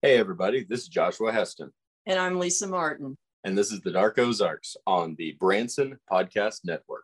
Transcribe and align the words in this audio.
Hey, 0.00 0.16
everybody, 0.16 0.64
this 0.68 0.82
is 0.82 0.88
Joshua 0.88 1.32
Heston. 1.32 1.72
And 2.06 2.20
I'm 2.20 2.38
Lisa 2.38 2.68
Martin. 2.68 3.16
And 3.42 3.58
this 3.58 3.72
is 3.72 3.80
the 3.80 3.90
Dark 3.90 4.16
Ozarks 4.16 4.76
on 4.86 5.16
the 5.18 5.36
Branson 5.40 5.98
Podcast 6.08 6.60
Network. 6.64 7.02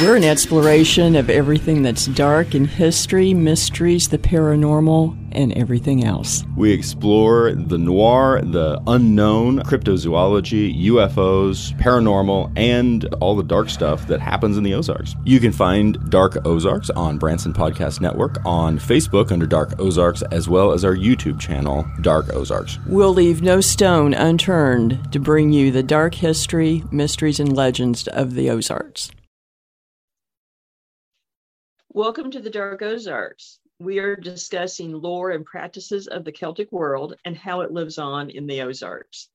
We're 0.00 0.16
an 0.16 0.24
exploration 0.24 1.14
of 1.14 1.30
everything 1.30 1.82
that's 1.82 2.06
dark 2.06 2.56
in 2.56 2.64
history, 2.64 3.34
mysteries, 3.34 4.08
the 4.08 4.18
paranormal, 4.18 5.16
and 5.30 5.52
everything 5.52 6.02
else. 6.02 6.44
We 6.56 6.72
explore 6.72 7.52
the 7.52 7.78
noir, 7.78 8.40
the 8.42 8.82
unknown, 8.88 9.60
cryptozoology, 9.60 10.82
UFOs, 10.86 11.78
paranormal, 11.78 12.52
and 12.56 13.04
all 13.20 13.36
the 13.36 13.44
dark 13.44 13.68
stuff 13.68 14.08
that 14.08 14.18
happens 14.18 14.56
in 14.56 14.64
the 14.64 14.74
Ozarks. 14.74 15.14
You 15.24 15.38
can 15.38 15.52
find 15.52 16.10
Dark 16.10 16.44
Ozarks 16.46 16.90
on 16.90 17.18
Branson 17.18 17.52
Podcast 17.52 18.00
Network 18.00 18.44
on 18.44 18.78
Facebook 18.78 19.30
under 19.30 19.46
Dark 19.46 19.78
Ozarks, 19.78 20.22
as 20.32 20.48
well 20.48 20.72
as 20.72 20.84
our 20.84 20.96
YouTube 20.96 21.38
channel, 21.38 21.86
Dark 22.00 22.32
Ozarks. 22.34 22.78
We'll 22.86 23.14
leave 23.14 23.40
no 23.40 23.60
stone 23.60 24.14
unturned 24.14 25.12
to 25.12 25.20
bring 25.20 25.52
you 25.52 25.70
the 25.70 25.84
dark 25.84 26.14
history, 26.14 26.82
mysteries, 26.90 27.38
and 27.38 27.54
legends 27.54 28.08
of 28.08 28.34
the 28.34 28.50
Ozarks. 28.50 29.10
Welcome 31.94 32.30
to 32.30 32.40
the 32.40 32.48
Dark 32.48 32.80
Ozarks. 32.80 33.60
We 33.78 33.98
are 33.98 34.16
discussing 34.16 34.92
lore 34.92 35.30
and 35.32 35.44
practices 35.44 36.06
of 36.06 36.24
the 36.24 36.32
Celtic 36.32 36.72
world 36.72 37.16
and 37.26 37.36
how 37.36 37.60
it 37.60 37.70
lives 37.70 37.98
on 37.98 38.30
in 38.30 38.46
the 38.46 38.62
Ozarks. 38.62 39.28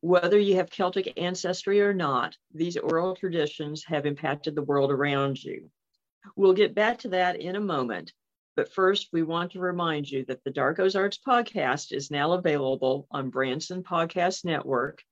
Whether 0.00 0.38
you 0.38 0.56
have 0.56 0.68
Celtic 0.68 1.18
ancestry 1.18 1.80
or 1.80 1.94
not, 1.94 2.36
these 2.52 2.76
oral 2.76 3.16
traditions 3.16 3.84
have 3.86 4.04
impacted 4.04 4.54
the 4.54 4.64
world 4.64 4.90
around 4.90 5.42
you. 5.42 5.70
We'll 6.36 6.52
get 6.52 6.74
back 6.74 6.98
to 6.98 7.08
that 7.08 7.40
in 7.40 7.56
a 7.56 7.60
moment, 7.60 8.12
but 8.54 8.70
first, 8.74 9.08
we 9.10 9.22
want 9.22 9.52
to 9.52 9.60
remind 9.60 10.10
you 10.10 10.26
that 10.26 10.44
the 10.44 10.50
Dark 10.50 10.80
Ozarks 10.80 11.18
podcast 11.26 11.90
is 11.90 12.10
now 12.10 12.32
available 12.32 13.06
on 13.10 13.30
Branson 13.30 13.82
Podcast 13.82 14.44
Network, 14.44 15.02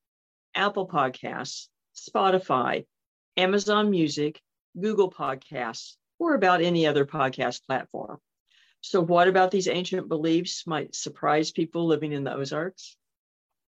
Apple 0.54 0.86
Podcasts, 0.86 1.68
Spotify, 1.96 2.84
Amazon 3.38 3.90
Music, 3.90 4.42
Google 4.78 5.10
Podcasts, 5.10 5.96
or 6.22 6.34
about 6.34 6.62
any 6.62 6.86
other 6.86 7.04
podcast 7.04 7.64
platform. 7.66 8.18
So, 8.80 9.00
what 9.00 9.28
about 9.28 9.50
these 9.50 9.68
ancient 9.68 10.08
beliefs 10.08 10.66
might 10.66 10.94
surprise 10.94 11.50
people 11.50 11.86
living 11.86 12.12
in 12.12 12.24
the 12.24 12.32
Ozarks? 12.32 12.96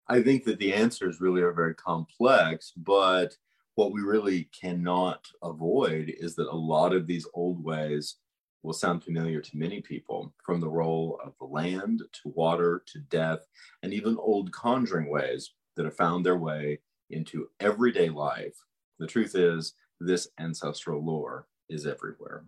I 0.08 0.22
think 0.22 0.44
that 0.44 0.58
the 0.58 0.72
answers 0.72 1.20
really 1.20 1.42
are 1.42 1.52
very 1.52 1.74
complex, 1.74 2.72
but 2.76 3.36
what 3.74 3.92
we 3.92 4.00
really 4.00 4.48
cannot 4.58 5.26
avoid 5.42 6.14
is 6.18 6.36
that 6.36 6.48
a 6.48 6.56
lot 6.56 6.94
of 6.94 7.06
these 7.06 7.26
old 7.34 7.62
ways 7.62 8.16
will 8.62 8.72
sound 8.72 9.02
familiar 9.02 9.40
to 9.40 9.56
many 9.56 9.80
people, 9.80 10.32
from 10.44 10.60
the 10.60 10.68
role 10.68 11.20
of 11.24 11.34
the 11.38 11.46
land 11.46 12.02
to 12.12 12.28
water 12.28 12.82
to 12.86 13.00
death, 13.10 13.40
and 13.82 13.92
even 13.92 14.16
old 14.18 14.52
conjuring 14.52 15.10
ways 15.10 15.52
that 15.74 15.84
have 15.84 15.96
found 15.96 16.24
their 16.24 16.38
way 16.38 16.78
into 17.10 17.48
everyday 17.60 18.08
life. 18.08 18.54
The 18.98 19.06
truth 19.06 19.34
is, 19.34 19.74
this 20.00 20.28
ancestral 20.38 21.04
lore 21.04 21.46
is 21.68 21.86
everywhere. 21.86 22.44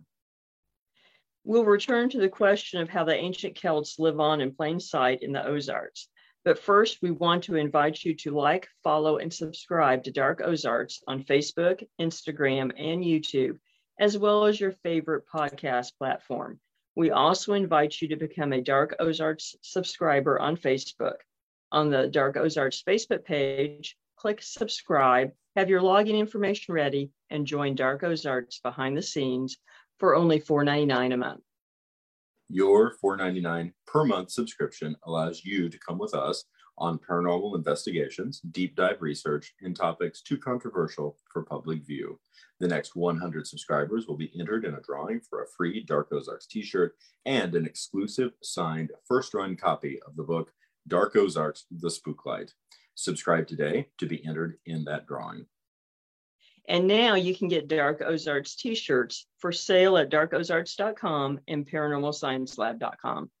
We'll 1.43 1.65
return 1.65 2.09
to 2.09 2.19
the 2.19 2.29
question 2.29 2.81
of 2.81 2.89
how 2.89 3.05
the 3.05 3.15
ancient 3.15 3.55
Celts 3.55 3.97
live 3.97 4.19
on 4.19 4.41
in 4.41 4.53
plain 4.53 4.79
sight 4.79 5.23
in 5.23 5.31
the 5.31 5.45
Ozarks. 5.45 6.07
But 6.45 6.59
first, 6.59 7.01
we 7.01 7.11
want 7.11 7.43
to 7.45 7.55
invite 7.55 8.03
you 8.03 8.15
to 8.17 8.31
like, 8.31 8.67
follow, 8.83 9.17
and 9.17 9.33
subscribe 9.33 10.03
to 10.03 10.11
Dark 10.11 10.41
Ozarks 10.43 11.01
on 11.07 11.23
Facebook, 11.23 11.83
Instagram, 11.99 12.71
and 12.77 13.03
YouTube, 13.03 13.59
as 13.99 14.17
well 14.17 14.45
as 14.45 14.59
your 14.59 14.71
favorite 14.83 15.25
podcast 15.33 15.97
platform. 15.97 16.59
We 16.95 17.11
also 17.11 17.53
invite 17.53 18.01
you 18.01 18.09
to 18.09 18.15
become 18.15 18.53
a 18.53 18.61
Dark 18.61 18.95
Ozarks 18.99 19.55
subscriber 19.61 20.39
on 20.39 20.57
Facebook. 20.57 21.15
On 21.71 21.89
the 21.89 22.07
Dark 22.07 22.35
Ozarks 22.37 22.83
Facebook 22.87 23.23
page, 23.25 23.95
click 24.15 24.41
subscribe, 24.41 25.31
have 25.59 25.69
your 25.69 25.81
login 25.81 26.17
information 26.17 26.73
ready, 26.73 27.11
and 27.29 27.45
join 27.45 27.75
Dark 27.75 28.03
Ozarks 28.03 28.59
behind 28.59 28.95
the 28.95 29.01
scenes 29.01 29.57
for 29.99 30.15
only 30.15 30.39
$4.99 30.39 31.13
a 31.13 31.17
month. 31.17 31.41
Your 32.47 32.95
$4.99 33.03 33.73
per 33.85 34.05
month 34.05 34.31
subscription 34.31 34.95
allows 35.03 35.43
you 35.43 35.69
to 35.69 35.77
come 35.77 35.99
with 35.99 36.15
us 36.15 36.45
on 36.77 36.97
paranormal 36.97 37.57
investigations, 37.57 38.39
deep 38.51 38.77
dive 38.77 39.01
research, 39.01 39.53
and 39.61 39.75
topics 39.75 40.21
too 40.21 40.37
controversial 40.37 41.17
for 41.31 41.43
public 41.43 41.85
view. 41.85 42.17
The 42.61 42.67
next 42.69 42.95
100 42.95 43.45
subscribers 43.45 44.07
will 44.07 44.15
be 44.15 44.31
entered 44.39 44.63
in 44.63 44.75
a 44.75 44.81
drawing 44.81 45.19
for 45.19 45.43
a 45.43 45.47
free 45.57 45.83
Dark 45.83 46.07
Ozarks 46.13 46.47
t 46.47 46.63
shirt 46.63 46.95
and 47.25 47.53
an 47.53 47.65
exclusive 47.65 48.31
signed 48.41 48.91
first 49.05 49.33
run 49.33 49.57
copy 49.57 49.99
of 50.07 50.15
the 50.15 50.23
book 50.23 50.53
Dark 50.87 51.17
Ozarks 51.17 51.65
The 51.69 51.89
Spooklight. 51.89 52.51
Subscribe 52.99 53.47
today 53.47 53.87
to 53.97 54.05
be 54.05 54.23
entered 54.25 54.57
in 54.65 54.83
that 54.83 55.07
drawing. 55.07 55.45
And 56.67 56.85
now 56.85 57.15
you 57.15 57.33
can 57.33 57.47
get 57.47 57.69
Dark 57.69 58.01
Ozarks 58.05 58.57
t 58.57 58.75
shirts 58.75 59.25
for 59.37 59.53
sale 59.53 59.97
at 59.97 60.11
darkozarks.com 60.11 61.39
and 61.47 61.65
paranormalsciencelab.com. 61.65 63.31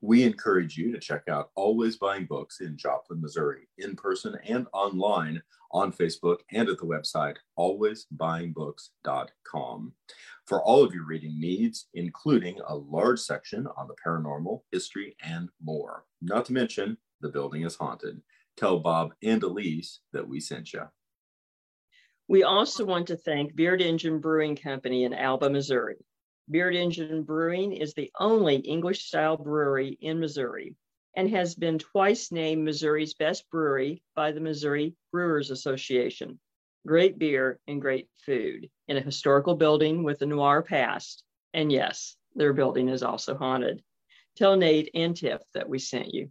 We 0.00 0.22
encourage 0.22 0.78
you 0.78 0.92
to 0.92 0.98
check 0.98 1.24
out 1.28 1.50
Always 1.54 1.98
Buying 1.98 2.24
Books 2.24 2.62
in 2.62 2.78
Joplin, 2.78 3.20
Missouri, 3.20 3.68
in 3.76 3.96
person 3.96 4.34
and 4.48 4.66
online 4.72 5.42
on 5.70 5.92
Facebook 5.92 6.38
and 6.50 6.70
at 6.70 6.78
the 6.78 6.86
website 6.86 7.36
alwaysbuyingbooks.com 7.58 9.92
for 10.46 10.62
all 10.62 10.82
of 10.82 10.94
your 10.94 11.04
reading 11.04 11.38
needs, 11.38 11.88
including 11.92 12.58
a 12.66 12.74
large 12.74 13.20
section 13.20 13.66
on 13.76 13.88
the 13.88 13.96
paranormal, 14.02 14.62
history, 14.72 15.14
and 15.22 15.50
more. 15.62 16.06
Not 16.22 16.46
to 16.46 16.54
mention, 16.54 16.96
the 17.20 17.28
building 17.28 17.64
is 17.64 17.76
haunted 17.76 18.22
tell 18.56 18.78
Bob 18.78 19.10
and 19.22 19.42
Elise 19.42 20.00
that 20.12 20.28
we 20.28 20.40
sent 20.40 20.72
you. 20.72 20.82
We 22.28 22.42
also 22.42 22.84
want 22.84 23.08
to 23.08 23.16
thank 23.16 23.54
Beard 23.54 23.82
Engine 23.82 24.18
Brewing 24.18 24.56
Company 24.56 25.04
in 25.04 25.12
Alba, 25.12 25.50
Missouri. 25.50 25.96
Beard 26.50 26.74
Engine 26.74 27.22
Brewing 27.22 27.72
is 27.72 27.94
the 27.94 28.10
only 28.18 28.56
English 28.56 29.06
style 29.06 29.36
brewery 29.36 29.98
in 30.00 30.20
Missouri 30.20 30.74
and 31.16 31.30
has 31.30 31.54
been 31.54 31.78
twice 31.78 32.32
named 32.32 32.64
Missouri's 32.64 33.14
best 33.14 33.48
brewery 33.50 34.02
by 34.16 34.32
the 34.32 34.40
Missouri 34.40 34.94
Brewers 35.12 35.50
Association. 35.50 36.38
Great 36.86 37.18
beer 37.18 37.60
and 37.66 37.80
great 37.80 38.08
food 38.26 38.68
in 38.88 38.96
a 38.96 39.02
historical 39.02 39.54
building 39.54 40.02
with 40.02 40.20
a 40.22 40.26
noir 40.26 40.62
past. 40.62 41.22
And 41.54 41.70
yes, 41.70 42.16
their 42.34 42.52
building 42.52 42.88
is 42.88 43.02
also 43.02 43.36
haunted. 43.36 43.82
Tell 44.36 44.56
Nate 44.56 44.90
and 44.94 45.16
Tiff 45.16 45.40
that 45.54 45.68
we 45.68 45.78
sent 45.78 46.12
you. 46.12 46.30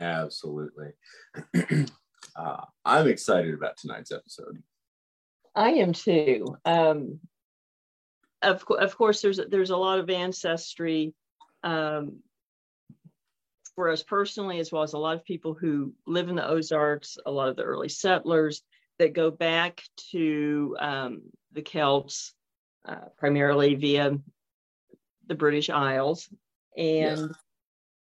Absolutely. 0.00 0.92
uh, 2.36 2.64
I'm 2.84 3.08
excited 3.08 3.54
about 3.54 3.76
tonight's 3.76 4.12
episode. 4.12 4.62
I 5.54 5.70
am 5.72 5.92
too. 5.92 6.56
Um, 6.64 7.20
of, 8.42 8.64
of 8.68 8.96
course, 8.96 9.20
there's 9.22 9.40
there's 9.48 9.70
a 9.70 9.76
lot 9.76 9.98
of 9.98 10.10
ancestry 10.10 11.14
um, 11.62 12.20
for 13.74 13.90
us 13.90 14.02
personally, 14.02 14.58
as 14.58 14.72
well 14.72 14.82
as 14.82 14.92
a 14.92 14.98
lot 14.98 15.16
of 15.16 15.24
people 15.24 15.54
who 15.54 15.92
live 16.06 16.28
in 16.28 16.36
the 16.36 16.46
Ozarks, 16.46 17.18
a 17.24 17.30
lot 17.30 17.48
of 17.48 17.56
the 17.56 17.62
early 17.62 17.88
settlers 17.88 18.62
that 18.98 19.14
go 19.14 19.30
back 19.30 19.82
to 20.10 20.76
um, 20.80 21.22
the 21.52 21.62
Celts, 21.62 22.34
uh, 22.86 23.08
primarily 23.16 23.74
via 23.74 24.18
the 25.26 25.34
British 25.34 25.70
Isles, 25.70 26.28
and 26.76 27.30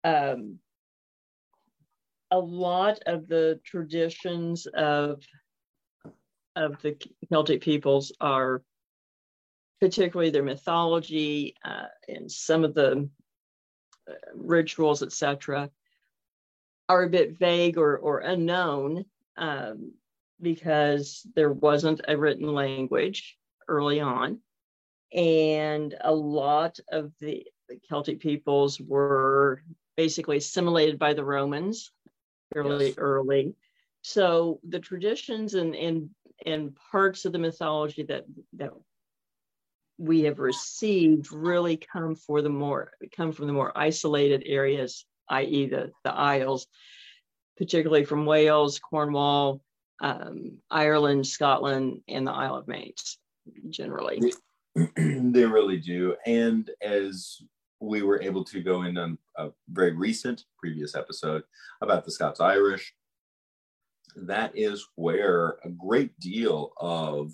yes. 0.03 0.33
um, 0.33 0.59
a 2.31 2.39
lot 2.39 2.99
of 3.05 3.27
the 3.27 3.59
traditions 3.65 4.67
of 4.67 5.23
of 6.55 6.81
the 6.81 6.97
Celtic 7.29 7.61
peoples 7.61 8.11
are 8.19 8.61
particularly 9.79 10.29
their 10.29 10.43
mythology 10.43 11.55
uh, 11.63 11.85
and 12.07 12.29
some 12.29 12.63
of 12.63 12.73
the 12.73 13.09
uh, 14.09 14.13
rituals, 14.35 15.01
etc., 15.01 15.69
are 16.89 17.03
a 17.03 17.09
bit 17.09 17.37
vague 17.37 17.77
or, 17.77 17.97
or 17.97 18.19
unknown 18.19 19.05
um, 19.37 19.93
because 20.41 21.25
there 21.35 21.51
wasn't 21.51 22.01
a 22.07 22.17
written 22.17 22.53
language 22.53 23.37
early 23.67 24.01
on. 24.01 24.39
And 25.13 25.95
a 26.01 26.13
lot 26.13 26.79
of 26.91 27.13
the 27.19 27.45
Celtic 27.87 28.19
peoples 28.19 28.81
were 28.81 29.61
basically 29.95 30.37
assimilated 30.37 30.99
by 30.99 31.13
the 31.13 31.23
Romans 31.23 31.91
fairly 32.53 32.87
yes. 32.87 32.95
early. 32.97 33.55
So 34.01 34.59
the 34.67 34.79
traditions 34.79 35.53
and, 35.53 35.75
and 35.75 36.09
and 36.45 36.77
parts 36.91 37.25
of 37.25 37.33
the 37.33 37.39
mythology 37.39 38.03
that 38.03 38.25
that 38.53 38.71
we 39.97 40.21
have 40.21 40.39
received 40.39 41.31
really 41.31 41.75
come 41.75 42.15
for 42.15 42.41
the 42.41 42.49
more 42.49 42.91
come 43.15 43.31
from 43.31 43.47
the 43.47 43.53
more 43.53 43.77
isolated 43.77 44.43
areas, 44.45 45.05
i.e., 45.29 45.67
the 45.67 45.91
the 46.03 46.13
Isles, 46.13 46.67
particularly 47.57 48.05
from 48.05 48.25
Wales, 48.25 48.79
Cornwall, 48.79 49.61
um, 50.01 50.57
Ireland, 50.71 51.27
Scotland, 51.27 52.01
and 52.07 52.25
the 52.25 52.31
Isle 52.31 52.55
of 52.55 52.67
Man, 52.67 52.91
generally. 53.69 54.21
they 54.95 55.45
really 55.45 55.77
do, 55.77 56.15
and 56.25 56.69
as 56.81 57.41
we 57.81 58.01
were 58.01 58.21
able 58.21 58.43
to 58.45 58.61
go 58.61 58.83
in 58.83 58.97
on 58.97 59.17
a 59.39 59.51
very 59.69 59.93
recent 59.93 60.43
previous 60.57 60.95
episode 60.95 61.43
about 61.81 62.05
the 62.05 62.11
Scots 62.11 62.39
Irish. 62.39 62.93
That 64.15 64.51
is 64.55 64.85
where 64.95 65.57
a 65.63 65.69
great 65.69 66.19
deal 66.19 66.73
of 66.77 67.31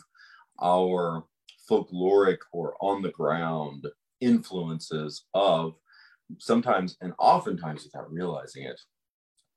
our 0.62 1.26
folkloric 1.70 2.38
or 2.52 2.76
on 2.80 3.02
the 3.02 3.12
ground 3.12 3.88
influences 4.22 5.26
of 5.34 5.76
sometimes 6.38 6.98
and 7.02 7.14
oftentimes 7.18 7.84
without 7.84 8.12
realizing 8.12 8.64
it, 8.64 8.80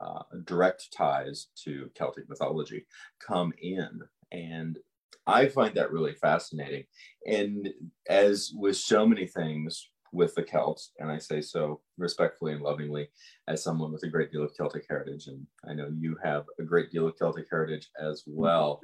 uh, 0.01 0.23
direct 0.45 0.89
ties 0.93 1.49
to 1.65 1.91
Celtic 1.95 2.29
mythology 2.29 2.87
come 3.25 3.53
in. 3.61 4.01
And 4.33 4.79
I 5.27 5.49
find 5.49 5.75
that 5.75 5.93
really 5.93 6.15
fascinating. 6.15 6.85
And 7.27 7.69
as 8.09 8.53
with 8.55 8.77
so 8.77 9.07
many 9.07 9.27
things 9.27 9.91
with 10.13 10.35
the 10.35 10.43
Celts, 10.43 10.93
and 10.99 11.11
I 11.11 11.19
say 11.19 11.41
so 11.41 11.81
respectfully 11.97 12.53
and 12.53 12.63
lovingly 12.63 13.09
as 13.47 13.63
someone 13.63 13.93
with 13.93 14.03
a 14.05 14.09
great 14.09 14.33
deal 14.33 14.43
of 14.43 14.55
Celtic 14.55 14.87
heritage, 14.89 15.27
and 15.27 15.47
I 15.69 15.75
know 15.75 15.91
you 15.95 16.17
have 16.23 16.45
a 16.59 16.63
great 16.63 16.91
deal 16.91 17.07
of 17.07 17.17
Celtic 17.17 17.47
heritage 17.51 17.89
as 18.01 18.23
well, 18.27 18.81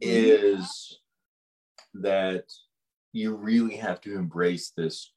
is 0.00 0.98
that 1.94 2.44
you 3.12 3.34
really 3.36 3.76
have 3.76 4.00
to 4.02 4.14
embrace 4.16 4.72
this 4.76 5.12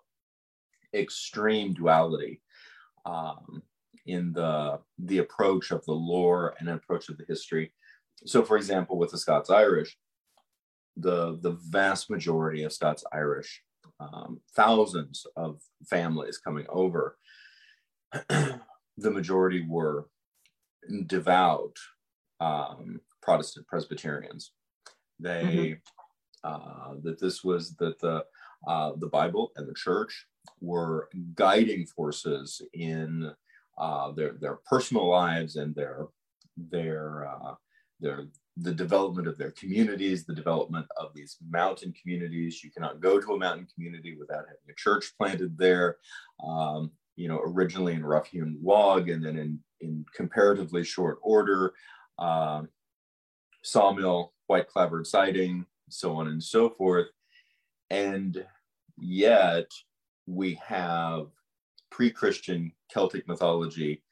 extreme 0.93 1.73
duality 1.73 2.41
um, 3.05 3.61
in 4.05 4.33
the 4.33 4.79
the 4.97 5.19
approach 5.19 5.71
of 5.71 5.83
the 5.85 5.93
lore 5.93 6.55
and 6.59 6.69
approach 6.69 7.09
of 7.09 7.17
the 7.17 7.25
history. 7.27 7.71
So, 8.25 8.43
for 8.43 8.57
example, 8.57 8.97
with 8.97 9.11
the 9.11 9.17
Scots 9.17 9.49
Irish, 9.49 9.97
the 10.97 11.37
the 11.41 11.57
vast 11.69 12.09
majority 12.09 12.63
of 12.63 12.73
Scots 12.73 13.03
Irish, 13.13 13.61
um, 13.99 14.39
thousands 14.55 15.25
of 15.35 15.61
families 15.89 16.37
coming 16.37 16.65
over, 16.69 17.17
the 18.29 18.61
majority 18.97 19.65
were 19.67 20.07
devout 21.05 21.75
um, 22.39 23.01
Protestant 23.21 23.67
Presbyterians. 23.67 24.51
They 25.19 25.77
mm-hmm. 26.43 26.49
uh, 26.49 26.95
that 27.03 27.19
this 27.19 27.43
was 27.43 27.75
that 27.75 27.99
the 27.99 28.25
uh, 28.67 28.93
the 28.97 29.07
Bible 29.07 29.51
and 29.55 29.67
the 29.67 29.73
church 29.73 30.25
were 30.61 31.09
guiding 31.35 31.85
forces 31.85 32.61
in 32.73 33.31
uh, 33.77 34.11
their 34.11 34.33
their 34.33 34.59
personal 34.65 35.07
lives 35.07 35.55
and 35.55 35.75
their 35.75 36.07
their 36.57 37.27
uh, 37.27 37.55
their 37.99 38.27
the 38.61 38.73
development 38.73 39.27
of 39.27 39.37
their 39.37 39.51
communities, 39.51 40.25
the 40.25 40.35
development 40.35 40.85
of 40.97 41.13
these 41.13 41.37
mountain 41.49 41.93
communities. 41.99 42.63
You 42.63 42.71
cannot 42.71 42.99
go 42.99 43.19
to 43.19 43.33
a 43.33 43.37
mountain 43.37 43.67
community 43.73 44.17
without 44.17 44.45
having 44.45 44.69
a 44.69 44.75
church 44.75 45.13
planted 45.17 45.57
there. 45.57 45.97
Um, 46.45 46.91
you 47.15 47.27
know, 47.27 47.41
originally 47.43 47.93
in 47.93 48.05
rough 48.05 48.27
hewn 48.27 48.57
log, 48.61 49.09
and 49.09 49.23
then 49.25 49.37
in 49.37 49.59
in 49.81 50.05
comparatively 50.15 50.83
short 50.83 51.19
order, 51.21 51.73
uh, 52.17 52.63
sawmill, 53.63 54.33
white 54.47 54.67
clapboard 54.67 55.07
siding, 55.07 55.65
so 55.89 56.15
on 56.15 56.27
and 56.27 56.43
so 56.43 56.69
forth. 56.69 57.07
And 57.89 58.45
yet, 58.97 59.67
we 60.27 60.59
have 60.65 61.27
pre-Christian 61.89 62.71
Celtic 62.89 63.27
mythology 63.27 64.03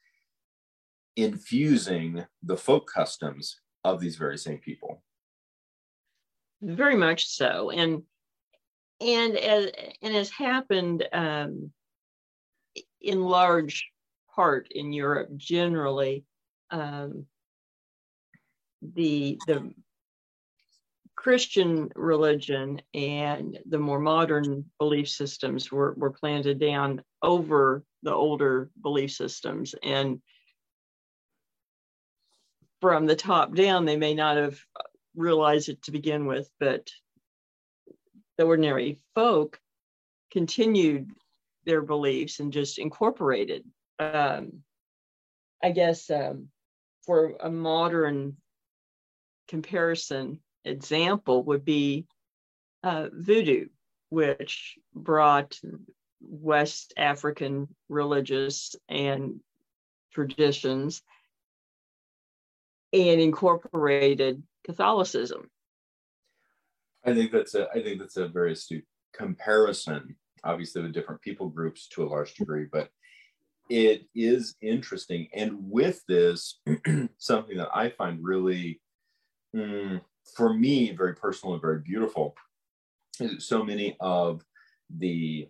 infusing 1.15 2.25
the 2.43 2.57
folk 2.57 2.91
customs 2.91 3.59
of 3.93 3.99
these 3.99 4.15
very 4.15 4.37
same 4.37 4.59
people. 4.59 5.01
Very 6.61 6.95
much 6.95 7.27
so, 7.27 7.69
and 7.69 8.03
and 8.99 9.37
as 9.37 9.71
and 10.01 10.13
has 10.15 10.29
happened 10.31 11.07
um, 11.13 11.71
in 13.01 13.21
large 13.21 13.89
part 14.35 14.67
in 14.71 14.91
Europe 14.91 15.29
generally. 15.35 16.25
Um, 16.71 17.25
the 18.81 19.37
the 19.47 19.73
Christian 21.17 21.89
religion 21.95 22.79
and 22.93 23.59
the 23.65 23.79
more 23.79 23.99
modern 23.99 24.63
belief 24.79 25.09
systems 25.09 25.71
were, 25.71 25.93
were 25.97 26.11
planted 26.11 26.59
down 26.59 27.01
over 27.23 27.83
the 28.03 28.13
older 28.13 28.69
belief 28.81 29.11
systems. 29.11 29.73
And 29.83 30.21
from 32.81 33.05
the 33.05 33.15
top 33.15 33.55
down, 33.55 33.85
they 33.85 33.97
may 33.97 34.13
not 34.13 34.37
have 34.37 34.59
realized 35.15 35.69
it 35.69 35.81
to 35.83 35.91
begin 35.91 36.25
with, 36.25 36.49
but 36.59 36.89
the 38.37 38.45
ordinary 38.45 38.99
folk 39.15 39.59
continued 40.31 41.11
their 41.65 41.81
beliefs 41.81 42.39
and 42.39 42.53
just 42.53 42.77
incorporated. 42.77 43.65
Um, 43.99 44.63
I 45.63 45.71
guess 45.71 46.09
um, 46.09 46.49
for 47.05 47.35
a 47.39 47.49
modern 47.49 48.37
comparison, 49.47 50.39
example 50.65 51.43
would 51.43 51.65
be 51.65 52.05
uh, 52.83 53.07
voodoo, 53.11 53.67
which 54.09 54.75
brought 54.93 55.59
West 56.21 56.93
African 56.97 57.67
religious 57.89 58.75
and 58.89 59.39
traditions 60.13 61.01
and 62.93 63.21
incorporated 63.21 64.43
Catholicism. 64.65 65.49
I 67.05 67.13
think 67.13 67.31
that's 67.31 67.55
a 67.55 67.69
I 67.69 67.81
think 67.81 67.99
that's 67.99 68.17
a 68.17 68.27
very 68.27 68.53
astute 68.53 68.85
comparison, 69.13 70.15
obviously 70.43 70.81
with 70.81 70.93
different 70.93 71.21
people 71.21 71.49
groups 71.49 71.87
to 71.89 72.03
a 72.03 72.09
large 72.09 72.33
degree, 72.35 72.65
but 72.71 72.89
it 73.69 74.07
is 74.15 74.55
interesting. 74.61 75.27
And 75.33 75.55
with 75.59 76.01
this, 76.07 76.59
something 77.17 77.57
that 77.57 77.69
I 77.73 77.89
find 77.89 78.19
really 78.21 78.81
mm, 79.55 80.01
for 80.35 80.53
me 80.53 80.91
very 80.95 81.15
personal 81.15 81.53
and 81.53 81.61
very 81.61 81.79
beautiful 81.79 82.35
so 83.39 83.63
many 83.63 83.95
of 83.99 84.43
the 84.95 85.47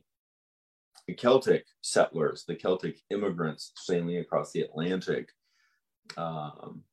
the 1.08 1.14
Celtic 1.14 1.66
settlers, 1.82 2.44
the 2.46 2.56
Celtic 2.56 2.98
immigrants 3.10 3.72
sailing 3.78 4.18
across 4.18 4.52
the 4.52 4.62
Atlantic, 4.62 5.30
um, 6.18 6.84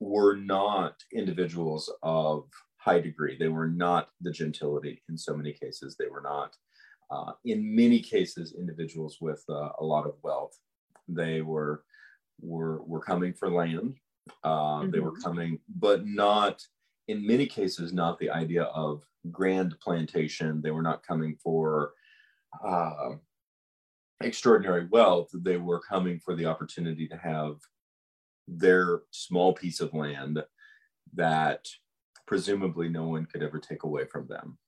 were 0.00 0.36
not 0.36 0.94
individuals 1.12 1.92
of 2.02 2.44
high 2.76 3.00
degree. 3.00 3.36
They 3.36 3.48
were 3.48 3.68
not 3.68 4.08
the 4.20 4.30
gentility 4.30 5.02
in 5.08 5.18
so 5.18 5.36
many 5.36 5.52
cases. 5.52 5.96
They 5.96 6.06
were 6.06 6.20
not, 6.22 6.56
uh, 7.10 7.32
in 7.44 7.74
many 7.74 8.00
cases, 8.00 8.54
individuals 8.58 9.18
with 9.20 9.42
uh, 9.48 9.70
a 9.80 9.84
lot 9.84 10.06
of 10.06 10.14
wealth. 10.22 10.56
They 11.08 11.42
were 11.42 11.84
were 12.40 12.82
were 12.84 13.00
coming 13.00 13.32
for 13.32 13.50
land. 13.50 13.96
Uh, 14.44 14.50
mm-hmm. 14.50 14.90
They 14.90 15.00
were 15.00 15.12
mm-hmm. 15.12 15.22
coming, 15.22 15.58
but 15.76 16.06
not 16.06 16.62
in 17.08 17.26
many 17.26 17.46
cases, 17.46 17.92
not 17.92 18.18
the 18.18 18.30
idea 18.30 18.64
of 18.64 19.02
grand 19.30 19.74
plantation. 19.80 20.60
They 20.62 20.70
were 20.70 20.82
not 20.82 21.06
coming 21.06 21.36
for 21.42 21.92
uh, 22.64 23.10
extraordinary 24.22 24.86
wealth. 24.90 25.30
They 25.32 25.56
were 25.56 25.80
coming 25.80 26.20
for 26.20 26.34
the 26.34 26.46
opportunity 26.46 27.08
to 27.08 27.16
have 27.16 27.56
their 28.48 29.00
small 29.10 29.52
piece 29.52 29.80
of 29.80 29.94
land 29.94 30.42
that 31.14 31.68
presumably 32.26 32.88
no 32.88 33.08
one 33.08 33.26
could 33.26 33.42
ever 33.42 33.58
take 33.58 33.84
away 33.84 34.04
from 34.04 34.26
them. 34.26 34.58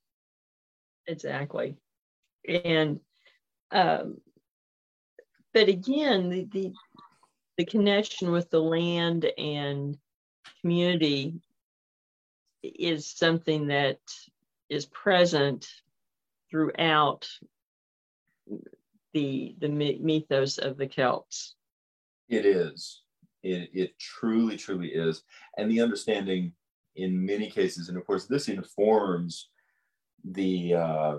Exactly. 1.07 1.77
And, 2.49 3.01
um, 3.71 4.19
but 5.53 5.69
again, 5.69 6.29
the, 6.29 6.45
the, 6.53 6.73
the 7.59 7.65
connection 7.65 8.31
with 8.31 8.51
the 8.51 8.61
land 8.61 9.31
and 9.37 9.99
community 10.61 11.41
is 12.63 13.11
something 13.11 13.69
that 13.69 13.99
is 14.69 14.87
present 14.87 15.67
throughout 16.51 17.29
the 19.13 19.55
the 19.59 19.69
mythos 19.69 20.59
of 20.59 20.77
the 20.77 20.87
Celts. 20.87 21.55
It 22.29 22.47
is. 22.47 23.03
It, 23.43 23.71
it 23.73 23.99
truly, 23.99 24.57
truly 24.57 24.89
is. 24.89 25.23
And 25.57 25.71
the 25.71 25.81
understanding 25.81 26.53
in 26.97 27.25
many 27.25 27.51
cases, 27.51 27.89
and 27.89 27.97
of 27.97 28.07
course, 28.07 28.27
this 28.27 28.49
informs 28.49 29.49
the 30.25 30.75
uh, 30.75 31.19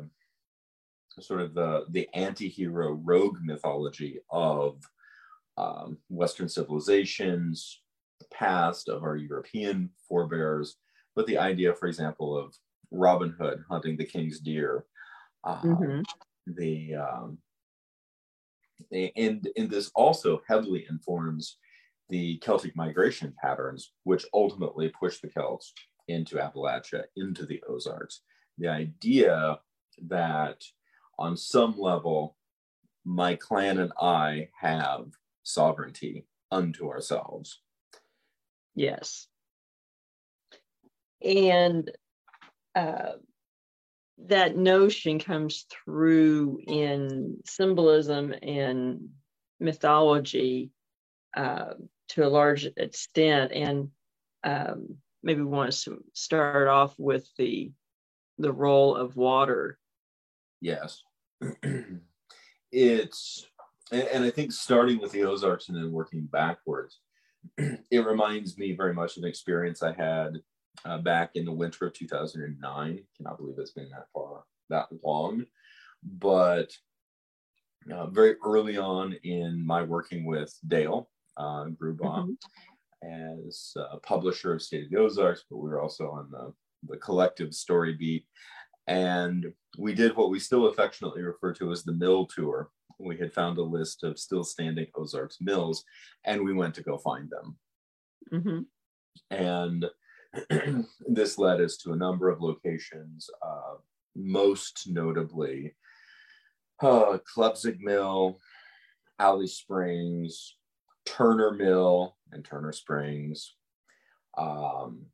sort 1.19 1.41
of 1.41 1.53
the 1.53 1.85
the 1.89 2.07
anti-hero 2.13 2.93
rogue 3.03 3.37
mythology 3.41 4.19
of 4.29 4.81
um, 5.57 5.97
Western 6.09 6.49
civilizations, 6.49 7.81
the 8.19 8.25
past 8.31 8.89
of 8.89 9.03
our 9.03 9.15
European 9.15 9.89
forebears, 10.07 10.77
but 11.15 11.25
the 11.27 11.37
idea, 11.37 11.73
for 11.73 11.87
example, 11.87 12.37
of 12.37 12.55
Robin 12.91 13.35
Hood 13.39 13.63
hunting 13.69 13.97
the 13.97 14.05
king's 14.05 14.39
deer, 14.39 14.85
uh, 15.43 15.61
mm-hmm. 15.61 16.01
the 16.47 16.95
um, 16.95 17.37
and 18.91 19.47
and 19.55 19.69
this 19.69 19.91
also 19.95 20.41
heavily 20.47 20.85
informs 20.89 21.57
the 22.11 22.37
Celtic 22.39 22.75
migration 22.75 23.33
patterns, 23.41 23.93
which 24.03 24.25
ultimately 24.33 24.89
pushed 24.89 25.21
the 25.21 25.29
Celts 25.29 25.73
into 26.09 26.35
Appalachia, 26.35 27.03
into 27.15 27.45
the 27.45 27.63
Ozarks. 27.67 28.21
The 28.57 28.67
idea 28.67 29.59
that 30.09 30.61
on 31.17 31.37
some 31.37 31.79
level, 31.79 32.35
my 33.05 33.35
clan 33.35 33.79
and 33.79 33.93
I 33.99 34.49
have 34.59 35.05
sovereignty 35.43 36.27
unto 36.51 36.89
ourselves. 36.89 37.61
Yes. 38.75 39.27
And 41.23 41.89
uh, 42.75 43.13
that 44.27 44.57
notion 44.57 45.17
comes 45.17 45.65
through 45.71 46.59
in 46.67 47.37
symbolism 47.45 48.33
and 48.43 49.09
mythology 49.61 50.71
uh, 51.37 51.73
to 52.11 52.25
a 52.25 52.29
large 52.29 52.67
extent. 52.77 53.51
And 53.51 53.89
um, 54.43 54.97
maybe 55.23 55.41
we 55.41 55.47
want 55.47 55.71
to 55.71 56.03
start 56.13 56.67
off 56.67 56.95
with 56.97 57.27
the 57.37 57.71
the 58.37 58.51
role 58.51 58.95
of 58.95 59.15
water. 59.15 59.77
Yes, 60.61 61.03
it's 62.71 63.45
and, 63.91 64.07
and, 64.07 64.23
I 64.23 64.31
think 64.31 64.51
starting 64.51 64.99
with 64.99 65.11
the 65.11 65.23
Ozarks 65.23 65.69
and 65.69 65.77
then 65.77 65.91
working 65.91 66.27
backwards, 66.31 66.99
it 67.57 68.05
reminds 68.05 68.57
me 68.57 68.73
very 68.75 68.93
much 68.93 69.17
of 69.17 69.23
an 69.23 69.29
experience 69.29 69.83
I 69.83 69.93
had 69.93 70.39
uh, 70.85 70.97
back 70.99 71.31
in 71.35 71.45
the 71.45 71.51
winter 71.51 71.85
of 71.85 71.93
2009. 71.93 73.03
Cannot 73.17 73.37
believe 73.37 73.55
it's 73.59 73.71
been 73.71 73.89
that 73.89 74.07
far, 74.13 74.43
that 74.69 74.87
long. 75.03 75.45
But 76.03 76.71
uh, 77.91 78.07
very 78.07 78.35
early 78.45 78.77
on 78.77 79.13
in 79.23 79.65
my 79.65 79.83
working 79.83 80.25
with 80.25 80.57
Dale 80.67 81.09
uh, 81.37 81.65
Grubaugh 81.65 82.27
mm-hmm. 82.27 83.45
as 83.45 83.73
a 83.91 83.97
publisher 83.97 84.53
of 84.53 84.61
State 84.61 84.85
of 84.85 84.91
the 84.91 84.97
Ozarks, 84.97 85.45
but 85.49 85.57
we 85.57 85.69
were 85.69 85.81
also 85.81 86.09
on 86.09 86.29
the, 86.31 86.53
the 86.87 86.97
collective 86.97 87.53
story 87.53 87.93
beat. 87.93 88.25
And 88.87 89.53
we 89.77 89.93
did 89.93 90.15
what 90.15 90.29
we 90.29 90.39
still 90.39 90.67
affectionately 90.67 91.21
refer 91.21 91.53
to 91.53 91.71
as 91.71 91.83
the 91.83 91.93
mill 91.93 92.25
tour. 92.25 92.69
We 92.99 93.17
had 93.17 93.33
found 93.33 93.57
a 93.57 93.63
list 93.63 94.03
of 94.03 94.19
still 94.19 94.43
standing 94.43 94.87
Ozarks 94.95 95.37
mills, 95.41 95.83
and 96.25 96.43
we 96.43 96.53
went 96.53 96.75
to 96.75 96.83
go 96.83 96.97
find 96.97 97.29
them. 97.29 97.57
Mm-hmm. 98.33 99.35
And 99.35 99.85
this 101.07 101.37
led 101.37 101.61
us 101.61 101.77
to 101.77 101.93
a 101.93 101.97
number 101.97 102.29
of 102.29 102.41
locations, 102.41 103.29
uh, 103.41 103.75
most 104.15 104.87
notably 104.87 105.75
uh, 106.81 107.17
Klepzig 107.35 107.79
Mill, 107.79 108.39
Alice 109.19 109.57
Springs, 109.57 110.57
Turner 111.05 111.51
Mill 111.51 112.15
and 112.31 112.43
Turner 112.43 112.71
Springs, 112.71 113.53
um, 114.37 115.05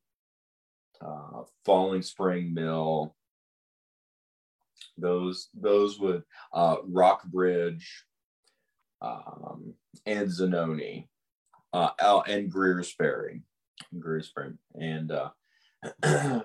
uh, 1.01 1.43
Falling 1.65 2.01
Spring 2.01 2.53
Mill. 2.53 3.15
Those 4.97 5.49
those 5.53 5.99
would 5.99 6.23
uh, 6.53 6.77
Rock 6.83 7.23
Bridge 7.25 8.05
um, 9.01 9.73
and 10.05 10.27
Zanoni 10.29 11.07
uh, 11.73 12.21
and 12.27 12.51
Greer's 12.51 12.91
Ferry. 12.91 13.41
Greer's 13.99 14.33
and 14.79 15.11
uh, 15.11 15.29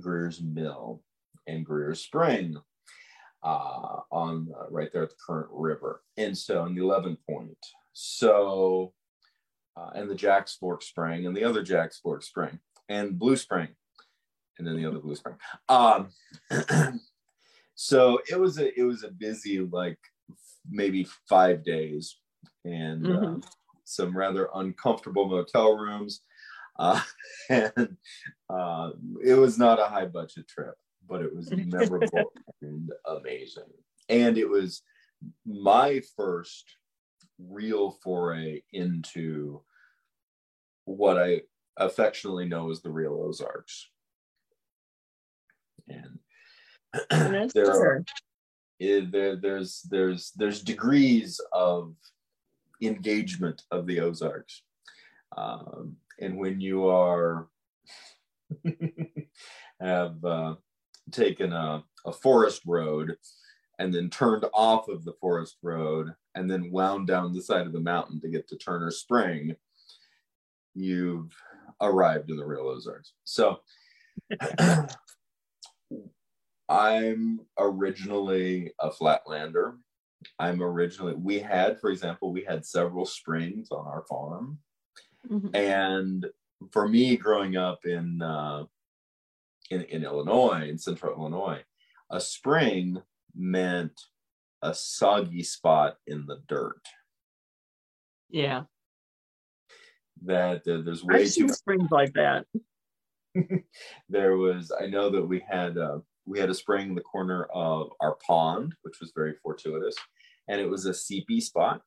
Greer's 0.00 0.40
Mill 0.40 1.02
and 1.46 1.64
Greer's 1.64 2.00
Spring 2.00 2.56
uh, 3.42 4.00
on 4.10 4.48
uh, 4.58 4.70
right 4.70 4.90
there 4.92 5.02
at 5.02 5.10
the 5.10 5.16
current 5.24 5.48
river. 5.50 6.02
And 6.16 6.36
so 6.36 6.64
in 6.66 6.74
the 6.74 6.82
11 6.82 7.18
point. 7.28 7.58
So, 7.92 8.92
uh, 9.76 9.90
and 9.94 10.10
the 10.10 10.14
Jack's 10.14 10.54
Fork 10.54 10.82
Spring 10.82 11.26
and 11.26 11.36
the 11.36 11.44
other 11.44 11.62
Jack's 11.62 11.98
Fork 11.98 12.22
Spring 12.22 12.58
and 12.88 13.18
Blue 13.18 13.36
Spring 13.36 13.68
and 14.58 14.66
then 14.66 14.76
the 14.76 14.86
other 14.86 14.98
Blue 14.98 15.16
Spring. 15.16 15.36
Um, 15.68 16.08
so 17.74 18.20
it 18.30 18.38
was 18.38 18.58
a, 18.58 18.78
it 18.78 18.84
was 18.84 19.02
a 19.04 19.10
busy, 19.10 19.60
like 19.60 19.98
maybe 20.68 21.06
five 21.28 21.64
days 21.64 22.18
and 22.64 23.06
uh, 23.06 23.10
mm-hmm. 23.10 23.40
some 23.84 24.16
rather 24.16 24.48
uncomfortable 24.54 25.28
motel 25.28 25.76
rooms 25.76 26.20
uh, 26.78 27.00
and 27.48 27.96
uh, 28.50 28.90
it 29.24 29.34
was 29.34 29.58
not 29.58 29.80
a 29.80 29.84
high 29.84 30.06
budget 30.06 30.48
trip, 30.48 30.74
but 31.08 31.22
it 31.22 31.34
was 31.34 31.50
memorable 31.52 32.32
and 32.60 32.90
amazing. 33.06 33.70
And 34.08 34.38
it 34.38 34.48
was 34.48 34.82
my 35.46 36.02
first 36.16 36.64
real 37.48 37.92
foray 38.02 38.62
into 38.72 39.60
what 40.84 41.18
I 41.18 41.42
affectionately 41.76 42.46
know 42.46 42.70
as 42.70 42.82
the 42.82 42.90
real 42.90 43.14
Ozarks. 43.14 43.88
And 45.88 46.18
there 47.54 47.70
are 47.70 48.04
it, 48.78 49.12
there, 49.12 49.36
there's 49.36 49.82
there's 49.90 50.32
there's 50.36 50.60
degrees 50.60 51.40
of 51.52 51.94
engagement 52.80 53.62
of 53.70 53.86
the 53.86 54.00
Ozarks. 54.00 54.62
Um, 55.36 55.96
and 56.20 56.36
when 56.36 56.60
you 56.60 56.88
are 56.88 57.48
have 59.80 60.24
uh, 60.24 60.54
taken 61.10 61.52
a, 61.52 61.82
a 62.04 62.12
forest 62.12 62.62
road 62.66 63.16
and 63.78 63.92
then 63.92 64.10
turned 64.10 64.44
off 64.52 64.88
of 64.88 65.04
the 65.04 65.14
forest 65.20 65.56
road 65.62 66.14
and 66.34 66.50
then 66.50 66.70
wound 66.70 67.06
down 67.06 67.32
the 67.32 67.42
side 67.42 67.66
of 67.66 67.72
the 67.72 67.80
mountain 67.80 68.20
to 68.20 68.28
get 68.28 68.48
to 68.48 68.56
Turner 68.56 68.90
Spring, 68.90 69.54
you've 70.74 71.34
arrived 71.80 72.30
in 72.30 72.36
the 72.36 72.44
real 72.44 72.68
Ozarks. 72.68 73.12
So 73.24 73.60
I'm 76.68 77.40
originally 77.58 78.72
a 78.78 78.90
flatlander. 78.90 79.76
I'm 80.38 80.62
originally, 80.62 81.14
we 81.14 81.40
had, 81.40 81.80
for 81.80 81.90
example, 81.90 82.32
we 82.32 82.44
had 82.44 82.64
several 82.64 83.04
springs 83.04 83.70
on 83.70 83.86
our 83.86 84.04
farm. 84.08 84.58
Mm-hmm. 85.30 85.54
And 85.54 86.26
for 86.70 86.88
me, 86.88 87.16
growing 87.16 87.56
up 87.56 87.80
in, 87.84 88.22
uh, 88.22 88.64
in 89.70 89.82
in 89.84 90.04
Illinois, 90.04 90.68
in 90.68 90.78
Central 90.78 91.14
Illinois, 91.14 91.62
a 92.10 92.20
spring 92.20 93.00
meant 93.34 93.92
a 94.62 94.74
soggy 94.74 95.42
spot 95.42 95.96
in 96.06 96.26
the 96.26 96.38
dirt. 96.48 96.80
Yeah. 98.30 98.62
That 100.24 100.58
uh, 100.68 100.82
there's 100.84 101.04
way 101.04 101.22
I've 101.22 101.34
too 101.34 101.46
much 101.46 101.56
springs 101.56 101.90
like 101.90 102.12
that. 102.14 102.46
there 104.08 104.36
was. 104.36 104.72
I 104.78 104.86
know 104.86 105.10
that 105.10 105.26
we 105.26 105.44
had 105.48 105.76
uh, 105.76 105.98
we 106.26 106.38
had 106.38 106.50
a 106.50 106.54
spring 106.54 106.90
in 106.90 106.94
the 106.94 107.00
corner 107.00 107.44
of 107.52 107.90
our 108.00 108.16
pond, 108.24 108.74
which 108.82 109.00
was 109.00 109.12
very 109.16 109.34
fortuitous, 109.42 109.96
and 110.48 110.60
it 110.60 110.70
was 110.70 110.86
a 110.86 110.94
seepy 110.94 111.40
spot, 111.40 111.82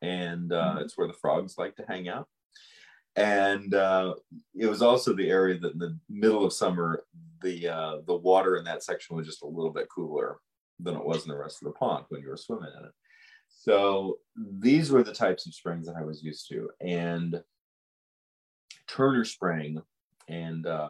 and 0.00 0.52
uh, 0.52 0.74
mm-hmm. 0.74 0.78
it's 0.78 0.96
where 0.96 1.08
the 1.08 1.14
frogs 1.14 1.58
like 1.58 1.74
to 1.76 1.84
hang 1.88 2.08
out 2.08 2.28
and 3.16 3.74
uh, 3.74 4.14
it 4.54 4.66
was 4.66 4.82
also 4.82 5.14
the 5.14 5.28
area 5.28 5.58
that 5.58 5.72
in 5.72 5.78
the 5.78 5.98
middle 6.08 6.44
of 6.44 6.52
summer 6.52 7.04
the 7.42 7.68
uh, 7.68 7.96
the 8.06 8.14
water 8.14 8.56
in 8.56 8.64
that 8.64 8.82
section 8.82 9.16
was 9.16 9.26
just 9.26 9.42
a 9.42 9.46
little 9.46 9.72
bit 9.72 9.88
cooler 9.94 10.36
than 10.82 10.96
it 10.96 11.04
was 11.04 11.24
in 11.24 11.30
the 11.30 11.36
rest 11.36 11.62
of 11.62 11.66
the 11.66 11.78
pond 11.78 12.04
when 12.08 12.22
you 12.22 12.28
were 12.28 12.36
swimming 12.36 12.70
in 12.78 12.84
it. 12.84 12.92
So 13.48 14.18
these 14.36 14.90
were 14.90 15.02
the 15.02 15.14
types 15.14 15.46
of 15.46 15.54
springs 15.54 15.86
that 15.86 15.96
i 15.96 16.02
was 16.02 16.22
used 16.22 16.48
to 16.48 16.70
and 16.80 17.42
turner 18.88 19.24
spring 19.24 19.80
and 20.28 20.66
uh, 20.66 20.88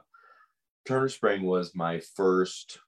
turner 0.87 1.09
spring 1.09 1.43
was 1.43 1.75
my 1.75 2.01
first 2.15 2.79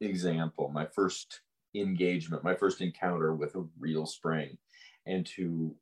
example 0.00 0.68
my 0.68 0.86
first 0.86 1.40
engagement 1.74 2.44
my 2.44 2.54
first 2.54 2.82
encounter 2.82 3.34
with 3.34 3.54
a 3.56 3.64
real 3.80 4.04
spring 4.04 4.56
and 5.06 5.26
to 5.26 5.74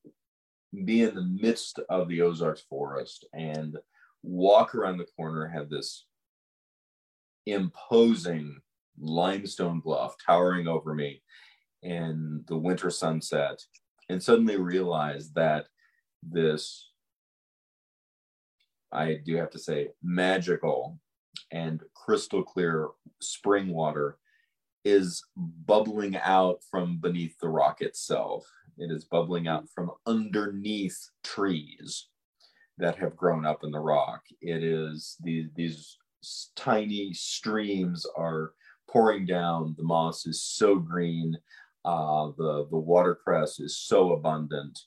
be 0.85 1.03
in 1.03 1.15
the 1.15 1.23
midst 1.23 1.79
of 1.89 2.09
the 2.09 2.23
Ozarks 2.23 2.63
forest 2.63 3.27
and 3.33 3.77
walk 4.23 4.75
around 4.75 4.99
the 4.99 5.07
corner, 5.17 5.47
have 5.47 5.69
this 5.69 6.07
imposing 7.47 8.61
limestone 8.99 9.81
bluff 9.81 10.15
towering 10.25 10.69
over 10.69 10.95
me 10.95 11.23
in 11.83 12.45
the 12.47 12.57
winter 12.57 12.91
sunset, 12.91 13.61
and 14.09 14.23
suddenly 14.23 14.57
realize 14.57 15.33
that 15.33 15.67
this, 16.23 16.91
I 18.93 19.19
do 19.25 19.37
have 19.37 19.51
to 19.51 19.59
say, 19.59 19.89
magical 20.03 20.99
and 21.51 21.83
crystal 21.95 22.43
clear 22.43 22.89
spring 23.21 23.69
water 23.69 24.19
is 24.85 25.25
bubbling 25.37 26.17
out 26.17 26.61
from 26.71 26.99
beneath 26.99 27.39
the 27.39 27.49
rock 27.49 27.81
itself 27.81 28.47
it 28.79 28.91
is 28.91 29.05
bubbling 29.05 29.49
out 29.49 29.69
from 29.75 29.91
underneath 30.07 31.11
trees 31.23 32.09
that 32.79 32.97
have 32.97 33.17
grown 33.17 33.45
up 33.45 33.65
in 33.65 33.71
the 33.71 33.81
rock. 33.81 34.23
It 34.41 34.65
is 34.65 35.17
these 35.23 35.51
these 35.55 35.99
tiny 36.57 37.13
streams 37.13 38.07
are 38.17 38.53
pouring 38.93 39.27
down. 39.27 39.75
The 39.77 39.85
moss 39.85 40.27
is 40.27 40.43
so 40.43 40.77
green. 40.77 41.37
Uh, 41.85 42.31
the 42.37 42.67
the 42.71 42.79
watercress 42.79 43.59
is 43.59 43.77
so 43.77 44.13
abundant. 44.13 44.79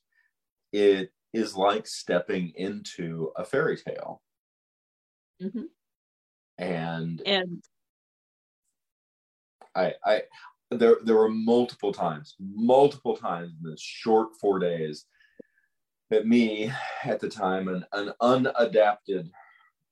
It 0.72 1.12
is 1.34 1.56
like 1.56 1.88
stepping 1.88 2.54
into 2.56 3.32
a 3.36 3.44
fairy 3.44 3.78
tale. 3.78 4.22
Mm-hmm. 5.42 5.64
And 6.58 7.22
and 7.26 7.64
I 9.76 9.94
I 10.06 10.22
there 10.72 10.98
there 11.04 11.16
were 11.16 11.30
multiple 11.30 11.92
times, 11.92 12.36
multiple 12.40 13.18
times 13.18 13.54
in 13.62 13.70
this 13.70 13.82
short 13.82 14.30
four 14.40 14.60
days 14.60 15.06
that 16.10 16.28
me 16.28 16.72
at 17.04 17.20
the 17.20 17.30
time, 17.30 17.68
an, 17.68 17.86
an 17.92 18.14
unadapted 18.22 19.30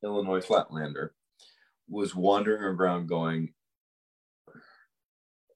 Illinois 0.04 0.46
flatlander, 0.46 1.10
was 1.90 2.16
wandering 2.16 2.64
around 2.64 3.08
going, 3.08 3.54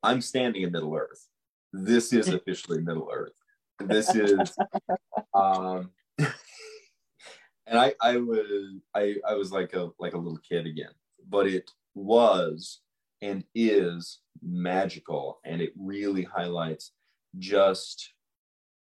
I'm 0.03 0.21
standing 0.21 0.63
in 0.63 0.71
Middle 0.71 0.95
Earth. 0.95 1.27
This 1.73 2.13
is 2.13 2.27
officially 2.33 2.81
Middle 2.81 3.09
Earth. 3.11 3.33
This 3.79 4.13
is 4.15 4.55
um 5.33 5.91
and 6.19 7.77
I 7.77 7.93
I 8.01 8.17
was 8.17 8.81
I 8.95 9.15
I 9.27 9.33
was 9.35 9.51
like 9.51 9.73
a 9.73 9.89
like 9.99 10.13
a 10.13 10.17
little 10.17 10.39
kid 10.39 10.65
again, 10.65 10.93
but 11.29 11.47
it 11.47 11.69
was 11.95 12.81
and 13.21 13.43
is 13.55 14.19
magical 14.43 15.39
and 15.43 15.61
it 15.61 15.73
really 15.75 16.23
highlights 16.23 16.91
just 17.39 18.13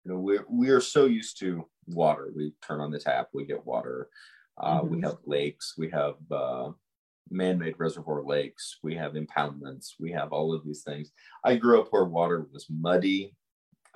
you 0.04 0.12
know 0.12 0.20
we're 0.20 0.46
we're 0.50 0.82
so 0.82 1.06
used 1.06 1.40
to 1.40 1.66
water 1.88 2.32
we 2.36 2.54
turn 2.66 2.82
on 2.82 2.92
the 2.92 3.00
tap 3.00 3.30
we 3.34 3.46
get 3.46 3.66
water 3.66 4.10
uh, 4.62 4.82
mm-hmm. 4.82 4.96
we 4.96 5.02
have 5.02 5.18
lakes 5.26 5.76
we 5.78 5.90
have 5.90 6.16
uh, 6.32 6.70
man-made 7.32 7.76
reservoir 7.78 8.24
lakes. 8.24 8.78
We 8.84 8.96
have 8.96 9.14
impoundments. 9.14 9.94
We 10.00 10.12
have 10.12 10.32
all 10.32 10.54
of 10.54 10.66
these 10.66 10.84
things. 10.84 11.12
I 11.44 11.56
grew 11.56 11.82
up 11.82 11.88
where 11.90 12.06
water 12.06 12.48
was 12.52 12.68
muddy 12.70 13.36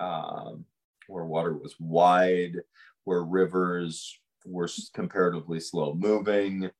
um, 0.00 0.64
where 1.06 1.24
water 1.24 1.56
was 1.56 1.74
wide 1.78 2.56
where 3.04 3.22
rivers 3.22 4.18
were 4.46 4.68
comparatively 4.94 5.60
slow 5.60 5.94
moving 5.94 6.70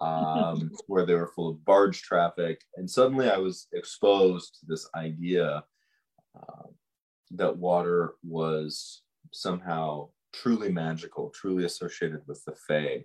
um, 0.00 0.70
where 0.86 1.04
they 1.04 1.14
were 1.14 1.32
full 1.34 1.50
of 1.50 1.64
barge 1.64 2.02
traffic. 2.02 2.60
And 2.76 2.88
suddenly 2.88 3.30
I 3.30 3.38
was 3.38 3.66
exposed 3.72 4.58
to 4.60 4.66
this 4.66 4.88
idea 4.94 5.64
uh, 6.36 6.68
that 7.32 7.56
water 7.56 8.14
was 8.22 9.02
somehow 9.32 10.08
truly 10.32 10.70
magical, 10.70 11.30
truly 11.30 11.64
associated 11.64 12.20
with 12.26 12.42
the 12.44 12.54
Fae, 12.66 13.04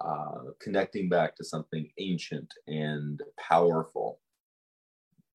uh, 0.00 0.50
connecting 0.60 1.08
back 1.08 1.36
to 1.36 1.44
something 1.44 1.88
ancient 1.98 2.52
and 2.66 3.22
powerful. 3.38 4.20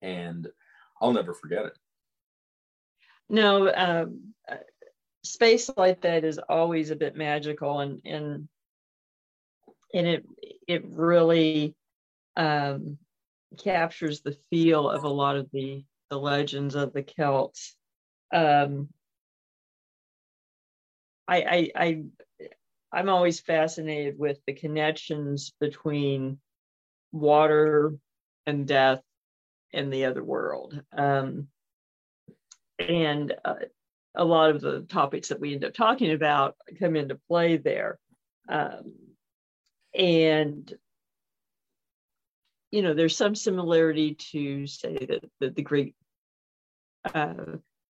And 0.02 0.48
I'll 1.00 1.12
never 1.12 1.34
forget 1.34 1.66
it. 1.66 1.78
No, 3.28 3.72
um, 3.72 4.34
uh, 4.50 4.56
space 5.22 5.70
like 5.76 6.02
that 6.02 6.24
is 6.24 6.40
always 6.48 6.90
a 6.90 6.96
bit 6.96 7.14
magical, 7.16 7.80
and 7.80 8.00
and 8.04 8.48
and 9.94 10.06
it 10.06 10.24
it 10.66 10.82
really 10.86 11.74
um, 12.36 12.98
captures 13.62 14.20
the 14.20 14.36
feel 14.50 14.90
of 14.90 15.04
a 15.04 15.08
lot 15.08 15.36
of 15.36 15.48
the 15.52 15.84
the 16.10 16.18
legends 16.18 16.74
of 16.74 16.92
the 16.92 17.02
Celts. 17.02 17.76
Um, 18.32 18.88
I, 21.26 21.42
I, 21.42 21.70
I 21.76 22.02
I'm 22.92 23.08
always 23.08 23.40
fascinated 23.40 24.18
with 24.18 24.38
the 24.46 24.52
connections 24.52 25.52
between 25.60 26.38
water 27.12 27.94
and 28.46 28.66
death 28.66 29.02
and 29.72 29.92
the 29.92 30.06
other 30.06 30.24
world. 30.24 30.80
Um, 30.92 31.48
and 32.78 33.34
uh, 33.44 33.54
a 34.14 34.24
lot 34.24 34.50
of 34.50 34.60
the 34.60 34.80
topics 34.82 35.28
that 35.28 35.40
we 35.40 35.54
end 35.54 35.64
up 35.64 35.74
talking 35.74 36.12
about 36.12 36.56
come 36.78 36.96
into 36.96 37.20
play 37.28 37.56
there. 37.56 37.98
Um, 38.48 38.94
and 39.94 40.72
you 42.70 42.82
know 42.82 42.94
there's 42.94 43.16
some 43.16 43.34
similarity 43.34 44.14
to 44.14 44.66
say 44.66 44.96
that 44.98 45.24
the, 45.40 45.50
the 45.50 45.62
greek 45.62 45.94
uh, 47.12 47.34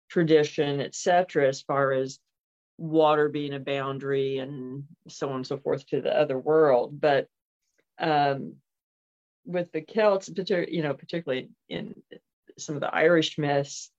tradition 0.09 0.81
etc 0.81 1.49
as 1.49 1.63
far 1.63 1.93
as 1.93 2.19
water 2.77 3.29
being 3.29 3.55
a 3.55 3.61
boundary 3.61 4.39
and 4.39 4.85
so 5.09 5.29
on 5.31 5.37
and 5.37 5.47
so 5.47 5.57
forth 5.59 5.87
to 5.87 6.01
the 6.01 6.17
other 6.17 6.39
world 6.39 7.01
but 7.01 7.29
um, 8.01 8.55
with 9.47 9.71
the 9.73 9.83
celts 9.83 10.31
you 10.49 10.83
know 10.83 10.95
particularly 10.95 11.51
in 11.69 11.95
some 12.59 12.75
of 12.75 12.81
the 12.81 12.95
irish 12.95 13.39
myths 13.39 13.91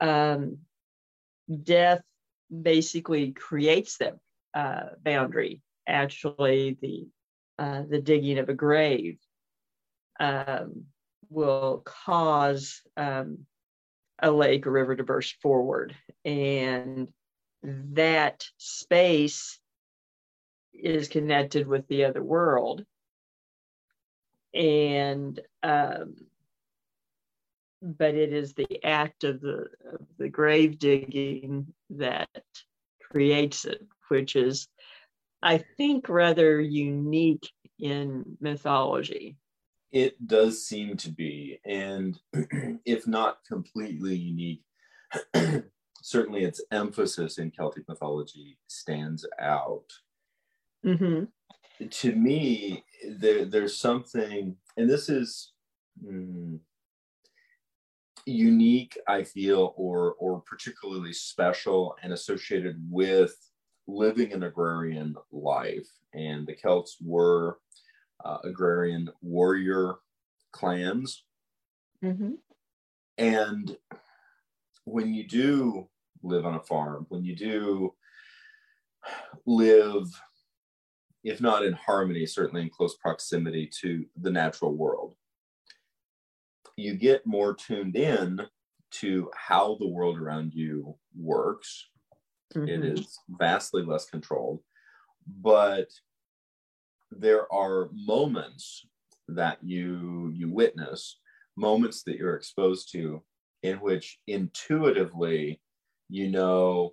um, 0.00 0.58
death 1.62 2.02
basically 2.62 3.32
creates 3.32 3.98
that 3.98 4.16
uh, 4.54 4.90
boundary 5.02 5.62
actually 5.88 6.76
the 6.80 7.06
uh, 7.58 7.82
the 7.88 8.00
digging 8.00 8.38
of 8.38 8.48
a 8.48 8.54
grave 8.54 9.18
um, 10.18 10.84
will 11.28 11.82
cause 11.84 12.82
um, 12.96 13.46
a 14.18 14.30
lake 14.30 14.66
or 14.66 14.70
river 14.70 14.96
to 14.96 15.04
burst 15.04 15.36
forward. 15.40 15.94
And 16.24 17.08
that 17.62 18.44
space 18.56 19.58
is 20.72 21.08
connected 21.08 21.66
with 21.66 21.86
the 21.88 22.04
other 22.04 22.22
world. 22.22 22.84
And 24.54 25.38
um, 25.62 26.16
but 27.82 28.14
it 28.14 28.32
is 28.32 28.54
the 28.54 28.84
act 28.84 29.24
of 29.24 29.40
the 29.40 29.66
of 29.92 30.00
the 30.18 30.28
grave 30.28 30.78
digging 30.78 31.72
that 31.90 32.28
creates 33.10 33.64
it, 33.64 33.86
which 34.08 34.36
is 34.36 34.68
I 35.42 35.58
think, 35.76 36.08
rather 36.08 36.60
unique 36.60 37.50
in 37.78 38.36
mythology. 38.40 39.36
It 39.90 40.26
does 40.26 40.64
seem 40.64 40.96
to 40.98 41.10
be, 41.10 41.60
and 41.64 42.18
if 42.84 43.06
not 43.06 43.38
completely 43.48 44.16
unique, 44.16 44.62
certainly 46.02 46.44
its 46.44 46.62
emphasis 46.70 47.38
in 47.38 47.50
Celtic 47.50 47.88
mythology 47.88 48.58
stands 48.66 49.26
out. 49.40 49.86
Mm-hmm. 50.84 51.24
To 51.88 52.14
me, 52.14 52.84
there, 53.08 53.44
there's 53.44 53.76
something, 53.76 54.56
and 54.76 54.90
this 54.90 55.08
is 55.08 55.52
mm, 56.04 56.58
unique, 58.26 58.98
I 59.08 59.24
feel, 59.24 59.74
or 59.76 60.14
or 60.18 60.40
particularly 60.40 61.12
special 61.12 61.96
and 62.02 62.12
associated 62.12 62.76
with 62.90 63.34
living 63.86 64.32
an 64.32 64.42
agrarian 64.42 65.16
life, 65.32 65.88
and 66.12 66.46
the 66.46 66.54
Celts 66.54 66.96
were 67.02 67.58
uh, 68.24 68.38
agrarian 68.44 69.10
warrior 69.22 69.96
clans. 70.52 71.24
Mm-hmm. 72.04 72.32
And 73.18 73.76
when 74.84 75.14
you 75.14 75.26
do 75.26 75.88
live 76.22 76.46
on 76.46 76.54
a 76.54 76.62
farm, 76.62 77.06
when 77.08 77.24
you 77.24 77.34
do 77.34 77.94
live, 79.46 80.06
if 81.24 81.40
not 81.40 81.64
in 81.64 81.72
harmony, 81.72 82.26
certainly 82.26 82.62
in 82.62 82.70
close 82.70 82.96
proximity 82.96 83.70
to 83.80 84.04
the 84.20 84.30
natural 84.30 84.74
world, 84.74 85.14
you 86.76 86.94
get 86.94 87.26
more 87.26 87.54
tuned 87.54 87.96
in 87.96 88.40
to 88.90 89.30
how 89.36 89.76
the 89.78 89.88
world 89.88 90.18
around 90.18 90.52
you 90.52 90.96
works 91.16 91.90
Mm-hmm. 92.54 92.68
It 92.68 92.84
is 92.84 93.18
vastly 93.28 93.82
less 93.82 94.06
controlled. 94.06 94.60
But 95.40 95.88
there 97.10 97.52
are 97.52 97.88
moments 97.92 98.86
that 99.28 99.58
you 99.62 100.32
you 100.34 100.50
witness, 100.50 101.18
moments 101.56 102.02
that 102.04 102.16
you're 102.16 102.36
exposed 102.36 102.90
to 102.92 103.22
in 103.62 103.76
which 103.78 104.18
intuitively 104.26 105.60
you 106.08 106.28
know 106.28 106.92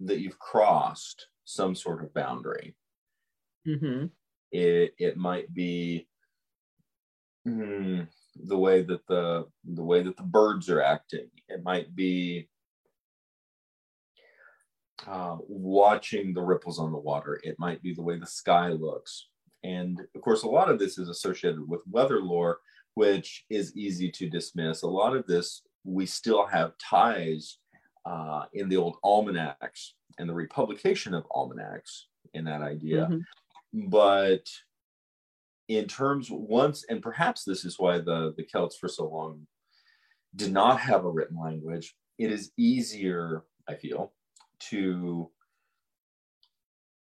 that 0.00 0.20
you've 0.20 0.38
crossed 0.38 1.28
some 1.44 1.74
sort 1.74 2.02
of 2.02 2.14
boundary. 2.14 2.74
Mm-hmm. 3.66 4.06
It 4.52 4.94
it 4.98 5.16
might 5.16 5.52
be 5.52 6.08
mm, 7.46 8.06
the 8.36 8.58
way 8.58 8.82
that 8.82 9.06
the 9.06 9.46
the 9.64 9.82
way 9.82 10.02
that 10.02 10.16
the 10.16 10.22
birds 10.22 10.68
are 10.70 10.82
acting. 10.82 11.28
It 11.48 11.62
might 11.62 11.94
be 11.94 12.48
uh, 15.06 15.36
watching 15.48 16.32
the 16.32 16.42
ripples 16.42 16.78
on 16.78 16.92
the 16.92 16.98
water. 16.98 17.40
It 17.42 17.56
might 17.58 17.82
be 17.82 17.94
the 17.94 18.02
way 18.02 18.18
the 18.18 18.26
sky 18.26 18.68
looks. 18.68 19.28
And 19.62 20.00
of 20.14 20.20
course, 20.20 20.42
a 20.42 20.48
lot 20.48 20.70
of 20.70 20.78
this 20.78 20.98
is 20.98 21.08
associated 21.08 21.66
with 21.68 21.80
weather 21.90 22.20
lore, 22.20 22.58
which 22.94 23.44
is 23.50 23.76
easy 23.76 24.10
to 24.10 24.28
dismiss. 24.28 24.82
A 24.82 24.86
lot 24.86 25.16
of 25.16 25.26
this, 25.26 25.62
we 25.84 26.06
still 26.06 26.46
have 26.46 26.78
ties 26.78 27.58
uh, 28.06 28.44
in 28.52 28.68
the 28.68 28.76
old 28.76 28.96
almanacs 29.02 29.94
and 30.18 30.28
the 30.28 30.34
republication 30.34 31.14
of 31.14 31.26
almanacs 31.30 32.06
in 32.34 32.44
that 32.44 32.62
idea. 32.62 33.08
Mm-hmm. 33.10 33.88
But 33.88 34.46
in 35.68 35.86
terms 35.86 36.28
once, 36.30 36.84
and 36.88 37.02
perhaps 37.02 37.44
this 37.44 37.64
is 37.64 37.78
why 37.78 37.98
the, 37.98 38.34
the 38.36 38.44
Celts 38.44 38.76
for 38.76 38.88
so 38.88 39.08
long 39.08 39.46
did 40.36 40.52
not 40.52 40.80
have 40.80 41.04
a 41.04 41.10
written 41.10 41.38
language, 41.38 41.94
it 42.18 42.30
is 42.30 42.52
easier, 42.56 43.44
I 43.68 43.74
feel, 43.74 44.12
to 44.70 45.30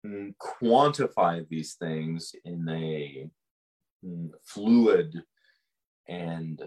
mm, 0.05 0.33
quantify 0.41 1.47
these 1.49 1.73
things 1.73 2.33
in 2.45 2.67
a 2.69 3.29
mm, 4.05 4.29
fluid 4.43 5.23
and 6.07 6.61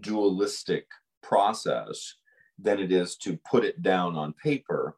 dualistic 0.00 0.86
process 1.22 2.14
than 2.58 2.78
it 2.78 2.92
is 2.92 3.16
to 3.16 3.38
put 3.48 3.64
it 3.64 3.82
down 3.82 4.16
on 4.16 4.32
paper, 4.32 4.96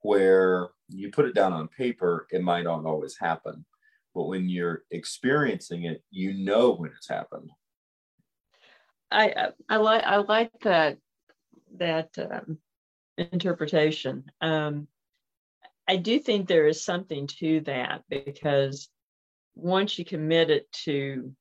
where 0.00 0.70
you 0.88 1.10
put 1.10 1.26
it 1.26 1.34
down 1.34 1.52
on 1.52 1.68
paper, 1.68 2.26
it 2.30 2.42
might 2.42 2.64
not 2.64 2.84
always 2.84 3.16
happen. 3.18 3.64
But 4.14 4.24
when 4.24 4.48
you're 4.48 4.82
experiencing 4.90 5.84
it, 5.84 6.02
you 6.10 6.34
know 6.34 6.72
when 6.72 6.90
it's 6.96 7.08
happened. 7.08 7.50
I 9.10 9.50
I 9.68 9.76
like 9.76 10.04
I 10.04 10.16
like 10.16 10.50
that 10.62 10.98
that 11.76 12.10
um, 12.18 12.58
interpretation. 13.16 14.24
Um, 14.40 14.88
I 15.88 15.96
do 15.96 16.18
think 16.18 16.46
there 16.46 16.66
is 16.66 16.84
something 16.84 17.26
to 17.38 17.60
that 17.62 18.02
because 18.08 18.88
once 19.54 19.98
you 19.98 20.04
commit 20.04 20.50
it 20.50 20.70
to 20.84 21.34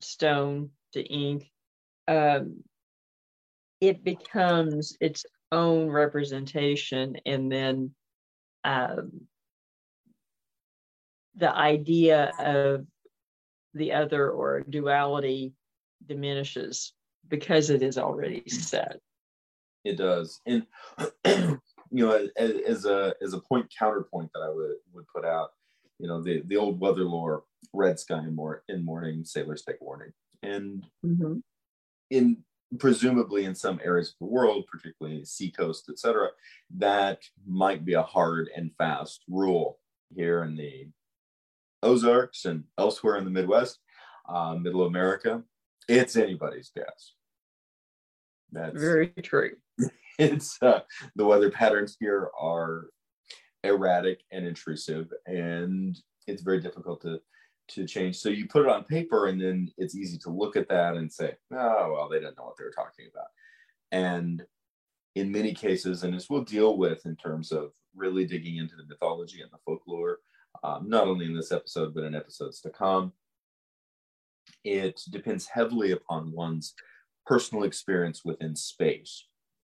stone 0.00 0.70
to 0.92 1.02
ink, 1.02 1.50
um, 2.06 2.62
it 3.80 4.02
becomes 4.02 4.96
its 5.00 5.24
own 5.52 5.88
representation, 5.88 7.16
and 7.26 7.50
then 7.50 7.92
um, 8.64 9.12
the 11.36 11.54
idea 11.54 12.32
of 12.38 12.86
the 13.74 13.92
other 13.92 14.30
or 14.30 14.62
duality 14.68 15.52
diminishes 16.06 16.92
because 17.28 17.70
it 17.70 17.82
is 17.82 17.98
already 17.98 18.42
set. 18.48 18.98
It 19.84 19.96
does, 19.96 20.40
and 20.46 20.66
you 21.26 21.60
know, 21.90 22.28
as, 22.36 22.52
as, 22.66 22.84
a 22.84 23.14
as 23.22 23.32
a 23.32 23.40
point 23.40 23.72
counterpoint 23.78 24.30
that 24.34 24.42
I 24.42 24.50
would 24.50 24.74
would 24.92 25.06
put 25.14 25.24
out, 25.24 25.50
you 25.98 26.06
know, 26.06 26.22
the 26.22 26.42
the 26.46 26.56
old 26.56 26.80
weather 26.80 27.04
lore, 27.04 27.44
red 27.72 27.98
sky 27.98 28.18
in, 28.18 28.34
more, 28.34 28.62
in 28.68 28.84
morning, 28.84 29.24
sailors 29.24 29.62
take 29.62 29.80
warning, 29.80 30.12
and 30.42 30.84
mm-hmm. 31.04 31.38
in 32.10 32.38
presumably 32.78 33.44
in 33.44 33.54
some 33.54 33.80
areas 33.82 34.10
of 34.10 34.18
the 34.20 34.32
world, 34.32 34.64
particularly 34.70 35.24
seacoast, 35.24 35.88
etc., 35.88 36.28
that 36.76 37.22
might 37.46 37.84
be 37.84 37.94
a 37.94 38.02
hard 38.02 38.50
and 38.54 38.70
fast 38.76 39.24
rule. 39.28 39.78
Here 40.14 40.42
in 40.42 40.56
the 40.56 40.88
Ozarks 41.82 42.46
and 42.46 42.64
elsewhere 42.78 43.16
in 43.16 43.24
the 43.24 43.30
Midwest, 43.30 43.78
uh, 44.26 44.54
Middle 44.54 44.86
America, 44.86 45.42
it's 45.86 46.16
anybody's 46.16 46.70
guess. 46.74 47.12
That's 48.52 48.80
very 48.80 49.08
true. 49.22 49.56
It's 50.18 50.60
uh, 50.60 50.80
the 51.14 51.24
weather 51.24 51.48
patterns 51.48 51.96
here 52.00 52.28
are 52.36 52.88
erratic 53.64 54.20
and 54.30 54.46
intrusive, 54.46 55.12
and 55.26 55.98
it's 56.26 56.42
very 56.42 56.60
difficult 56.60 57.02
to 57.02 57.20
to 57.68 57.86
change. 57.86 58.16
So 58.16 58.30
you 58.30 58.48
put 58.48 58.62
it 58.62 58.68
on 58.68 58.84
paper, 58.84 59.26
and 59.26 59.40
then 59.40 59.70
it's 59.76 59.94
easy 59.94 60.16
to 60.18 60.30
look 60.30 60.56
at 60.56 60.68
that 60.68 60.96
and 60.96 61.12
say, 61.12 61.36
"Oh, 61.52 61.92
well, 61.92 62.08
they 62.08 62.18
didn't 62.18 62.38
know 62.38 62.44
what 62.44 62.56
they 62.56 62.64
were 62.64 62.70
talking 62.70 63.06
about." 63.12 63.28
And 63.92 64.46
in 65.14 65.32
many 65.32 65.52
cases, 65.54 66.04
and 66.04 66.14
as 66.14 66.30
we'll 66.30 66.44
deal 66.44 66.76
with 66.76 67.04
in 67.06 67.16
terms 67.16 67.52
of 67.52 67.72
really 67.94 68.24
digging 68.24 68.56
into 68.56 68.76
the 68.76 68.86
mythology 68.86 69.42
and 69.42 69.50
the 69.50 69.58
folklore, 69.64 70.20
um, 70.62 70.88
not 70.88 71.08
only 71.08 71.26
in 71.26 71.34
this 71.34 71.52
episode 71.52 71.94
but 71.94 72.04
in 72.04 72.14
episodes 72.14 72.60
to 72.60 72.70
come, 72.70 73.12
it 74.64 75.00
depends 75.10 75.46
heavily 75.46 75.92
upon 75.92 76.32
one's 76.32 76.74
personal 77.26 77.64
experience 77.64 78.24
within 78.24 78.56
space. 78.56 79.26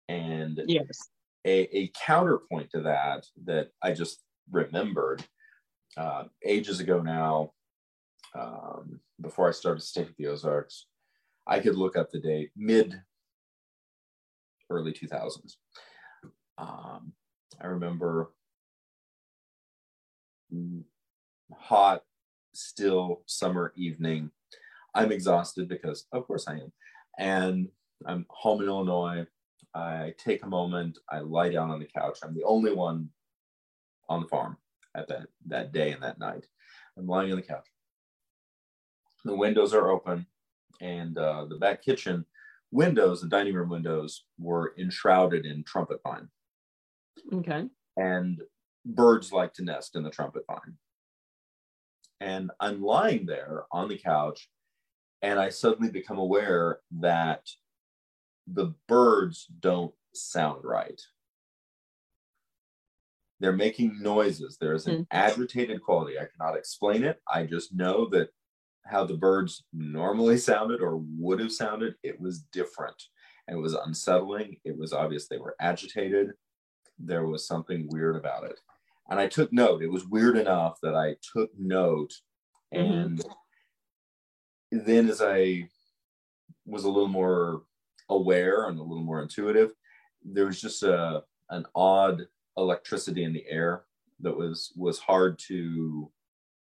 And 0.09 0.61
yes. 0.67 1.11
A, 1.47 1.77
a 1.77 1.93
counterpoint 2.05 2.71
to 2.71 2.83
that 2.83 3.27
that 3.45 3.71
I 3.83 3.93
just 3.93 4.23
remembered 4.51 5.25
uh, 5.97 6.25
ages 6.45 6.81
ago 6.81 7.01
now, 7.01 7.53
um, 8.39 9.01
before 9.21 9.49
I 9.49 9.53
started 9.53 9.83
staying 9.83 10.09
at 10.09 10.17
the 10.17 10.29
Ozarks, 10.29 10.87
I 11.47 11.61
could 11.61 11.77
look 11.77 11.97
up 11.97 12.11
the 12.11 12.21
date 12.21 12.51
mid 12.57 13.01
early 14.69 14.93
2000s. 14.93 15.57
Um, 16.59 17.13
I 17.61 17.67
remember 17.67 18.33
hot, 21.53 22.03
still 22.53 23.23
summer 23.27 23.73
evening 23.77 24.31
I'm 24.95 25.13
exhausted 25.13 25.69
because, 25.69 26.07
of 26.13 26.27
course, 26.27 26.47
I 26.49 26.55
am. 26.55 26.73
And 27.19 27.69
I'm 28.07 28.27
home 28.29 28.63
in 28.63 28.69
Illinois. 28.69 29.27
I 29.75 30.15
take 30.19 30.45
a 30.45 30.49
moment. 30.49 30.99
I 31.09 31.21
lie 31.21 31.51
down 31.51 31.71
on 31.71 31.81
the 31.81 31.87
couch. 31.87 32.19
I'm 32.23 32.35
the 32.35 32.45
only 32.45 32.73
one 32.73 33.09
on 34.09 34.23
the 34.23 34.29
farm 34.29 34.57
at 34.97 35.09
that, 35.09 35.29
that 35.47 35.73
day 35.73 35.93
and 35.93 36.03
that 36.03 36.19
night. 36.19 36.47
I'm 36.99 37.07
lying 37.07 37.31
on 37.31 37.37
the 37.37 37.43
couch. 37.43 37.67
The 39.25 39.37
windows 39.37 39.75
are 39.75 39.91
open, 39.91 40.27
and 40.81 41.17
uh, 41.17 41.45
the 41.45 41.57
back 41.57 41.83
kitchen 41.83 42.25
windows, 42.73 43.21
the 43.21 43.29
dining 43.29 43.55
room 43.55 43.69
windows, 43.69 44.25
were 44.39 44.75
enshrouded 44.79 45.45
in 45.45 45.63
trumpet 45.65 46.01
vine. 46.03 46.29
Okay. 47.33 47.67
And 47.97 48.41
birds 48.85 49.33
like 49.33 49.53
to 49.55 49.65
nest 49.65 49.95
in 49.95 50.03
the 50.03 50.11
trumpet 50.11 50.45
vine. 50.47 50.77
And 52.21 52.51
I'm 52.61 52.83
lying 52.83 53.27
there 53.27 53.65
on 53.73 53.89
the 53.89 53.99
couch 53.99 54.49
and 55.23 55.39
I 55.39 55.51
suddenly 55.51 55.91
become 55.91 56.19
aware 56.19 56.79
that 57.01 57.47
the 58.47 58.75
birds 58.89 59.47
don't 59.61 59.95
sound 60.15 60.65
right. 60.65 61.01
They're 63.39 63.53
making 63.53 64.03
noises. 64.03 64.59
There's 64.61 64.87
an 64.87 64.99
mm. 64.99 65.07
agitated 65.11 65.83
quality. 65.83 66.19
I 66.19 66.27
cannot 66.27 66.59
explain 66.59 67.05
it. 67.05 67.21
I 67.27 67.45
just 67.45 67.75
know 67.75 68.07
that 68.11 68.29
how 68.85 69.05
the 69.05 69.17
birds 69.17 69.65
normally 69.73 70.37
sounded 70.37 70.81
or 70.81 71.03
would 71.19 71.41
have 71.41 71.53
sounded, 71.53 71.95
it 72.03 72.21
was 72.21 72.41
different. 72.53 73.01
And 73.49 73.59
it 73.59 73.61
was 73.61 73.75
unsettling. 73.75 74.57
It 74.65 74.77
was 74.77 74.93
obvious 74.93 75.27
they 75.27 75.39
were 75.39 75.57
agitated. 75.61 76.33
There 76.99 77.27
was 77.27 77.47
something 77.47 77.89
weird 77.91 78.17
about 78.17 78.45
it. 78.45 78.61
And 79.09 79.19
I 79.19 79.27
took 79.27 79.53
note. 79.53 79.83
It 79.83 79.91
was 79.91 80.07
weird 80.07 80.37
enough 80.37 80.79
that 80.83 80.95
I 80.95 81.17
took 81.33 81.51
note 81.59 82.13
mm-hmm. 82.75 82.93
and 82.93 83.23
then 84.71 85.09
as 85.09 85.21
I 85.21 85.69
was 86.67 86.85
a 86.85 86.91
little 86.91 87.09
more 87.09 87.63
aware 88.11 88.67
and 88.67 88.79
a 88.79 88.83
little 88.83 89.05
more 89.05 89.23
intuitive, 89.23 89.73
there 90.25 90.47
was 90.47 90.61
just 90.61 90.83
a 90.83 91.23
an 91.51 91.65
odd 91.75 92.27
electricity 92.57 93.25
in 93.25 93.33
the 93.33 93.45
air 93.49 93.85
that 94.21 94.37
was 94.37 94.73
was 94.77 94.99
hard 94.99 95.39
to 95.39 96.11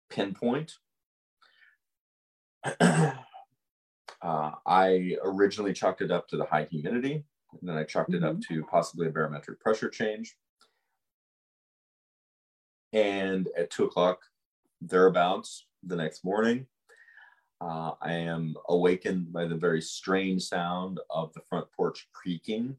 pinpoint. 0.10 0.74
uh, 2.80 3.14
I 4.22 5.18
originally 5.24 5.74
chalked 5.74 6.02
it 6.02 6.12
up 6.12 6.28
to 6.30 6.38
the 6.38 6.46
high 6.46 6.68
humidity, 6.70 7.24
and 7.60 7.70
then 7.70 7.78
I 7.78 7.84
chalked 7.84 8.12
mm-hmm. 8.12 8.24
it 8.24 8.28
up 8.28 8.36
mm-hmm. 8.36 8.54
to 8.54 8.64
possibly 8.66 9.08
a 9.08 9.12
barometric 9.12 9.60
pressure 9.60 9.90
change. 9.90 10.36
And 12.92 13.48
at 13.56 13.70
two 13.70 13.86
o'clock, 13.86 14.20
thereabouts, 14.82 15.68
the 15.84 15.96
next 15.96 16.26
morning, 16.26 16.66
uh, 17.62 17.92
I 18.02 18.14
am 18.14 18.56
awakened 18.70 19.34
by 19.34 19.46
the 19.46 19.56
very 19.56 19.82
strange 19.82 20.44
sound 20.44 21.00
of 21.10 21.34
the 21.34 21.42
front 21.50 21.68
porch 21.76 22.08
creaking. 22.14 22.78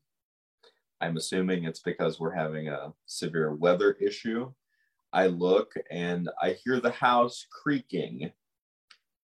I'm 1.01 1.17
assuming 1.17 1.65
it's 1.65 1.81
because 1.81 2.19
we're 2.19 2.35
having 2.35 2.69
a 2.69 2.93
severe 3.07 3.55
weather 3.55 3.93
issue. 4.01 4.53
I 5.13 5.27
look 5.27 5.75
and 5.91 6.31
I 6.41 6.53
hear 6.65 6.81
the 6.81 6.93
house 6.93 7.47
creaking, 7.51 8.31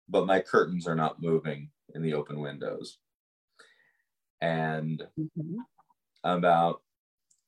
but 0.09 0.27
my 0.27 0.41
curtains 0.41 0.89
are 0.89 0.95
not 0.95 1.23
moving 1.23 1.71
in 1.95 2.03
the 2.03 2.15
open 2.15 2.41
windows. 2.41 2.99
And 4.41 5.03
mm-hmm. 5.19 5.59
about 6.25 6.83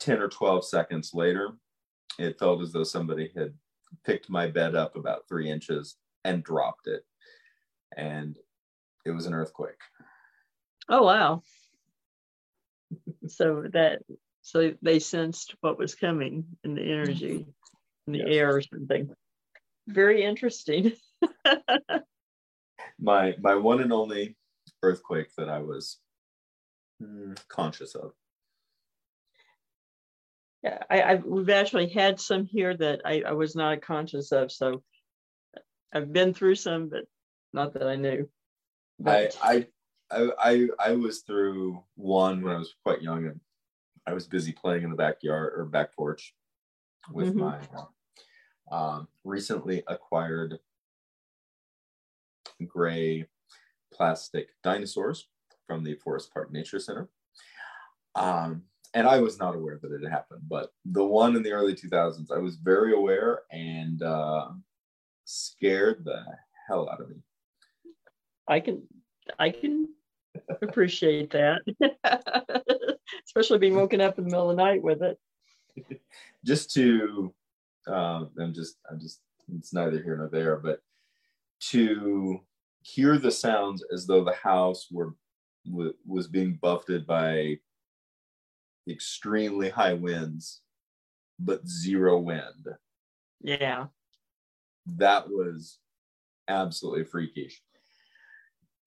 10 0.00 0.20
or 0.20 0.28
12 0.28 0.64
seconds 0.64 1.12
later, 1.12 1.56
it 2.18 2.38
felt 2.38 2.62
as 2.62 2.72
though 2.72 2.84
somebody 2.84 3.32
had 3.36 3.54
picked 4.04 4.30
my 4.30 4.46
bed 4.46 4.76
up 4.76 4.96
about 4.96 5.28
three 5.28 5.50
inches 5.50 5.96
and 6.24 6.44
dropped 6.44 6.86
it 6.86 7.04
and 7.96 8.36
it 9.04 9.10
was 9.10 9.26
an 9.26 9.34
earthquake. 9.34 9.80
Oh 10.88 11.02
wow! 11.02 11.42
so 13.28 13.64
that 13.72 14.02
so 14.42 14.72
they 14.82 14.98
sensed 14.98 15.54
what 15.60 15.78
was 15.78 15.94
coming 15.94 16.44
in 16.64 16.74
the 16.74 16.82
energy 16.82 17.46
in 18.06 18.12
the 18.12 18.18
yes. 18.18 18.28
air 18.30 18.56
or 18.56 18.62
something. 18.62 19.10
Very 19.88 20.22
interesting. 20.22 20.92
my 23.00 23.34
my 23.40 23.54
one 23.54 23.80
and 23.80 23.92
only 23.92 24.36
earthquake 24.82 25.28
that 25.36 25.48
I 25.48 25.58
was 25.58 25.98
mm, 27.02 27.36
conscious 27.48 27.94
of. 27.94 28.12
Yeah, 30.62 30.78
I, 30.90 31.00
I, 31.02 31.14
we've 31.16 31.50
actually 31.50 31.88
had 31.88 32.18
some 32.18 32.44
here 32.44 32.76
that 32.76 33.02
I, 33.04 33.22
I 33.26 33.32
was 33.32 33.54
not 33.54 33.82
conscious 33.82 34.32
of. 34.32 34.50
So 34.50 34.82
I've 35.94 36.12
been 36.12 36.34
through 36.34 36.56
some, 36.56 36.88
but 36.88 37.04
not 37.52 37.72
that 37.74 37.86
I 37.86 37.96
knew. 37.96 38.28
But... 38.98 39.36
I, 39.42 39.66
I 40.10 40.30
I 40.42 40.68
I 40.78 40.92
was 40.92 41.20
through 41.20 41.82
one 41.96 42.42
when 42.42 42.54
I 42.54 42.58
was 42.58 42.74
quite 42.84 43.02
young 43.02 43.26
and 43.26 43.40
I 44.06 44.14
was 44.14 44.26
busy 44.26 44.52
playing 44.52 44.84
in 44.84 44.90
the 44.90 44.96
backyard 44.96 45.54
or 45.56 45.64
back 45.64 45.94
porch 45.94 46.34
with 47.10 47.34
mm-hmm. 47.34 47.40
my 47.40 47.58
um, 48.70 49.08
recently 49.24 49.82
acquired 49.88 50.58
gray 52.66 53.26
plastic 53.92 54.48
dinosaurs 54.62 55.28
from 55.66 55.82
the 55.82 55.94
Forest 55.96 56.32
Park 56.32 56.52
Nature 56.52 56.78
Center. 56.78 57.08
Um, 58.14 58.62
and 58.94 59.06
I 59.06 59.18
was 59.18 59.38
not 59.38 59.54
aware 59.54 59.78
that 59.82 59.92
it 59.92 60.02
had 60.02 60.10
happened, 60.12 60.42
but 60.48 60.72
the 60.84 61.04
one 61.04 61.36
in 61.36 61.42
the 61.42 61.52
early 61.52 61.74
2000s, 61.74 62.30
I 62.30 62.38
was 62.38 62.56
very 62.56 62.94
aware 62.94 63.42
and 63.50 64.02
uh, 64.02 64.48
scared 65.24 66.04
the 66.04 66.24
hell 66.66 66.88
out 66.88 67.00
of 67.00 67.10
me. 67.10 67.16
I 68.48 68.60
can, 68.60 68.82
I 69.38 69.50
can 69.50 69.88
appreciate 70.62 71.30
that, 71.30 71.60
especially 73.26 73.58
being 73.58 73.76
woken 73.76 74.00
up 74.00 74.18
in 74.18 74.24
the 74.24 74.30
middle 74.30 74.50
of 74.50 74.56
the 74.56 74.62
night 74.62 74.82
with 74.82 75.02
it. 75.02 75.18
just 76.44 76.72
to, 76.74 77.32
um, 77.86 78.30
I'm 78.40 78.54
just, 78.54 78.76
I'm 78.90 79.00
just, 79.00 79.20
it's 79.56 79.72
neither 79.72 80.02
here 80.02 80.16
nor 80.16 80.28
there, 80.28 80.56
but 80.56 80.80
to 81.70 82.40
hear 82.82 83.18
the 83.18 83.30
sounds 83.30 83.84
as 83.92 84.06
though 84.06 84.24
the 84.24 84.34
house 84.34 84.88
were 84.90 85.14
was 86.06 86.28
being 86.28 86.58
buffeted 86.62 87.06
by 87.06 87.58
extremely 88.88 89.68
high 89.68 89.94
winds, 89.94 90.60
but 91.40 91.66
zero 91.66 92.18
wind. 92.18 92.68
Yeah. 93.40 93.86
That 94.86 95.28
was 95.28 95.78
absolutely 96.48 97.04
freakish. 97.04 97.60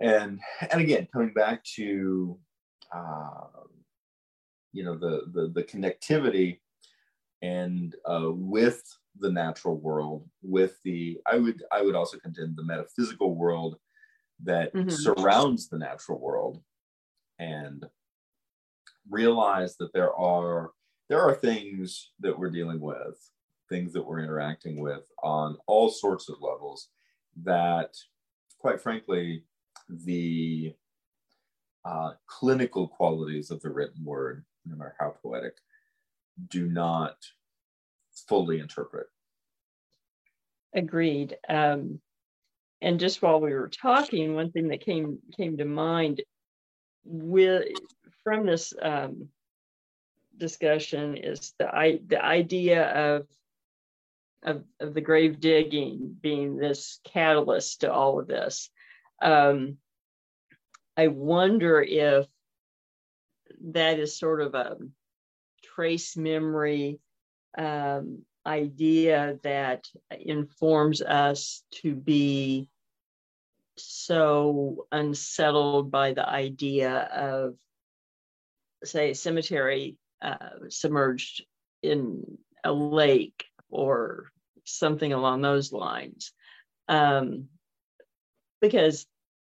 And 0.02 0.40
and 0.72 0.82
again, 0.82 1.08
coming 1.12 1.34
back 1.34 1.64
to 1.76 2.38
uh, 2.94 3.64
you 4.72 4.84
know 4.84 4.98
the 4.98 5.24
the 5.34 5.52
the 5.54 5.64
connectivity 5.64 6.60
and 7.42 7.96
uh, 8.06 8.30
with 8.32 8.82
the 9.20 9.32
natural 9.32 9.78
world, 9.78 10.28
with 10.42 10.78
the 10.84 11.20
I 11.26 11.38
would 11.38 11.64
I 11.72 11.82
would 11.82 11.96
also 11.96 12.18
contend 12.18 12.56
the 12.56 12.64
metaphysical 12.64 13.36
world 13.36 13.78
that 14.44 14.74
mm-hmm. 14.74 14.90
surrounds 14.90 15.68
the 15.68 15.78
natural 15.78 16.20
world, 16.20 16.62
and 17.40 17.86
realize 19.10 19.76
that 19.78 19.92
there 19.94 20.14
are 20.14 20.72
there 21.10 21.22
are 21.22 21.34
things 21.34 22.12
that 22.20 22.38
we're 22.38 22.52
dealing 22.52 22.80
with 22.80 23.18
things 23.70 23.94
that 23.94 24.06
we're 24.06 24.20
interacting 24.20 24.80
with 24.80 25.04
on 25.24 25.56
all 25.68 25.90
sorts 25.90 26.28
of 26.28 26.42
levels 26.42 26.90
that 27.44 27.96
quite 28.58 28.82
frankly 28.82 29.44
the 29.90 30.74
uh, 31.86 32.12
clinical 32.28 32.88
qualities 32.88 33.52
of 33.52 33.62
the 33.62 33.70
written 33.70 34.04
word 34.04 34.46
no 34.66 34.76
matter 34.76 34.96
how 35.00 35.16
poetic 35.22 35.58
do 36.50 36.68
not 36.68 37.16
fully 38.28 38.60
interpret 38.60 39.08
agreed 40.74 41.38
um, 41.48 42.00
and 42.82 43.00
just 43.00 43.22
while 43.22 43.42
we 43.42 43.54
were 43.54 43.70
talking 43.70 44.36
one 44.36 44.52
thing 44.52 44.68
that 44.68 44.86
came 44.86 45.20
came 45.36 45.58
to 45.58 45.66
mind 45.66 46.22
with 47.04 47.66
from 48.24 48.46
this 48.46 48.74
um, 48.82 49.30
discussion 50.40 51.16
is 51.18 51.54
the 51.60 51.68
I, 51.68 52.00
the 52.08 52.24
idea 52.24 52.90
of, 52.90 53.28
of, 54.44 54.64
of 54.80 54.94
the 54.94 55.02
grave 55.02 55.40
digging 55.40 56.16
being 56.20 56.58
this 56.58 57.00
catalyst 57.04 57.82
to 57.82 57.92
all 57.92 58.20
of 58.20 58.28
this. 58.28 58.70
Um, 59.22 59.78
I 60.96 61.08
wonder 61.08 61.82
if 61.82 62.28
that 63.72 64.00
is 64.00 64.18
sort 64.18 64.42
of 64.42 64.56
a 64.56 64.78
trace 65.64 66.16
memory 66.16 67.00
um, 67.58 68.24
idea 68.46 69.40
that 69.44 69.88
informs 70.12 71.02
us 71.02 71.64
to 71.82 71.96
be 71.96 72.70
so 73.78 74.86
unsettled 74.92 75.92
by 75.92 76.14
the 76.14 76.28
idea 76.28 76.92
of 76.92 77.56
say, 78.84 79.14
cemetery 79.14 79.98
uh, 80.22 80.68
submerged 80.70 81.46
in 81.82 82.38
a 82.64 82.72
lake 82.72 83.46
or 83.70 84.32
something 84.66 85.14
along 85.14 85.42
those 85.42 85.72
lines. 85.72 86.32
Um, 86.88 87.48
because 88.62 89.06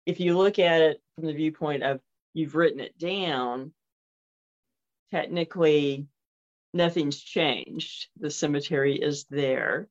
if 0.07 0.21
you 0.21 0.37
look 0.37 0.59
at 0.59 0.81
it 0.81 1.03
from 1.15 1.27
the 1.27 1.33
viewpoint 1.33 1.83
of 1.83 2.01
you've 2.35 2.55
written 2.55 2.81
it 2.81 2.99
down, 2.99 3.73
technically 5.11 6.07
nothing's 6.73 7.21
changed. 7.21 8.09
The 8.19 8.31
cemetery 8.31 8.97
is 8.97 9.27
there, 9.31 9.89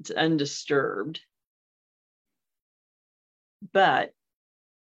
it's 0.00 0.10
undisturbed. 0.10 1.20
But 3.72 4.12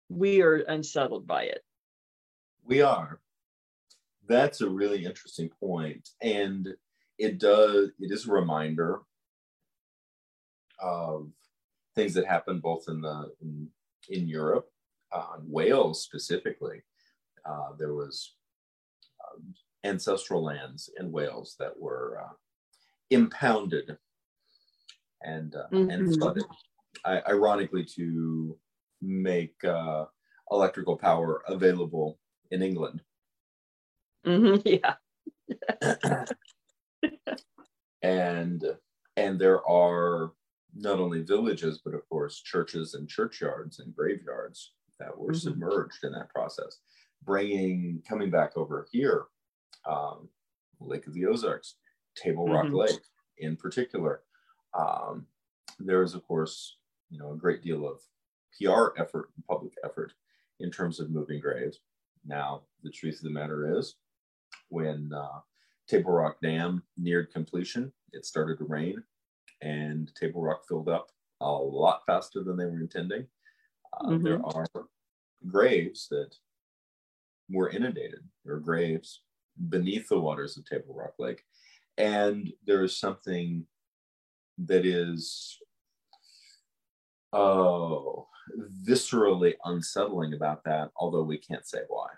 we 0.08 0.42
are 0.42 0.56
unsettled 0.56 1.26
by 1.26 1.44
it. 1.44 1.62
We 2.64 2.82
are 2.82 3.20
that's 4.30 4.60
a 4.60 4.68
really 4.68 5.04
interesting 5.04 5.50
point 5.58 6.08
and 6.22 6.68
it 7.18 7.38
does 7.38 7.90
it 7.98 8.12
is 8.12 8.28
a 8.28 8.32
reminder 8.32 9.00
of 10.78 11.30
things 11.94 12.14
that 12.14 12.26
happened 12.26 12.62
both 12.62 12.84
in 12.88 13.00
the 13.00 13.30
in, 13.40 13.68
in 14.08 14.28
europe 14.28 14.68
uh, 15.12 15.36
wales 15.42 16.02
specifically 16.02 16.82
uh, 17.44 17.70
there 17.78 17.94
was 17.94 18.34
um, 19.24 19.54
ancestral 19.84 20.42
lands 20.42 20.90
in 20.98 21.10
wales 21.10 21.56
that 21.58 21.78
were 21.78 22.22
uh, 22.24 22.32
impounded 23.10 23.96
and 25.22 25.54
uh, 25.54 25.66
mm-hmm. 25.72 25.90
and 25.90 26.16
flooded 26.16 26.44
I, 27.04 27.22
ironically 27.28 27.84
to 27.96 28.58
make 29.02 29.62
uh, 29.64 30.04
electrical 30.50 30.96
power 30.96 31.42
available 31.48 32.18
in 32.50 32.62
england 32.62 33.00
Mm-hmm, 34.26 34.68
yeah. 34.68 36.24
and 38.02 38.64
and 39.16 39.40
there 39.40 39.66
are 39.66 40.32
not 40.74 40.98
only 40.98 41.22
villages 41.22 41.80
but 41.84 41.94
of 41.94 42.08
course 42.08 42.40
churches 42.40 42.94
and 42.94 43.08
churchyards 43.08 43.80
and 43.80 43.94
graveyards 43.94 44.72
that 44.98 45.16
were 45.16 45.28
mm-hmm. 45.28 45.38
submerged 45.38 46.04
in 46.04 46.12
that 46.12 46.28
process 46.30 46.78
bringing 47.24 48.02
coming 48.08 48.30
back 48.30 48.56
over 48.56 48.86
here 48.90 49.24
um, 49.88 50.28
lake 50.80 51.06
of 51.06 51.14
the 51.14 51.26
ozarks 51.26 51.76
table 52.16 52.46
rock 52.46 52.66
mm-hmm. 52.66 52.76
lake 52.76 53.00
in 53.38 53.56
particular 53.56 54.22
um, 54.78 55.26
there 55.78 56.02
is 56.02 56.14
of 56.14 56.26
course 56.26 56.76
you 57.10 57.18
know 57.18 57.32
a 57.32 57.36
great 57.36 57.62
deal 57.62 57.86
of 57.86 58.00
pr 58.58 59.00
effort 59.00 59.30
and 59.36 59.46
public 59.46 59.72
effort 59.84 60.12
in 60.60 60.70
terms 60.70 61.00
of 61.00 61.10
moving 61.10 61.40
graves 61.40 61.80
now 62.24 62.62
the 62.82 62.90
truth 62.90 63.16
of 63.16 63.22
the 63.22 63.30
matter 63.30 63.78
is 63.78 63.96
when 64.68 65.10
uh, 65.14 65.40
Table 65.90 66.12
Rock 66.12 66.36
Dam 66.40 66.82
neared 66.96 67.32
completion, 67.32 67.92
it 68.12 68.24
started 68.24 68.58
to 68.58 68.64
rain 68.64 69.02
and 69.62 70.10
Table 70.14 70.42
Rock 70.42 70.66
filled 70.68 70.88
up 70.88 71.10
a 71.40 71.50
lot 71.50 72.02
faster 72.06 72.42
than 72.42 72.56
they 72.56 72.66
were 72.66 72.80
intending. 72.80 73.26
Uh, 73.98 74.08
mm-hmm. 74.08 74.24
There 74.24 74.40
are 74.44 74.66
graves 75.46 76.08
that 76.10 76.34
were 77.48 77.70
inundated. 77.70 78.20
There 78.44 78.54
are 78.54 78.60
graves 78.60 79.22
beneath 79.68 80.08
the 80.08 80.20
waters 80.20 80.56
of 80.56 80.64
Table 80.64 80.94
Rock 80.94 81.14
Lake. 81.18 81.42
And 81.98 82.52
there 82.66 82.84
is 82.84 82.96
something 82.96 83.66
that 84.58 84.86
is, 84.86 85.58
oh, 87.32 88.28
viscerally 88.86 89.54
unsettling 89.64 90.34
about 90.34 90.64
that, 90.64 90.90
although 90.96 91.22
we 91.22 91.38
can't 91.38 91.66
say 91.66 91.80
why. 91.88 92.08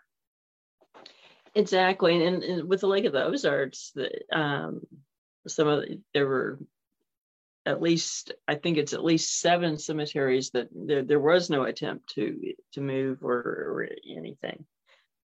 Exactly, 1.55 2.25
and, 2.25 2.43
and, 2.43 2.69
with 2.69 2.81
the 2.81 2.87
Lake 2.87 3.05
of 3.05 3.13
the 3.13 3.25
Ozarks, 3.25 3.93
the, 3.95 4.11
um, 4.33 4.81
some 5.47 5.69
of 5.69 5.83
the, 5.83 6.01
there 6.15 6.27
were 6.27 6.59
at 7.65 7.81
least 7.81 8.33
I 8.49 8.57
think 8.57 8.77
it's 8.77 8.93
at 8.93 9.05
least 9.05 9.41
seven 9.41 9.79
cemeteries 9.79 10.51
that 10.51 10.69
there, 10.75 11.03
there 11.03 11.21
was 11.21 11.49
no 11.49 11.65
attempt 11.65 12.11
to 12.15 12.55
to 12.73 12.81
move 12.81 13.23
or, 13.23 13.39
or 13.39 13.89
anything. 14.09 14.65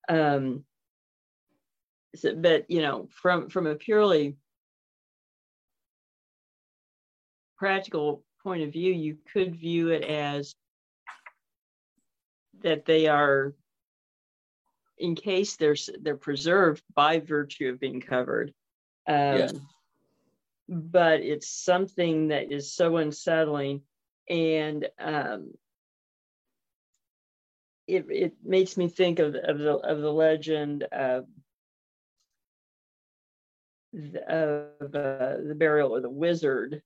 Um, 0.08 0.64
so, 2.14 2.34
but 2.34 2.70
you 2.70 2.82
know, 2.82 3.08
from 3.10 3.48
from 3.48 3.66
a 3.66 3.74
purely 3.74 4.36
practical 7.58 8.24
point 8.42 8.62
of 8.62 8.72
view, 8.72 8.92
you 8.92 9.18
could 9.32 9.56
view 9.56 9.88
it 9.88 10.04
as 10.04 10.54
that 12.62 12.84
they 12.84 13.08
are 13.08 13.54
in 14.96 15.14
case 15.14 15.56
they're 15.56 15.76
they're 16.00 16.16
preserved 16.16 16.82
by 16.94 17.18
virtue 17.18 17.68
of 17.68 17.80
being 17.80 18.00
covered. 18.00 18.54
Um. 19.08 19.68
But 20.68 21.20
it's 21.20 21.48
something 21.48 22.28
that 22.28 22.52
is 22.52 22.74
so 22.74 22.98
unsettling, 22.98 23.82
and 24.28 24.86
um, 24.98 25.52
it 27.86 28.04
it 28.10 28.34
makes 28.44 28.76
me 28.76 28.88
think 28.88 29.18
of 29.18 29.34
of 29.34 29.58
the 29.58 29.76
of 29.76 30.00
the 30.00 30.12
legend 30.12 30.82
of 30.84 31.24
of 34.28 34.94
uh, 34.94 35.36
the 35.48 35.54
burial 35.56 35.96
of 35.96 36.02
the 36.02 36.10
wizard 36.10 36.82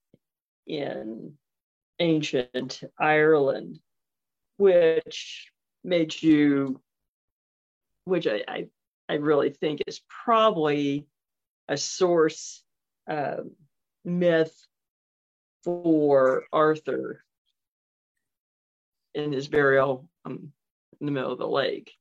in 0.66 1.34
ancient 1.98 2.82
Ireland, 2.98 3.80
which 4.58 5.50
made 5.82 6.22
you 6.22 6.80
which 8.04 8.26
I, 8.26 8.42
I, 8.48 8.66
I 9.08 9.14
really 9.14 9.50
think 9.50 9.82
is 9.86 10.00
probably 10.24 11.06
a 11.68 11.76
source 11.76 12.62
uh, 13.08 13.42
myth 14.04 14.66
for 15.64 16.44
Arthur 16.52 17.24
in 19.14 19.32
his 19.32 19.48
burial 19.48 20.08
um, 20.24 20.52
in 21.00 21.06
the 21.06 21.12
middle 21.12 21.32
of 21.32 21.38
the 21.38 21.48
lake. 21.48 21.92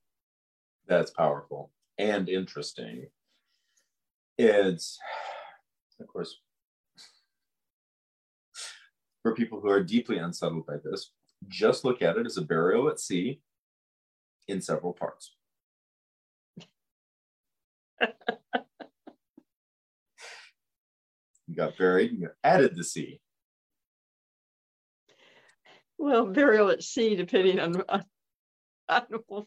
That's 0.88 1.12
powerful 1.12 1.72
and 1.98 2.28
interesting. 2.30 3.08
It's, 4.38 4.98
of 6.00 6.08
course, 6.08 6.40
for 9.22 9.36
people 9.36 9.60
who 9.60 9.70
are 9.70 9.84
deeply 9.84 10.18
unsettled 10.18 10.66
by 10.66 10.78
this, 10.84 11.12
just 11.48 11.86
look 11.86 12.02
at 12.02 12.18
it 12.18 12.26
as 12.26 12.38
a 12.38 12.42
burial 12.42 12.90
at 12.90 13.00
sea 13.00 13.42
in 14.48 14.62
several 14.62 14.94
parts. 14.94 15.36
you 21.52 21.58
got 21.58 21.78
buried, 21.78 22.18
you 22.18 22.30
added 22.46 22.78
the 22.78 22.84
sea. 22.84 23.20
Well, 25.98 26.26
burial 26.28 26.70
at 26.70 26.82
sea, 26.82 27.16
depending 27.16 27.60
on, 27.60 27.84
on 28.88 29.04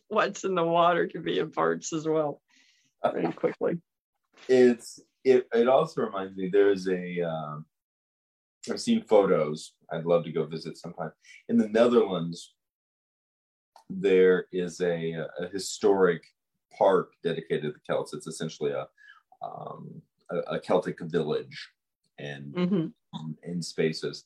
what's 0.08 0.44
in 0.44 0.54
the 0.54 0.62
water, 0.62 1.08
can 1.08 1.22
be 1.22 1.38
in 1.38 1.50
parts 1.50 1.94
as 1.94 2.06
well, 2.06 2.42
very 3.02 3.32
quickly. 3.32 3.80
It's 4.48 5.00
it. 5.24 5.48
It 5.54 5.66
also 5.66 6.02
reminds 6.02 6.36
me. 6.36 6.50
There's 6.52 6.86
a. 6.88 7.22
Um, 7.22 7.64
I've 8.70 8.80
seen 8.80 9.02
photos. 9.02 9.72
I'd 9.90 10.04
love 10.04 10.24
to 10.24 10.32
go 10.32 10.44
visit 10.44 10.76
sometime 10.76 11.12
in 11.48 11.56
the 11.56 11.68
Netherlands. 11.68 12.54
There 13.88 14.46
is 14.52 14.80
a, 14.80 15.26
a 15.38 15.48
historic 15.52 16.22
park 16.76 17.12
dedicated 17.22 17.62
to 17.62 17.72
the 17.72 17.80
Celts. 17.86 18.12
It's 18.12 18.26
essentially 18.26 18.72
a 18.72 18.86
um, 19.42 20.02
a, 20.30 20.54
a, 20.54 20.60
Celtic 20.60 20.98
village 21.00 21.68
and 22.18 22.54
mm-hmm. 22.54 23.30
in 23.42 23.62
spaces. 23.62 24.24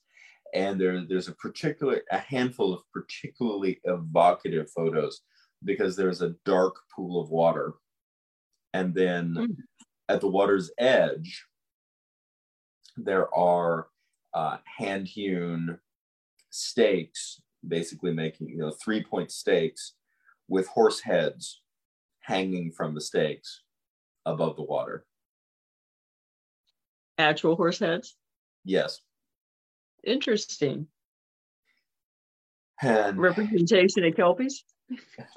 And 0.54 0.80
there, 0.80 1.04
there's 1.06 1.28
a 1.28 1.34
particular 1.34 2.02
a 2.10 2.18
handful 2.18 2.72
of 2.72 2.80
particularly 2.92 3.80
evocative 3.84 4.70
photos 4.70 5.20
because 5.64 5.96
there's 5.96 6.22
a 6.22 6.34
dark 6.44 6.76
pool 6.94 7.20
of 7.20 7.30
water, 7.30 7.74
and 8.72 8.94
then 8.94 9.34
mm. 9.34 9.56
at 10.08 10.20
the 10.20 10.28
water's 10.28 10.70
edge 10.78 11.44
there 12.96 13.32
are 13.34 13.88
uh, 14.34 14.58
hand 14.78 15.06
hewn 15.06 15.78
stakes, 16.50 17.40
basically 17.66 18.12
making 18.12 18.48
you 18.48 18.58
know 18.58 18.70
three 18.70 19.02
point 19.02 19.30
stakes 19.30 19.94
with 20.48 20.66
horse 20.68 21.00
heads 21.00 21.60
hanging 22.20 22.72
from 22.72 22.94
the 22.94 23.00
stakes 23.00 23.62
above 24.26 24.56
the 24.56 24.62
water. 24.62 25.06
Actual 27.18 27.56
horse 27.56 27.80
heads? 27.80 28.16
Yes. 28.64 29.00
Interesting. 30.04 30.86
And 32.80 33.18
representation 33.18 34.04
of 34.04 34.14
kelpies. 34.14 34.64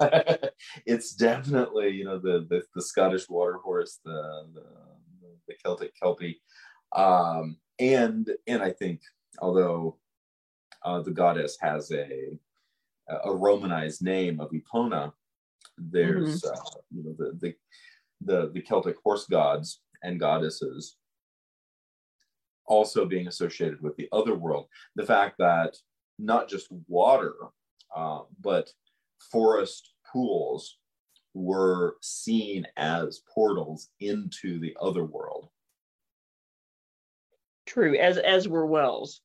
it's 0.86 1.14
definitely 1.14 1.90
you 1.90 2.04
know 2.04 2.18
the, 2.18 2.46
the 2.48 2.62
the, 2.74 2.80
Scottish 2.80 3.28
water 3.28 3.58
horse, 3.62 3.98
the 4.04 4.46
the, 4.54 4.64
the 5.48 5.54
Celtic 5.62 5.92
kelpie, 6.00 6.40
um, 6.94 7.56
and 7.78 8.30
and 8.46 8.62
I 8.62 8.70
think 8.70 9.00
although 9.40 9.98
uh, 10.84 11.02
the 11.02 11.10
goddess 11.10 11.58
has 11.60 11.90
a 11.90 12.38
a 13.24 13.34
romanized 13.34 14.02
name 14.02 14.40
of 14.40 14.50
Epona, 14.52 15.12
there's 15.76 16.42
mm-hmm. 16.42 16.54
uh, 16.54 16.80
you 16.90 17.02
know 17.04 17.14
the, 17.18 17.38
the 17.40 17.54
the 18.24 18.50
the 18.54 18.62
Celtic 18.62 18.96
horse 19.04 19.26
gods 19.26 19.80
and 20.02 20.18
goddesses 20.18 20.96
also 22.66 23.04
being 23.04 23.28
associated 23.28 23.80
with 23.80 23.96
the 23.96 24.08
other 24.12 24.34
world. 24.34 24.66
The 24.96 25.06
fact 25.06 25.36
that 25.38 25.76
not 26.18 26.48
just 26.48 26.68
water, 26.88 27.34
uh, 27.94 28.20
but 28.40 28.70
forest 29.30 29.92
pools 30.10 30.78
were 31.34 31.96
seen 32.02 32.66
as 32.76 33.22
portals 33.32 33.88
into 34.00 34.58
the 34.60 34.76
other 34.80 35.04
world. 35.04 35.48
True, 37.66 37.96
as 37.96 38.18
as 38.18 38.48
were 38.48 38.66
wells. 38.66 39.22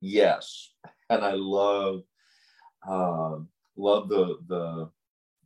Yes, 0.00 0.70
and 1.10 1.22
I 1.22 1.32
love 1.32 2.02
uh, 2.88 3.36
love 3.76 4.08
the 4.08 4.38
the 4.48 4.90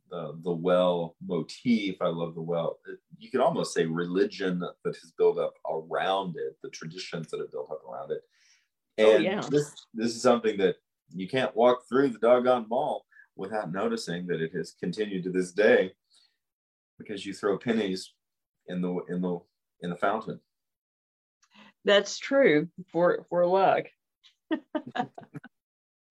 the 0.09 0.37
the 0.43 0.51
well 0.51 1.15
motif. 1.25 2.01
I 2.01 2.07
love 2.07 2.35
the 2.35 2.41
well. 2.41 2.79
You 3.17 3.29
could 3.29 3.41
almost 3.41 3.73
say 3.73 3.85
religion 3.85 4.59
that 4.59 4.75
has 4.85 5.13
built 5.17 5.37
up 5.37 5.53
around 5.69 6.35
it, 6.37 6.57
the 6.63 6.69
traditions 6.69 7.29
that 7.29 7.39
have 7.39 7.51
built 7.51 7.71
up 7.71 7.81
around 7.89 8.11
it. 8.11 8.21
Oh, 8.99 9.15
and 9.15 9.25
oh, 9.25 9.29
yeah. 9.29 9.41
this 9.49 9.73
this 9.93 10.15
is 10.15 10.21
something 10.21 10.57
that 10.57 10.75
you 11.13 11.27
can't 11.27 11.55
walk 11.55 11.83
through 11.87 12.09
the 12.09 12.19
doggone 12.19 12.67
mall 12.69 13.05
without 13.35 13.71
noticing 13.71 14.27
that 14.27 14.41
it 14.41 14.51
has 14.53 14.75
continued 14.79 15.23
to 15.23 15.31
this 15.31 15.51
day 15.51 15.91
because 16.97 17.25
you 17.25 17.33
throw 17.33 17.57
pennies 17.57 18.13
in 18.67 18.81
the 18.81 18.99
in 19.09 19.21
the 19.21 19.39
in 19.81 19.89
the 19.89 19.95
fountain. 19.95 20.39
That's 21.85 22.17
true 22.17 22.67
for 22.91 23.25
for 23.29 23.45
luck. 23.45 23.85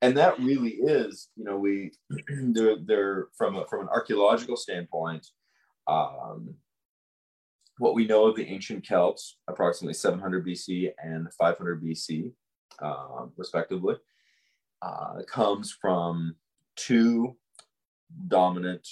and 0.07 0.17
that 0.17 0.39
really 0.39 0.71
is, 0.71 1.29
you 1.37 1.45
know, 1.45 1.59
we 1.59 1.91
they're 2.29 2.77
they're 2.85 3.27
from 3.37 3.57
a, 3.57 3.67
from 3.67 3.81
an 3.81 3.89
archaeological 3.89 4.57
standpoint. 4.57 5.27
Um, 5.89 6.55
what 7.79 7.95
we 7.95 8.07
know 8.07 8.27
of 8.27 8.37
the 8.37 8.47
ancient 8.47 8.87
Celts, 8.87 9.37
approximately 9.49 9.95
700 9.95 10.47
BC 10.47 10.91
and 11.03 11.27
500 11.35 11.83
BC, 11.83 12.33
uh, 12.81 13.27
respectively, 13.37 13.97
uh, 14.81 15.23
comes 15.29 15.77
from 15.81 16.37
two 16.77 17.37
dominant 18.29 18.87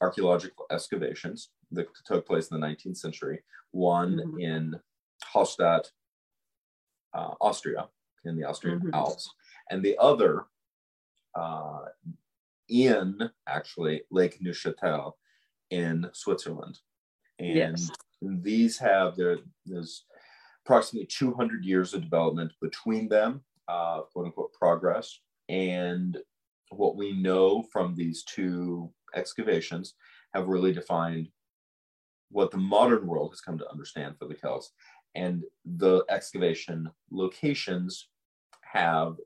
archaeological 0.00 0.66
excavations 0.70 1.50
that 1.72 1.88
took 2.06 2.26
place 2.26 2.48
in 2.48 2.60
the 2.60 2.66
19th 2.66 2.96
century. 2.96 3.42
One 3.72 4.16
mm-hmm. 4.16 4.38
in 4.38 4.74
Hallstatt, 5.34 5.86
uh, 7.12 7.34
Austria, 7.40 7.88
in 8.24 8.36
the 8.36 8.44
Austrian 8.44 8.78
mm-hmm. 8.78 8.94
Alps, 8.94 9.28
and 9.70 9.82
the 9.82 9.96
other 9.98 10.46
uh, 11.34 11.80
in 12.68 13.18
actually 13.48 14.02
Lake 14.10 14.40
Neuchatel 14.42 15.12
in 15.70 16.08
Switzerland. 16.12 16.78
And 17.38 17.56
yes. 17.56 17.90
these 18.22 18.78
have 18.78 19.16
there, 19.16 19.38
there's 19.66 20.04
approximately 20.64 21.06
200 21.06 21.64
years 21.64 21.94
of 21.94 22.02
development 22.02 22.52
between 22.60 23.08
them, 23.08 23.42
uh, 23.68 24.02
quote 24.12 24.26
unquote 24.26 24.52
progress. 24.52 25.20
And 25.48 26.18
what 26.70 26.96
we 26.96 27.12
know 27.12 27.64
from 27.72 27.94
these 27.94 28.24
two 28.24 28.90
excavations 29.14 29.94
have 30.32 30.48
really 30.48 30.72
defined 30.72 31.28
what 32.30 32.50
the 32.50 32.56
modern 32.56 33.06
world 33.06 33.30
has 33.32 33.40
come 33.40 33.58
to 33.58 33.70
understand 33.70 34.16
for 34.18 34.26
the 34.26 34.34
Celts. 34.34 34.72
And 35.14 35.44
the 35.64 36.04
excavation 36.08 36.90
locations 37.10 38.08
have 38.62 39.16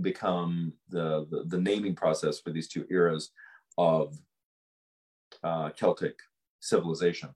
become 0.00 0.72
the, 0.88 1.26
the, 1.30 1.44
the 1.48 1.60
naming 1.60 1.94
process 1.94 2.40
for 2.40 2.50
these 2.50 2.68
two 2.68 2.86
eras 2.90 3.30
of 3.76 4.16
uh, 5.42 5.70
Celtic 5.70 6.18
civilization. 6.60 7.30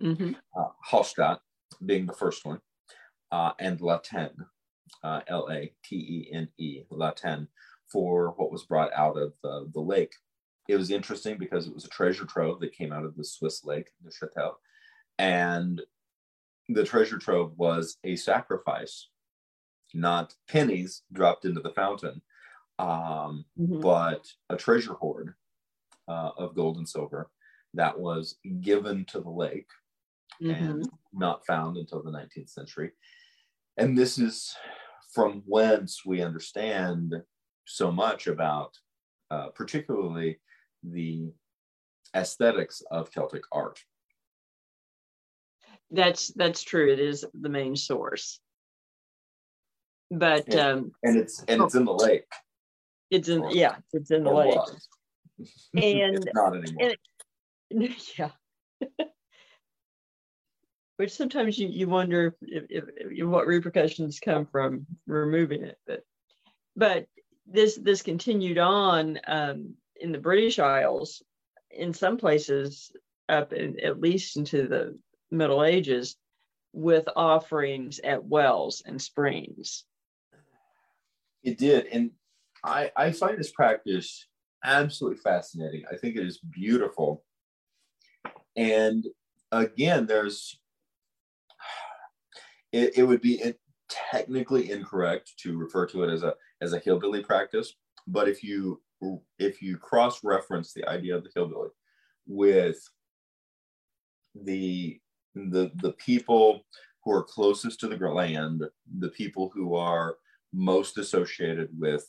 Mm-hmm. 0.00 0.32
Uh, 0.56 0.68
Hallstatt 0.90 1.38
being 1.84 2.06
the 2.06 2.12
first 2.12 2.44
one, 2.44 2.60
uh, 3.30 3.52
and 3.58 3.80
Latene, 3.80 4.36
uh, 5.02 5.20
L 5.28 5.48
A 5.50 5.72
T 5.84 5.96
E 5.96 6.30
N 6.32 6.48
E, 6.58 6.82
Latene, 6.90 7.48
for 7.90 8.34
what 8.36 8.52
was 8.52 8.64
brought 8.64 8.92
out 8.94 9.16
of 9.16 9.32
the, 9.42 9.70
the 9.72 9.80
lake. 9.80 10.14
It 10.68 10.76
was 10.76 10.90
interesting 10.90 11.38
because 11.38 11.66
it 11.66 11.74
was 11.74 11.84
a 11.84 11.88
treasure 11.88 12.24
trove 12.24 12.60
that 12.60 12.76
came 12.76 12.92
out 12.92 13.04
of 13.04 13.16
the 13.16 13.24
Swiss 13.24 13.64
lake, 13.64 13.88
the 14.04 14.12
Chateau. 14.12 14.56
and 15.18 15.82
the 16.68 16.84
treasure 16.84 17.18
trove 17.18 17.52
was 17.56 17.96
a 18.04 18.16
sacrifice 18.16 19.08
not 19.94 20.34
pennies 20.48 21.02
dropped 21.12 21.44
into 21.44 21.60
the 21.60 21.70
fountain, 21.70 22.22
um, 22.78 23.44
mm-hmm. 23.58 23.80
but 23.80 24.26
a 24.50 24.56
treasure 24.56 24.94
hoard 24.94 25.34
uh, 26.08 26.30
of 26.36 26.54
gold 26.54 26.76
and 26.78 26.88
silver 26.88 27.30
that 27.74 27.98
was 27.98 28.36
given 28.60 29.04
to 29.06 29.20
the 29.20 29.30
lake 29.30 29.68
mm-hmm. 30.42 30.64
and 30.64 30.88
not 31.12 31.46
found 31.46 31.76
until 31.76 32.02
the 32.02 32.10
19th 32.10 32.50
century. 32.50 32.90
And 33.76 33.96
this 33.96 34.18
is 34.18 34.54
from 35.12 35.42
whence 35.46 36.04
we 36.04 36.22
understand 36.22 37.14
so 37.66 37.90
much 37.90 38.26
about, 38.26 38.76
uh, 39.30 39.48
particularly 39.48 40.38
the 40.82 41.32
aesthetics 42.14 42.82
of 42.90 43.12
Celtic 43.12 43.42
art. 43.52 43.78
That's 45.90 46.28
that's 46.28 46.62
true. 46.62 46.90
It 46.90 46.98
is 46.98 47.24
the 47.34 47.50
main 47.50 47.76
source 47.76 48.40
but 50.18 50.46
and, 50.48 50.60
um, 50.60 50.92
and 51.02 51.16
it's 51.16 51.42
and 51.48 51.62
it's 51.62 51.74
in 51.74 51.84
the 51.84 51.92
lake. 51.92 52.24
It's 53.10 53.28
in 53.28 53.48
yeah, 53.50 53.76
it's 53.92 54.10
in 54.10 54.24
the 54.24 54.32
lake. 54.32 54.58
and 55.74 56.30
not 56.34 56.56
anymore. 56.56 56.94
And 57.70 57.88
yeah. 58.18 58.30
Which 60.98 61.12
sometimes 61.12 61.58
you, 61.58 61.68
you 61.68 61.88
wonder 61.88 62.36
if, 62.42 62.64
if, 62.68 62.84
if, 62.96 63.26
what 63.26 63.46
repercussions 63.46 64.20
come 64.20 64.46
from 64.46 64.86
removing 65.06 65.64
it, 65.64 65.78
but 65.86 66.02
but 66.76 67.06
this 67.46 67.76
this 67.76 68.02
continued 68.02 68.58
on 68.58 69.18
um, 69.26 69.74
in 69.96 70.12
the 70.12 70.18
British 70.18 70.58
Isles, 70.58 71.22
in 71.70 71.92
some 71.92 72.18
places 72.18 72.92
up 73.28 73.52
in, 73.52 73.80
at 73.80 74.00
least 74.00 74.36
into 74.36 74.68
the 74.68 74.98
Middle 75.30 75.64
Ages, 75.64 76.16
with 76.72 77.08
offerings 77.16 77.98
at 77.98 78.24
wells 78.24 78.82
and 78.84 79.00
springs. 79.00 79.84
It 81.42 81.58
did, 81.58 81.86
and 81.86 82.10
I 82.64 82.90
I 82.96 83.12
find 83.12 83.38
this 83.38 83.50
practice 83.50 84.26
absolutely 84.64 85.18
fascinating. 85.18 85.84
I 85.90 85.96
think 85.96 86.16
it 86.16 86.26
is 86.26 86.38
beautiful, 86.38 87.24
and 88.56 89.04
again, 89.50 90.06
there's 90.06 90.58
it, 92.72 92.98
it 92.98 93.02
would 93.02 93.20
be 93.20 93.54
technically 93.88 94.70
incorrect 94.70 95.32
to 95.38 95.56
refer 95.58 95.86
to 95.86 96.04
it 96.04 96.10
as 96.10 96.22
a 96.22 96.34
as 96.60 96.72
a 96.72 96.78
hillbilly 96.78 97.22
practice, 97.22 97.74
but 98.06 98.28
if 98.28 98.42
you 98.42 98.80
if 99.38 99.60
you 99.60 99.76
cross 99.76 100.22
reference 100.22 100.72
the 100.72 100.88
idea 100.88 101.16
of 101.16 101.24
the 101.24 101.30
hillbilly 101.34 101.70
with 102.26 102.78
the 104.34 105.00
the 105.34 105.70
the 105.82 105.92
people 105.92 106.64
who 107.04 107.12
are 107.12 107.22
closest 107.22 107.80
to 107.80 107.88
the 107.88 108.08
land, 108.08 108.62
the 108.98 109.08
people 109.08 109.50
who 109.52 109.74
are 109.74 110.16
most 110.52 110.98
associated 110.98 111.68
with 111.78 112.06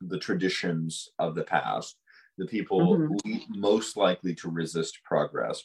the 0.00 0.18
traditions 0.18 1.10
of 1.18 1.34
the 1.34 1.42
past, 1.42 1.96
the 2.38 2.46
people 2.46 2.96
mm-hmm. 2.96 3.60
most 3.60 3.96
likely 3.96 4.34
to 4.34 4.50
resist 4.50 4.98
progress, 5.04 5.62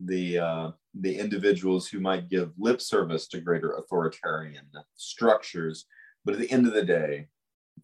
the 0.00 0.38
uh, 0.38 0.70
the 0.94 1.16
individuals 1.16 1.88
who 1.88 2.00
might 2.00 2.28
give 2.28 2.52
lip 2.58 2.80
service 2.80 3.28
to 3.28 3.40
greater 3.40 3.72
authoritarian 3.72 4.66
structures, 4.96 5.86
but 6.24 6.34
at 6.34 6.40
the 6.40 6.50
end 6.50 6.66
of 6.66 6.72
the 6.72 6.84
day, 6.84 7.28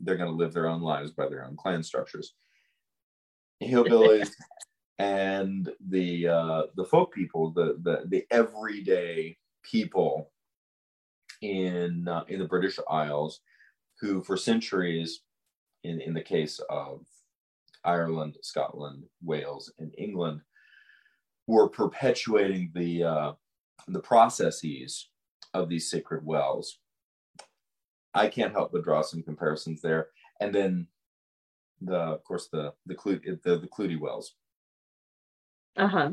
they're 0.01 0.17
going 0.17 0.31
to 0.31 0.37
live 0.37 0.53
their 0.53 0.69
own 0.69 0.83
lives 0.83 1.13
by 1.13 1.29
their 1.29 1.45
own 1.45 1.57
clan 1.57 1.83
structures. 1.83 2.35
Hillbillies 3.63 4.31
and 4.99 5.71
the 5.89 6.29
uh, 6.29 6.63
the 6.75 6.85
folk 6.85 7.13
people, 7.13 7.51
the 7.51 7.79
the 7.83 8.05
the 8.07 8.27
everyday 8.31 9.37
people 9.63 10.31
in 11.43 12.07
uh, 12.09 12.25
in 12.29 12.39
the 12.39 12.47
British 12.47 12.79
Isles, 12.91 13.41
who 14.01 14.23
for 14.23 14.37
centuries, 14.37 15.21
in 15.85 16.01
in 16.01 16.15
the 16.15 16.23
case 16.23 16.61
of 16.71 17.07
Ireland, 17.85 18.37
Scotland, 18.43 19.05
Wales, 19.23 19.73
and 19.79 19.95
England, 19.97 20.41
were 21.47 21.69
perpetuating 21.69 22.73
the 22.75 23.05
uh, 23.05 23.33
the 23.89 24.01
processes 24.01 25.09
of 25.55 25.69
these 25.69 25.91
sacred 25.91 26.25
wells. 26.25 26.79
I 28.15 28.29
can't 28.29 28.53
help 28.53 28.73
but 28.73 28.85
draw 28.85 29.03
some 29.03 29.23
comparisons 29.23 29.81
there, 29.81 30.09
and 30.41 30.55
then 30.55 30.89
the 31.81 31.97
of 31.97 32.25
course 32.25 32.49
the 32.53 32.73
the 32.87 32.95
the, 33.45 33.59
the 33.59 33.69
Clootie 33.69 34.01
wells. 34.01 34.35
Uh 35.77 35.89
huh. 35.89 36.11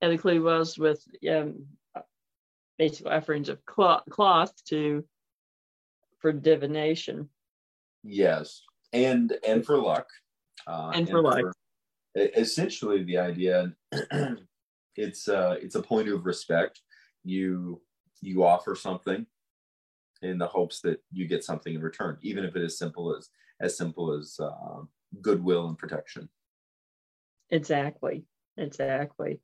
And 0.00 0.12
the 0.12 0.18
Clootie 0.18 0.42
wells 0.42 0.78
with 0.78 1.06
um, 1.30 1.66
basic 2.78 3.06
offerings 3.06 3.48
of 3.48 3.64
cloth, 3.64 4.02
cloth 4.10 4.52
to 4.68 5.04
for 6.18 6.32
divination. 6.32 7.28
Yes, 8.02 8.62
and 8.92 9.32
and 9.46 9.64
for 9.64 9.78
luck. 9.78 10.06
Uh, 10.66 10.90
and, 10.94 10.96
and 10.96 11.08
for 11.08 11.22
luck. 11.22 11.40
For, 11.40 11.52
essentially 12.14 13.02
the 13.04 13.18
idea 13.18 13.72
it's 14.96 15.28
uh 15.28 15.56
it's 15.60 15.74
a 15.74 15.82
point 15.82 16.08
of 16.08 16.26
respect 16.26 16.80
you 17.24 17.80
you 18.20 18.44
offer 18.44 18.74
something 18.74 19.26
in 20.20 20.38
the 20.38 20.46
hopes 20.46 20.80
that 20.80 21.02
you 21.10 21.26
get 21.26 21.42
something 21.42 21.74
in 21.74 21.80
return 21.80 22.18
even 22.22 22.44
if 22.44 22.54
it 22.54 22.62
is 22.62 22.78
simple 22.78 23.16
as 23.16 23.30
as 23.60 23.76
simple 23.76 24.12
as 24.12 24.38
uh, 24.40 24.82
goodwill 25.20 25.68
and 25.68 25.78
protection 25.78 26.28
exactly 27.50 28.24
exactly 28.56 29.40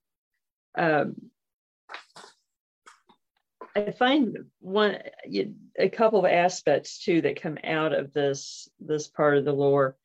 um 0.77 1.15
I 3.79 3.93
find 3.93 4.37
one 4.61 4.99
a 5.79 5.89
couple 5.89 6.19
of 6.19 6.25
aspects 6.25 6.99
too 6.99 7.21
that 7.23 7.41
come 7.41 7.59
out 7.63 7.93
of 7.93 8.13
this 8.13 8.69
this 8.81 9.07
part 9.07 9.39
of 9.39 9.45
the 9.45 9.53
lore. 9.53 9.97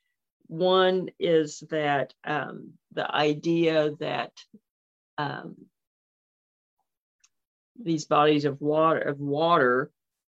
One 0.47 1.09
is 1.19 1.63
that 1.71 2.13
um, 2.24 2.74
the 2.91 3.09
idea 3.09 3.91
that 3.99 4.32
um, 5.17 5.55
these 7.82 8.05
bodies 8.05 8.45
of 8.45 8.61
water 8.61 8.99
of 8.99 9.19
water, 9.19 9.89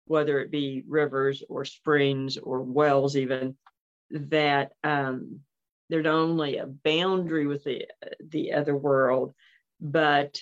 whether 0.07 0.39
it 0.39 0.49
be 0.49 0.83
rivers 0.87 1.43
or 1.49 1.65
springs 1.65 2.37
or 2.37 2.61
wells, 2.61 3.17
even 3.17 3.57
that 4.11 4.71
um, 4.83 5.41
they're 5.89 6.01
not 6.01 6.15
only 6.15 6.57
a 6.57 6.67
boundary 6.67 7.47
with 7.47 7.65
the 7.65 7.85
the 8.21 8.53
other 8.53 8.77
world, 8.77 9.33
but 9.81 10.39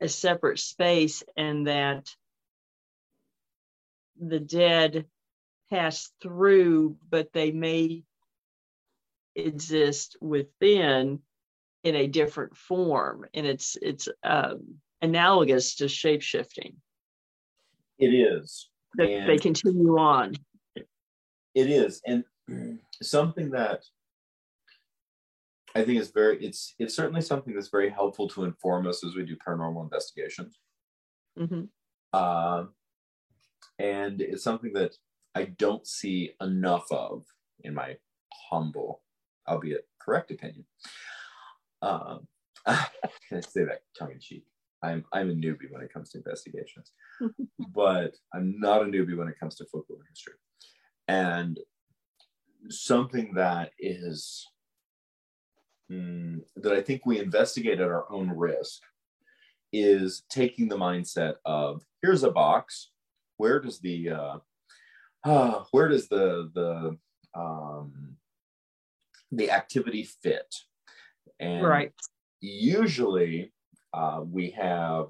a 0.00 0.08
separate 0.08 0.58
space, 0.58 1.22
and 1.36 1.66
that 1.66 2.10
the 4.18 4.40
dead 4.40 5.06
pass 5.70 6.10
through, 6.22 6.96
but 7.08 7.32
they 7.32 7.50
may 7.52 8.04
exist 9.34 10.16
within 10.20 11.20
in 11.84 11.94
a 11.94 12.06
different 12.06 12.56
form. 12.56 13.26
And 13.34 13.46
it's 13.46 13.76
it's 13.80 14.08
um, 14.22 14.80
analogous 15.02 15.76
to 15.76 15.88
shape 15.88 16.22
shifting 16.22 16.76
it 17.98 18.08
is. 18.08 18.68
That 18.94 19.24
they 19.26 19.38
continue 19.38 19.98
on. 19.98 20.34
It 20.74 21.70
is. 21.70 22.02
And 22.06 22.24
something 23.02 23.50
that 23.50 23.84
i 25.76 25.84
think 25.84 26.00
it's 26.00 26.10
very 26.10 26.44
it's 26.44 26.74
it's 26.78 26.94
certainly 26.94 27.20
something 27.20 27.54
that's 27.54 27.68
very 27.68 27.90
helpful 27.90 28.28
to 28.28 28.44
inform 28.44 28.86
us 28.86 29.04
as 29.04 29.14
we 29.14 29.24
do 29.24 29.36
paranormal 29.46 29.82
investigations 29.82 30.58
mm-hmm. 31.38 31.62
uh, 32.12 32.64
and 33.78 34.20
it's 34.20 34.44
something 34.44 34.72
that 34.72 34.94
i 35.34 35.44
don't 35.44 35.86
see 35.86 36.32
enough 36.40 36.90
of 36.90 37.24
in 37.64 37.74
my 37.74 37.96
humble 38.50 39.02
albeit 39.48 39.86
correct 40.06 40.30
opinion. 40.30 40.64
Um, 41.82 42.26
I 42.66 42.86
say 43.40 43.64
that 43.64 43.82
tongue 43.98 44.12
in 44.12 44.20
cheek. 44.20 44.44
I'm 44.82 45.04
I'm 45.12 45.30
a 45.30 45.34
newbie 45.34 45.70
when 45.70 45.82
it 45.82 45.92
comes 45.92 46.10
to 46.10 46.18
investigations, 46.18 46.92
but 47.74 48.14
I'm 48.34 48.58
not 48.58 48.82
a 48.82 48.86
newbie 48.86 49.16
when 49.16 49.28
it 49.28 49.38
comes 49.38 49.56
to 49.56 49.66
folklore 49.66 49.98
history. 50.08 50.34
And 51.08 51.58
something 52.68 53.34
that 53.34 53.72
is 53.78 54.46
mm, 55.90 56.40
that 56.56 56.72
I 56.72 56.80
think 56.80 57.04
we 57.04 57.18
investigate 57.18 57.80
at 57.80 57.88
our 57.88 58.10
own 58.10 58.30
risk 58.30 58.82
is 59.72 60.22
taking 60.30 60.68
the 60.68 60.76
mindset 60.76 61.34
of 61.44 61.82
here's 62.02 62.22
a 62.22 62.30
box. 62.30 62.90
Where 63.36 63.60
does 63.60 63.80
the 63.80 64.10
uh, 64.10 64.38
uh, 65.24 65.64
where 65.70 65.88
does 65.88 66.08
the 66.08 66.50
the 66.54 66.96
um, 67.38 68.16
the 69.30 69.50
activity 69.50 70.04
fit. 70.22 70.54
And 71.38 71.66
right. 71.66 71.92
usually 72.40 73.52
uh, 73.92 74.22
we 74.24 74.50
have 74.50 75.08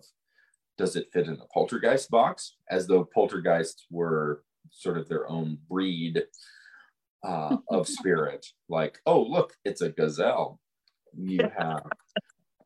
does 0.79 0.97
it 0.97 1.09
fit 1.13 1.27
in 1.27 1.35
a 1.35 1.47
poltergeist 1.55 2.11
box 2.11 2.57
as 2.71 2.87
though 2.87 3.05
poltergeists 3.05 3.87
were 3.91 4.43
sort 4.71 4.99
of 4.99 5.09
their 5.09 5.29
own 5.29 5.59
breed 5.71 6.23
uh, 7.25 7.57
of 7.71 7.89
spirit 7.99 8.45
like 8.69 8.99
oh 9.07 9.23
look 9.23 9.55
it's 9.65 9.81
a 9.81 9.89
gazelle 9.89 10.61
you 11.19 11.41
have 11.57 11.87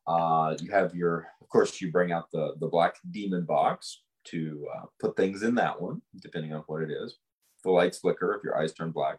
uh, 0.07 0.57
you 0.61 0.70
have 0.70 0.94
your 0.94 1.28
of 1.40 1.48
course 1.48 1.80
you 1.80 1.90
bring 1.90 2.12
out 2.12 2.30
the 2.32 2.55
the 2.61 2.68
black 2.68 2.96
demon 3.11 3.44
box 3.44 4.03
to 4.24 4.66
uh, 4.76 4.84
put 5.01 5.16
things 5.16 5.42
in 5.42 5.55
that 5.55 5.80
one 5.80 6.01
depending 6.20 6.53
on 6.53 6.62
what 6.66 6.82
it 6.82 6.90
is 6.90 7.16
the 7.64 7.70
lights 7.70 7.98
flicker 7.98 8.34
if 8.34 8.44
your 8.44 8.59
eyes 8.59 8.72
turn 8.72 8.90
black 8.90 9.18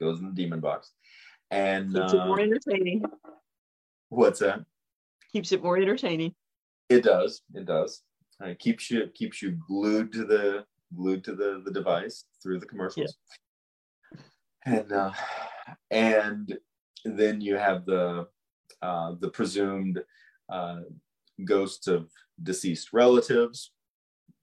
goes 0.00 0.20
in 0.20 0.26
the 0.26 0.32
demon 0.32 0.60
box 0.60 0.92
and 1.50 1.94
keeps 1.94 2.12
uh, 2.12 2.18
it 2.18 2.26
more 2.26 2.40
entertaining. 2.40 3.04
What's 4.08 4.40
that? 4.40 4.64
Keeps 5.32 5.52
it 5.52 5.62
more 5.62 5.76
entertaining. 5.76 6.34
It 6.88 7.02
does. 7.02 7.42
It 7.54 7.66
does. 7.66 8.02
It 8.40 8.58
keeps 8.58 8.90
you 8.90 9.08
keeps 9.14 9.42
you 9.42 9.58
glued 9.66 10.12
to 10.12 10.24
the 10.24 10.64
glued 10.94 11.24
to 11.24 11.34
the 11.34 11.62
the 11.64 11.72
device 11.72 12.24
through 12.42 12.60
the 12.60 12.66
commercials. 12.66 13.16
Yeah. 14.16 14.20
And 14.64 14.92
uh, 14.92 15.12
and 15.90 16.58
then 17.04 17.40
you 17.40 17.56
have 17.56 17.86
the 17.86 18.28
uh, 18.82 19.14
the 19.20 19.30
presumed 19.30 20.02
uh, 20.48 20.80
ghosts 21.44 21.86
of 21.86 22.10
deceased 22.42 22.92
relatives 22.92 23.72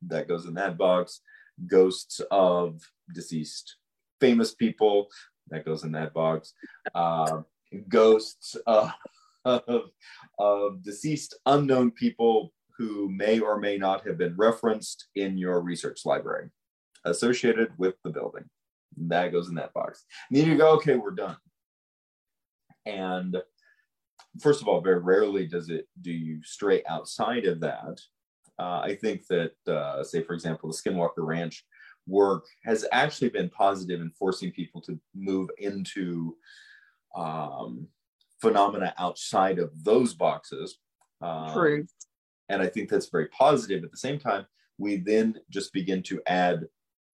that 0.07 0.28
goes 0.28 0.45
in 0.45 0.53
that 0.55 0.78
box. 0.78 1.21
Ghosts 1.67 2.19
of 2.32 2.82
deceased 3.13 3.78
famous 4.19 4.53
people 4.53 5.07
that 5.49 5.65
goes 5.65 5.84
in 5.84 5.91
that 5.93 6.13
box. 6.13 6.53
Uh, 6.95 7.41
ghosts 7.89 8.55
of, 8.65 8.91
of, 9.45 9.89
of 10.39 10.84
deceased 10.84 11.38
unknown 11.45 11.91
people 11.91 12.53
who 12.78 13.09
may 13.09 13.39
or 13.39 13.59
may 13.59 13.78
not 13.78 14.05
have 14.05 14.17
been 14.17 14.36
referenced 14.36 15.07
in 15.15 15.38
your 15.38 15.61
research 15.61 16.05
library 16.05 16.49
associated 17.05 17.71
with 17.78 17.95
the 18.03 18.09
building. 18.09 18.45
That 18.97 19.32
goes 19.32 19.49
in 19.49 19.55
that 19.55 19.74
box. 19.74 20.05
And 20.30 20.39
then 20.39 20.47
you 20.47 20.57
go, 20.57 20.71
okay, 20.76 20.95
we're 20.95 21.11
done. 21.11 21.38
And 22.86 23.38
first 24.42 24.62
of 24.62 24.68
all, 24.68 24.82
very 24.82 25.00
rarely 25.00 25.48
does 25.48 25.70
it 25.70 25.88
do 26.02 26.12
you 26.12 26.44
stray 26.44 26.84
outside 26.88 27.46
of 27.46 27.60
that. 27.62 28.00
Uh, 28.60 28.82
I 28.84 28.98
think 29.02 29.26
that, 29.28 29.54
uh, 29.68 30.04
say, 30.04 30.22
for 30.22 30.34
example, 30.34 30.72
the 30.72 30.78
Skinwalker 30.78 31.26
Ranch 31.26 31.66
work 32.08 32.46
has 32.64 32.86
actually 32.92 33.30
been 33.30 33.50
positive 33.50 34.02
in 34.02 34.12
forcing 34.12 34.52
people 34.52 34.82
to 34.82 35.00
move 35.16 35.50
into 35.58 36.36
um, 37.16 37.88
phenomena 38.42 38.94
outside 38.98 39.58
of 39.58 39.72
those 39.84 40.14
boxes. 40.14 40.78
Um, 41.22 41.54
True. 41.54 41.86
And 42.50 42.62
I 42.62 42.68
think 42.68 42.90
that's 42.90 43.10
very 43.10 43.28
positive. 43.30 43.84
At 43.84 43.92
the 43.92 43.98
same 43.98 44.20
time, 44.20 44.46
we 44.78 44.98
then 44.98 45.36
just 45.50 45.74
begin 45.74 46.04
to 46.04 46.22
add 46.28 46.68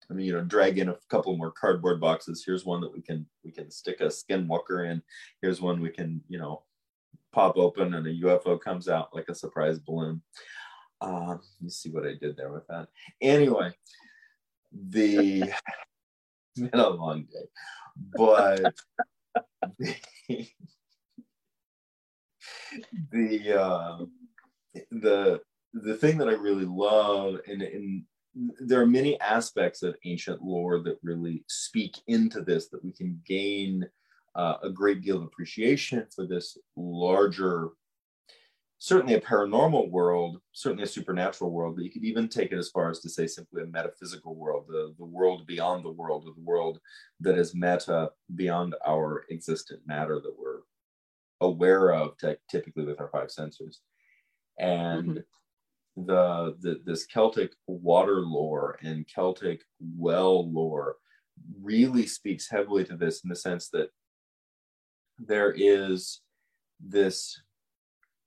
I 0.09 0.15
mean, 0.15 0.25
you 0.25 0.33
know, 0.33 0.41
drag 0.41 0.79
in 0.79 0.89
a 0.89 0.97
couple 1.09 1.37
more 1.37 1.51
cardboard 1.51 2.01
boxes. 2.01 2.43
Here's 2.43 2.65
one 2.65 2.81
that 2.81 2.91
we 2.91 3.01
can 3.01 3.27
we 3.45 3.51
can 3.51 3.69
stick 3.69 4.01
a 4.01 4.05
skinwalker 4.05 4.89
in. 4.89 5.03
Here's 5.41 5.61
one 5.61 5.81
we 5.81 5.89
can, 5.89 6.21
you 6.27 6.39
know, 6.39 6.63
pop 7.31 7.57
open 7.57 7.93
and 7.93 8.07
a 8.07 8.13
UFO 8.21 8.59
comes 8.59 8.87
out 8.87 9.15
like 9.15 9.29
a 9.29 9.35
surprise 9.35 9.79
balloon. 9.79 10.21
Uh, 11.01 11.37
me 11.61 11.69
see 11.69 11.89
what 11.89 12.05
I 12.05 12.13
did 12.19 12.35
there 12.35 12.51
with 12.51 12.67
that. 12.67 12.87
Anyway, 13.21 13.73
the 14.71 15.43
it's 15.43 16.71
been 16.71 16.79
a 16.79 16.89
long 16.89 17.23
day, 17.23 17.47
but 18.15 18.75
the 19.77 19.95
the 23.11 23.59
uh, 23.59 24.05
the 24.91 25.41
the 25.73 25.95
thing 25.95 26.17
that 26.17 26.27
I 26.27 26.33
really 26.33 26.65
love, 26.65 27.37
and, 27.47 27.61
and 27.61 28.03
there 28.59 28.81
are 28.81 28.87
many 28.87 29.19
aspects 29.21 29.83
of 29.83 29.95
ancient 30.05 30.41
lore 30.41 30.79
that 30.79 30.99
really 31.03 31.43
speak 31.47 31.97
into 32.07 32.41
this 32.41 32.69
that 32.69 32.83
we 32.83 32.91
can 32.91 33.21
gain 33.25 33.87
uh, 34.35 34.55
a 34.63 34.69
great 34.69 35.01
deal 35.01 35.17
of 35.17 35.23
appreciation 35.23 36.05
for 36.13 36.25
this 36.25 36.57
larger 36.75 37.69
certainly 38.81 39.15
a 39.15 39.21
paranormal 39.21 39.89
world 39.89 40.39
certainly 40.53 40.83
a 40.83 40.87
supernatural 40.87 41.51
world 41.51 41.75
but 41.75 41.83
you 41.83 41.91
could 41.91 42.05
even 42.05 42.27
take 42.27 42.51
it 42.51 42.57
as 42.57 42.69
far 42.69 42.89
as 42.89 42.99
to 42.99 43.09
say 43.09 43.27
simply 43.27 43.61
a 43.61 43.65
metaphysical 43.65 44.35
world 44.35 44.65
the, 44.67 44.93
the 44.97 45.05
world 45.05 45.45
beyond 45.45 45.83
the 45.83 45.91
world 45.91 46.23
or 46.25 46.33
the 46.33 46.41
world 46.41 46.79
that 47.19 47.37
is 47.37 47.53
meta 47.53 48.09
beyond 48.35 48.75
our 48.87 49.25
existent 49.29 49.81
matter 49.85 50.21
that 50.21 50.33
we're 50.37 50.61
aware 51.41 51.93
of 51.93 52.15
typically 52.49 52.85
with 52.85 52.99
our 52.99 53.09
five 53.09 53.31
senses. 53.31 53.79
And 54.59 55.09
mm-hmm. 55.97 56.05
the, 56.05 56.55
the 56.59 56.81
this 56.85 57.05
Celtic 57.05 57.51
water 57.67 58.21
lore 58.21 58.77
and 58.81 59.07
Celtic 59.07 59.61
well 59.79 60.51
lore 60.51 60.97
really 61.61 62.05
speaks 62.05 62.49
heavily 62.49 62.83
to 62.85 62.97
this 62.97 63.23
in 63.23 63.29
the 63.29 63.35
sense 63.35 63.69
that 63.69 63.89
there 65.19 65.53
is 65.55 66.21
this 66.79 67.41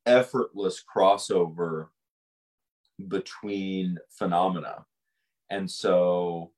effortless 0.07 0.82
crossover 0.84 1.88
between 3.09 3.99
phenomena. 4.11 4.84
And 5.51 5.70
so 5.70 6.53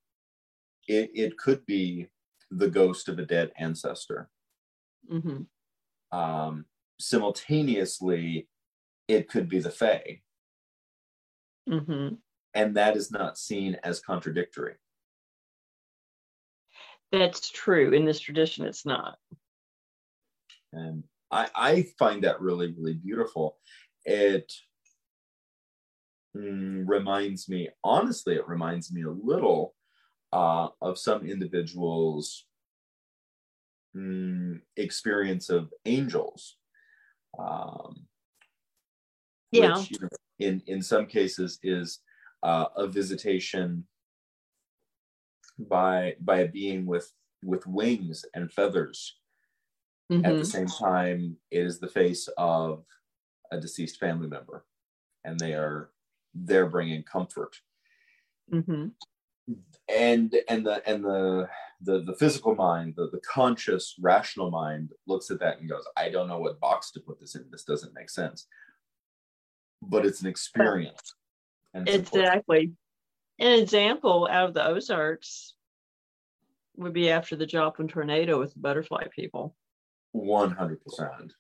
it, 0.89 1.11
it 1.15 1.39
could 1.39 1.65
be 1.67 2.09
the 2.51 2.69
ghost 2.69 3.09
of 3.09 3.19
a 3.19 3.25
dead 3.25 3.53
ancestor. 3.59 4.29
Mm-hmm. 5.11 6.17
Um, 6.17 6.65
simultaneously, 7.01 8.49
it 9.09 9.29
could 9.29 9.49
be 9.49 9.59
the 9.59 9.71
Fae. 9.71 10.21
Mm-hmm. 11.69 12.17
And 12.55 12.77
that 12.77 12.97
is 12.97 13.11
not 13.11 13.39
seen 13.39 13.77
as 13.83 14.01
contradictory. 14.01 14.75
That's 17.11 17.51
true. 17.51 17.93
In 17.93 18.05
this 18.05 18.21
tradition, 18.21 18.65
it's 18.65 18.87
not. 18.87 19.19
And 20.75 21.05
I, 21.31 21.49
I 21.55 21.87
find 21.99 22.25
that 22.25 22.41
really, 22.41 22.75
really 22.77 22.95
beautiful. 22.95 23.59
It 24.05 24.53
mm, 26.37 26.83
reminds 26.87 27.49
me, 27.49 27.69
honestly, 27.83 28.35
it 28.35 28.49
reminds 28.49 28.93
me 28.93 29.03
a 29.03 29.11
little 29.11 29.75
uh, 30.33 30.69
of 30.83 30.99
some 30.99 31.27
individuals' 31.27 32.47
mm, 33.97 34.61
experience 34.77 35.49
of 35.49 35.73
angels. 35.87 36.57
Um, 37.39 38.07
yeah. 39.53 39.79
Which, 39.79 39.93
you 39.93 39.99
know, 40.03 40.09
in 40.41 40.63
in 40.67 40.83
some 40.83 41.07
cases 41.07 41.59
is 41.63 42.01
uh, 42.43 42.67
a 42.77 42.87
visitation 42.89 43.87
by 45.59 46.17
by 46.21 46.39
a 46.39 46.49
being 46.49 46.87
with 46.87 47.13
with 47.45 47.67
wings 47.67 48.25
and 48.35 48.53
feathers 48.53 49.17
mm-hmm. 50.11 50.25
at 50.25 50.33
the 50.33 50.43
mm-hmm. 50.43 50.45
same 50.45 50.67
time 50.67 51.37
it 51.51 51.61
is 51.61 51.79
the 51.79 51.89
face 51.89 52.29
of 52.39 52.85
a 53.53 53.61
deceased 53.61 53.99
family 53.99 54.29
member 54.29 54.65
and 55.25 55.39
they 55.39 55.55
are 55.55 55.91
they're 56.35 56.67
bringing 56.67 57.03
comfort 57.03 57.57
mm-hmm. 58.53 58.87
and 59.89 60.35
and 60.49 60.67
the 60.67 60.83
and 60.89 61.05
the 61.05 61.49
the, 61.81 62.01
the 62.03 62.15
physical 62.15 62.55
mind 62.55 62.95
the, 62.97 63.11
the 63.11 63.21
conscious 63.21 63.95
rational 64.01 64.51
mind 64.51 64.91
looks 65.07 65.31
at 65.31 65.39
that 65.41 65.61
and 65.61 65.69
goes 65.69 65.87
i 65.97 66.09
don't 66.09 66.29
know 66.29 66.39
what 66.39 66.59
box 66.61 66.91
to 66.91 67.01
put 67.01 67.21
this 67.21 67.35
in 67.35 67.45
this 67.51 67.65
doesn't 67.65 67.95
make 67.95 68.09
sense 68.09 68.47
but 69.89 70.07
it's 70.07 70.21
an 70.21 70.29
experience. 70.29 71.15
exactly. 71.75 72.73
An 73.39 73.59
example 73.59 74.29
out 74.31 74.49
of 74.49 74.55
the 74.55 74.67
Ozarks 74.67 75.55
would 76.77 76.93
be 76.93 77.11
after 77.11 77.37
the 77.37 77.47
Joplin 77.47 77.89
tornado 77.89 78.39
with 78.39 78.55
the 78.55 78.61
butterfly 78.61 79.05
people. 79.15 79.57
100%. 80.15 81.31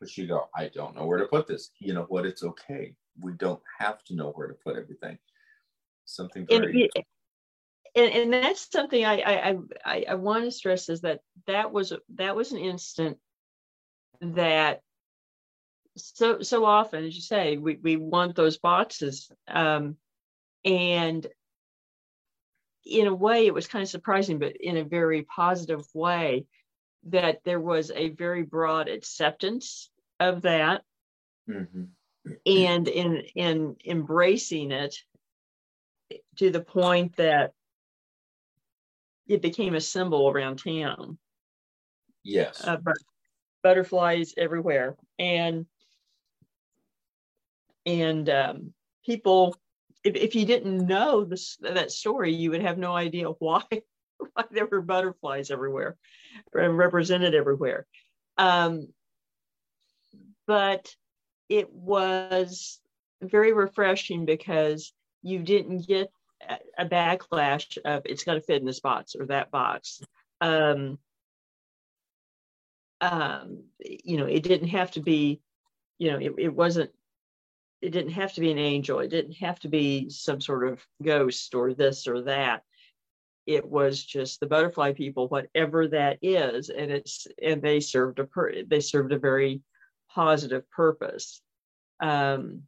But 0.00 0.16
you 0.16 0.26
go, 0.26 0.48
I 0.54 0.68
don't 0.68 0.94
know 0.94 1.06
where 1.06 1.18
to 1.18 1.26
put 1.26 1.46
this. 1.46 1.70
You 1.80 1.94
know 1.94 2.06
what? 2.08 2.24
It's 2.24 2.44
okay. 2.44 2.94
We 3.20 3.32
don't 3.32 3.62
have 3.78 4.02
to 4.04 4.14
know 4.14 4.30
where 4.30 4.46
to 4.46 4.54
put 4.54 4.76
everything. 4.76 5.18
Something 6.04 6.46
very. 6.46 6.88
And, 6.94 7.04
and, 7.96 8.14
and 8.14 8.32
that's 8.32 8.70
something 8.70 9.04
I, 9.04 9.20
I 9.20 9.56
I 9.84 10.04
I 10.10 10.14
want 10.14 10.44
to 10.44 10.50
stress 10.52 10.88
is 10.88 11.00
that 11.00 11.20
that 11.46 11.72
was 11.72 11.92
that 12.14 12.36
was 12.36 12.52
an 12.52 12.58
instant 12.58 13.18
that 14.20 14.82
so 15.96 16.42
so 16.42 16.64
often, 16.64 17.04
as 17.04 17.14
you 17.14 17.22
say, 17.22 17.56
we, 17.56 17.76
we 17.82 17.96
want 17.96 18.36
those 18.36 18.58
boxes. 18.58 19.30
Um, 19.48 19.96
and 20.64 21.26
in 22.84 23.06
a 23.06 23.14
way, 23.14 23.46
it 23.46 23.54
was 23.54 23.66
kind 23.66 23.82
of 23.82 23.88
surprising, 23.88 24.38
but 24.38 24.56
in 24.56 24.76
a 24.76 24.84
very 24.84 25.22
positive 25.22 25.84
way, 25.94 26.46
that 27.04 27.40
there 27.44 27.60
was 27.60 27.90
a 27.94 28.10
very 28.10 28.42
broad 28.42 28.88
acceptance 28.88 29.90
of 30.20 30.42
that. 30.42 30.82
Mm-hmm. 31.48 31.84
And 32.44 32.88
in 32.88 33.22
in 33.34 33.76
embracing 33.86 34.70
it 34.70 34.96
to 36.36 36.50
the 36.50 36.60
point 36.60 37.16
that 37.16 37.52
it 39.26 39.42
became 39.42 39.74
a 39.74 39.80
symbol 39.80 40.28
around 40.28 40.62
town. 40.62 41.18
Yes. 42.24 42.62
Uh, 42.62 42.78
butterflies 43.62 44.34
everywhere. 44.36 44.96
And 45.18 45.66
and 47.86 48.28
um, 48.28 48.74
people 49.04 49.56
if, 50.04 50.14
if 50.14 50.34
you 50.34 50.44
didn't 50.44 50.86
know 50.86 51.24
this 51.24 51.56
that 51.60 51.90
story 51.90 52.32
you 52.34 52.50
would 52.50 52.62
have 52.62 52.78
no 52.78 52.94
idea 52.94 53.26
why 53.38 53.62
there 54.50 54.66
were 54.66 54.80
butterflies 54.80 55.50
everywhere 55.50 55.96
represented 56.52 57.34
everywhere. 57.34 57.86
Um, 58.36 58.88
but 60.46 60.94
it 61.48 61.72
was 61.72 62.80
very 63.20 63.52
refreshing 63.52 64.24
because 64.24 64.92
you 65.22 65.40
didn't 65.40 65.86
get 65.86 66.10
a 66.78 66.86
backlash 66.86 67.78
of 67.84 68.02
it's 68.04 68.24
got 68.24 68.34
to 68.34 68.40
fit 68.40 68.60
in 68.60 68.66
this 68.66 68.80
box 68.80 69.16
or 69.18 69.26
that 69.26 69.50
box. 69.50 70.00
Um, 70.40 70.98
um, 73.00 73.64
you 73.80 74.16
know 74.16 74.26
it 74.26 74.42
didn't 74.42 74.68
have 74.68 74.90
to 74.92 75.00
be 75.00 75.40
you 75.98 76.10
know 76.10 76.18
it, 76.18 76.32
it 76.38 76.54
wasn't 76.54 76.90
it 77.80 77.90
didn't 77.90 78.12
have 78.12 78.32
to 78.34 78.40
be 78.40 78.50
an 78.50 78.58
angel. 78.58 78.98
It 78.98 79.08
didn't 79.08 79.36
have 79.36 79.60
to 79.60 79.68
be 79.68 80.10
some 80.10 80.40
sort 80.40 80.66
of 80.66 80.84
ghost 81.02 81.54
or 81.54 81.74
this 81.74 82.08
or 82.08 82.22
that 82.22 82.62
it 83.48 83.66
was 83.66 84.04
just 84.04 84.40
the 84.40 84.46
butterfly 84.46 84.92
people 84.92 85.26
whatever 85.26 85.88
that 85.88 86.18
is 86.20 86.68
and 86.68 86.92
it's 86.92 87.26
and 87.42 87.62
they 87.62 87.80
served 87.80 88.18
a 88.18 88.24
per, 88.24 88.62
they 88.64 88.78
served 88.78 89.10
a 89.10 89.18
very 89.18 89.62
positive 90.10 90.70
purpose 90.70 91.40
um, 92.00 92.62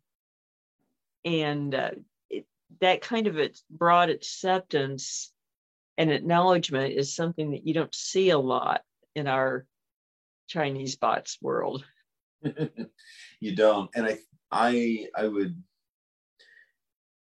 and 1.25 1.75
uh, 1.75 1.91
it, 2.31 2.47
that 2.81 3.03
kind 3.03 3.27
of 3.27 3.39
its 3.39 3.63
broad 3.71 4.09
acceptance 4.09 5.33
and 5.99 6.11
acknowledgement 6.11 6.95
is 6.95 7.15
something 7.15 7.51
that 7.51 7.67
you 7.67 7.75
don't 7.75 7.95
see 7.95 8.31
a 8.31 8.39
lot 8.39 8.81
in 9.15 9.27
our 9.27 9.67
Chinese 10.49 10.97
bots 10.97 11.37
world. 11.43 11.85
you 13.41 13.55
don't, 13.55 13.91
and 13.95 14.07
I 14.07 14.19
I 14.51 15.07
I 15.15 15.29
would. 15.29 15.63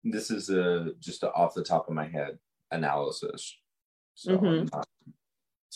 This 0.03 0.31
is 0.31 0.49
a 0.49 0.91
just 0.99 1.23
off 1.23 1.53
the 1.53 1.63
top 1.63 1.87
of 1.87 1.95
my 1.95 2.07
head 2.07 2.37
analysis, 2.71 3.55
so 4.15 4.37
mm-hmm. 4.37 4.75
I'm 4.75 4.83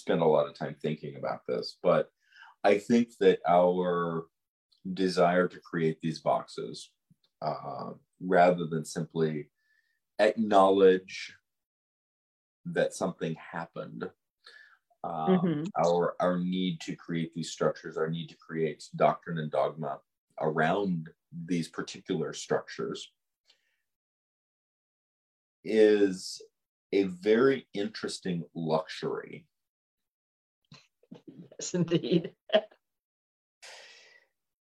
spend 0.01 0.21
a 0.21 0.25
lot 0.25 0.47
of 0.47 0.57
time 0.57 0.75
thinking 0.81 1.15
about 1.15 1.41
this, 1.47 1.77
but 1.83 2.09
I 2.63 2.77
think 2.77 3.09
that 3.19 3.39
our 3.47 4.25
desire 4.93 5.47
to 5.47 5.59
create 5.59 5.99
these 6.01 6.19
boxes, 6.19 6.91
uh, 7.41 7.91
rather 8.19 8.65
than 8.65 8.83
simply 8.83 9.49
acknowledge 10.19 11.35
that 12.65 12.93
something 12.93 13.35
happened, 13.35 14.09
um, 15.03 15.29
mm-hmm. 15.29 15.63
our 15.83 16.15
our 16.19 16.39
need 16.39 16.79
to 16.81 16.95
create 16.95 17.33
these 17.33 17.51
structures, 17.51 17.97
our 17.97 18.09
need 18.09 18.27
to 18.29 18.37
create 18.37 18.83
doctrine 18.95 19.39
and 19.39 19.51
dogma 19.51 19.99
around 20.39 21.09
these 21.45 21.67
particular 21.67 22.33
structures 22.33 23.11
is 25.63 26.41
a 26.93 27.03
very 27.03 27.67
interesting 27.73 28.43
luxury. 28.53 29.45
Yes, 31.59 31.73
indeed. 31.73 32.31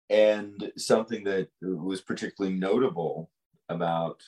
and 0.10 0.72
something 0.78 1.24
that 1.24 1.50
was 1.62 2.02
particularly 2.02 2.56
notable 2.56 3.32
about 3.70 4.22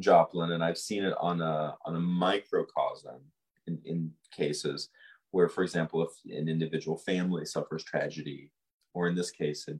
Joplin, 0.00 0.52
and 0.52 0.64
I've 0.64 0.78
seen 0.78 1.04
it 1.04 1.14
on 1.20 1.40
a 1.40 1.76
on 1.84 1.96
a 1.96 2.00
microcosm 2.00 3.20
in, 3.66 3.80
in 3.84 4.12
cases 4.36 4.88
where, 5.30 5.48
for 5.48 5.62
example, 5.62 6.02
if 6.02 6.36
an 6.36 6.48
individual 6.48 6.96
family 6.96 7.44
suffers 7.44 7.84
tragedy, 7.84 8.50
or 8.92 9.08
in 9.08 9.14
this 9.14 9.30
case, 9.30 9.68
a 9.68 9.78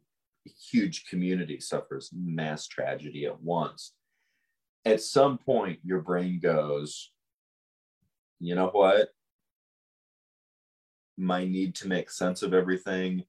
huge 0.70 1.06
community 1.06 1.60
suffers 1.60 2.10
mass 2.12 2.66
tragedy 2.66 3.24
at 3.26 3.40
once, 3.40 3.92
at 4.84 5.00
some 5.00 5.38
point 5.38 5.78
your 5.84 6.00
brain 6.00 6.40
goes, 6.40 7.12
you 8.40 8.54
know 8.54 8.68
what? 8.68 9.08
My 11.16 11.44
need 11.44 11.74
to 11.76 11.88
make 11.88 12.10
sense 12.10 12.42
of 12.42 12.54
everything, 12.54 13.24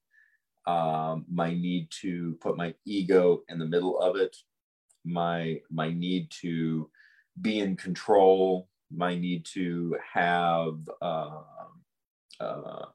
um, 0.66 1.24
my 1.32 1.50
need 1.50 1.88
to 2.02 2.36
put 2.40 2.56
my 2.56 2.74
ego 2.84 3.42
in 3.48 3.58
the 3.58 3.66
middle 3.66 3.98
of 4.00 4.16
it, 4.16 4.36
my 5.04 5.60
my 5.70 5.90
need 5.92 6.30
to 6.42 6.90
be 7.40 7.60
in 7.60 7.76
control, 7.76 8.68
my 8.90 9.14
need 9.14 9.44
to 9.52 9.96
have 10.12 10.78
uh, 11.00 11.42
uh, 12.40 12.86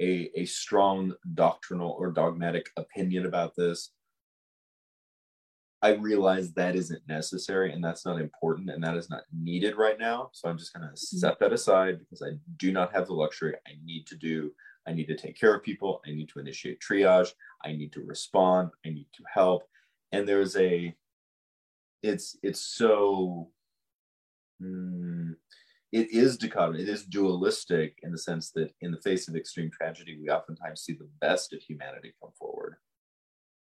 a, 0.00 0.30
a 0.34 0.44
strong 0.44 1.14
doctrinal 1.34 1.96
or 1.98 2.10
dogmatic 2.10 2.70
opinion 2.76 3.26
about 3.26 3.54
this. 3.56 3.90
I 5.84 5.96
realize 5.96 6.50
that 6.54 6.76
isn't 6.76 7.06
necessary 7.06 7.70
and 7.70 7.84
that's 7.84 8.06
not 8.06 8.18
important 8.18 8.70
and 8.70 8.82
that 8.82 8.96
is 8.96 9.10
not 9.10 9.24
needed 9.38 9.76
right 9.76 9.98
now. 9.98 10.30
So 10.32 10.48
I'm 10.48 10.56
just 10.56 10.72
going 10.72 10.88
to 10.88 10.94
mm-hmm. 10.94 11.18
set 11.18 11.38
that 11.40 11.52
aside 11.52 11.98
because 11.98 12.22
I 12.22 12.38
do 12.56 12.72
not 12.72 12.94
have 12.94 13.06
the 13.06 13.12
luxury. 13.12 13.54
I 13.68 13.72
need 13.84 14.06
to 14.06 14.16
do, 14.16 14.50
I 14.88 14.94
need 14.94 15.08
to 15.08 15.14
take 15.14 15.38
care 15.38 15.54
of 15.54 15.62
people. 15.62 16.00
I 16.06 16.12
need 16.12 16.30
to 16.30 16.38
initiate 16.38 16.80
triage. 16.80 17.32
I 17.62 17.72
need 17.72 17.92
to 17.92 18.00
respond. 18.00 18.70
I 18.86 18.88
need 18.88 19.08
to 19.14 19.24
help. 19.30 19.64
And 20.10 20.26
there's 20.26 20.56
a, 20.56 20.94
it's, 22.02 22.38
it's 22.42 22.60
so, 22.60 23.50
mm, 24.62 25.34
it 25.92 26.10
is 26.12 26.38
dichotomy. 26.38 26.80
It 26.80 26.88
is 26.88 27.04
dualistic 27.04 27.98
in 28.02 28.10
the 28.10 28.16
sense 28.16 28.52
that 28.52 28.70
in 28.80 28.90
the 28.90 29.02
face 29.02 29.28
of 29.28 29.36
extreme 29.36 29.70
tragedy, 29.70 30.18
we 30.18 30.30
oftentimes 30.30 30.80
see 30.80 30.94
the 30.94 31.10
best 31.20 31.52
of 31.52 31.60
humanity 31.60 32.14
come 32.22 32.32
forward. 32.38 32.76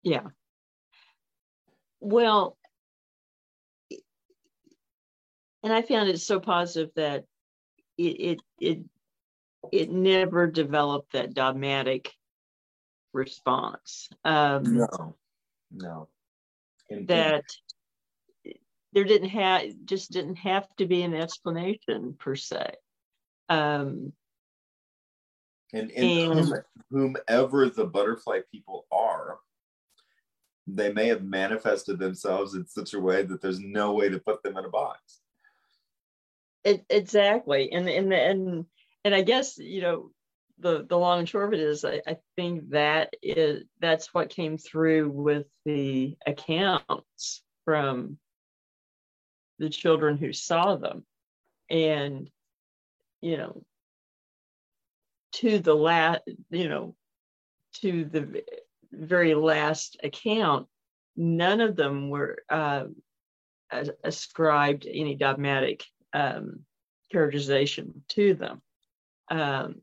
Yeah. 0.02 0.28
Well, 2.00 2.58
and 5.64 5.74
I 5.74 5.82
found 5.82 6.10
it 6.10 6.20
so 6.22 6.40
positive 6.40 6.92
that 6.96 7.26
it 7.98 8.04
it 8.04 8.40
it, 8.60 8.80
it 9.72 9.90
never 9.90 10.48
developed 10.48 11.14
that 11.14 11.34
dogmatic 11.34 12.12
response. 13.14 14.10
Um, 14.24 14.78
no, 14.78 15.16
no. 15.72 16.08
that 16.90 17.46
there 18.94 19.04
didn't 19.04 19.30
have 19.30 19.64
just 19.86 20.12
didn't 20.12 20.38
have 20.38 20.68
to 20.78 20.86
be 20.86 21.02
an 21.02 21.14
explanation 21.14 22.16
per 22.18 22.36
se. 22.36 22.76
Um, 23.50 24.14
and, 25.74 25.92
and, 25.92 26.40
and 26.40 26.64
whomever 26.90 27.70
the 27.70 27.86
butterfly 27.86 28.40
people 28.52 28.86
are, 28.92 29.40
they 30.68 30.92
may 30.92 31.08
have 31.08 31.24
manifested 31.24 32.00
themselves 32.00 32.56
in 32.56 32.66
such 32.68 32.94
a 32.94 33.00
way 33.00 33.24
that 33.24 33.42
there's 33.42 33.60
no 33.60 33.94
way 33.94 34.10
to 34.10 34.20
put 34.20 34.42
them 34.44 34.58
in 34.58 34.66
a 34.66 34.70
box. 34.70 35.22
It, 36.64 36.84
exactly, 36.90 37.72
and 37.72 37.88
and 37.88 38.12
and 38.12 38.66
and 39.04 39.16
I 39.16 39.22
guess 39.22 39.58
you 39.58 39.82
know 39.82 40.12
the 40.60 40.86
the 40.88 40.98
long 40.98 41.20
and 41.20 41.30
short 41.30 41.54
of 41.54 41.54
it 41.54 41.60
is 41.60 41.86
I, 41.86 42.02
I 42.08 42.18
think 42.36 42.70
that 42.72 43.14
is 43.22 43.64
that's 43.80 44.14
what 44.14 44.30
came 44.30 44.58
through 44.58 45.10
with 45.10 45.46
the 45.66 46.18
accounts 46.26 47.44
from 47.66 48.18
the 49.60 49.70
children 49.70 50.18
who 50.18 50.34
saw 50.34 50.76
them. 50.76 51.06
And, 51.70 52.30
you 53.22 53.38
know, 53.38 53.64
to 55.34 55.60
the 55.60 55.74
last, 55.74 56.22
you 56.50 56.70
know, 56.70 56.96
to 57.82 58.06
the 58.06 58.44
very 58.98 59.36
last 59.36 59.98
account, 60.04 60.68
none 61.16 61.62
of 61.62 61.76
them 61.76 62.10
were 62.10 62.40
uh, 62.50 62.86
ascribed 64.04 64.88
any 64.90 65.16
dogmatic 65.16 65.84
um, 66.14 66.62
characterization 67.12 68.04
to 68.10 68.34
them. 68.34 68.62
Um, 69.30 69.82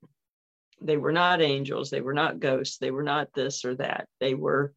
they 0.81 0.97
were 0.97 1.13
not 1.13 1.41
angels, 1.41 1.91
they 1.91 2.01
were 2.01 2.15
not 2.15 2.41
ghosts, 2.41 2.79
they 2.79 2.91
were 2.91 3.03
not 3.03 3.33
this 3.35 3.65
or 3.65 3.77
that. 3.77 4.09
They 4.21 4.35
were 4.35 4.75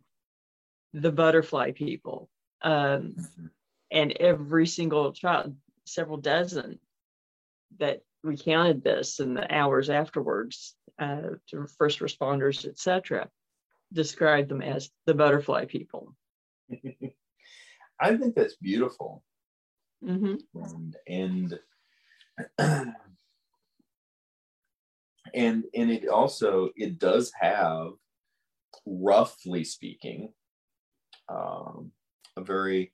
the 0.93 1.11
butterfly 1.11 1.71
people. 1.71 2.29
Um, 2.61 3.15
mm-hmm 3.17 3.45
and 3.91 4.11
every 4.19 4.67
single 4.67 5.13
child, 5.13 5.55
several 5.85 6.17
dozen 6.17 6.79
that 7.79 8.01
recounted 8.23 8.83
this 8.83 9.19
in 9.19 9.33
the 9.33 9.53
hours 9.53 9.89
afterwards 9.89 10.75
uh, 10.99 11.21
to 11.47 11.67
first 11.77 11.99
responders, 11.99 12.65
etc., 12.65 13.29
described 13.93 14.49
them 14.49 14.61
as 14.61 14.89
the 15.05 15.13
butterfly 15.13 15.65
people. 15.65 16.15
I 17.99 18.17
think 18.17 18.35
that's 18.35 18.55
beautiful. 18.57 19.23
Mm-hmm. 20.03 20.35
And, 20.55 20.95
and 21.07 21.59
and 25.33 25.63
and 25.73 25.91
it 25.91 26.07
also 26.07 26.69
it 26.75 26.99
does 26.99 27.31
have 27.39 27.91
roughly 28.85 29.63
speaking 29.63 30.33
um, 31.29 31.91
a 32.37 32.41
very 32.41 32.91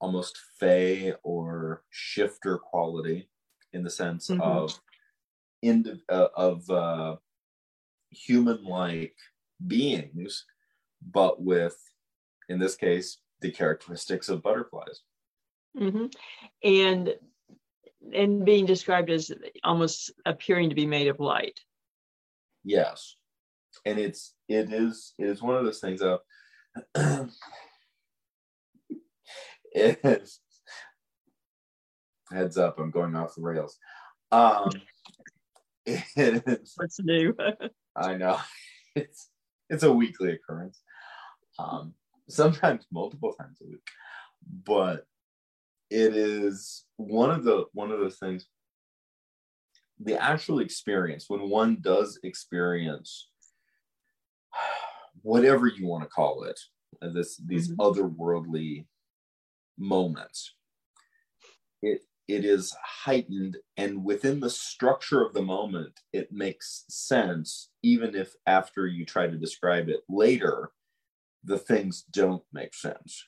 almost 0.00 0.38
fey 0.58 1.12
or 1.22 1.82
shifter 1.90 2.58
quality 2.58 3.28
in 3.72 3.82
the 3.82 3.90
sense 3.90 4.28
mm-hmm. 4.28 4.40
of 4.40 4.80
in 5.62 6.00
uh, 6.08 6.28
of 6.36 6.68
uh, 6.70 7.16
human-like 8.10 9.16
beings, 9.66 10.44
but 11.02 11.42
with, 11.42 11.76
in 12.48 12.58
this 12.58 12.76
case, 12.76 13.18
the 13.40 13.50
characteristics 13.50 14.28
of 14.28 14.42
butterflies. 14.42 15.00
Mm-hmm. 15.78 16.06
And 16.64 17.14
and 18.14 18.44
being 18.44 18.64
described 18.64 19.10
as 19.10 19.30
almost 19.64 20.12
appearing 20.24 20.70
to 20.70 20.74
be 20.74 20.86
made 20.86 21.08
of 21.08 21.20
light. 21.20 21.60
Yes, 22.64 23.16
and 23.84 23.98
it's 23.98 24.34
it 24.48 24.72
is 24.72 25.14
it 25.18 25.26
is 25.26 25.42
one 25.42 25.56
of 25.56 25.64
those 25.64 25.80
things 25.80 26.00
of 26.00 26.20
is 29.74 30.40
heads 32.32 32.58
up, 32.58 32.78
I'm 32.78 32.90
going 32.90 33.14
off 33.16 33.34
the 33.34 33.42
rails. 33.42 33.78
Um, 34.30 34.70
it 35.86 36.42
is, 36.46 36.74
What's 36.76 37.00
new? 37.00 37.34
I 37.96 38.14
know 38.14 38.38
it's 38.94 39.28
it's 39.68 39.82
a 39.82 39.92
weekly 39.92 40.32
occurrence. 40.32 40.80
Um, 41.58 41.94
sometimes 42.28 42.86
multiple 42.92 43.32
times 43.32 43.58
a 43.62 43.66
week, 43.66 43.88
but 44.64 45.06
it 45.90 46.14
is 46.14 46.84
one 46.96 47.30
of 47.30 47.44
the 47.44 47.64
one 47.72 47.90
of 47.90 47.98
those 47.98 48.18
things. 48.18 48.46
The 50.00 50.22
actual 50.22 50.60
experience 50.60 51.24
when 51.28 51.48
one 51.48 51.78
does 51.80 52.20
experience 52.22 53.28
whatever 55.22 55.66
you 55.66 55.86
want 55.86 56.04
to 56.04 56.10
call 56.10 56.44
it, 56.44 56.58
this 57.00 57.36
these 57.44 57.70
mm-hmm. 57.70 57.80
otherworldly 57.80 58.86
moments. 59.76 60.54
It 61.82 62.00
it 62.28 62.44
is 62.44 62.76
heightened 62.84 63.56
and 63.78 64.04
within 64.04 64.38
the 64.38 64.50
structure 64.50 65.24
of 65.24 65.32
the 65.32 65.42
moment 65.42 66.00
it 66.12 66.30
makes 66.30 66.84
sense 66.88 67.70
even 67.82 68.14
if 68.14 68.34
after 68.46 68.86
you 68.86 69.04
try 69.04 69.26
to 69.26 69.38
describe 69.38 69.88
it 69.88 70.02
later 70.08 70.70
the 71.44 71.58
things 71.58 72.02
don't 72.02 72.42
make 72.52 72.74
sense. 72.74 73.24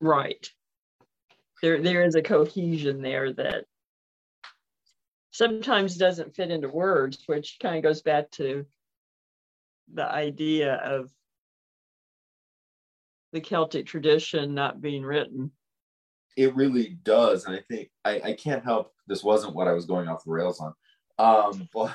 Right. 0.00 0.48
There 1.62 1.80
there 1.80 2.04
is 2.04 2.14
a 2.14 2.22
cohesion 2.22 3.02
there 3.02 3.32
that 3.32 3.64
sometimes 5.30 5.96
doesn't 5.96 6.34
fit 6.34 6.50
into 6.50 6.68
words 6.68 7.22
which 7.26 7.56
kind 7.62 7.76
of 7.76 7.82
goes 7.82 8.02
back 8.02 8.30
to 8.32 8.66
the 9.94 10.04
idea 10.04 10.74
of 10.74 11.10
the 13.32 13.40
celtic 13.40 13.86
tradition 13.86 14.54
not 14.54 14.82
being 14.82 15.02
written 15.02 15.50
it 16.36 16.54
really 16.54 16.98
does 17.02 17.44
and 17.44 17.54
i 17.54 17.60
think 17.68 17.90
I, 18.04 18.20
I 18.24 18.32
can't 18.34 18.64
help 18.64 18.92
this 19.06 19.22
wasn't 19.22 19.54
what 19.54 19.68
i 19.68 19.72
was 19.72 19.86
going 19.86 20.08
off 20.08 20.24
the 20.24 20.30
rails 20.30 20.60
on 20.60 20.74
um 21.18 21.68
but 21.74 21.94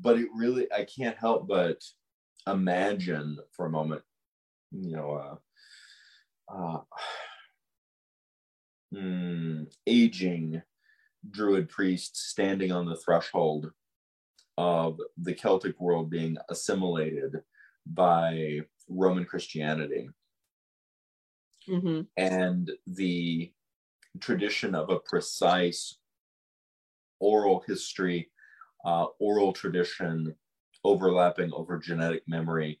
but 0.00 0.18
it 0.18 0.28
really 0.34 0.70
i 0.72 0.84
can't 0.84 1.16
help 1.16 1.48
but 1.48 1.82
imagine 2.46 3.38
for 3.52 3.66
a 3.66 3.70
moment 3.70 4.02
you 4.72 4.96
know 4.96 5.38
uh 6.50 6.54
uh 6.54 6.80
mm, 8.94 9.66
aging 9.86 10.62
druid 11.30 11.68
priests 11.68 12.28
standing 12.28 12.72
on 12.72 12.86
the 12.86 12.96
threshold 12.96 13.70
of 14.56 14.98
the 15.18 15.34
celtic 15.34 15.78
world 15.80 16.08
being 16.08 16.36
assimilated 16.48 17.42
by 17.86 18.60
roman 18.88 19.24
christianity 19.24 20.08
mm-hmm. 21.68 22.00
and 22.16 22.70
the 22.86 23.52
tradition 24.20 24.74
of 24.74 24.90
a 24.90 25.00
precise 25.00 25.98
oral 27.20 27.62
history, 27.66 28.30
uh, 28.84 29.06
oral 29.18 29.52
tradition 29.52 30.34
overlapping 30.84 31.52
over 31.52 31.78
genetic 31.78 32.22
memory, 32.26 32.80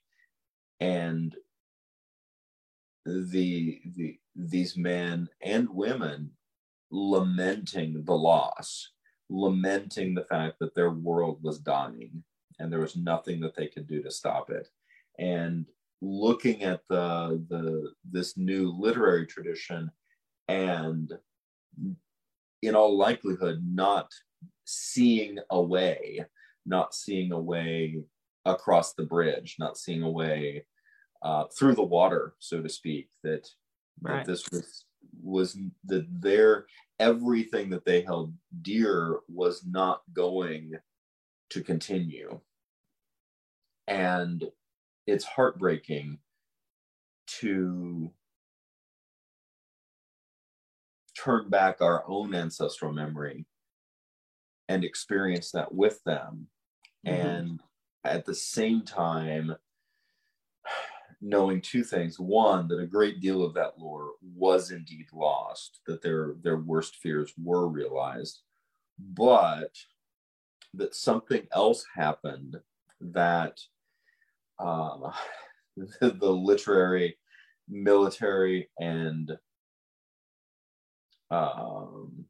and 0.80 1.36
the, 3.04 3.80
the 3.96 4.18
these 4.36 4.76
men 4.76 5.28
and 5.42 5.68
women 5.68 6.30
lamenting 6.90 8.04
the 8.04 8.14
loss, 8.14 8.90
lamenting 9.28 10.14
the 10.14 10.24
fact 10.24 10.58
that 10.60 10.74
their 10.74 10.90
world 10.90 11.38
was 11.42 11.58
dying 11.58 12.22
and 12.58 12.72
there 12.72 12.80
was 12.80 12.96
nothing 12.96 13.40
that 13.40 13.54
they 13.54 13.66
could 13.66 13.86
do 13.86 14.02
to 14.02 14.10
stop 14.10 14.50
it. 14.50 14.68
And 15.18 15.66
looking 16.00 16.62
at 16.62 16.80
the 16.88 17.44
the 17.48 17.92
this 18.10 18.36
new 18.36 18.70
literary 18.70 19.26
tradition 19.26 19.90
and 20.48 21.12
in 22.62 22.74
all 22.74 22.96
likelihood 22.96 23.62
not 23.66 24.10
seeing 24.64 25.38
a 25.50 25.60
way 25.60 26.24
not 26.66 26.94
seeing 26.94 27.32
a 27.32 27.38
way 27.38 27.96
across 28.44 28.94
the 28.94 29.02
bridge 29.02 29.56
not 29.58 29.76
seeing 29.76 30.02
a 30.02 30.10
way 30.10 30.64
uh, 31.22 31.44
through 31.58 31.74
the 31.74 31.82
water 31.82 32.34
so 32.38 32.62
to 32.62 32.68
speak 32.68 33.08
that, 33.24 33.48
right. 34.00 34.24
that 34.24 34.30
this 34.30 34.44
was 34.52 34.84
was 35.22 35.58
that 35.84 36.06
their 36.20 36.66
everything 37.00 37.70
that 37.70 37.84
they 37.84 38.02
held 38.02 38.32
dear 38.62 39.18
was 39.28 39.64
not 39.66 40.02
going 40.12 40.72
to 41.50 41.62
continue 41.62 42.38
and 43.88 44.44
it's 45.08 45.24
heartbreaking 45.24 46.18
to 47.26 48.10
turn 51.16 51.48
back 51.48 51.80
our 51.80 52.04
own 52.06 52.34
ancestral 52.34 52.92
memory 52.92 53.46
and 54.68 54.84
experience 54.84 55.50
that 55.50 55.74
with 55.74 56.02
them 56.04 56.46
mm-hmm. 57.06 57.26
and 57.26 57.60
at 58.04 58.26
the 58.26 58.34
same 58.34 58.82
time 58.82 59.56
knowing 61.22 61.60
two 61.62 61.82
things 61.82 62.20
one 62.20 62.68
that 62.68 62.78
a 62.78 62.86
great 62.86 63.18
deal 63.20 63.42
of 63.42 63.54
that 63.54 63.78
lore 63.78 64.10
was 64.36 64.70
indeed 64.70 65.06
lost 65.12 65.80
that 65.86 66.02
their 66.02 66.34
their 66.42 66.58
worst 66.58 66.96
fears 66.96 67.32
were 67.42 67.66
realized 67.66 68.42
but 69.14 69.74
that 70.74 70.94
something 70.94 71.46
else 71.52 71.84
happened 71.96 72.60
that 73.00 73.58
uh, 74.58 75.12
the, 75.76 76.10
the, 76.10 76.30
literary, 76.30 77.16
military, 77.68 78.68
and 78.78 79.32
um, 81.30 82.24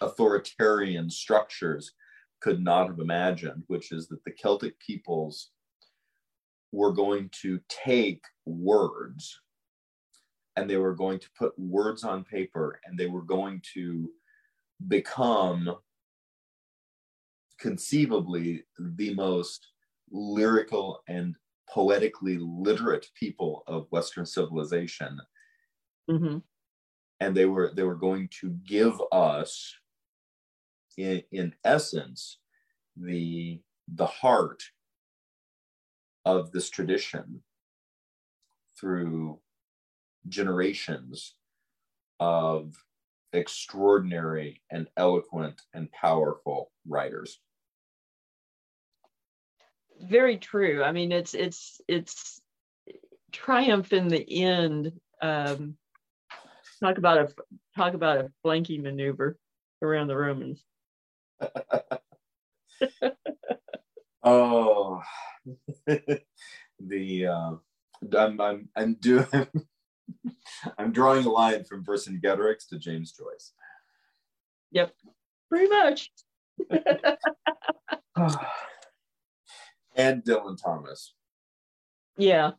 authoritarian 0.00 1.10
structures 1.10 1.92
could 2.40 2.62
not 2.62 2.88
have 2.88 2.98
imagined, 2.98 3.62
which 3.68 3.90
is 3.90 4.08
that 4.08 4.22
the 4.24 4.32
Celtic 4.32 4.78
peoples 4.78 5.50
were 6.72 6.92
going 6.92 7.30
to 7.42 7.60
take 7.68 8.22
words 8.44 9.40
and 10.56 10.68
they 10.68 10.76
were 10.76 10.94
going 10.94 11.18
to 11.18 11.28
put 11.38 11.58
words 11.58 12.04
on 12.04 12.24
paper 12.24 12.80
and 12.84 12.98
they 12.98 13.06
were 13.06 13.22
going 13.22 13.62
to 13.74 14.10
become 14.88 15.74
conceivably 17.58 18.64
the 18.78 19.14
most 19.14 19.68
lyrical 20.10 21.00
and 21.08 21.34
poetically 21.72 22.38
literate 22.38 23.06
people 23.14 23.62
of 23.66 23.86
Western 23.90 24.26
civilization. 24.26 25.18
Mm-hmm. 26.10 26.38
And 27.20 27.36
they 27.36 27.46
were 27.46 27.72
they 27.74 27.84
were 27.84 27.94
going 27.94 28.28
to 28.40 28.50
give 28.66 29.00
us, 29.12 29.74
in, 30.98 31.22
in 31.32 31.54
essence, 31.64 32.38
the 32.96 33.60
the 33.88 34.06
heart 34.06 34.62
of 36.24 36.52
this 36.52 36.70
tradition 36.70 37.42
through 38.78 39.38
generations 40.28 41.34
of 42.20 42.74
extraordinary 43.32 44.62
and 44.70 44.88
eloquent 44.96 45.60
and 45.74 45.90
powerful 45.92 46.70
writers 46.86 47.40
very 50.08 50.38
true. 50.38 50.82
I 50.82 50.92
mean, 50.92 51.12
it's 51.12 51.34
it's 51.34 51.80
it's 51.88 52.40
triumph 53.32 53.92
in 53.92 54.08
the 54.08 54.42
end. 54.42 54.92
Um, 55.20 55.76
talk 56.80 56.98
about 56.98 57.18
a 57.18 57.28
talk 57.76 57.94
about 57.94 58.18
a 58.18 58.32
flanking 58.42 58.82
maneuver 58.82 59.38
around 59.82 60.08
the 60.08 60.16
Romans. 60.16 60.64
oh, 64.22 65.02
the 65.86 67.26
uh, 67.26 67.52
I'm 68.16 68.40
I'm 68.40 68.68
I'm 68.76 68.94
doing 68.94 69.26
I'm 70.78 70.92
drawing 70.92 71.24
a 71.24 71.30
line 71.30 71.64
from 71.64 71.84
Vercingetorix 71.84 72.68
to 72.68 72.78
James 72.78 73.12
Joyce. 73.12 73.52
Yep, 74.70 74.92
pretty 75.48 75.68
much 75.68 76.10
and 79.94 80.22
Dylan 80.24 80.60
Thomas. 80.60 81.14
Yeah. 82.16 82.52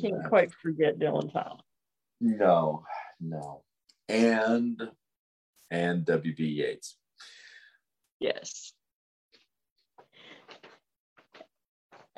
Can't 0.00 0.24
quite 0.28 0.52
forget 0.52 0.98
Dylan 0.98 1.32
Thomas. 1.32 1.62
No, 2.20 2.84
no. 3.20 3.62
And 4.08 4.80
and 5.70 6.04
WB 6.04 6.38
Yeats. 6.38 6.96
Yes. 8.18 8.72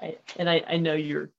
I, 0.00 0.16
and 0.36 0.50
I, 0.50 0.62
I 0.66 0.76
know 0.78 0.94
you're 0.94 1.30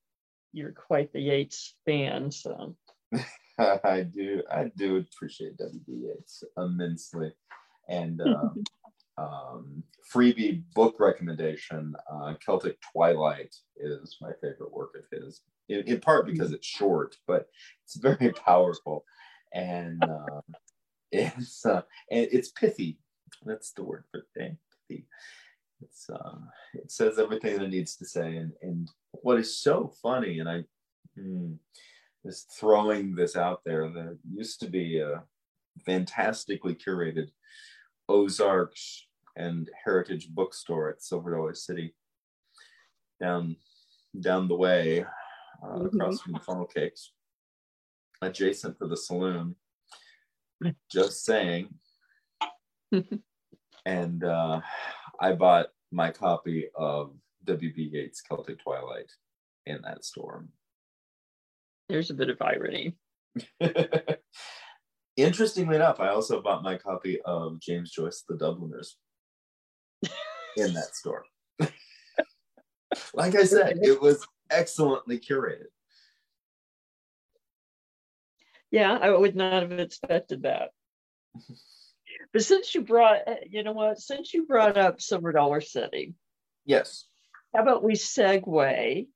you're 0.53 0.71
quite 0.71 1.11
the 1.11 1.19
Yeats 1.19 1.75
fan, 1.85 2.31
so 2.31 2.75
I 3.59 4.01
do 4.03 4.41
I 4.49 4.71
do 4.75 4.97
appreciate 4.97 5.57
WB 5.57 5.87
Yeats 5.87 6.43
immensely. 6.57 7.33
And 7.89 8.21
um, 8.21 8.63
um, 9.17 9.83
freebie 10.13 10.63
book 10.73 10.95
recommendation 10.99 11.93
uh, 12.11 12.33
celtic 12.43 12.77
twilight 12.91 13.55
is 13.77 14.17
my 14.21 14.31
favorite 14.41 14.71
work 14.71 14.95
of 14.95 15.19
his 15.19 15.41
in, 15.69 15.81
in, 15.87 15.99
part 15.99 16.25
because 16.25 16.51
it's 16.51 16.67
short 16.67 17.15
but 17.27 17.47
it's 17.83 17.95
very 17.95 18.31
powerful. 18.45 19.05
And 19.53 20.03
uh, 20.03 20.41
it's 21.11 21.65
uh, 21.65 21.83
and 22.11 22.27
it's 22.31 22.49
pithy. 22.49 22.97
That's 23.45 23.71
the 23.71 23.83
word 23.83 24.05
for 24.11 24.21
the 24.35 24.55
pithy. 24.89 25.05
It's 25.81 26.09
uh, 26.09 26.39
it 26.73 26.91
says 26.91 27.19
everything 27.19 27.57
that 27.57 27.65
it 27.65 27.69
needs 27.69 27.95
to 27.97 28.05
say. 28.05 28.37
And 28.37 28.53
and 28.61 28.89
what 29.21 29.39
is 29.39 29.59
so 29.59 29.93
funny 30.01 30.39
and 30.39 30.49
i 30.49 30.63
mm, 31.17 31.55
is 32.25 32.45
throwing 32.59 33.15
this 33.15 33.35
out 33.35 33.61
there 33.65 33.89
there 33.89 34.17
used 34.31 34.59
to 34.59 34.67
be 34.67 34.99
a 34.99 35.23
fantastically 35.85 36.75
curated 36.75 37.29
Ozarks 38.09 39.05
and 39.35 39.69
Heritage 39.83 40.29
Bookstore 40.29 40.89
at 40.89 41.01
Silver 41.01 41.31
Dollar 41.35 41.53
City, 41.53 41.95
down 43.19 43.55
down 44.19 44.47
the 44.47 44.55
way, 44.55 45.01
uh, 45.63 45.67
mm-hmm. 45.67 45.85
across 45.85 46.21
from 46.21 46.33
the 46.33 46.39
funnel 46.39 46.65
cakes, 46.65 47.11
adjacent 48.21 48.77
to 48.79 48.87
the 48.87 48.97
saloon. 48.97 49.55
Just 50.91 51.25
saying. 51.25 51.73
and 53.85 54.23
uh, 54.23 54.61
I 55.19 55.33
bought 55.33 55.67
my 55.91 56.11
copy 56.11 56.67
of 56.75 57.13
W.B. 57.45 57.89
Yeats' 57.91 58.21
Celtic 58.21 58.59
Twilight 58.63 59.11
in 59.65 59.81
that 59.81 60.05
store. 60.05 60.45
There's 61.89 62.09
a 62.09 62.13
bit 62.13 62.29
of 62.29 62.41
irony. 62.41 62.95
Interestingly 65.15 65.75
enough, 65.75 65.99
I 65.99 66.09
also 66.09 66.41
bought 66.41 66.63
my 66.63 66.77
copy 66.77 67.21
of 67.21 67.59
James 67.59 67.91
Joyce, 67.91 68.23
The 68.27 68.35
Dubliners, 68.35 68.97
in 70.57 70.73
that 70.73 70.89
store. 70.95 71.23
like 73.13 73.35
I 73.35 73.43
said, 73.43 73.79
it 73.81 74.01
was 74.01 74.25
excellently 74.49 75.19
curated. 75.19 75.67
Yeah, 78.71 78.97
I 78.99 79.11
would 79.11 79.35
not 79.35 79.61
have 79.61 79.79
expected 79.79 80.43
that. 80.43 80.71
but 82.33 82.43
since 82.43 82.73
you 82.73 82.81
brought, 82.81 83.19
you 83.47 83.61
know 83.61 83.73
what, 83.73 83.99
since 83.99 84.33
you 84.33 84.47
brought 84.47 84.77
up 84.77 84.99
Silver 84.99 85.31
Dollar 85.31 85.61
City, 85.61 86.15
yes, 86.65 87.05
how 87.55 87.61
about 87.61 87.83
we 87.83 87.93
segue 87.93 89.07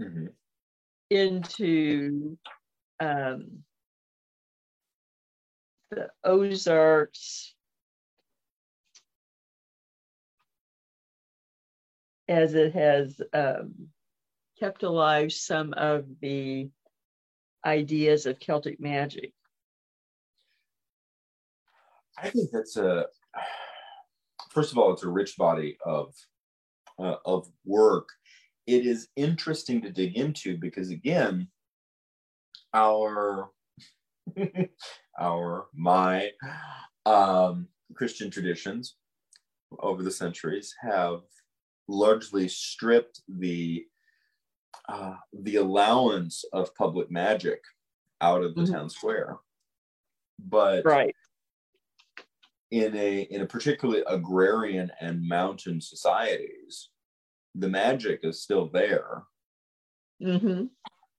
mm-hmm. 0.00 0.26
into 1.10 2.38
um, 2.98 3.62
the 5.94 6.08
Ozarks 6.24 7.54
as 12.28 12.54
it 12.54 12.72
has 12.74 13.20
um, 13.32 13.88
kept 14.58 14.82
alive 14.82 15.32
some 15.32 15.72
of 15.74 16.04
the 16.20 16.70
ideas 17.64 18.26
of 18.26 18.38
Celtic 18.38 18.80
magic? 18.80 19.32
I 22.16 22.30
think 22.30 22.50
that's 22.52 22.76
a 22.76 23.06
first 24.50 24.70
of 24.72 24.78
all, 24.78 24.92
it's 24.92 25.02
a 25.02 25.08
rich 25.08 25.36
body 25.36 25.76
of 25.84 26.14
uh, 26.98 27.16
of 27.26 27.48
work. 27.64 28.08
It 28.66 28.86
is 28.86 29.08
interesting 29.16 29.82
to 29.82 29.90
dig 29.90 30.16
into 30.16 30.56
because 30.56 30.90
again, 30.90 31.48
our 32.72 33.50
our 35.20 35.66
my 35.74 36.30
um, 37.06 37.68
Christian 37.94 38.30
traditions 38.30 38.96
over 39.80 40.02
the 40.02 40.10
centuries 40.10 40.74
have 40.80 41.20
largely 41.88 42.48
stripped 42.48 43.20
the 43.28 43.84
uh, 44.88 45.14
the 45.32 45.56
allowance 45.56 46.44
of 46.52 46.74
public 46.74 47.10
magic 47.10 47.62
out 48.20 48.42
of 48.42 48.54
the 48.54 48.62
mm-hmm. 48.62 48.74
town 48.74 48.90
square 48.90 49.36
but 50.38 50.84
right 50.84 51.14
in 52.70 52.94
a 52.96 53.22
in 53.30 53.42
a 53.42 53.46
particularly 53.46 54.02
agrarian 54.08 54.90
and 55.00 55.26
mountain 55.26 55.80
societies 55.80 56.90
the 57.54 57.68
magic 57.68 58.20
is 58.24 58.42
still 58.42 58.68
there 58.68 59.22
mm-hmm. 60.22 60.64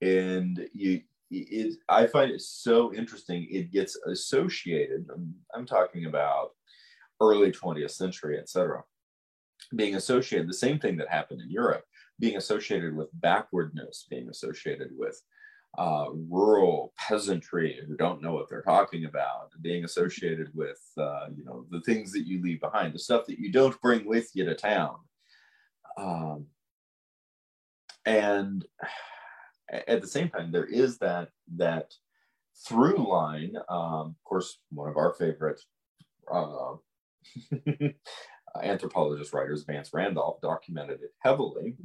and 0.06 0.68
you 0.74 1.02
it, 1.32 1.78
I 1.90 2.08
find 2.08 2.32
it 2.32 2.42
so 2.42 2.94
interesting. 2.94 3.48
It 3.50 3.72
gets 3.72 3.96
associated. 4.08 5.06
I'm, 5.14 5.34
I'm 5.54 5.66
talking 5.66 6.06
about 6.06 6.52
early 7.22 7.52
20th 7.52 7.92
century, 7.92 8.38
etc. 8.38 8.84
Being 9.76 9.96
associated, 9.96 10.48
the 10.48 10.54
same 10.54 10.80
thing 10.80 10.98
that 10.98 11.10
happened 11.10 11.42
in 11.42 11.50
Europe, 11.50 11.84
being 12.20 12.38
associated 12.38 12.96
with 12.96 13.10
backwardness, 13.14 14.06
being 14.10 14.30
associated 14.30 14.90
with 14.96 15.22
uh, 15.78 16.06
rural 16.30 16.94
peasantry 16.98 17.82
who 17.86 17.98
don't 17.98 18.22
know 18.22 18.34
what 18.34 18.48
they're 18.50 18.62
talking 18.62 19.06
about, 19.06 19.50
being 19.62 19.84
associated 19.84 20.50
with 20.54 20.80
uh, 20.98 21.28
you 21.36 21.44
know 21.44 21.66
the 21.70 21.82
things 21.82 22.12
that 22.14 22.26
you 22.26 22.42
leave 22.42 22.62
behind, 22.62 22.94
the 22.94 23.00
stuff 23.00 23.26
that 23.26 23.40
you 23.40 23.52
don't 23.52 23.80
bring 23.82 24.06
with 24.06 24.30
you 24.34 24.46
to 24.46 24.56
town. 24.56 24.96
Um, 25.98 26.46
and 28.06 28.66
at 29.72 30.02
the 30.02 30.08
same 30.08 30.30
time, 30.30 30.52
there 30.52 30.66
is 30.66 30.98
that 31.00 31.30
that 31.56 31.94
through 32.68 33.10
line. 33.10 33.56
Um, 33.70 34.16
of 34.16 34.24
course, 34.24 34.60
one 34.70 34.90
of 34.90 34.98
our 34.98 35.14
favorite 35.14 35.62
uh, 36.32 36.74
anthropologist 38.64 39.34
writers, 39.34 39.64
Vance 39.64 39.92
Randolph, 39.94 40.42
documented 40.42 41.02
it 41.02 41.14
heavily. 41.20 41.76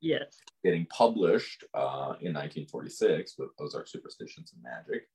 Yes. 0.00 0.36
Getting 0.64 0.86
published 0.86 1.64
uh, 1.74 2.16
in 2.20 2.32
1946 2.32 3.34
with 3.38 3.50
Ozark 3.58 3.86
Superstitions 3.86 4.54
and 4.54 4.62
Magic. 4.62 5.06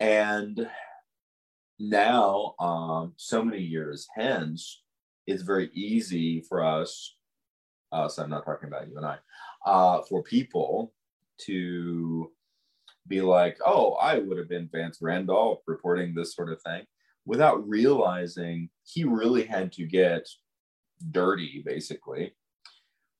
And 0.00 0.68
now, 1.78 2.54
um, 2.58 3.12
so 3.16 3.44
many 3.44 3.62
years 3.62 4.08
hence, 4.14 4.82
it's 5.26 5.42
very 5.42 5.70
easy 5.74 6.40
for 6.48 6.64
us, 6.64 7.16
so 7.92 8.22
I'm 8.22 8.30
not 8.30 8.44
talking 8.44 8.68
about 8.68 8.88
you 8.88 8.96
and 8.96 9.06
I, 9.06 9.18
uh, 9.64 10.02
for 10.02 10.22
people 10.22 10.92
to 11.38 12.30
be 13.08 13.20
like, 13.20 13.58
oh, 13.66 13.94
I 13.94 14.18
would 14.18 14.38
have 14.38 14.48
been 14.48 14.68
Vance 14.72 14.98
Randolph 15.00 15.60
reporting 15.66 16.14
this 16.14 16.34
sort 16.34 16.52
of 16.52 16.62
thing 16.62 16.84
without 17.24 17.66
realizing 17.68 18.68
he 18.84 19.04
really 19.04 19.44
had 19.44 19.72
to 19.72 19.84
get 19.84 20.28
dirty, 21.10 21.62
basically, 21.64 22.34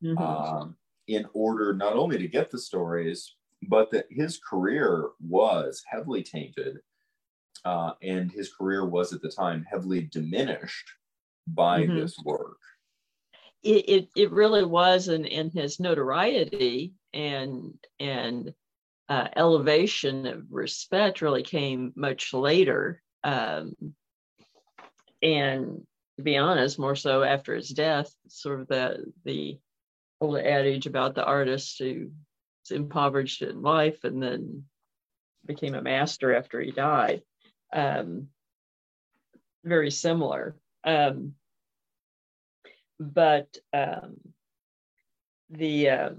mm-hmm. 0.02 0.18
um, 0.18 0.76
in 1.08 1.26
order 1.32 1.72
not 1.72 1.94
only 1.94 2.18
to 2.18 2.28
get 2.28 2.50
the 2.50 2.58
stories, 2.58 3.34
but 3.68 3.90
that 3.90 4.06
his 4.10 4.38
career 4.38 5.10
was 5.20 5.82
heavily 5.86 6.22
tainted. 6.22 6.78
Uh, 7.64 7.92
and 8.02 8.32
his 8.32 8.52
career 8.52 8.84
was 8.84 9.12
at 9.12 9.22
the 9.22 9.28
time 9.28 9.64
heavily 9.70 10.02
diminished 10.02 10.90
by 11.46 11.82
mm-hmm. 11.82 11.96
this 11.96 12.16
work 12.24 12.58
it, 13.62 13.88
it, 13.88 14.08
it 14.16 14.32
really 14.32 14.64
was 14.64 15.08
in, 15.08 15.24
in 15.24 15.50
his 15.50 15.78
notoriety 15.78 16.94
and 17.14 17.74
and 18.00 18.54
uh, 19.08 19.28
elevation 19.36 20.26
of 20.26 20.44
respect 20.50 21.22
really 21.22 21.42
came 21.42 21.92
much 21.94 22.32
later 22.32 23.02
um, 23.24 23.74
and 25.22 25.86
to 26.16 26.22
be 26.22 26.36
honest 26.36 26.78
more 26.78 26.96
so 26.96 27.22
after 27.22 27.54
his 27.54 27.68
death 27.68 28.12
sort 28.28 28.60
of 28.60 28.68
the 28.68 29.04
the 29.24 29.58
old 30.20 30.38
adage 30.38 30.86
about 30.86 31.14
the 31.14 31.24
artist 31.24 31.78
who 31.78 32.10
impoverished 32.70 33.42
in 33.42 33.60
life 33.60 34.04
and 34.04 34.22
then 34.22 34.64
became 35.44 35.74
a 35.74 35.82
master 35.82 36.34
after 36.34 36.60
he 36.60 36.70
died 36.70 37.22
um, 37.72 38.28
very 39.64 39.90
similar 39.90 40.56
um, 40.84 41.34
but 43.02 43.56
um, 43.72 44.16
the 45.50 45.90
um, 45.90 46.16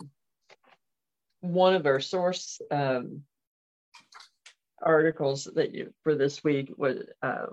one 1.42 1.76
of 1.76 1.86
our 1.86 2.00
source 2.00 2.62
um, 2.72 3.24
articles 4.82 5.50
that 5.56 5.74
you 5.74 5.94
for 6.04 6.16
this 6.16 6.44
week 6.44 6.72
was 6.78 7.04
uh, 7.22 7.48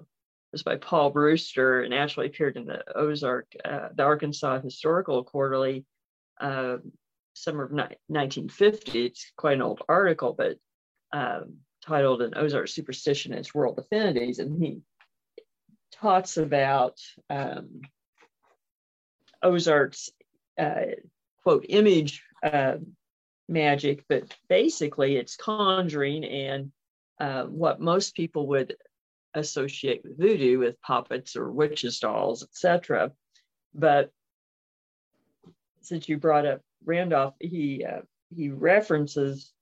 was 0.53 0.63
by 0.63 0.77
Paul 0.77 1.11
Brewster 1.11 1.83
and 1.83 1.95
actually 1.95 2.27
appeared 2.27 2.57
in 2.57 2.67
the 2.67 2.83
Ozark, 2.97 3.47
uh, 3.65 3.89
the 3.95 4.03
Arkansas 4.03 4.61
Historical 4.61 5.23
Quarterly, 5.23 5.85
uh, 6.41 6.79
summer 7.35 7.65
of 7.65 7.71
ni- 7.71 7.97
1950. 8.09 9.07
It's 9.07 9.33
quite 9.37 9.55
an 9.55 9.63
old 9.63 9.83
article, 9.89 10.35
but 10.37 10.57
um, 11.13 11.59
titled 11.87 12.23
"An 12.23 12.35
Ozark 12.37 12.69
Superstition 12.69 13.33
and 13.33 13.41
Its 13.41 13.55
World 13.55 13.79
Affinities," 13.79 14.41
and 14.41 14.61
he 14.61 14.81
talks 15.93 16.37
about 16.37 16.99
um, 17.29 17.83
Ozark's 19.43 20.11
uh, 20.59 20.83
quote 21.43 21.67
image 21.69 22.23
uh, 22.43 22.77
magic, 23.49 24.05
but 24.09 24.25
basically 24.49 25.17
it's 25.17 25.37
conjuring 25.37 26.25
and 26.25 26.73
uh, 27.19 27.45
what 27.45 27.81
most 27.81 28.15
people 28.15 28.47
would 28.49 28.77
associate 29.35 30.03
with 30.03 30.19
voodoo 30.19 30.59
with 30.59 30.81
puppets 30.83 31.37
or 31.37 31.51
witches 31.51 31.99
dolls, 31.99 32.43
etc. 32.43 33.13
But 33.75 34.11
since 35.83 36.09
you 36.09 36.19
brought 36.19 36.47
up 36.47 36.61
Randolph, 36.85 37.35
he 37.41 37.85
uh, 37.85 38.03
he 38.35 38.51
references 38.51 39.53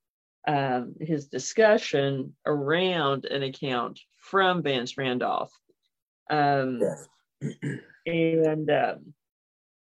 um, 0.47 0.95
his 1.01 1.27
discussion 1.27 2.35
around 2.47 3.25
an 3.27 3.43
account 3.43 4.01
from 4.17 4.63
Vance 4.63 4.97
Randolph. 4.97 5.53
Um, 6.31 6.81
and 8.07 8.71
um, 8.71 9.15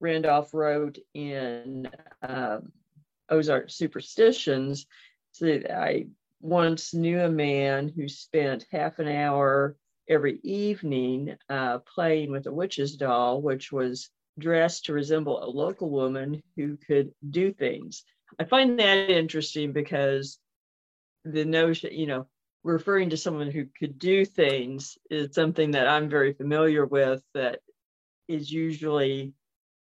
Randolph 0.02 0.52
wrote 0.52 0.98
in 1.14 1.88
um, 2.22 2.72
Ozark 3.28 3.70
Superstitions 3.70 4.86
that 5.40 5.72
I 5.72 6.06
once 6.40 6.92
knew 6.92 7.20
a 7.20 7.30
man 7.30 7.88
who 7.88 8.08
spent 8.08 8.66
half 8.70 8.98
an 8.98 9.08
hour 9.08 9.76
every 10.08 10.40
evening 10.42 11.36
uh, 11.48 11.78
playing 11.78 12.32
with 12.32 12.46
a 12.46 12.52
witch's 12.52 12.96
doll, 12.96 13.40
which 13.40 13.70
was 13.70 14.10
dressed 14.38 14.86
to 14.86 14.92
resemble 14.92 15.42
a 15.42 15.46
local 15.46 15.88
woman 15.88 16.42
who 16.56 16.76
could 16.76 17.12
do 17.30 17.52
things. 17.52 18.04
I 18.40 18.44
find 18.44 18.78
that 18.78 19.08
interesting 19.08 19.72
because 19.72 20.38
the 21.24 21.44
notion, 21.44 21.92
you 21.92 22.06
know, 22.06 22.26
referring 22.64 23.10
to 23.10 23.16
someone 23.16 23.50
who 23.50 23.66
could 23.78 23.98
do 23.98 24.24
things 24.24 24.98
is 25.10 25.34
something 25.34 25.72
that 25.72 25.88
I'm 25.88 26.08
very 26.08 26.32
familiar 26.32 26.84
with 26.84 27.22
that 27.34 27.60
is 28.28 28.50
usually 28.50 29.32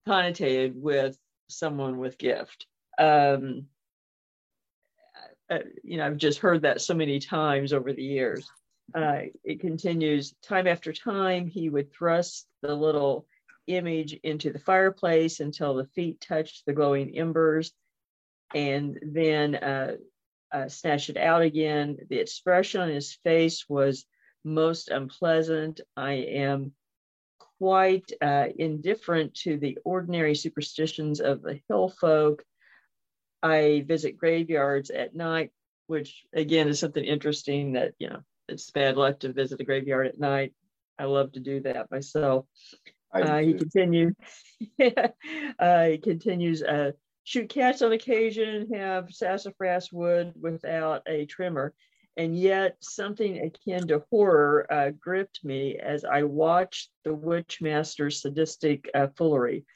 connotated 0.07 0.75
with 0.75 1.19
someone 1.49 1.99
with 1.99 2.19
gift. 2.19 2.67
Um, 2.99 3.67
uh, 5.51 5.59
you 5.85 5.97
know, 5.97 6.07
I've 6.07 6.17
just 6.17 6.41
heard 6.41 6.63
that 6.63 6.81
so 6.81 6.95
many 6.95 7.19
times 7.21 7.73
over 7.73 7.93
the 7.93 8.03
years. 8.03 8.49
Uh, 8.95 9.23
it 9.45 9.61
continues 9.61 10.35
time 10.43 10.67
after 10.67 10.93
time. 10.93 11.47
He 11.47 11.69
would 11.69 11.93
thrust 11.93 12.47
the 12.63 12.75
little 12.75 13.27
image 13.67 14.15
into 14.23 14.53
the 14.53 14.59
fireplace 14.59 15.41
until 15.41 15.75
the 15.75 15.87
feet 15.87 16.21
touched 16.21 16.65
the 16.67 16.73
glowing 16.73 17.17
embers 17.17 17.73
and 18.55 18.99
then 19.03 19.57
uh, 19.57 19.97
uh, 20.53 20.69
snatch 20.69 21.11
it 21.11 21.17
out 21.17 21.43
again. 21.43 21.97
The 22.09 22.19
expression 22.19 22.81
on 22.81 22.89
his 22.89 23.15
face 23.25 23.69
was 23.69 24.07
most 24.45 24.89
unpleasant. 24.89 25.81
I 25.97 26.13
am 26.13 26.73
quite 27.59 28.11
uh, 28.21 28.47
indifferent 28.59 29.35
to 29.35 29.57
the 29.59 29.79
ordinary 29.85 30.35
superstitions 30.35 31.21
of 31.21 31.43
the 31.43 31.61
hill 31.69 31.89
folk. 31.89 32.43
I 33.43 33.85
visit 33.87 34.19
graveyards 34.19 34.91
at 34.91 35.15
night, 35.15 35.51
which 35.87 36.25
again 36.35 36.69
is 36.69 36.81
something 36.81 37.05
interesting 37.05 37.73
that, 37.73 37.95
you 37.99 38.09
know, 38.09 38.21
it's 38.49 38.71
bad 38.71 38.97
luck 38.97 39.21
to 39.21 39.33
visit 39.33 39.61
a 39.61 39.65
graveyard 39.65 40.07
at 40.07 40.19
night. 40.19 40.53
I 40.99 41.05
love 41.05 41.33
to 41.33 41.41
do 41.41 41.61
that 41.61 41.91
myself. 41.91 42.47
Uh, 43.13 43.39
he 43.39 43.55
continues. 43.55 44.15
uh, 45.59 45.85
he 45.85 45.99
continues. 45.99 46.63
Uh, 46.63 46.93
shoot 47.25 47.49
cats 47.49 47.83
on 47.83 47.93
occasion. 47.93 48.69
Have 48.75 49.11
sassafras 49.11 49.91
wood 49.93 50.33
without 50.41 51.03
a 51.07 51.27
trimmer, 51.27 51.75
and 52.17 52.39
yet 52.39 52.77
something 52.81 53.39
akin 53.39 53.87
to 53.89 54.03
horror 54.11 54.67
uh, 54.73 54.91
gripped 54.91 55.45
me 55.45 55.77
as 55.77 56.05
I 56.05 56.23
watched 56.23 56.91
the 57.05 57.15
witchmaster's 57.15 58.23
sadistic 58.23 58.89
uh, 58.95 59.09
foolery. 59.17 59.67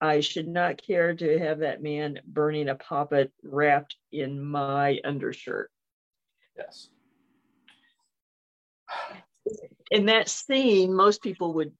I 0.00 0.20
should 0.20 0.46
not 0.46 0.82
care 0.82 1.14
to 1.14 1.38
have 1.38 1.60
that 1.60 1.82
man 1.82 2.20
burning 2.26 2.68
a 2.68 2.74
poppet 2.74 3.32
wrapped 3.42 3.96
in 4.12 4.40
my 4.40 5.00
undershirt. 5.04 5.70
Yes. 6.56 6.88
In 9.90 10.06
that 10.06 10.28
scene, 10.28 10.94
most 10.94 11.22
people 11.22 11.54
would 11.54 11.72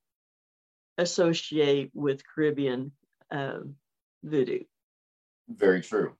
associate 0.96 1.90
with 1.94 2.22
Caribbean 2.26 2.92
um, 3.30 3.76
voodoo. 4.24 4.64
Very 5.48 5.82
true. 5.82 6.14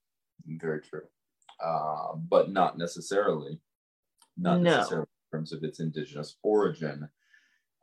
Very 0.46 0.82
true. 0.82 1.02
Uh, 1.62 2.14
but 2.14 2.50
not 2.50 2.78
necessarily. 2.78 3.58
Not 4.38 4.60
no. 4.60 4.76
necessarily 4.76 5.06
in 5.32 5.38
terms 5.38 5.52
of 5.52 5.64
its 5.64 5.80
indigenous 5.80 6.36
origin. 6.42 7.08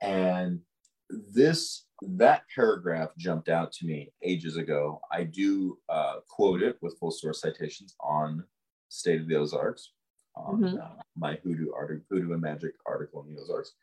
And 0.01 0.61
this 1.09 1.85
that 2.01 2.43
paragraph 2.53 3.09
jumped 3.17 3.49
out 3.49 3.71
to 3.73 3.85
me 3.85 4.11
ages 4.23 4.57
ago. 4.57 4.99
I 5.11 5.23
do 5.23 5.77
uh, 5.89 6.15
quote 6.27 6.61
it 6.61 6.77
with 6.81 6.97
full 6.99 7.11
source 7.11 7.41
citations 7.41 7.95
on 7.99 8.43
State 8.89 9.21
of 9.21 9.27
the 9.27 9.35
Ozarks, 9.35 9.91
on 10.35 10.61
mm-hmm. 10.61 10.77
uh, 10.77 11.01
my 11.15 11.35
Hoodoo, 11.43 11.71
art, 11.73 12.03
Hoodoo 12.09 12.33
and 12.33 12.41
Magic 12.41 12.73
article 12.85 13.25
in 13.27 13.35
the 13.35 13.41
Ozarks, 13.41 13.73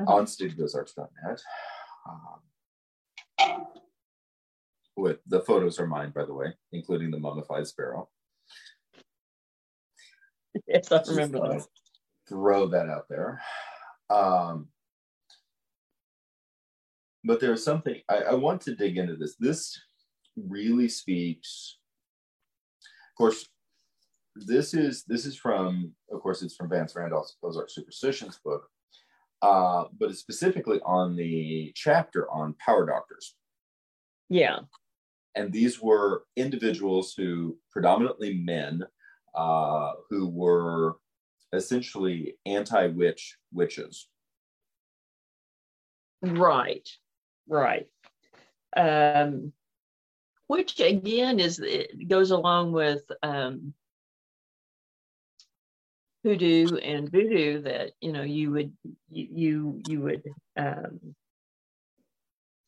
uh-huh. 0.00 0.12
on 0.12 0.26
stateoftheozarks.net. 0.26 1.40
Um, 2.08 3.66
with 4.96 5.18
the 5.26 5.40
photos 5.40 5.78
are 5.80 5.86
mine, 5.86 6.12
by 6.14 6.24
the 6.24 6.34
way, 6.34 6.54
including 6.72 7.10
the 7.10 7.18
mummified 7.18 7.66
sparrow. 7.66 8.08
Yes, 10.66 10.90
I 10.90 11.00
remember 11.06 11.38
that. 11.38 11.66
Throw 12.30 12.68
that 12.68 12.88
out 12.88 13.06
there. 13.10 13.42
Um, 14.08 14.68
but 17.24 17.40
there's 17.40 17.62
something 17.62 18.00
I, 18.08 18.18
I 18.18 18.34
want 18.34 18.62
to 18.62 18.74
dig 18.74 18.96
into 18.96 19.16
this. 19.16 19.36
This 19.36 19.78
really 20.36 20.88
speaks. 20.88 21.76
Of 22.82 23.18
course, 23.18 23.46
this 24.36 24.74
is 24.74 25.04
this 25.04 25.26
is 25.26 25.36
from, 25.36 25.92
of 26.10 26.20
course, 26.22 26.42
it's 26.42 26.54
from 26.54 26.70
Vance 26.70 26.94
Randolph's 26.94 27.36
Ozark 27.42 27.68
Superstitions 27.68 28.38
book, 28.44 28.62
uh, 29.42 29.84
but 29.98 30.10
it's 30.10 30.20
specifically 30.20 30.80
on 30.86 31.16
the 31.16 31.72
chapter 31.74 32.30
on 32.30 32.54
power 32.64 32.86
doctors. 32.86 33.34
Yeah. 34.28 34.60
And 35.34 35.52
these 35.52 35.82
were 35.82 36.24
individuals 36.36 37.12
who, 37.16 37.58
predominantly 37.72 38.38
men, 38.38 38.84
uh, 39.34 39.92
who 40.08 40.28
were 40.28 40.96
essentially 41.52 42.36
anti 42.46 42.86
witch 42.88 43.36
witches. 43.52 44.08
Right, 46.22 46.88
right. 47.48 47.86
Um, 48.76 49.52
which 50.46 50.80
again 50.80 51.40
is 51.40 51.60
it 51.60 52.08
goes 52.08 52.30
along 52.30 52.72
with 52.72 53.02
um, 53.22 53.72
hoodoo 56.22 56.76
and 56.76 57.10
voodoo 57.10 57.62
that 57.62 57.92
you 58.00 58.12
know 58.12 58.22
you 58.22 58.50
would 58.50 58.72
you 59.10 59.80
you 59.86 60.00
would 60.00 60.22
um, 60.56 61.14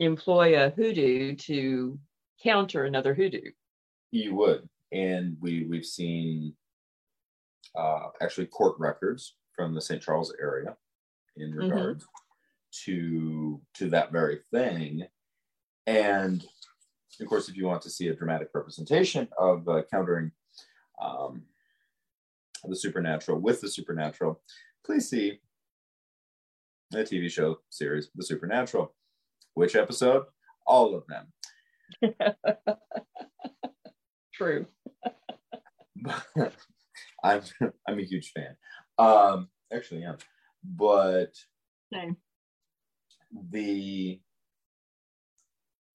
employ 0.00 0.60
a 0.60 0.70
hoodoo 0.70 1.34
to 1.36 1.98
counter 2.42 2.84
another 2.84 3.14
hoodoo. 3.14 3.50
You 4.10 4.34
would, 4.36 4.68
and 4.90 5.36
we 5.40 5.66
we've 5.66 5.84
seen 5.84 6.54
uh, 7.76 8.08
actually 8.20 8.46
court 8.46 8.74
records 8.78 9.36
from 9.54 9.74
the 9.74 9.80
St. 9.80 10.02
Charles 10.02 10.34
area 10.40 10.76
in 11.36 11.50
mm-hmm. 11.50 11.60
regards 11.60 12.04
mm-hmm. 12.04 12.90
to 12.90 13.60
to 13.74 13.90
that 13.90 14.12
very 14.12 14.40
thing, 14.52 15.06
and 15.86 16.44
of 17.20 17.26
course, 17.26 17.48
if 17.48 17.56
you 17.56 17.66
want 17.66 17.82
to 17.82 17.90
see 17.90 18.08
a 18.08 18.14
dramatic 18.14 18.48
representation 18.54 19.28
of 19.38 19.68
uh, 19.68 19.82
countering 19.90 20.32
um, 21.02 21.42
the 22.64 22.76
supernatural 22.76 23.38
with 23.38 23.60
the 23.60 23.68
supernatural, 23.68 24.40
please 24.84 25.08
see 25.08 25.40
the 26.90 27.04
TV 27.04 27.30
show 27.30 27.58
series, 27.70 28.10
The 28.14 28.24
Supernatural. 28.24 28.92
Which 29.54 29.76
episode? 29.76 30.24
All 30.66 30.94
of 30.94 31.04
them. 31.06 31.32
True. 34.34 34.66
I'm 37.22 37.42
I'm 37.88 37.98
a 37.98 38.04
huge 38.04 38.32
fan. 38.32 38.56
Um, 38.98 39.48
actually, 39.72 40.02
yeah, 40.02 40.16
but 40.64 41.34
Same. 41.92 42.16
the 43.50 44.20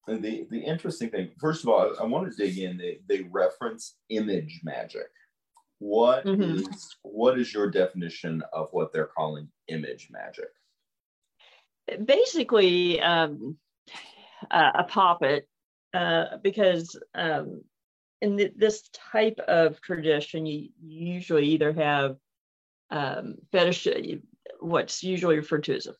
the 0.06 0.46
the 0.50 0.60
interesting 0.60 1.10
thing. 1.10 1.30
First 1.40 1.62
of 1.62 1.70
all, 1.70 1.94
I, 1.98 2.02
I 2.02 2.06
want 2.06 2.30
to 2.30 2.36
dig 2.36 2.58
in. 2.58 2.78
They 2.78 3.00
they 3.08 3.28
reference 3.30 3.96
image 4.08 4.60
magic. 4.64 5.08
What 5.78 6.24
mm-hmm. 6.24 6.42
is 6.42 6.96
what 7.02 7.38
is 7.38 7.52
your 7.52 7.70
definition 7.70 8.42
of 8.52 8.68
what 8.72 8.92
they're 8.92 9.10
calling 9.16 9.48
image 9.68 10.08
magic? 10.10 10.48
Basically, 12.04 13.00
um, 13.00 13.56
uh, 14.50 14.72
a 14.74 14.84
poppet, 14.84 15.48
uh, 15.94 16.38
because 16.42 16.98
um, 17.14 17.62
in 18.20 18.52
this 18.56 18.88
type 19.12 19.38
of 19.46 19.80
tradition, 19.80 20.46
you, 20.46 20.70
usually 20.82 21.46
either 21.46 21.72
have 21.72 22.16
um, 22.90 23.36
fetish, 23.52 23.86
what's 24.60 25.02
usually 25.02 25.36
referred 25.36 25.64
to 25.64 25.76
as 25.76 25.86
a 25.86 25.94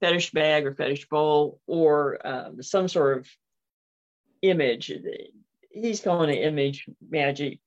fetish 0.00 0.30
bag 0.30 0.66
or 0.66 0.74
fetish 0.74 1.08
bowl, 1.08 1.60
or 1.66 2.24
um, 2.26 2.62
some 2.62 2.88
sort 2.88 3.18
of 3.18 3.28
image. 4.42 4.92
He's 5.70 6.00
calling 6.00 6.30
it 6.30 6.42
image 6.42 6.88
magic, 7.08 7.60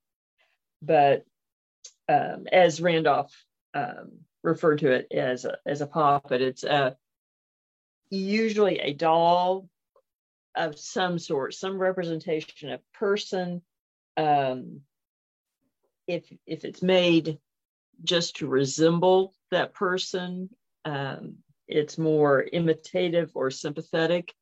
but 0.81 1.25
um, 2.07 2.47
as 2.51 2.81
Randolph 2.81 3.33
um, 3.73 4.11
referred 4.43 4.79
to 4.79 4.91
it 4.91 5.07
as 5.11 5.45
a, 5.45 5.57
as 5.65 5.81
a 5.81 5.87
puppet, 5.87 6.41
it's 6.41 6.63
uh, 6.63 6.91
usually 8.09 8.79
a 8.79 8.93
doll 8.93 9.67
of 10.55 10.77
some 10.79 11.19
sort, 11.19 11.53
some 11.53 11.77
representation 11.77 12.71
of 12.71 12.81
person. 12.93 13.61
Um, 14.19 14.81
if 16.07 16.31
if 16.45 16.65
it's 16.65 16.81
made 16.81 17.39
just 18.03 18.37
to 18.37 18.47
resemble 18.47 19.33
that 19.51 19.73
person, 19.73 20.49
um, 20.85 21.35
it's 21.67 21.97
more 21.97 22.45
imitative 22.51 23.31
or 23.35 23.51
sympathetic 23.51 24.33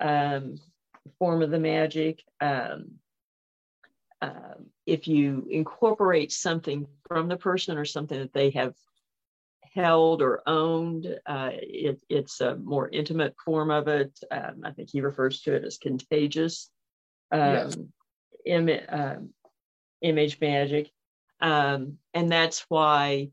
um, 0.00 0.56
form 1.18 1.42
of 1.42 1.50
the 1.50 1.60
magic. 1.60 2.22
Um, 2.40 2.98
if 4.86 5.08
you 5.08 5.46
incorporate 5.50 6.32
something 6.32 6.86
from 7.08 7.28
the 7.28 7.36
person 7.36 7.76
or 7.76 7.84
something 7.84 8.18
that 8.18 8.32
they 8.32 8.50
have 8.50 8.74
held 9.74 10.22
or 10.22 10.42
owned, 10.46 11.06
uh, 11.26 11.50
it, 11.52 12.00
it's 12.08 12.40
a 12.40 12.56
more 12.56 12.88
intimate 12.88 13.34
form 13.44 13.70
of 13.70 13.88
it. 13.88 14.18
Um, 14.30 14.62
I 14.64 14.70
think 14.70 14.90
he 14.90 15.00
refers 15.00 15.42
to 15.42 15.54
it 15.54 15.64
as 15.64 15.76
contagious 15.76 16.70
um, 17.32 17.40
yes. 17.40 17.78
Im- 18.46 18.86
um, 18.88 19.30
image 20.00 20.40
magic. 20.40 20.90
Um, 21.40 21.98
and 22.14 22.30
that's 22.30 22.64
why 22.68 23.30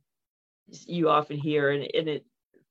you 0.68 1.10
often 1.10 1.38
hear, 1.38 1.70
and, 1.70 1.88
and 1.94 2.08
it 2.08 2.26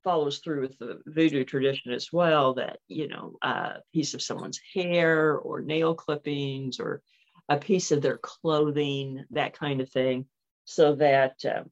follows 0.05 0.39
through 0.39 0.63
with 0.63 0.79
the 0.79 1.01
voodoo 1.07 1.45
tradition 1.45 1.93
as 1.93 2.13
well, 2.13 2.55
that, 2.55 2.79
you 2.89 3.09
know, 3.09 3.37
a 3.43 3.77
piece 3.95 4.15
of 4.15 4.23
someone's 4.23 4.61
hair 4.75 5.37
or 5.37 5.61
nail 5.61 5.95
clippings 5.95 6.81
or 6.81 7.03
a 7.49 7.57
piece 7.57 7.93
of 7.93 8.03
their 8.03 8.19
clothing, 8.19 9.25
that 9.31 9.57
kind 9.59 9.81
of 9.81 9.89
thing, 9.91 10.27
so 10.65 10.95
that, 10.97 11.37
um, 11.45 11.71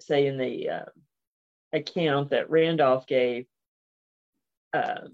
say, 0.00 0.26
in 0.26 0.36
the 0.36 0.68
uh, 0.68 0.84
account 1.72 2.30
that 2.30 2.50
Randolph 2.50 3.06
gave, 3.06 3.46
uh, 4.72 5.08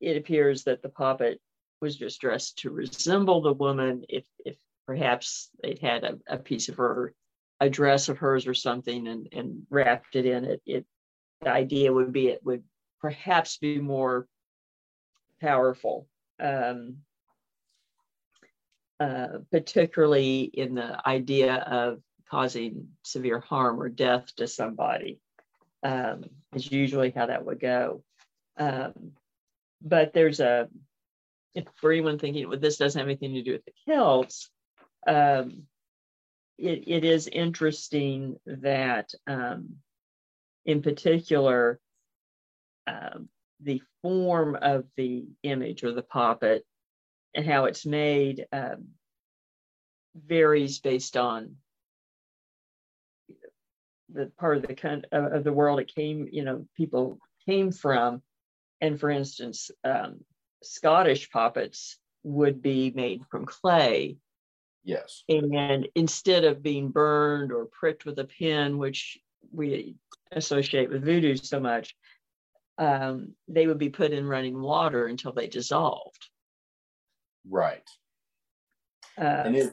it 0.00 0.16
appears 0.16 0.64
that 0.64 0.82
the 0.82 0.88
puppet 0.88 1.40
was 1.82 1.96
just 1.96 2.20
dressed 2.20 2.58
to 2.58 2.70
resemble 2.70 3.42
the 3.42 3.52
woman 3.52 4.04
if, 4.08 4.24
if 4.46 4.56
perhaps 4.86 5.50
they'd 5.62 5.80
had 5.80 6.04
a, 6.04 6.18
a 6.28 6.38
piece 6.38 6.68
of 6.68 6.76
her 6.76 7.14
a 7.60 7.70
dress 7.70 8.08
of 8.08 8.18
hers 8.18 8.46
or 8.46 8.54
something 8.54 9.06
and, 9.06 9.28
and 9.32 9.62
wrapped 9.70 10.16
it 10.16 10.26
in 10.26 10.44
it, 10.44 10.62
it 10.66 10.86
the 11.42 11.50
idea 11.50 11.92
would 11.92 12.12
be 12.12 12.28
it 12.28 12.44
would 12.44 12.62
perhaps 13.00 13.58
be 13.58 13.78
more 13.78 14.26
powerful 15.40 16.08
um, 16.40 16.96
uh, 19.00 19.38
particularly 19.50 20.42
in 20.42 20.74
the 20.74 20.96
idea 21.08 21.56
of 21.56 22.00
causing 22.30 22.88
severe 23.02 23.40
harm 23.40 23.80
or 23.80 23.88
death 23.88 24.34
to 24.36 24.46
somebody 24.46 25.18
um, 25.82 26.24
is 26.54 26.70
usually 26.70 27.10
how 27.10 27.26
that 27.26 27.44
would 27.44 27.58
go. 27.58 28.02
Um, 28.56 29.12
but 29.80 30.12
there's 30.12 30.40
a 30.40 30.68
if 31.54 31.64
for 31.76 31.92
anyone 31.92 32.18
thinking 32.18 32.48
well 32.48 32.58
this 32.58 32.76
doesn't 32.76 32.98
have 32.98 33.08
anything 33.08 33.34
to 33.34 33.42
do 33.42 33.52
with 33.52 33.64
the 33.64 33.72
celts 33.86 34.50
um, 35.06 35.66
it, 36.58 36.84
it 36.86 37.04
is 37.04 37.26
interesting 37.26 38.36
that, 38.46 39.12
um, 39.26 39.76
in 40.64 40.82
particular, 40.82 41.80
um, 42.86 43.28
the 43.60 43.82
form 44.00 44.56
of 44.60 44.84
the 44.96 45.26
image 45.42 45.82
or 45.82 45.92
the 45.92 46.02
puppet 46.02 46.64
and 47.34 47.46
how 47.46 47.64
it's 47.64 47.86
made 47.86 48.46
um, 48.52 48.88
varies 50.14 50.78
based 50.78 51.16
on 51.16 51.56
the 54.12 54.30
part 54.38 54.58
of 54.58 54.66
the 54.66 54.74
kind 54.74 55.06
of 55.10 55.42
the 55.42 55.52
world 55.52 55.80
it 55.80 55.92
came, 55.92 56.28
you 56.30 56.44
know, 56.44 56.66
people 56.76 57.18
came 57.46 57.72
from. 57.72 58.22
And 58.80 59.00
for 59.00 59.10
instance, 59.10 59.70
um, 59.84 60.20
Scottish 60.62 61.30
puppets 61.30 61.98
would 62.22 62.62
be 62.62 62.92
made 62.94 63.22
from 63.30 63.46
clay 63.46 64.16
Yes. 64.84 65.22
And 65.28 65.88
instead 65.94 66.44
of 66.44 66.62
being 66.62 66.88
burned 66.88 67.52
or 67.52 67.66
pricked 67.66 68.04
with 68.04 68.18
a 68.18 68.24
pin, 68.24 68.78
which 68.78 69.18
we 69.52 69.96
associate 70.32 70.90
with 70.90 71.04
voodoo 71.04 71.36
so 71.36 71.60
much, 71.60 71.94
um, 72.78 73.34
they 73.48 73.66
would 73.66 73.78
be 73.78 73.90
put 73.90 74.12
in 74.12 74.26
running 74.26 74.60
water 74.60 75.06
until 75.06 75.32
they 75.32 75.46
dissolved. 75.46 76.28
Right. 77.48 77.88
Uh, 79.18 79.42
and 79.44 79.56
it, 79.56 79.72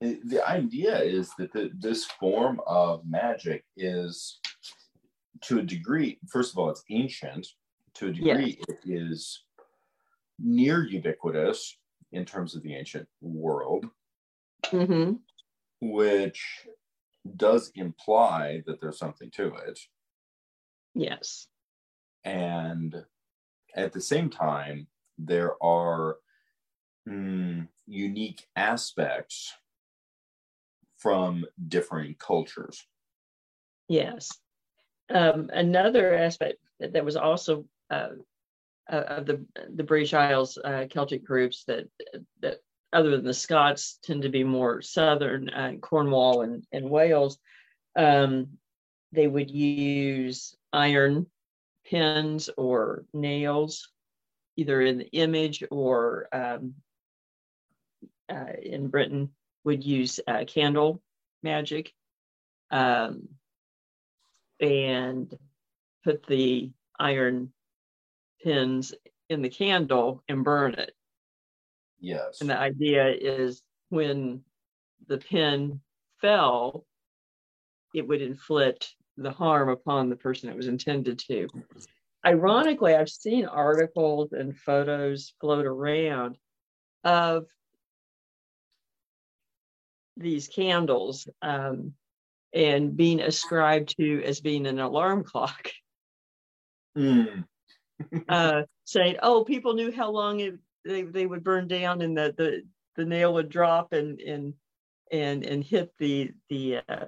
it, 0.00 0.28
the 0.28 0.48
idea 0.48 0.98
is 0.98 1.30
that 1.38 1.52
the, 1.52 1.70
this 1.78 2.04
form 2.04 2.60
of 2.66 3.02
magic 3.06 3.64
is, 3.76 4.40
to 5.42 5.58
a 5.58 5.62
degree, 5.62 6.18
first 6.30 6.52
of 6.52 6.58
all, 6.58 6.70
it's 6.70 6.84
ancient. 6.90 7.46
To 7.94 8.08
a 8.08 8.12
degree, 8.12 8.60
yes. 8.68 8.78
it 8.84 8.90
is 8.92 9.42
near 10.38 10.86
ubiquitous 10.86 11.76
in 12.12 12.24
terms 12.24 12.54
of 12.54 12.62
the 12.62 12.74
ancient 12.74 13.08
world 13.20 13.86
mm-hmm. 14.66 15.14
which 15.80 16.66
does 17.36 17.70
imply 17.74 18.62
that 18.66 18.80
there's 18.80 18.98
something 18.98 19.30
to 19.30 19.54
it. 19.54 19.78
Yes. 20.94 21.48
And 22.24 23.04
at 23.74 23.92
the 23.92 24.00
same 24.00 24.30
time, 24.30 24.86
there 25.18 25.62
are 25.62 26.16
mm, 27.08 27.68
unique 27.86 28.46
aspects 28.56 29.52
from 30.96 31.44
differing 31.68 32.16
cultures. 32.18 32.86
Yes. 33.88 34.30
Um, 35.10 35.50
another 35.52 36.14
aspect 36.14 36.58
that 36.80 37.04
was 37.04 37.16
also 37.16 37.64
uh, 37.90 38.10
uh 38.90 39.04
of 39.08 39.26
the 39.26 39.44
the 39.74 39.84
British 39.84 40.14
Isles 40.14 40.58
uh, 40.64 40.84
Celtic 40.90 41.24
groups 41.24 41.64
that 41.64 41.88
that 42.40 42.60
other 42.92 43.10
than 43.10 43.24
the 43.24 43.34
Scots, 43.34 43.98
tend 44.02 44.22
to 44.22 44.28
be 44.28 44.44
more 44.44 44.80
southern, 44.80 45.48
uh, 45.50 45.72
Cornwall 45.80 46.42
and, 46.42 46.64
and 46.72 46.88
Wales. 46.88 47.38
Um, 47.96 48.48
they 49.12 49.26
would 49.26 49.50
use 49.50 50.56
iron 50.72 51.26
pins 51.86 52.48
or 52.56 53.04
nails, 53.12 53.90
either 54.56 54.80
in 54.80 54.98
the 54.98 55.08
image 55.12 55.64
or 55.70 56.28
um, 56.32 56.74
uh, 58.28 58.52
in 58.62 58.88
Britain, 58.88 59.30
would 59.64 59.84
use 59.84 60.20
uh, 60.26 60.44
candle 60.46 61.02
magic 61.42 61.92
um, 62.70 63.28
and 64.60 65.36
put 66.04 66.26
the 66.26 66.70
iron 66.98 67.52
pins 68.42 68.94
in 69.28 69.42
the 69.42 69.50
candle 69.50 70.22
and 70.28 70.44
burn 70.44 70.74
it. 70.74 70.92
Yes. 72.00 72.40
And 72.40 72.50
the 72.50 72.58
idea 72.58 73.08
is 73.08 73.62
when 73.90 74.42
the 75.06 75.18
pin 75.18 75.80
fell, 76.20 76.86
it 77.94 78.06
would 78.06 78.22
inflict 78.22 78.94
the 79.16 79.30
harm 79.30 79.68
upon 79.68 80.08
the 80.08 80.16
person 80.16 80.48
it 80.48 80.56
was 80.56 80.68
intended 80.68 81.18
to. 81.18 81.48
Ironically, 82.24 82.94
I've 82.94 83.08
seen 83.08 83.46
articles 83.46 84.32
and 84.32 84.56
photos 84.56 85.34
float 85.40 85.66
around 85.66 86.36
of 87.04 87.46
these 90.16 90.48
candles 90.48 91.28
um, 91.42 91.94
and 92.52 92.96
being 92.96 93.20
ascribed 93.20 93.96
to 93.98 94.22
as 94.24 94.40
being 94.40 94.66
an 94.66 94.78
alarm 94.78 95.24
clock. 95.24 95.70
Mm. 96.96 97.44
Uh, 98.28 98.62
saying, 98.84 99.16
oh, 99.22 99.44
people 99.44 99.74
knew 99.74 99.92
how 99.92 100.10
long 100.10 100.40
it 100.40 100.54
they, 100.84 101.02
they 101.02 101.26
would 101.26 101.44
burn 101.44 101.68
down 101.68 102.02
and 102.02 102.16
the, 102.16 102.34
the, 102.36 102.62
the 102.96 103.04
nail 103.04 103.34
would 103.34 103.48
drop 103.48 103.92
and, 103.92 104.20
and, 104.20 104.54
and, 105.12 105.44
and 105.44 105.62
hit 105.62 105.92
the, 105.98 106.30
the, 106.48 106.78
uh, 106.88 107.06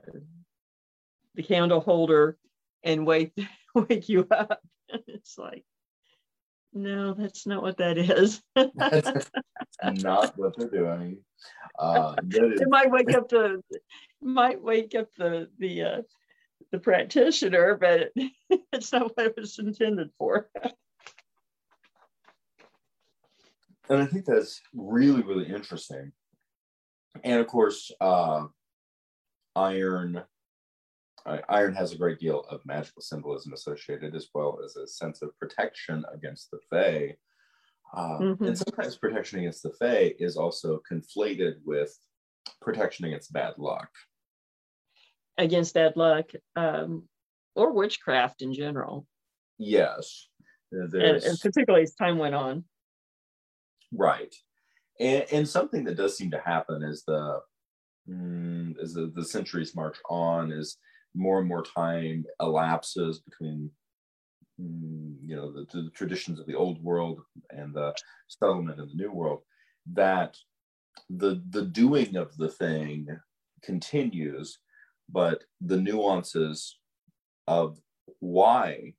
the 1.35 1.43
candle 1.43 1.81
holder 1.81 2.37
and 2.85 3.07
wake, 3.07 3.33
wake 3.75 4.09
you 4.09 4.27
up. 4.31 4.61
it's 5.07 5.39
like, 5.39 5.65
no, 6.73 7.15
that's 7.15 7.47
not 7.47 7.63
what 7.63 7.79
that 7.79 7.99
is. 7.99 8.43
that's 8.55 9.31
not 10.03 10.39
what 10.39 10.57
they're 10.57 10.69
doing. 10.69 11.19
Uh, 11.79 12.15
it 12.31 12.69
might 12.69 12.91
wake 12.91 13.13
up 13.15 13.29
the 13.29 13.63
might 14.23 14.63
wake 14.63 14.95
up 14.95 15.09
the 15.17 15.49
the 15.59 15.83
uh, 15.83 16.03
the 16.73 16.79
practitioner, 16.79 17.77
but 17.77 18.13
it's 18.73 18.93
not 18.93 19.17
what 19.17 19.27
it 19.27 19.37
was 19.37 19.59
intended 19.59 20.11
for. 20.19 20.49
and 23.89 24.01
I 24.01 24.07
think 24.07 24.25
that's 24.25 24.61
really, 24.75 25.23
really 25.23 25.53
interesting. 25.53 26.13
And 27.25 27.41
of 27.41 27.47
course, 27.47 27.91
uh, 28.01 28.45
iron. 29.57 30.23
Uh, 31.27 31.37
iron 31.51 31.75
has 31.75 31.93
a 31.93 31.99
great 31.99 32.19
deal 32.19 32.47
of 32.49 32.65
magical 32.65 33.03
symbolism 33.03 33.53
associated, 33.53 34.15
as 34.15 34.29
well 34.33 34.59
as 34.65 34.77
a 34.77 34.87
sense 34.87 35.21
of 35.21 35.37
protection 35.39 36.03
against 36.15 36.51
the 36.51 36.59
Fae. 36.71 37.15
Uh, 37.93 38.19
mm-hmm. 38.19 38.45
And 38.45 38.57
sometimes 38.57 38.97
protection 38.97 39.41
against 39.41 39.63
the 39.63 39.73
Fae 39.79 40.15
is 40.19 40.39
also 40.39 40.81
conflated 40.91 41.57
with 41.67 41.95
protection 42.63 43.05
against 43.05 43.35
bad 43.35 43.55
luck. 43.59 43.91
Against 45.41 45.75
bad 45.75 45.97
luck, 45.97 46.31
um, 46.55 47.09
or 47.57 47.73
witchcraft 47.73 48.43
in 48.43 48.53
general. 48.53 49.07
Yes. 49.59 50.29
And, 50.71 50.93
and, 50.95 51.41
particularly 51.41 51.83
as 51.83 51.95
time 51.95 52.19
went 52.19 52.35
on. 52.35 52.65
Right. 53.93 54.35
And, 55.01 55.25
and 55.33 55.49
something 55.49 55.85
that 55.85 55.97
does 55.97 56.17
seem 56.17 56.31
to 56.31 56.41
happen 56.41 56.83
as 56.83 57.03
the 57.07 57.41
mm, 58.09 58.79
as 58.83 58.95
the, 58.95 59.13
the 59.15 59.25
centuries 59.25 59.75
march 59.75 59.97
on 60.09 60.53
is 60.53 60.77
more 61.15 61.39
and 61.39 61.49
more 61.49 61.63
time 61.63 62.25
elapses 62.41 63.21
between 63.21 63.71
mm, 64.61 65.17
you 65.25 65.37
know 65.37 65.53
the, 65.53 65.67
the, 65.73 65.91
traditions 65.91 66.39
of 66.39 66.47
the 66.47 66.55
old 66.55 66.83
world 66.83 67.21
and 67.51 67.75
the 67.75 67.95
settlement 68.29 68.79
of 68.79 68.91
the 68.91 68.97
new 68.97 69.11
world 69.11 69.41
that 69.93 70.37
the 71.09 71.43
the 71.51 71.65
doing 71.65 72.17
of 72.17 72.37
the 72.37 72.49
thing 72.49 73.07
continues 73.63 74.59
but 75.13 75.45
the 75.61 75.77
nuances 75.77 76.79
of 77.47 77.79
why 78.21 78.95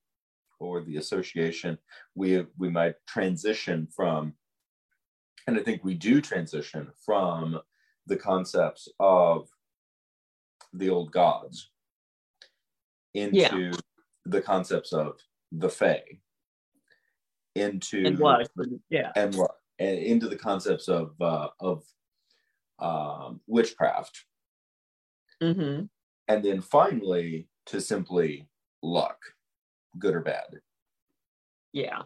or 0.59 0.81
the 0.81 0.97
association 0.97 1.77
we 2.15 2.45
we 2.57 2.69
might 2.69 2.95
transition 3.07 3.87
from 3.95 4.33
and 5.47 5.57
I 5.57 5.63
think 5.63 5.83
we 5.83 5.95
do 5.95 6.21
transition 6.21 6.91
from 7.05 7.59
the 8.07 8.17
concepts 8.17 8.87
of 8.99 9.49
the 10.73 10.89
old 10.89 11.11
gods 11.11 11.69
into 13.13 13.37
yeah. 13.37 13.71
the 14.25 14.41
concepts 14.41 14.93
of 14.93 15.19
the 15.51 15.69
Fae, 15.69 16.19
into 17.55 18.05
and 18.05 18.19
what, 18.19 18.49
yeah, 18.89 19.11
and 19.15 19.35
what, 19.35 19.51
and 19.79 19.97
into 19.97 20.29
the 20.29 20.37
concepts 20.37 20.87
of 20.87 21.13
uh, 21.19 21.49
of 21.59 21.83
um, 22.79 23.41
witchcraft, 23.47 24.25
mm-hmm. 25.43 25.85
And 26.31 26.45
then 26.45 26.61
finally 26.61 27.47
to 27.65 27.81
simply 27.81 28.47
luck, 28.81 29.17
good 29.99 30.15
or 30.15 30.21
bad. 30.21 30.61
Yeah. 31.73 32.03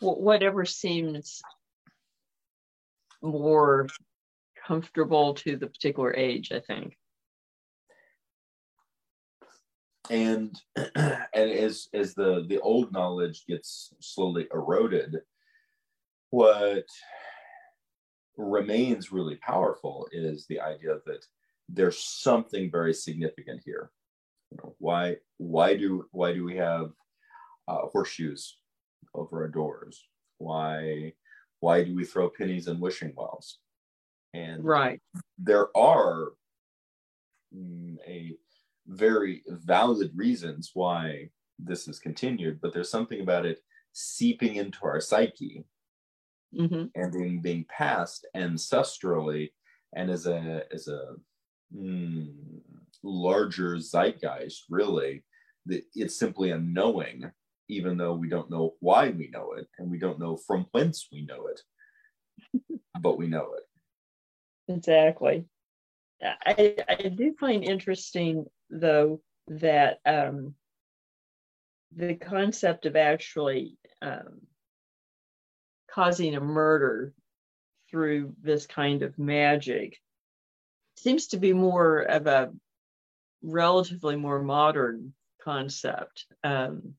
whatever 0.00 0.66
seems 0.66 1.40
more 3.22 3.86
comfortable 4.66 5.32
to 5.32 5.56
the 5.56 5.66
particular 5.66 6.14
age, 6.14 6.52
I 6.52 6.60
think. 6.60 6.96
And 10.10 10.54
and 10.76 11.50
as 11.50 11.88
as 11.94 12.14
the 12.14 12.44
the 12.46 12.60
old 12.60 12.92
knowledge 12.92 13.46
gets 13.46 13.94
slowly 14.00 14.46
eroded, 14.52 15.20
what 16.28 16.84
remains 18.36 19.12
really 19.12 19.36
powerful 19.36 20.08
is 20.12 20.46
the 20.46 20.60
idea 20.60 20.96
that 21.06 21.24
there's 21.68 21.98
something 21.98 22.70
very 22.70 22.92
significant 22.92 23.62
here. 23.64 23.90
You 24.50 24.58
know, 24.58 24.74
why 24.78 25.16
why 25.38 25.76
do 25.76 26.06
why 26.12 26.32
do 26.32 26.44
we 26.44 26.56
have 26.56 26.90
uh, 27.68 27.86
horseshoes 27.92 28.56
over 29.14 29.42
our 29.42 29.48
doors? 29.48 30.06
Why 30.38 31.12
why 31.60 31.82
do 31.84 31.94
we 31.94 32.04
throw 32.04 32.28
pennies 32.28 32.68
in 32.68 32.80
wishing 32.80 33.12
wells? 33.16 33.58
And 34.34 34.64
right, 34.64 35.00
there 35.38 35.68
are 35.76 36.32
mm, 37.56 37.96
a 38.06 38.32
very 38.86 39.42
valid 39.46 40.10
reasons 40.14 40.70
why 40.74 41.30
this 41.58 41.88
is 41.88 41.98
continued, 41.98 42.60
but 42.60 42.72
there's 42.74 42.90
something 42.90 43.20
about 43.20 43.46
it 43.46 43.60
seeping 43.92 44.56
into 44.56 44.78
our 44.84 45.00
psyche 45.00 45.64
mm-hmm. 46.58 46.84
and 46.94 47.12
then 47.12 47.40
being 47.40 47.64
passed 47.68 48.26
ancestrally 48.36 49.50
and 49.94 50.10
as 50.10 50.26
a 50.26 50.62
as 50.72 50.88
a 50.88 51.14
mm, 51.74 52.32
larger 53.02 53.76
zeitgeist, 53.78 54.64
really, 54.70 55.24
that 55.66 55.82
it's 55.94 56.18
simply 56.18 56.50
a 56.50 56.58
knowing 56.58 57.30
even 57.68 57.96
though 57.96 58.14
we 58.14 58.28
don't 58.28 58.50
know 58.50 58.74
why 58.80 59.10
we 59.10 59.28
know 59.32 59.52
it 59.52 59.66
and 59.78 59.90
we 59.90 59.98
don't 59.98 60.18
know 60.18 60.36
from 60.36 60.66
whence 60.72 61.08
we 61.10 61.24
know 61.24 61.46
it, 61.46 61.60
but 63.00 63.16
we 63.16 63.26
know 63.26 63.54
it. 63.54 64.72
Exactly. 64.72 65.46
I, 66.22 66.76
I 66.88 67.08
do 67.08 67.34
find 67.38 67.64
interesting, 67.64 68.46
though, 68.70 69.20
that 69.48 69.98
um, 70.06 70.54
the 71.94 72.14
concept 72.14 72.86
of 72.86 72.96
actually 72.96 73.76
um, 74.00 74.40
causing 75.94 76.34
a 76.34 76.40
murder 76.40 77.12
through 77.88 78.32
this 78.42 78.66
kind 78.66 79.02
of 79.02 79.16
magic 79.16 80.00
seems 80.96 81.28
to 81.28 81.36
be 81.36 81.52
more 81.52 82.00
of 82.00 82.26
a 82.26 82.50
relatively 83.42 84.16
more 84.16 84.42
modern 84.42 85.14
concept. 85.42 86.26
Um, 86.42 86.94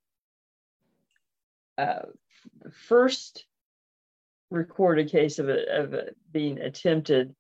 uh, 1.77 2.03
first 2.87 3.45
recorded 4.49 5.11
case 5.11 5.39
of 5.39 5.49
it, 5.49 5.67
of 5.67 5.93
being 6.31 6.59
attempted 6.59 7.35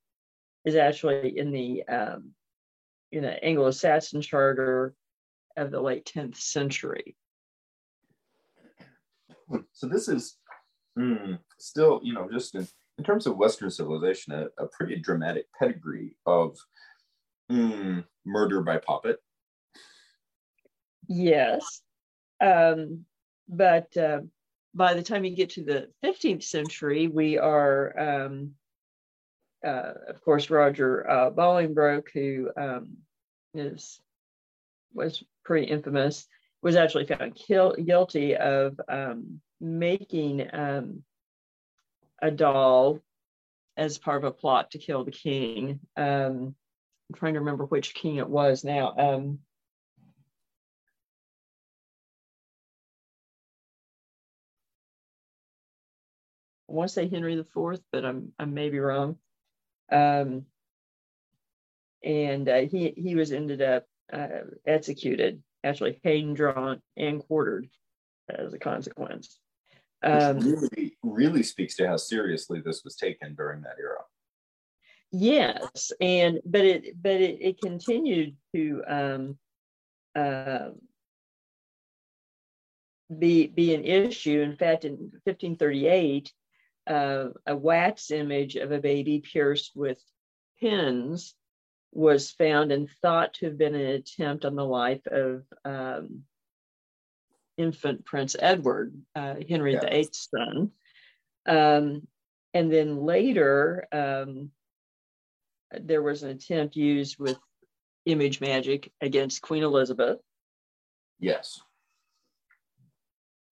is 0.65 0.75
actually 0.75 1.37
in 1.37 1.51
the 1.51 1.83
um, 1.87 2.31
in 3.13 3.21
the 3.21 3.41
Anglo-Saxon 3.41 4.21
charter 4.21 4.93
of 5.55 5.71
the 5.71 5.79
late 5.79 6.11
10th 6.13 6.35
century. 6.35 7.15
So 9.71 9.87
this 9.87 10.09
is 10.09 10.37
mm, 10.97 11.39
still, 11.57 11.99
you 12.03 12.13
know, 12.13 12.27
just 12.31 12.55
in, 12.55 12.67
in 12.97 13.03
terms 13.03 13.27
of 13.27 13.37
Western 13.37 13.69
civilization, 13.69 14.33
a, 14.33 14.47
a 14.57 14.67
pretty 14.67 14.97
dramatic 14.97 15.47
pedigree 15.57 16.15
of 16.25 16.57
mm, 17.51 18.03
murder 18.25 18.61
by 18.61 18.77
puppet. 18.77 19.19
Yes. 21.07 21.81
Um, 22.41 23.05
but 23.47 23.95
uh, 23.97 24.21
by 24.73 24.93
the 24.93 25.03
time 25.03 25.23
you 25.23 25.35
get 25.35 25.51
to 25.51 25.63
the 25.63 25.89
15th 26.03 26.43
century, 26.43 27.07
we 27.07 27.37
are, 27.37 27.97
um, 27.99 28.51
uh, 29.65 29.93
of 30.09 30.21
course, 30.21 30.49
Roger 30.49 31.09
uh, 31.09 31.31
Bolingbroke, 31.31 32.07
who 32.13 32.49
um, 32.57 32.97
is 33.53 34.01
was 34.93 35.23
pretty 35.43 35.67
infamous, 35.67 36.25
was 36.61 36.75
actually 36.75 37.05
found 37.05 37.35
kill, 37.35 37.73
guilty 37.73 38.35
of 38.35 38.79
um, 38.87 39.41
making 39.59 40.47
um, 40.53 41.03
a 42.21 42.31
doll 42.31 42.99
as 43.77 43.97
part 43.97 44.17
of 44.17 44.23
a 44.23 44.31
plot 44.31 44.71
to 44.71 44.77
kill 44.77 45.03
the 45.03 45.11
king. 45.11 45.79
Um, 45.97 46.55
I'm 47.09 47.15
trying 47.15 47.33
to 47.33 47.39
remember 47.39 47.65
which 47.65 47.93
king 47.93 48.17
it 48.17 48.29
was 48.29 48.63
now. 48.63 48.95
Um, 48.97 49.39
I 56.69 56.73
want 56.73 56.89
to 56.89 56.93
say 56.93 57.07
Henry 57.07 57.37
IV, 57.37 57.79
but 57.91 58.05
I'm 58.05 58.33
I 58.39 58.45
may 58.45 58.69
be 58.69 58.79
wrong. 58.79 59.17
Um, 59.91 60.45
and 62.03 62.49
uh, 62.49 62.61
he 62.61 62.93
he 62.97 63.15
was 63.15 63.31
ended 63.31 63.61
up 63.61 63.85
uh, 64.11 64.27
executed, 64.65 65.43
actually 65.63 65.99
hanged, 66.03 66.37
drawn, 66.37 66.81
and 66.97 67.19
quartered 67.19 67.67
as 68.29 68.53
a 68.53 68.59
consequence. 68.59 69.39
Um, 70.05 70.39
really 70.39 70.97
really 71.01 71.43
speaks 71.43 71.75
to 71.77 71.87
how 71.87 71.97
seriously 71.97 72.61
this 72.63 72.83
was 72.83 72.95
taken 72.95 73.33
during 73.33 73.61
that 73.61 73.77
era. 73.79 74.03
Yes, 75.11 75.91
and 75.99 76.39
but 76.45 76.63
it 76.65 77.01
but 77.01 77.21
it, 77.21 77.37
it 77.41 77.61
continued 77.61 78.35
to 78.53 78.83
um, 78.87 79.37
uh, 80.15 80.69
be 83.17 83.47
be 83.47 83.73
an 83.73 83.83
issue. 83.83 84.41
In 84.41 84.55
fact, 84.55 84.85
in 84.85 84.93
1538, 85.23 86.31
uh, 86.87 87.29
a 87.47 87.55
wax 87.55 88.11
image 88.11 88.55
of 88.55 88.71
a 88.71 88.79
baby 88.79 89.19
pierced 89.21 89.71
with 89.75 89.99
pins 90.59 91.33
was 91.91 92.31
found 92.31 92.71
and 92.71 92.89
thought 93.01 93.33
to 93.35 93.45
have 93.45 93.57
been 93.57 93.73
an 93.73 93.87
attempt 93.87 94.45
on 94.45 94.55
the 94.55 94.65
life 94.65 95.05
of 95.07 95.43
um, 95.63 96.23
infant 97.57 98.05
Prince 98.05 98.35
Edward, 98.37 98.93
uh, 99.15 99.35
Henry 99.47 99.73
yes. 99.73 99.83
VIII's 99.83 100.29
son. 100.33 100.71
Um, 101.47 102.07
and 102.53 102.71
then 102.71 102.97
later, 102.97 103.87
um, 103.91 104.51
there 105.71 106.01
was 106.01 106.23
an 106.23 106.29
attempt 106.29 106.75
used 106.75 107.17
with 107.19 107.37
image 108.05 108.39
magic 108.39 108.91
against 109.01 109.41
Queen 109.41 109.63
Elizabeth. 109.63 110.19
Yes. 111.19 111.59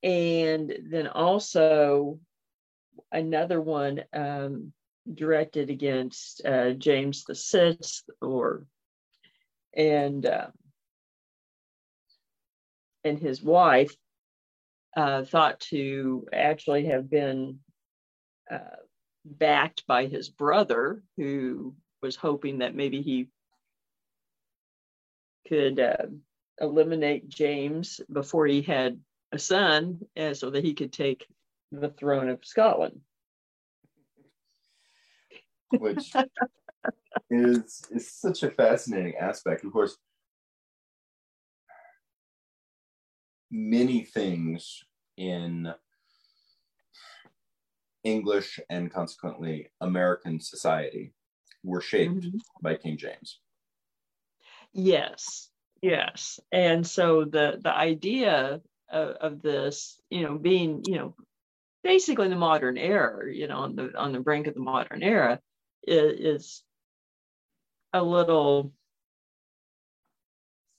And 0.01 0.73
then 0.89 1.07
also 1.07 2.19
another 3.11 3.61
one 3.61 4.03
um, 4.13 4.73
directed 5.11 5.69
against 5.69 6.45
uh, 6.45 6.71
James 6.71 7.23
the 7.23 7.35
Sixth, 7.35 8.03
or 8.21 8.65
and 9.75 10.25
uh, 10.25 10.47
and 13.03 13.19
his 13.19 13.41
wife 13.41 13.95
uh, 14.95 15.23
thought 15.23 15.59
to 15.59 16.27
actually 16.31 16.85
have 16.85 17.09
been 17.09 17.59
uh, 18.49 18.77
backed 19.25 19.85
by 19.87 20.05
his 20.05 20.29
brother, 20.29 21.03
who 21.17 21.75
was 22.01 22.15
hoping 22.15 22.59
that 22.59 22.75
maybe 22.75 23.01
he 23.01 23.27
could 25.47 25.79
uh, 25.79 26.05
eliminate 26.59 27.27
James 27.27 28.01
before 28.11 28.45
he 28.45 28.61
had 28.61 28.99
a 29.31 29.39
son, 29.39 29.99
uh, 30.17 30.33
so 30.33 30.49
that 30.49 30.63
he 30.63 30.73
could 30.73 30.93
take 30.93 31.25
the 31.71 31.89
throne 31.89 32.29
of 32.29 32.45
Scotland. 32.45 33.01
Which 35.71 36.13
is 37.31 37.81
is 37.89 38.11
such 38.11 38.43
a 38.43 38.51
fascinating 38.51 39.15
aspect. 39.15 39.63
Of 39.63 39.73
course, 39.73 39.97
many 43.53 44.03
things 44.03 44.83
in 45.15 45.71
English 48.03 48.59
and 48.69 48.91
consequently 48.91 49.69
American 49.79 50.39
society 50.39 51.13
were 51.63 51.79
shaped 51.79 52.15
mm-hmm. 52.15 52.37
by 52.61 52.75
King 52.75 52.97
James. 52.97 53.39
Yes, 54.73 55.49
yes. 55.81 56.39
And 56.51 56.85
so 56.85 57.25
the 57.25 57.59
the 57.63 57.73
idea 57.73 58.59
of, 58.89 59.09
of 59.09 59.41
this, 59.41 60.01
you 60.09 60.23
know, 60.23 60.37
being, 60.37 60.81
you 60.87 60.95
know, 60.95 61.15
basically 61.83 62.29
the 62.29 62.35
modern 62.35 62.77
era, 62.77 63.31
you 63.31 63.47
know, 63.47 63.59
on 63.59 63.75
the 63.75 63.95
on 63.95 64.11
the 64.13 64.19
brink 64.19 64.47
of 64.47 64.55
the 64.55 64.61
modern 64.61 65.03
era, 65.03 65.39
is, 65.87 66.19
is 66.19 66.63
a 67.93 68.03
little 68.03 68.73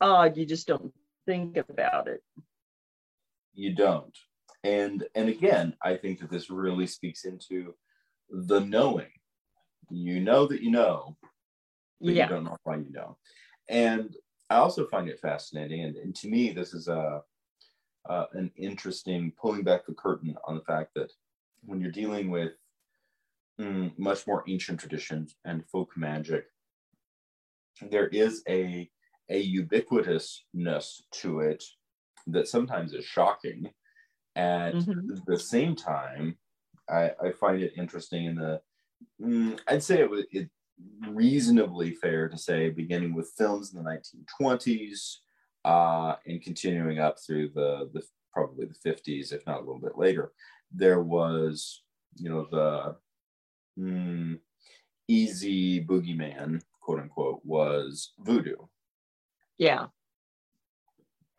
odd. 0.01 0.37
You 0.37 0.45
just 0.45 0.67
don't 0.67 0.93
think 1.25 1.57
about 1.57 2.09
it. 2.09 2.23
You 3.55 3.75
don't. 3.75 4.17
And 4.63 5.05
and 5.15 5.29
again, 5.29 5.75
I 5.83 5.97
think 5.97 6.21
that 6.21 6.31
this 6.31 6.51
really 6.51 6.87
speaks 6.87 7.25
into 7.25 7.75
the 8.31 8.61
knowing. 8.61 9.11
You 9.91 10.21
know 10.21 10.47
that 10.47 10.63
you 10.63 10.71
know, 10.71 11.17
but 12.01 12.15
yeah. 12.15 12.25
you 12.25 12.31
don't 12.31 12.45
know 12.45 12.57
why 12.65 12.77
you 12.77 12.91
know. 12.91 13.19
And 13.69 14.15
I 14.51 14.57
also 14.57 14.87
find 14.87 15.09
it 15.09 15.21
fascinating, 15.21 15.83
and, 15.83 15.97
and 15.97 16.15
to 16.17 16.29
me, 16.29 16.53
this 16.53 16.75
is 16.75 16.89
a 16.89 17.23
uh, 18.09 18.27
an 18.33 18.51
interesting 18.57 19.33
pulling 19.41 19.63
back 19.63 19.87
the 19.87 19.95
curtain 19.95 20.35
on 20.47 20.57
the 20.57 20.63
fact 20.63 20.91
that 20.95 21.11
when 21.63 21.81
you're 21.81 21.91
dealing 21.91 22.31
with 22.31 22.53
mm, 23.61 23.97
much 23.99 24.27
more 24.27 24.45
ancient 24.49 24.79
traditions 24.81 25.37
and 25.45 25.67
folk 25.67 25.91
magic, 25.97 26.47
there 27.91 28.09
is 28.09 28.43
a 28.49 28.91
a 29.31 29.55
ubiquitousness 29.57 31.03
to 31.13 31.41
it 31.41 31.65
that 32.29 32.49
sometimes 32.49 32.93
is 32.93 33.05
shocking. 33.05 33.71
At 34.37 34.75
mm-hmm. 34.75 35.17
the 35.27 35.39
same 35.39 35.77
time, 35.77 36.37
I, 36.89 37.13
I, 37.23 37.33
find 37.33 37.63
it 37.63 37.75
interesting 37.77 38.25
in 38.27 38.35
the 38.35 38.61
mm, 39.23 39.59
I'd 39.69 39.83
say 39.83 40.01
it 40.01 40.11
was 40.11 40.25
it 40.33 40.51
reasonably 41.09 41.95
fair 41.95 42.29
to 42.29 42.37
say 42.37 42.71
beginning 42.71 43.15
with 43.15 43.33
films 43.39 43.73
in 43.73 43.83
the 43.83 43.89
1920s 43.89 45.17
uh, 45.65 46.17
and 46.27 46.43
continuing 46.43 46.99
up 46.99 47.17
through 47.25 47.51
the, 47.55 47.91
the 47.93 48.03
probably 48.33 48.67
the 48.67 48.91
50s, 48.91 49.33
if 49.33 49.47
not 49.47 49.59
a 49.59 49.61
little 49.61 49.81
bit 49.81 49.97
later, 49.97 50.33
there 50.73 51.01
was, 51.01 51.83
you 52.17 52.29
know, 52.29 52.47
the 52.51 52.97
mm, 53.81 54.39
easy 55.09 55.85
boogeyman, 55.85 56.61
quote 56.81 57.01
unquote, 57.01 57.41
was 57.45 58.13
voodoo. 58.19 58.57
Yeah. 59.57 59.87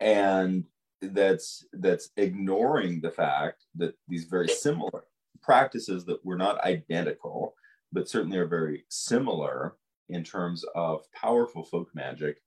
And 0.00 0.64
that's 1.00 1.66
that's 1.72 2.10
ignoring 2.16 3.00
the 3.00 3.10
fact 3.10 3.64
that 3.74 3.94
these 4.08 4.24
very 4.24 4.48
similar 4.48 5.04
practices 5.42 6.04
that 6.06 6.24
were 6.24 6.36
not 6.36 6.62
identical, 6.64 7.54
but 7.92 8.08
certainly 8.08 8.38
are 8.38 8.46
very 8.46 8.84
similar 8.88 9.76
in 10.08 10.24
terms 10.24 10.64
of 10.74 11.10
powerful 11.12 11.64
folk 11.64 11.88
magic 11.94 12.38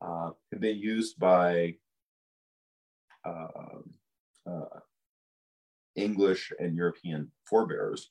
uh, 0.00 0.30
have 0.50 0.60
been 0.60 0.78
used 0.78 1.18
by 1.18 1.74
uh, 3.24 3.48
uh, 4.46 4.80
English 5.96 6.52
and 6.58 6.76
European 6.76 7.30
forebears, 7.44 8.10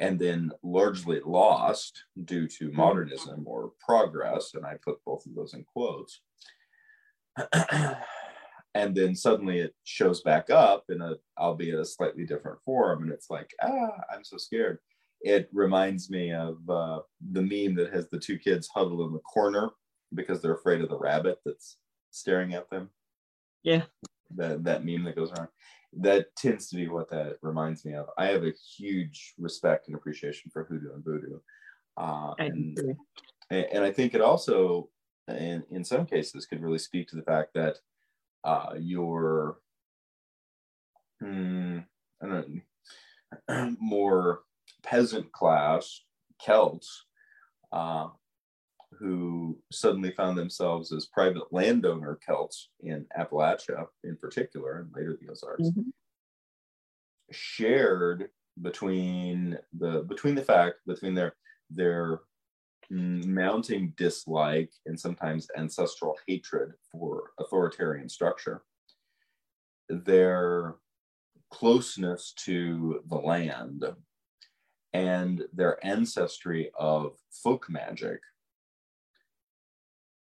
and 0.00 0.18
then 0.18 0.50
largely 0.62 1.20
lost 1.24 2.04
due 2.24 2.48
to 2.48 2.72
modernism 2.72 3.44
or 3.46 3.72
progress. 3.84 4.54
And 4.54 4.66
I 4.66 4.76
put 4.82 5.04
both 5.04 5.26
of 5.26 5.34
those 5.34 5.54
in 5.54 5.64
quotes. 5.64 6.20
and 8.74 8.94
then 8.94 9.14
suddenly 9.14 9.58
it 9.58 9.74
shows 9.84 10.22
back 10.22 10.50
up 10.50 10.84
in 10.88 11.00
a, 11.00 11.16
albeit 11.38 11.78
a 11.78 11.84
slightly 11.84 12.24
different 12.24 12.60
form, 12.64 13.02
and 13.02 13.12
it's 13.12 13.30
like, 13.30 13.52
ah, 13.62 13.90
I'm 14.12 14.24
so 14.24 14.36
scared. 14.36 14.78
It 15.22 15.48
reminds 15.52 16.08
me 16.08 16.32
of 16.32 16.58
uh, 16.68 17.00
the 17.32 17.42
meme 17.42 17.74
that 17.76 17.92
has 17.92 18.08
the 18.08 18.18
two 18.18 18.38
kids 18.38 18.68
huddled 18.74 19.06
in 19.06 19.12
the 19.12 19.20
corner 19.20 19.70
because 20.14 20.40
they're 20.40 20.54
afraid 20.54 20.80
of 20.80 20.88
the 20.88 20.98
rabbit 20.98 21.38
that's 21.44 21.76
staring 22.10 22.54
at 22.54 22.70
them. 22.70 22.90
Yeah. 23.62 23.82
That 24.36 24.64
that 24.64 24.84
meme 24.84 25.04
that 25.04 25.16
goes 25.16 25.32
around. 25.32 25.48
That 25.92 26.34
tends 26.36 26.68
to 26.70 26.76
be 26.76 26.88
what 26.88 27.10
that 27.10 27.36
reminds 27.42 27.84
me 27.84 27.94
of. 27.94 28.06
I 28.16 28.26
have 28.26 28.44
a 28.44 28.52
huge 28.78 29.34
respect 29.38 29.88
and 29.88 29.96
appreciation 29.96 30.50
for 30.50 30.64
hoodoo 30.64 30.94
and 30.94 31.04
voodoo. 31.04 31.40
Uh, 31.96 32.32
and, 32.38 32.78
and 33.50 33.84
I 33.84 33.92
think 33.92 34.14
it 34.14 34.20
also, 34.20 34.88
in, 35.28 35.64
in 35.70 35.84
some 35.84 36.06
cases, 36.06 36.46
could 36.46 36.62
really 36.62 36.78
speak 36.78 37.08
to 37.08 37.16
the 37.16 37.22
fact 37.22 37.50
that 37.54 37.76
uh, 38.44 38.74
your 38.78 39.58
hmm, 41.20 41.78
I 42.22 42.26
don't 42.26 42.62
know, 43.48 43.76
more 43.80 44.40
peasant 44.82 45.30
class 45.32 46.00
Celts 46.38 47.06
uh, 47.72 48.08
who 48.98 49.58
suddenly 49.70 50.10
found 50.10 50.36
themselves 50.36 50.92
as 50.92 51.06
private 51.06 51.52
landowner 51.52 52.18
Celts 52.26 52.70
in 52.80 53.06
Appalachia, 53.18 53.86
in 54.04 54.16
particular, 54.16 54.80
and 54.80 54.90
later 54.94 55.16
the 55.20 55.30
Ozarks, 55.30 55.68
mm-hmm. 55.68 55.90
shared 57.30 58.30
between 58.60 59.58
the 59.78 60.02
between 60.08 60.34
the 60.34 60.42
fact 60.42 60.76
between 60.86 61.14
their 61.14 61.34
their 61.70 62.20
mounting 62.90 63.94
dislike 63.96 64.72
and 64.86 64.98
sometimes 64.98 65.46
ancestral 65.56 66.16
hatred 66.26 66.72
for 66.90 67.30
authoritarian 67.38 68.08
structure, 68.08 68.62
their 69.88 70.74
closeness 71.50 72.32
to 72.44 73.00
the 73.08 73.16
land, 73.16 73.84
and 74.92 75.44
their 75.52 75.84
ancestry 75.86 76.70
of 76.78 77.16
folk 77.30 77.66
magic 77.70 78.20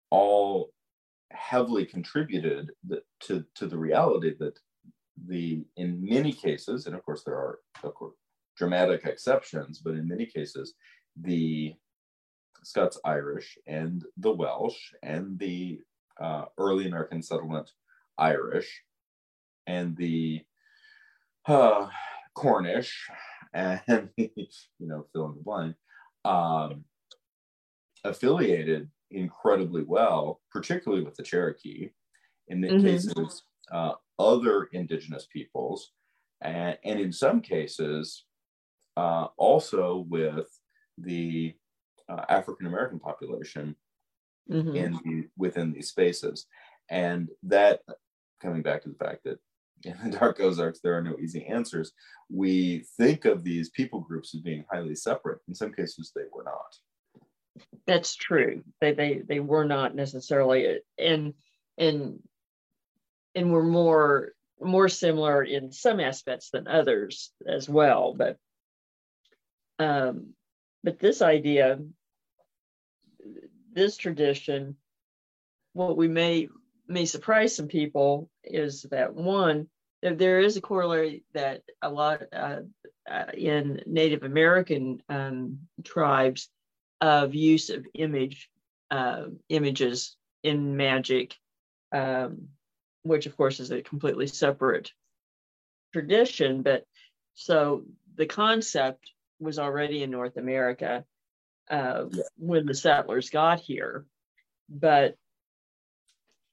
all 0.10 0.70
heavily 1.32 1.86
contributed 1.86 2.72
to, 3.20 3.44
to 3.56 3.68
the 3.68 3.78
reality 3.78 4.36
that 4.40 4.58
the 5.28 5.66
in 5.76 6.04
many 6.04 6.32
cases, 6.32 6.86
and 6.86 6.96
of 6.96 7.04
course 7.04 7.24
there 7.24 7.36
are 7.36 7.60
of 7.84 7.94
course, 7.94 8.16
dramatic 8.58 9.06
exceptions, 9.06 9.80
but 9.80 9.96
in 9.96 10.08
many 10.08 10.26
cases, 10.26 10.76
the 11.22 11.74
Scots 12.64 13.00
Irish 13.06 13.58
and 13.68 14.04
the 14.18 14.32
Welsh 14.32 14.80
and 15.02 15.38
the 15.40 15.80
uh, 16.20 16.46
early 16.58 16.88
American 16.88 17.22
settlement 17.22 17.72
Irish 18.18 18.84
and 19.68 19.96
the 19.98 20.42
uh, 21.48 21.88
Cornish 22.36 23.10
and 23.54 24.10
you 24.18 24.30
know 24.80 25.06
fill 25.14 25.28
in 25.28 25.36
the 25.36 25.44
blank 25.44 25.76
um, 26.26 26.86
affiliated 28.04 28.90
incredibly 29.12 29.84
well, 29.84 30.42
particularly 30.52 31.04
with 31.04 31.16
the 31.16 31.24
Cherokee. 31.24 31.90
In 32.48 32.60
many 32.60 32.76
mm-hmm. 32.76 32.86
cases, 32.86 33.44
uh, 33.72 33.94
other 34.20 34.66
indigenous 34.74 35.28
peoples, 35.32 35.92
and, 36.42 36.78
and 36.84 37.00
in 37.00 37.12
some 37.12 37.42
cases, 37.42 38.26
uh, 38.98 39.28
also 39.38 40.06
with 40.10 40.48
the 40.98 41.56
uh, 42.10 42.26
African 42.30 42.68
American 42.68 43.00
population 43.00 43.76
mm-hmm. 44.50 44.76
in 44.76 44.94
the, 45.04 45.28
within 45.38 45.72
these 45.72 45.90
spaces. 45.90 46.46
And 46.90 47.30
that, 47.44 47.82
coming 48.42 48.62
back 48.62 48.84
to 48.84 48.90
the 48.90 48.96
fact 48.96 49.24
that 49.26 49.40
in 49.84 50.12
the 50.12 50.18
Dark 50.18 50.40
Ozarks, 50.40 50.80
there 50.82 50.98
are 50.98 51.04
no 51.04 51.18
easy 51.20 51.46
answers. 51.46 51.92
We 52.30 52.86
think 52.98 53.26
of 53.26 53.44
these 53.44 53.70
people 53.70 54.00
groups 54.00 54.34
as 54.34 54.42
being 54.42 54.66
highly 54.72 54.96
separate. 54.96 55.40
In 55.48 55.56
some 55.56 55.74
cases, 55.74 56.12
they 56.16 56.24
were 56.34 56.44
not 56.44 56.62
that's 57.86 58.16
true. 58.16 58.64
They 58.82 58.94
they 58.94 59.22
they 59.28 59.40
were 59.40 59.66
not 59.66 59.96
necessarily 59.96 60.80
and 60.98 61.34
and 61.78 62.20
and 63.36 63.52
were 63.52 63.64
more 63.64 64.34
more 64.62 64.90
similar 64.90 65.44
in 65.44 65.72
some 65.72 66.00
aspects 66.00 66.50
than 66.52 66.68
others 66.68 67.32
as 67.48 67.68
well. 67.68 68.16
But 68.18 68.38
um, 69.80 70.34
but 70.84 71.00
this 71.00 71.22
idea, 71.22 71.80
this 73.74 73.98
tradition, 73.98 74.76
what 75.74 75.98
we 75.98 76.08
may 76.08 76.50
may 76.88 77.06
surprise 77.06 77.56
some 77.56 77.68
people 77.68 78.30
is 78.44 78.84
that 78.92 79.14
one, 79.14 79.68
there 80.02 80.40
is 80.40 80.58
a 80.58 80.62
corollary 80.62 81.24
that 81.34 81.62
a 81.82 81.90
lot 81.90 82.24
uh, 82.34 82.60
uh, 83.10 83.26
in 83.34 83.82
Native 83.86 84.24
American 84.24 85.02
um, 85.08 85.60
tribes 85.84 86.50
of 87.00 87.34
use 87.34 87.70
of 87.70 87.86
image 87.94 88.50
uh, 88.92 89.24
images 89.50 90.16
in 90.44 90.76
magic, 90.76 91.36
um, 91.94 92.50
which 93.04 93.26
of 93.26 93.36
course 93.38 93.60
is 93.60 93.72
a 93.72 93.82
completely 93.82 94.28
separate 94.28 94.92
tradition. 95.94 96.62
But 96.62 96.86
so 97.34 97.84
the 98.16 98.26
concept 98.26 99.10
was 99.44 99.60
already 99.60 100.04
in 100.04 100.12
North 100.12 100.38
America 100.38 101.06
uh, 101.70 102.06
yeah. 102.12 102.24
when 102.38 102.66
the 102.66 102.74
settlers 102.74 103.30
got 103.30 103.60
here. 103.60 104.06
But 104.70 105.16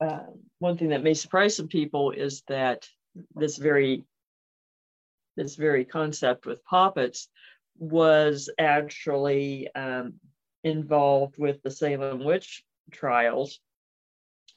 uh, 0.01 0.27
one 0.59 0.77
thing 0.77 0.91
that 0.91 1.03
may 1.03 1.15
surprise 1.15 1.57
some 1.57 1.69
people 1.69 2.11
is 2.11 2.43
that 2.49 2.89
this 3.35 3.57
very 3.57 4.05
this 5.37 5.57
very 5.57 5.85
concept 5.85 6.45
with 6.45 6.65
poppets 6.65 7.29
was 7.79 8.51
actually 8.59 9.73
um, 9.75 10.15
involved 10.65 11.39
with 11.39 11.63
the 11.63 11.71
Salem 11.71 12.25
witch 12.25 12.63
trials 12.91 13.61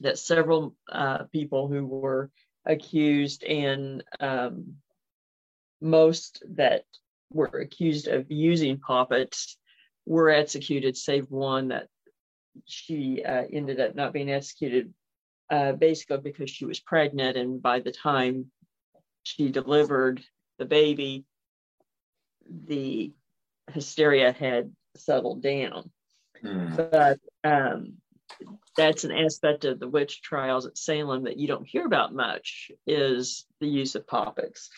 that 0.01 0.17
several 0.17 0.75
uh, 0.91 1.23
people 1.31 1.67
who 1.67 1.85
were 1.85 2.29
accused 2.65 3.43
and 3.43 4.03
um, 4.19 4.75
most 5.81 6.43
that 6.55 6.85
were 7.33 7.47
accused 7.47 8.07
of 8.07 8.31
using 8.31 8.79
poppets 8.79 9.57
were 10.05 10.29
executed, 10.29 10.97
save 10.97 11.29
one 11.29 11.69
that 11.69 11.87
she 12.65 13.23
uh, 13.23 13.43
ended 13.51 13.79
up 13.79 13.95
not 13.95 14.13
being 14.13 14.29
executed 14.29 14.93
uh, 15.49 15.73
basically 15.73 16.17
because 16.17 16.49
she 16.49 16.65
was 16.65 16.79
pregnant. 16.79 17.37
And 17.37 17.61
by 17.61 17.79
the 17.79 17.91
time 17.91 18.51
she 19.23 19.49
delivered 19.49 20.21
the 20.57 20.65
baby, 20.65 21.25
the 22.49 23.13
hysteria 23.71 24.31
had 24.31 24.71
settled 24.95 25.41
down. 25.41 25.89
Mm. 26.43 26.91
But 26.91 27.19
um, 27.43 27.93
that's 28.75 29.03
an 29.03 29.11
aspect 29.11 29.65
of 29.65 29.79
the 29.79 29.87
witch 29.87 30.21
trials 30.21 30.65
at 30.65 30.77
Salem 30.77 31.23
that 31.23 31.37
you 31.37 31.47
don't 31.47 31.67
hear 31.67 31.85
about 31.85 32.13
much 32.13 32.71
is 32.85 33.45
the 33.59 33.67
use 33.67 33.95
of 33.95 34.07
poppets. 34.07 34.69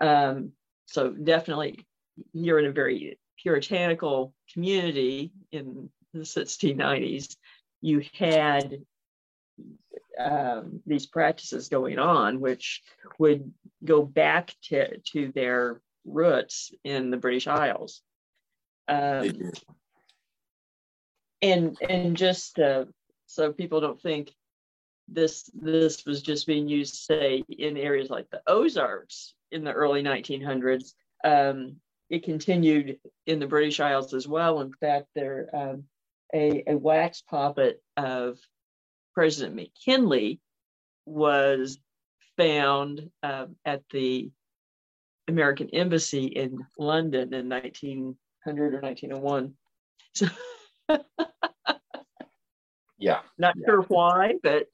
Um, 0.00 0.52
so 0.86 1.10
definitely 1.10 1.86
you're 2.32 2.58
in 2.58 2.66
a 2.66 2.72
very 2.72 3.18
puritanical 3.42 4.32
community 4.52 5.32
in 5.52 5.90
the 6.12 6.20
1690s. 6.20 7.36
You 7.80 8.02
had 8.14 8.78
um, 10.18 10.80
these 10.86 11.06
practices 11.06 11.68
going 11.68 11.98
on, 11.98 12.40
which 12.40 12.82
would 13.18 13.52
go 13.84 14.02
back 14.02 14.54
to, 14.64 14.98
to 15.12 15.32
their 15.32 15.80
roots 16.04 16.72
in 16.84 17.10
the 17.10 17.16
British 17.16 17.46
Isles. 17.46 18.02
Um, 18.88 19.52
and 21.42 21.76
and 21.82 22.16
just 22.16 22.58
uh, 22.58 22.86
so 23.26 23.52
people 23.52 23.80
don't 23.80 24.00
think 24.00 24.32
this 25.08 25.50
this 25.54 26.04
was 26.04 26.22
just 26.22 26.46
being 26.46 26.68
used, 26.68 26.94
say, 26.94 27.44
in 27.48 27.76
areas 27.76 28.10
like 28.10 28.28
the 28.30 28.42
Ozarks 28.46 29.34
in 29.52 29.64
the 29.64 29.72
early 29.72 30.02
1900s. 30.02 30.92
Um, 31.24 31.76
it 32.08 32.24
continued 32.24 32.98
in 33.26 33.38
the 33.38 33.46
British 33.46 33.80
Isles 33.80 34.14
as 34.14 34.28
well. 34.28 34.60
In 34.60 34.72
fact, 34.72 35.06
there 35.14 35.48
um, 35.52 35.84
a, 36.34 36.62
a 36.66 36.76
wax 36.76 37.22
puppet 37.22 37.82
of 37.96 38.38
President 39.14 39.54
McKinley 39.54 40.40
was 41.04 41.78
found 42.36 43.10
uh, 43.22 43.46
at 43.64 43.82
the 43.90 44.30
American 45.28 45.70
Embassy 45.70 46.26
in 46.26 46.58
London 46.78 47.34
in 47.34 47.48
1900 47.48 48.74
or 48.74 48.80
1901. 48.80 49.54
So 50.14 50.26
yeah, 52.98 53.20
not 53.38 53.54
yeah. 53.56 53.66
sure 53.66 53.82
why, 53.82 54.34
but 54.42 54.68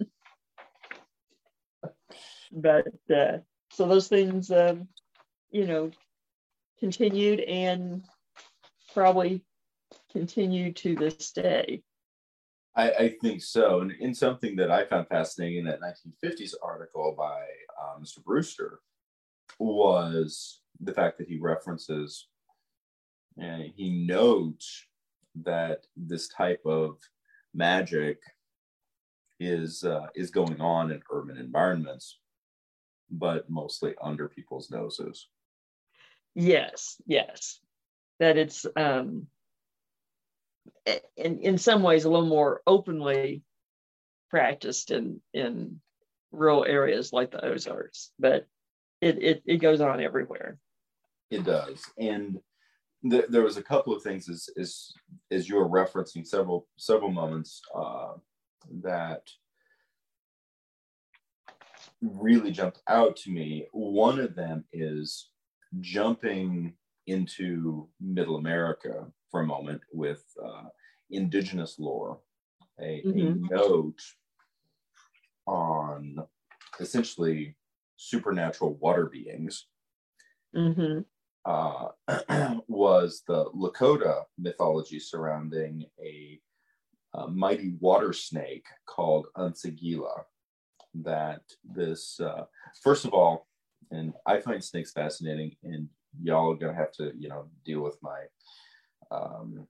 but 2.53 2.87
uh, 3.15 3.39
so 3.71 3.89
those 3.89 4.09
things, 4.09 4.51
um, 4.51 4.89
you 5.51 5.67
know, 5.67 5.91
continued 6.83 7.39
and 7.43 8.03
probably 8.93 9.41
continue 10.11 10.73
to 10.73 10.97
this 10.97 11.31
day. 11.31 11.81
I, 12.75 12.91
I, 12.91 13.15
think 13.21 13.41
so. 13.41 13.83
And 13.83 13.93
in 14.01 14.13
something 14.13 14.57
that 14.57 14.73
I 14.73 14.85
found 14.87 15.07
fascinating 15.07 15.59
in 15.59 15.65
that 15.67 15.81
1950s 15.81 16.55
article 16.61 17.15
by 17.17 17.43
uh, 17.81 18.01
Mr. 18.01 18.25
Brewster 18.25 18.81
was 19.61 20.63
the 20.81 20.93
fact 20.93 21.19
that 21.19 21.29
he 21.29 21.39
references 21.39 22.27
and 23.39 23.63
he 23.77 24.05
notes 24.05 24.85
that 25.45 25.87
this 25.97 26.27
type 26.29 26.63
of 26.67 26.97
magic 27.55 28.19
is 29.39 29.85
uh, 29.85 30.09
is 30.17 30.31
going 30.31 30.61
on 30.61 30.91
in 30.91 31.01
urban 31.13 31.37
environments, 31.37 32.19
but 33.11 33.49
mostly 33.49 33.95
under 34.03 34.29
people's 34.29 34.71
noses. 34.71 35.29
Yes, 36.35 36.97
yes, 37.07 37.61
that 38.19 38.39
it's 38.39 38.65
um, 38.77 39.27
in 41.17 41.39
in 41.41 41.59
some 41.59 41.83
ways 41.83 42.05
a 42.05 42.11
little 42.11 42.27
more 42.27 42.63
openly 42.67 43.43
practiced 44.31 44.91
in 44.91 45.21
in 45.35 45.81
rural 46.31 46.65
areas 46.65 47.13
like 47.13 47.31
the 47.31 47.45
Ozarks, 47.45 48.13
but 48.19 48.47
it 49.01 49.23
it, 49.23 49.43
it 49.47 49.57
goes 49.59 49.81
on 49.81 50.01
everywhere. 50.01 50.59
It 51.31 51.45
does, 51.45 51.83
and 51.99 52.41
th- 53.09 53.27
there 53.29 53.43
was 53.43 53.59
a 53.59 53.63
couple 53.63 53.95
of 53.95 54.03
things 54.03 54.29
as 54.29 54.49
as 54.59 54.93
as 55.31 55.49
you 55.49 55.57
were 55.57 55.69
referencing 55.69 56.27
several 56.27 56.67
several 56.79 57.11
moments 57.11 57.61
uh, 57.75 58.15
that 58.83 59.23
really 62.01 62.51
jumped 62.51 62.81
out 62.89 63.17
to 63.17 63.31
me. 63.31 63.67
One 63.73 64.19
of 64.19 64.35
them 64.35 64.65
is 64.73 65.29
jumping 65.81 66.75
into 67.07 67.89
Middle 68.01 68.37
America 68.37 69.07
for 69.31 69.41
a 69.41 69.47
moment 69.47 69.81
with 69.93 70.25
uh, 70.43 70.65
indigenous 71.11 71.79
lore, 71.79 72.21
a, 72.81 73.03
mm-hmm. 73.05 73.45
a 73.45 73.55
note 73.55 74.01
on 75.47 76.19
essentially 76.81 77.57
supernatural 77.97 78.75
water 78.75 79.07
beings. 79.07 79.67
Mm-hmm. 80.57 81.01
Uh, 81.45 81.89
was 82.69 83.23
the 83.27 83.47
Lakota 83.47 84.23
mythology 84.39 85.01
surrounding 85.01 85.85
a, 86.01 86.39
a, 87.15 87.27
mighty 87.27 87.75
water 87.81 88.13
snake 88.13 88.67
called 88.87 89.27
Unsagila. 89.37 90.23
That 90.95 91.41
this, 91.65 92.21
uh, 92.21 92.45
first 92.83 93.07
of 93.07 93.15
all, 93.15 93.49
and 93.93 94.13
I 94.27 94.41
find 94.41 94.63
snakes 94.63 94.93
fascinating, 94.93 95.55
and 95.63 95.89
y'all 96.21 96.51
are 96.53 96.57
gonna 96.57 96.75
have 96.75 96.93
to, 96.93 97.13
you 97.17 97.29
know, 97.29 97.49
deal 97.65 97.81
with 97.81 97.97
my 98.03 98.21
um, 99.11 99.67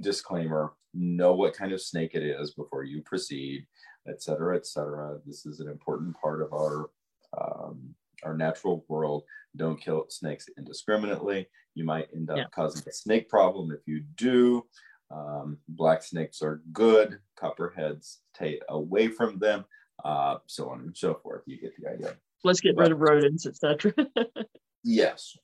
disclaimer. 0.00 0.72
Know 0.94 1.34
what 1.34 1.54
kind 1.54 1.72
of 1.72 1.80
snake 1.80 2.14
it 2.14 2.22
is 2.22 2.54
before 2.54 2.84
you 2.84 3.02
proceed, 3.02 3.66
et 4.08 4.22
cetera, 4.22 4.56
et 4.56 4.66
cetera. 4.66 5.18
This 5.26 5.46
is 5.46 5.60
an 5.60 5.68
important 5.68 6.16
part 6.20 6.42
of 6.42 6.52
our 6.52 6.90
um, 7.38 7.94
our 8.24 8.36
natural 8.36 8.84
world. 8.88 9.24
Don't 9.56 9.80
kill 9.80 10.06
snakes 10.08 10.48
indiscriminately. 10.56 11.48
You 11.74 11.84
might 11.84 12.08
end 12.14 12.30
up 12.30 12.36
yeah. 12.36 12.44
causing 12.54 12.82
a 12.86 12.92
snake 12.92 13.28
problem 13.28 13.72
if 13.72 13.80
you 13.86 14.04
do. 14.16 14.66
Um, 15.10 15.58
black 15.68 16.02
snakes 16.02 16.42
are 16.42 16.62
good. 16.72 17.18
Copperheads, 17.38 18.20
stay 18.34 18.60
away 18.68 19.08
from 19.08 19.38
them. 19.38 19.64
Uh, 20.04 20.38
so 20.46 20.70
on 20.70 20.80
and 20.80 20.96
so 20.96 21.14
forth. 21.22 21.42
You 21.46 21.60
get 21.60 21.74
the 21.76 21.90
idea. 21.90 22.16
Let's 22.44 22.60
get 22.60 22.76
rid 22.76 22.92
of 22.92 23.00
rodents, 23.00 23.46
etc. 23.46 23.94
yes. 24.84 25.36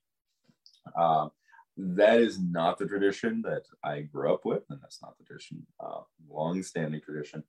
Uh, 0.96 1.28
that 1.76 2.20
is 2.20 2.40
not 2.40 2.78
the 2.78 2.86
tradition 2.86 3.42
that 3.42 3.62
I 3.84 4.00
grew 4.00 4.32
up 4.32 4.44
with, 4.44 4.64
and 4.68 4.80
that's 4.82 5.00
not 5.00 5.16
the 5.16 5.24
tradition, 5.24 5.64
uh, 5.78 6.00
long-standing 6.28 7.00
tradition 7.00 7.44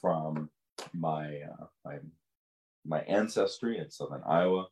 from 0.00 0.50
my 0.92 1.40
uh, 1.42 1.66
my 1.84 1.98
my 2.84 3.00
ancestry 3.02 3.78
in 3.78 3.90
southern 3.90 4.22
Iowa, 4.26 4.66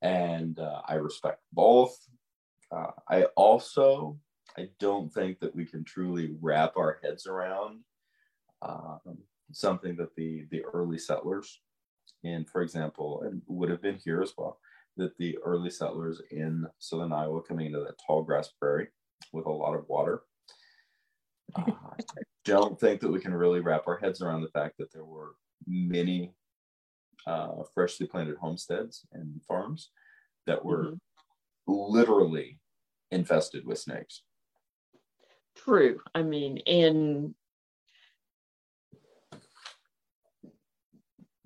and 0.00 0.58
uh, 0.58 0.82
I 0.86 0.94
respect 0.94 1.40
both. 1.52 1.96
Uh, 2.70 2.92
I 3.08 3.24
also 3.36 4.18
I 4.56 4.68
don't 4.78 5.12
think 5.12 5.40
that 5.40 5.54
we 5.54 5.64
can 5.64 5.84
truly 5.84 6.36
wrap 6.40 6.76
our 6.76 7.00
heads 7.02 7.26
around 7.26 7.80
um, 8.62 9.00
something 9.52 9.96
that 9.96 10.14
the 10.16 10.46
the 10.50 10.62
early 10.72 10.98
settlers, 10.98 11.60
in 12.24 12.44
for 12.44 12.62
example, 12.62 13.22
and 13.22 13.42
would 13.46 13.70
have 13.70 13.82
been 13.82 13.98
here 14.04 14.22
as 14.22 14.32
well, 14.36 14.58
that 14.96 15.16
the 15.18 15.38
early 15.44 15.70
settlers 15.70 16.20
in 16.30 16.66
southern 16.78 17.12
Iowa 17.12 17.42
coming 17.42 17.66
into 17.66 17.80
that 17.80 18.00
tall 18.04 18.22
grass 18.22 18.48
prairie 18.58 18.88
with 19.32 19.46
a 19.46 19.52
lot 19.52 19.74
of 19.74 19.88
water. 19.88 20.22
Uh, 21.54 21.64
I 21.68 22.22
don't 22.44 22.78
think 22.78 23.00
that 23.00 23.10
we 23.10 23.20
can 23.20 23.34
really 23.34 23.60
wrap 23.60 23.86
our 23.86 23.96
heads 23.96 24.20
around 24.20 24.42
the 24.42 24.48
fact 24.48 24.76
that 24.78 24.92
there 24.92 25.04
were 25.04 25.34
many 25.66 26.32
uh, 27.26 27.62
freshly 27.74 28.06
planted 28.06 28.36
homesteads 28.36 29.06
and 29.12 29.40
farms 29.46 29.90
that 30.46 30.64
were 30.64 30.84
mm-hmm. 30.84 30.98
literally 31.66 32.58
infested 33.10 33.64
with 33.64 33.78
snakes. 33.78 34.22
True. 35.56 36.00
I 36.14 36.22
mean, 36.22 36.58
and 36.66 37.34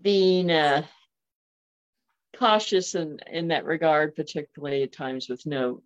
being 0.01 0.51
uh, 0.51 0.85
cautious 2.37 2.95
in, 2.95 3.19
in 3.31 3.49
that 3.49 3.65
regard, 3.65 4.15
particularly 4.15 4.83
at 4.83 4.93
times 4.93 5.29
with 5.29 5.45
no 5.47 5.83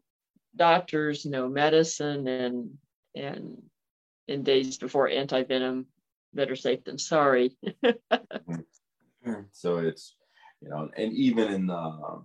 doctors, 0.57 1.25
no 1.25 1.49
medicine, 1.49 2.27
and 2.27 2.71
and 3.15 3.63
in 4.29 4.43
days 4.43 4.79
before 4.79 5.09
anti-venom, 5.09 5.87
better 6.33 6.57
safe 6.57 6.85
than 6.85 6.99
sorry. 6.99 7.57
so 9.53 9.79
it's 9.79 10.15
you 10.61 10.69
know, 10.69 10.89
and 10.97 11.13
even 11.13 11.53
in 11.53 11.67
the 11.67 12.23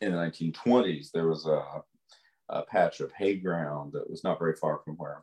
in 0.00 0.12
the 0.12 0.18
1920s, 0.18 1.10
there 1.12 1.28
was 1.28 1.46
a, 1.46 1.62
a 2.48 2.62
patch 2.62 3.00
of 3.00 3.12
hay 3.12 3.36
ground 3.36 3.92
that 3.92 4.08
was 4.08 4.24
not 4.24 4.38
very 4.38 4.54
far 4.54 4.80
from 4.84 4.94
where 4.96 5.22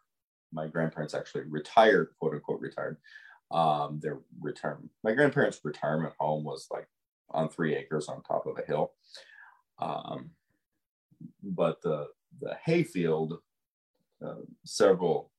my 0.51 0.67
grandparents 0.67 1.13
actually 1.13 1.43
retired, 1.43 2.09
quote 2.19 2.33
unquote, 2.33 2.61
retired. 2.61 2.97
Um, 3.53 3.99
their 4.01 4.19
retirement, 4.41 4.89
my 5.03 5.13
grandparents' 5.13 5.59
retirement 5.63 6.13
home 6.19 6.43
was 6.43 6.67
like 6.71 6.87
on 7.29 7.49
three 7.49 7.75
acres 7.75 8.07
on 8.07 8.23
top 8.23 8.47
of 8.47 8.57
a 8.57 8.65
hill. 8.65 8.93
Um, 9.79 10.31
but 11.41 11.81
the 11.81 12.07
the 12.41 12.57
hayfield, 12.65 13.39
uh, 14.25 14.41
several 14.65 15.31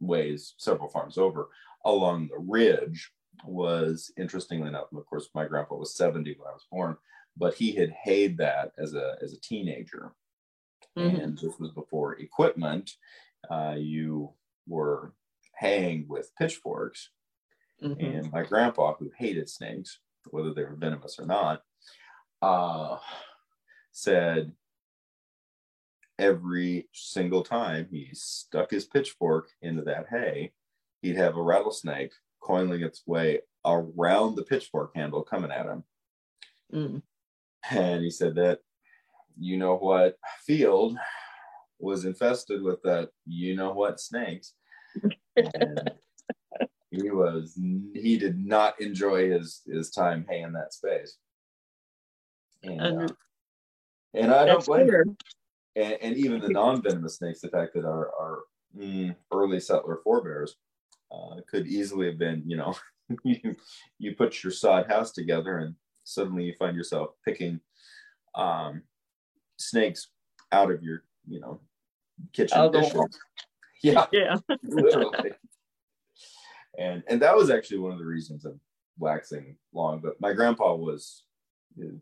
ways 0.00 0.54
several 0.58 0.88
farms 0.88 1.18
over 1.18 1.48
along 1.84 2.28
the 2.28 2.38
ridge 2.38 3.10
was 3.44 4.12
interestingly 4.18 4.68
enough, 4.68 4.92
of 4.92 5.06
course, 5.06 5.28
my 5.34 5.46
grandpa 5.46 5.76
was 5.76 5.96
70 5.96 6.34
when 6.38 6.48
I 6.48 6.52
was 6.52 6.66
born, 6.70 6.96
but 7.36 7.54
he 7.54 7.72
had 7.72 7.90
hayed 7.90 8.36
that 8.38 8.72
as 8.78 8.94
a 8.94 9.16
as 9.22 9.32
a 9.32 9.40
teenager. 9.40 10.12
Mm-hmm. 10.98 11.16
And 11.16 11.38
this 11.38 11.58
was 11.58 11.70
before 11.70 12.18
equipment. 12.18 12.90
Uh, 13.48 13.76
you 13.78 14.32
were 14.66 15.12
haying 15.58 16.06
with 16.08 16.34
pitchforks. 16.36 17.10
Mm-hmm. 17.82 18.04
And 18.04 18.32
my 18.32 18.42
grandpa, 18.42 18.94
who 18.94 19.10
hated 19.16 19.48
snakes, 19.48 20.00
whether 20.30 20.52
they 20.52 20.64
were 20.64 20.76
venomous 20.76 21.18
or 21.18 21.26
not, 21.26 21.62
uh, 22.42 22.98
said 23.92 24.52
every 26.18 26.88
single 26.92 27.42
time 27.42 27.86
he 27.90 28.08
stuck 28.12 28.70
his 28.70 28.86
pitchfork 28.86 29.48
into 29.62 29.82
that 29.82 30.06
hay, 30.10 30.52
he'd 31.02 31.16
have 31.16 31.36
a 31.36 31.42
rattlesnake 31.42 32.12
coiling 32.40 32.82
its 32.82 33.02
way 33.06 33.40
around 33.64 34.34
the 34.34 34.42
pitchfork 34.42 34.92
handle 34.94 35.22
coming 35.22 35.50
at 35.50 35.66
him. 35.66 35.84
Mm. 36.72 37.02
And 37.70 38.02
he 38.02 38.10
said 38.10 38.34
that, 38.36 38.60
you 39.38 39.56
know 39.56 39.76
what, 39.76 40.16
field 40.44 40.96
was 41.78 42.04
infested 42.04 42.62
with 42.62 42.82
that, 42.82 43.10
you 43.26 43.54
know 43.54 43.72
what, 43.72 44.00
snakes. 44.00 44.54
He 46.90 47.10
was, 47.10 47.58
he 47.94 48.16
did 48.16 48.44
not 48.44 48.80
enjoy 48.80 49.30
his 49.30 49.62
his 49.66 49.90
time 49.90 50.24
haying 50.28 50.52
that 50.52 50.72
space. 50.72 51.18
And, 52.62 52.80
uh, 52.80 53.08
and 54.14 54.32
I 54.32 54.46
don't 54.46 54.64
blame 54.64 54.88
him. 54.88 55.16
And, 55.76 55.96
and, 56.00 56.16
even 56.16 56.40
the 56.40 56.48
non-venomous 56.48 57.18
snakes, 57.18 57.40
the 57.40 57.48
fact 57.48 57.74
that 57.74 57.84
our, 57.84 58.10
our 58.18 58.38
mm, 58.76 59.14
early 59.32 59.60
settler 59.60 60.00
forebears 60.02 60.56
uh, 61.12 61.36
could 61.48 61.66
easily 61.66 62.06
have 62.06 62.18
been, 62.18 62.42
you 62.46 62.56
know, 62.56 62.74
you, 63.24 63.54
you 63.98 64.16
put 64.16 64.42
your 64.42 64.50
sod 64.50 64.88
house 64.88 65.12
together 65.12 65.58
and 65.58 65.74
suddenly 66.04 66.44
you 66.44 66.54
find 66.58 66.76
yourself 66.76 67.10
picking 67.24 67.60
um, 68.34 68.82
snakes 69.56 70.08
out 70.50 70.70
of 70.70 70.82
your, 70.82 71.04
you 71.26 71.40
know, 71.40 71.60
kitchen 72.32 72.72
dishes. 72.72 73.00
Yeah, 73.80 74.06
yeah, 74.10 74.34
literally. 74.64 75.30
And 76.78 77.02
and 77.08 77.20
that 77.22 77.36
was 77.36 77.50
actually 77.50 77.78
one 77.78 77.92
of 77.92 77.98
the 77.98 78.06
reasons 78.06 78.44
of 78.44 78.58
waxing 78.98 79.56
long. 79.72 80.00
But 80.00 80.20
my 80.20 80.32
grandpa 80.32 80.74
was 80.74 81.24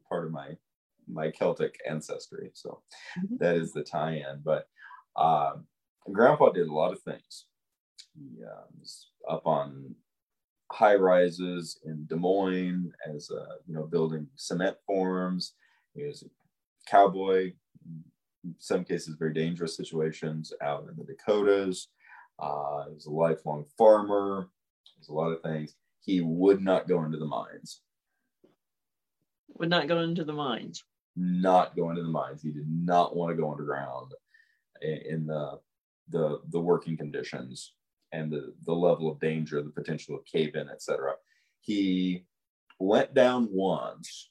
part 0.08 0.26
of 0.26 0.32
my 0.32 0.56
my 1.08 1.30
Celtic 1.30 1.78
ancestry, 1.88 2.50
so 2.52 2.82
mm-hmm. 3.18 3.36
that 3.38 3.56
is 3.56 3.72
the 3.72 3.82
tie-in. 3.82 4.42
But 4.44 4.68
um, 5.16 5.66
grandpa 6.12 6.50
did 6.50 6.68
a 6.68 6.72
lot 6.74 6.92
of 6.92 7.00
things. 7.00 7.46
He 8.14 8.44
uh, 8.44 8.66
was 8.78 9.10
up 9.28 9.46
on 9.46 9.94
high 10.72 10.96
rises 10.96 11.78
in 11.84 12.06
Des 12.06 12.16
Moines 12.16 12.92
as 13.08 13.30
a, 13.30 13.46
you 13.66 13.74
know 13.74 13.84
building 13.84 14.26
cement 14.36 14.76
forms. 14.86 15.54
He 15.94 16.04
was 16.04 16.22
a 16.22 16.90
cowboy, 16.90 17.52
in 18.44 18.54
some 18.58 18.84
cases 18.84 19.16
very 19.18 19.32
dangerous 19.32 19.76
situations 19.76 20.52
out 20.62 20.86
in 20.88 20.96
the 20.96 21.04
Dakotas. 21.04 21.88
Uh, 22.38 22.84
he 22.88 22.94
was 22.94 23.06
a 23.06 23.10
lifelong 23.10 23.64
farmer. 23.78 24.48
A 25.08 25.12
lot 25.12 25.32
of 25.32 25.42
things. 25.42 25.74
He 26.00 26.20
would 26.20 26.62
not 26.62 26.88
go 26.88 27.04
into 27.04 27.18
the 27.18 27.26
mines. 27.26 27.80
Would 29.58 29.70
not 29.70 29.88
go 29.88 30.00
into 30.00 30.24
the 30.24 30.32
mines. 30.32 30.84
Not 31.16 31.76
go 31.76 31.90
into 31.90 32.02
the 32.02 32.08
mines. 32.08 32.42
He 32.42 32.50
did 32.50 32.68
not 32.68 33.16
want 33.16 33.30
to 33.30 33.40
go 33.40 33.50
underground 33.50 34.12
in 34.82 35.26
the 35.26 35.58
the 36.08 36.40
the 36.50 36.60
working 36.60 36.96
conditions 36.96 37.72
and 38.12 38.30
the, 38.30 38.54
the 38.64 38.72
level 38.72 39.10
of 39.10 39.20
danger, 39.20 39.62
the 39.62 39.70
potential 39.70 40.14
of 40.14 40.24
cave 40.24 40.54
in, 40.54 40.68
etc. 40.68 41.14
He 41.60 42.24
went 42.78 43.14
down 43.14 43.48
once 43.50 44.30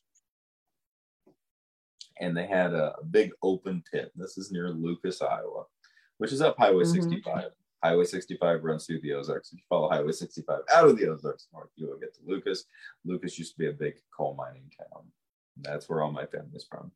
and 2.20 2.36
they 2.36 2.48
had 2.48 2.74
a, 2.74 2.96
a, 3.00 3.04
big 3.04 3.32
open 3.44 3.84
pit. 3.92 4.12
This 4.16 4.38
is 4.38 4.52
near 4.52 4.70
Lucas, 4.70 5.22
Iowa, 5.22 5.66
which 6.18 6.32
is 6.32 6.42
up 6.42 6.56
Highway 6.58 6.84
mm-hmm. 6.84 7.02
65. 7.02 7.50
Highway 7.86 8.06
65 8.06 8.64
runs 8.64 8.86
through 8.86 9.02
the 9.02 9.14
Ozarks. 9.14 9.52
If 9.52 9.60
you 9.60 9.66
follow 9.70 9.90
Highway 9.90 10.12
65 10.12 10.62
out 10.74 10.88
of 10.88 10.98
the 10.98 11.08
Ozarks 11.08 11.48
north, 11.54 11.70
you 11.76 11.88
will 11.88 12.00
get 12.00 12.16
to 12.16 12.22
Lucas. 12.26 12.66
Lucas 13.06 13.38
used 13.38 13.54
to 13.54 13.60
be 13.60 13.70
a 13.70 13.74
big 13.74 13.94
coal 14.16 14.36
mining 14.36 14.72
town. 14.76 15.04
That's 15.62 15.88
where 15.88 16.02
all 16.02 16.12
my 16.12 16.26
family's 16.26 16.66
from. 16.68 16.92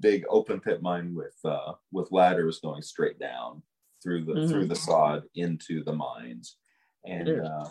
Big 0.00 0.24
open 0.28 0.58
pit 0.58 0.82
mine 0.82 1.14
with 1.14 1.36
uh, 1.44 1.74
with 1.92 2.10
ladders 2.10 2.58
going 2.58 2.82
straight 2.82 3.20
down 3.20 3.62
through 4.02 4.24
the 4.24 4.32
mm-hmm. 4.32 4.50
through 4.50 4.66
the 4.66 4.74
sod 4.74 5.22
into 5.36 5.84
the 5.84 5.92
mines. 5.92 6.56
And 7.04 7.46
uh, 7.46 7.66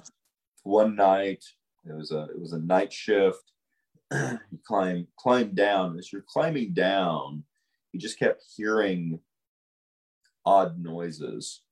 one 0.64 0.96
night 0.96 1.44
it 1.84 1.94
was 1.94 2.12
a 2.12 2.30
it 2.34 2.40
was 2.40 2.54
a 2.54 2.60
night 2.60 2.94
shift. 2.94 3.52
you 4.14 4.60
climb 4.66 5.08
climb 5.20 5.54
down. 5.54 6.00
As 6.00 6.14
you're 6.14 6.26
climbing 6.26 6.74
down, 6.74 7.44
you 7.92 8.00
just 8.00 8.18
kept 8.18 8.44
hearing 8.56 9.20
odd 10.46 10.80
noises 10.80 11.65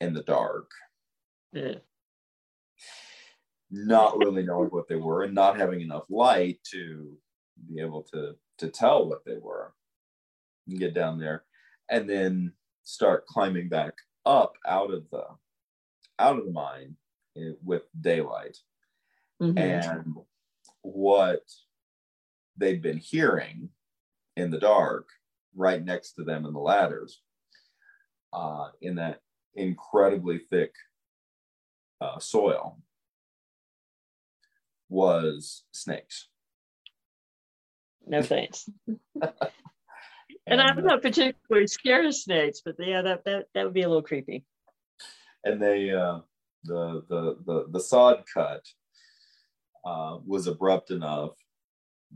in 0.00 0.12
the 0.12 0.22
dark. 0.22 0.70
Yeah. 1.52 1.76
Not 3.70 4.18
really 4.18 4.44
knowing 4.44 4.70
what 4.70 4.88
they 4.88 4.96
were 4.96 5.24
and 5.24 5.34
not 5.34 5.58
having 5.58 5.80
enough 5.80 6.04
light 6.08 6.58
to 6.72 7.16
be 7.68 7.80
able 7.80 8.02
to 8.14 8.34
to 8.58 8.68
tell 8.68 9.08
what 9.08 9.24
they 9.24 9.36
were. 9.40 9.74
You 10.66 10.78
get 10.78 10.94
down 10.94 11.18
there 11.18 11.44
and 11.90 12.08
then 12.08 12.52
start 12.82 13.26
climbing 13.26 13.68
back 13.68 13.94
up 14.26 14.54
out 14.66 14.92
of 14.92 15.04
the 15.10 15.24
out 16.18 16.38
of 16.38 16.44
the 16.44 16.52
mine 16.52 16.96
eh, 17.36 17.52
with 17.62 17.82
daylight 18.00 18.56
mm-hmm. 19.40 19.56
and 19.56 20.14
what 20.82 21.42
they'd 22.56 22.82
been 22.82 22.98
hearing 22.98 23.68
in 24.36 24.50
the 24.50 24.58
dark 24.58 25.08
right 25.54 25.84
next 25.84 26.12
to 26.12 26.24
them 26.24 26.44
in 26.44 26.52
the 26.52 26.58
ladders 26.58 27.20
uh, 28.32 28.68
in 28.82 28.96
that 28.96 29.20
incredibly 29.58 30.38
thick 30.38 30.72
uh, 32.00 32.18
soil 32.18 32.78
was 34.88 35.64
snakes 35.72 36.28
no 38.06 38.22
thanks 38.22 38.68
and, 40.48 40.60
I'm 40.60 40.84
not 40.84 41.02
particularly 41.02 41.66
scared 41.66 42.06
of 42.06 42.14
snakes, 42.14 42.62
but 42.64 42.76
yeah, 42.78 43.02
that 43.02 43.24
that 43.24 43.46
that 43.54 43.64
would 43.64 43.74
be 43.74 43.82
a 43.82 43.88
little 43.88 44.02
creepy. 44.02 44.44
And 45.44 45.60
they 45.60 45.90
uh, 45.90 46.20
the 46.64 47.02
the 47.08 47.36
the 47.44 47.66
the 47.70 47.80
sod 47.80 48.24
cut 48.32 48.64
uh, 49.84 50.18
was 50.24 50.46
abrupt 50.46 50.90
enough 50.90 51.32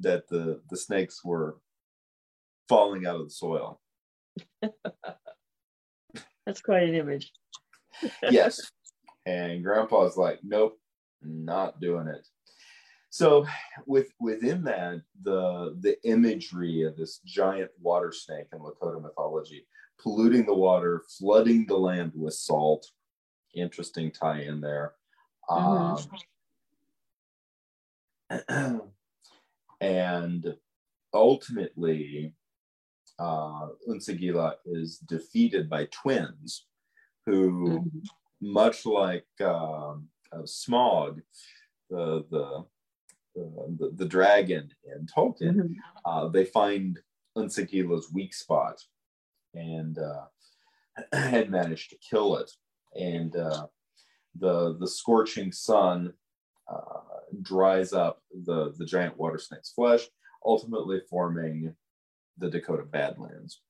that 0.00 0.28
the 0.28 0.60
the 0.70 0.76
snakes 0.76 1.24
were 1.24 1.58
falling 2.68 3.06
out 3.06 3.20
of 3.20 3.26
the 3.26 3.30
soil. 3.30 3.80
That's 6.46 6.60
quite 6.60 6.84
an 6.84 6.94
image. 6.94 7.32
yes. 8.30 8.60
And 9.26 9.62
grandpa's 9.62 10.16
like, 10.16 10.40
nope, 10.42 10.78
not 11.22 11.80
doing 11.80 12.08
it. 12.08 12.26
So 13.10 13.46
with 13.86 14.08
within 14.20 14.64
that, 14.64 15.02
the 15.22 15.76
the 15.80 16.02
imagery 16.02 16.82
of 16.84 16.96
this 16.96 17.18
giant 17.26 17.70
water 17.78 18.10
snake 18.10 18.46
in 18.54 18.58
Lakota 18.60 19.02
mythology, 19.02 19.66
polluting 20.00 20.46
the 20.46 20.54
water, 20.54 21.02
flooding 21.18 21.66
the 21.66 21.76
land 21.76 22.12
with 22.14 22.32
salt. 22.32 22.90
Interesting 23.54 24.10
tie 24.10 24.40
in 24.40 24.62
there. 24.62 24.94
Mm-hmm. 25.50 26.08
Um, 28.58 28.80
and 29.82 30.54
ultimately, 31.12 32.34
uh, 33.18 33.68
Unsagila 33.88 34.54
is 34.64 34.98
defeated 34.98 35.68
by 35.68 35.86
twins 35.86 36.66
who, 37.26 37.68
mm-hmm. 37.68 37.98
much 38.40 38.84
like 38.86 39.26
um, 39.40 40.08
uh, 40.32 40.42
Smaug, 40.44 41.20
the, 41.90 42.24
the 42.30 42.64
the, 43.34 43.92
the 43.96 44.04
dragon 44.04 44.70
in 44.84 45.06
Tolkien, 45.06 45.54
mm-hmm. 45.54 45.72
uh, 46.04 46.28
they 46.28 46.44
find 46.44 46.98
Unsagila's 47.36 48.12
weak 48.12 48.34
spot 48.34 48.82
and 49.54 49.98
uh, 49.98 50.24
had 51.12 51.50
managed 51.50 51.90
to 51.90 51.96
kill 51.96 52.36
it. 52.36 52.50
And 52.94 53.34
uh, 53.36 53.66
the 54.38 54.76
the 54.78 54.88
scorching 54.88 55.52
sun 55.52 56.12
uh, 56.70 57.00
dries 57.40 57.92
up 57.92 58.22
the 58.44 58.74
the 58.76 58.84
giant 58.84 59.16
water 59.16 59.38
snake's 59.38 59.72
flesh, 59.72 60.06
ultimately 60.44 61.00
forming 61.08 61.74
the 62.42 62.50
Dakota 62.50 62.82
Badlands. 62.82 63.60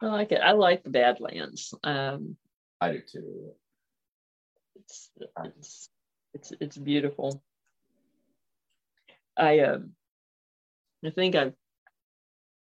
I 0.00 0.06
like 0.06 0.30
it. 0.30 0.40
I 0.42 0.52
like 0.52 0.84
the 0.84 0.90
Badlands. 0.90 1.74
Um, 1.82 2.36
I 2.80 2.92
do 2.92 3.00
too. 3.00 3.52
It's, 4.76 5.10
it's 5.54 5.88
it's 6.34 6.52
it's 6.60 6.76
beautiful. 6.76 7.42
I 9.36 9.60
um 9.60 9.92
I 11.04 11.10
think 11.10 11.34
I've 11.34 11.54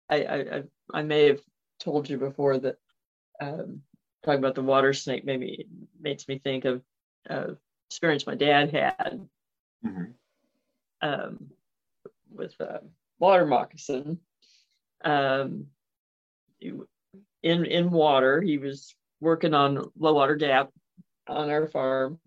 I 0.09 0.16
I 0.24 0.62
I 0.93 1.02
may 1.02 1.27
have 1.27 1.40
told 1.78 2.09
you 2.09 2.16
before 2.16 2.59
that 2.59 2.78
um 3.40 3.82
talking 4.24 4.39
about 4.39 4.55
the 4.55 4.62
water 4.62 4.94
snake 4.94 5.24
maybe 5.24 5.66
makes 6.01 6.27
me 6.27 6.39
think 6.39 6.65
of 6.65 6.82
uh, 7.28 7.48
experience 7.89 8.27
my 8.27 8.35
dad 8.35 8.70
had 8.73 9.28
mm-hmm. 9.85 10.05
um, 11.02 11.51
with 12.32 12.55
uh, 12.61 12.78
water 13.19 13.47
moccasin. 13.47 14.19
Um, 15.05 15.66
in 17.43 17.65
in 17.65 17.90
water, 17.90 18.40
he 18.40 18.59
was 18.59 18.94
working 19.20 19.55
on 19.55 19.90
low 19.98 20.15
water 20.15 20.36
gap 20.36 20.70
on 21.27 21.51
our 21.51 21.66
farm, 21.66 22.19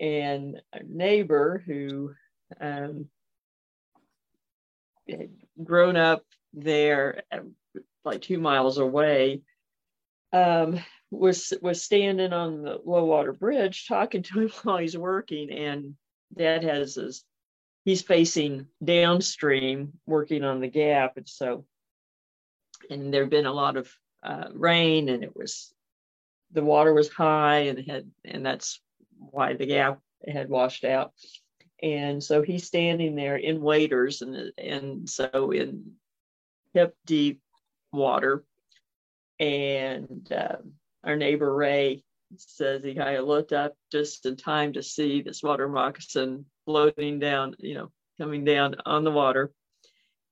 and 0.00 0.60
a 0.72 0.82
neighbor 0.82 1.62
who 1.64 2.14
um, 2.60 3.06
had 5.08 5.30
grown 5.62 5.96
up 5.96 6.22
there, 6.52 7.22
uh, 7.30 7.40
like 8.04 8.22
two 8.22 8.38
miles 8.38 8.78
away, 8.78 9.42
um, 10.32 10.80
was 11.10 11.52
was 11.62 11.82
standing 11.82 12.32
on 12.32 12.62
the 12.62 12.78
low 12.84 13.04
water 13.04 13.32
bridge 13.32 13.86
talking 13.86 14.22
to 14.22 14.40
him 14.40 14.48
while 14.62 14.78
he's 14.78 14.96
working, 14.96 15.50
and 15.50 15.94
Dad 16.36 16.64
has 16.64 16.96
his 16.96 17.24
he's 17.84 18.02
facing 18.02 18.66
downstream 18.82 19.92
working 20.06 20.44
on 20.44 20.60
the 20.60 20.68
gap, 20.68 21.16
and 21.16 21.28
so 21.28 21.64
and 22.90 23.12
there'd 23.12 23.30
been 23.30 23.46
a 23.46 23.52
lot 23.52 23.76
of 23.76 23.90
uh, 24.22 24.48
rain, 24.52 25.08
and 25.08 25.22
it 25.22 25.36
was 25.36 25.72
the 26.52 26.64
water 26.64 26.92
was 26.92 27.08
high, 27.08 27.60
and 27.60 27.78
had 27.88 28.10
and 28.24 28.44
that's 28.44 28.80
why 29.18 29.54
the 29.54 29.66
gap 29.66 30.00
had 30.26 30.48
washed 30.48 30.84
out. 30.84 31.12
And 31.82 32.22
so 32.22 32.42
he's 32.42 32.66
standing 32.66 33.14
there 33.14 33.36
in 33.36 33.60
waders 33.60 34.22
and 34.22 34.52
and 34.56 35.08
so 35.08 35.50
in 35.50 35.92
hip 36.72 36.96
deep 37.04 37.40
water. 37.92 38.44
And 39.40 40.30
uh, 40.32 40.56
our 41.02 41.16
neighbor 41.16 41.52
Ray 41.52 42.04
says 42.38 42.82
he 42.82 42.94
kind 42.94 43.16
of 43.16 43.26
looked 43.26 43.52
up 43.52 43.74
just 43.90 44.26
in 44.26 44.36
time 44.36 44.72
to 44.74 44.82
see 44.82 45.22
this 45.22 45.42
water 45.42 45.68
moccasin 45.68 46.44
floating 46.64 47.18
down, 47.18 47.54
you 47.58 47.74
know, 47.74 47.90
coming 48.20 48.44
down 48.44 48.76
on 48.86 49.04
the 49.04 49.10
water 49.10 49.52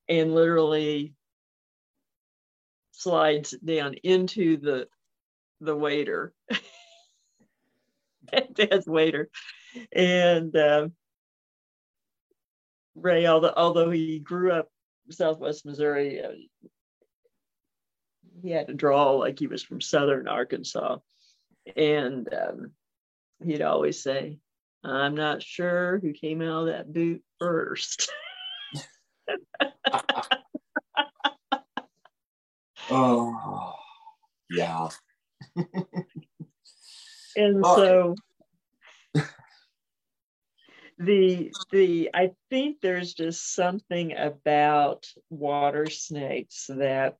and 0.09 0.35
literally 0.35 1.15
slides 2.93 3.55
down 3.65 3.95
into 4.03 4.57
the 4.57 4.89
the 5.61 5.77
wader. 5.77 6.33
Dad's 8.55 8.87
wader 8.87 9.29
and 9.93 10.55
uh, 10.57 10.89
ray 12.95 13.27
although, 13.27 13.53
although 13.57 13.91
he 13.91 14.19
grew 14.19 14.53
up 14.53 14.69
southwest 15.11 15.67
missouri 15.67 16.23
uh, 16.23 16.31
he 18.43 18.51
had 18.51 18.69
to 18.69 18.75
draw 18.75 19.13
like 19.13 19.39
he 19.39 19.47
was 19.47 19.63
from 19.63 19.81
southern 19.81 20.29
arkansas 20.29 20.99
and 21.77 22.29
um, 22.33 22.73
he'd 23.45 23.63
always 23.63 24.03
say, 24.03 24.39
I'm 24.85 25.15
not 25.15 25.43
sure 25.43 25.99
who 26.01 26.13
came 26.13 26.43
out 26.43 26.63
of 26.63 26.67
that 26.67 26.93
boot 26.93 27.23
first. 27.39 28.11
oh, 32.91 33.75
yeah. 34.51 34.89
and 37.37 37.65
so 37.65 38.15
the 40.99 41.51
the 41.71 42.11
I 42.15 42.31
think 42.51 42.81
there's 42.81 43.15
just 43.15 43.55
something 43.55 44.17
about 44.17 45.07
water 45.31 45.87
snakes 45.91 46.67
that 46.69 47.17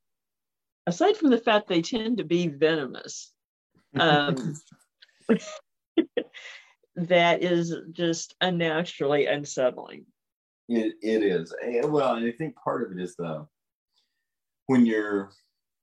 aside 0.87 1.17
from 1.17 1.31
the 1.31 1.39
fact 1.39 1.69
they 1.69 1.83
tend 1.83 2.19
to 2.19 2.25
be 2.25 2.49
venomous 2.49 3.32
um, 3.99 4.55
that 6.97 7.43
is 7.43 7.75
just 7.93 8.35
unnaturally 8.41 9.27
unsettling. 9.27 10.07
It, 10.69 10.95
it 11.03 11.23
is. 11.23 11.55
Well, 11.85 12.15
and 12.15 12.27
I 12.27 12.33
think 12.33 12.55
part 12.57 12.85
of 12.85 12.97
it 12.97 13.03
is 13.03 13.17
the 13.17 13.47
when 14.67 14.87
you're 14.87 15.31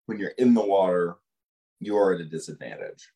when 0.06 0.20
you're 0.20 0.34
in 0.38 0.54
the 0.54 0.66
water, 0.66 1.18
you 1.80 1.98
are 1.98 2.14
at 2.14 2.22
a 2.22 2.26
disadvantage. 2.26 3.08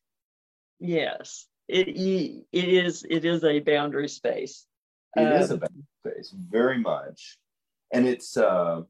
Yes, 0.78 1.46
it 1.68 1.88
it 1.88 2.68
is 2.68 3.04
it 3.08 3.24
is 3.24 3.44
a 3.44 3.60
boundary 3.60 4.08
space. 4.08 4.66
It 5.16 5.22
um, 5.22 5.32
is 5.32 5.50
a 5.50 5.56
boundary 5.56 5.84
space, 6.06 6.34
very 6.50 6.78
much, 6.78 7.38
and 7.92 8.06
it's 8.06 8.36
uh, 8.36 8.82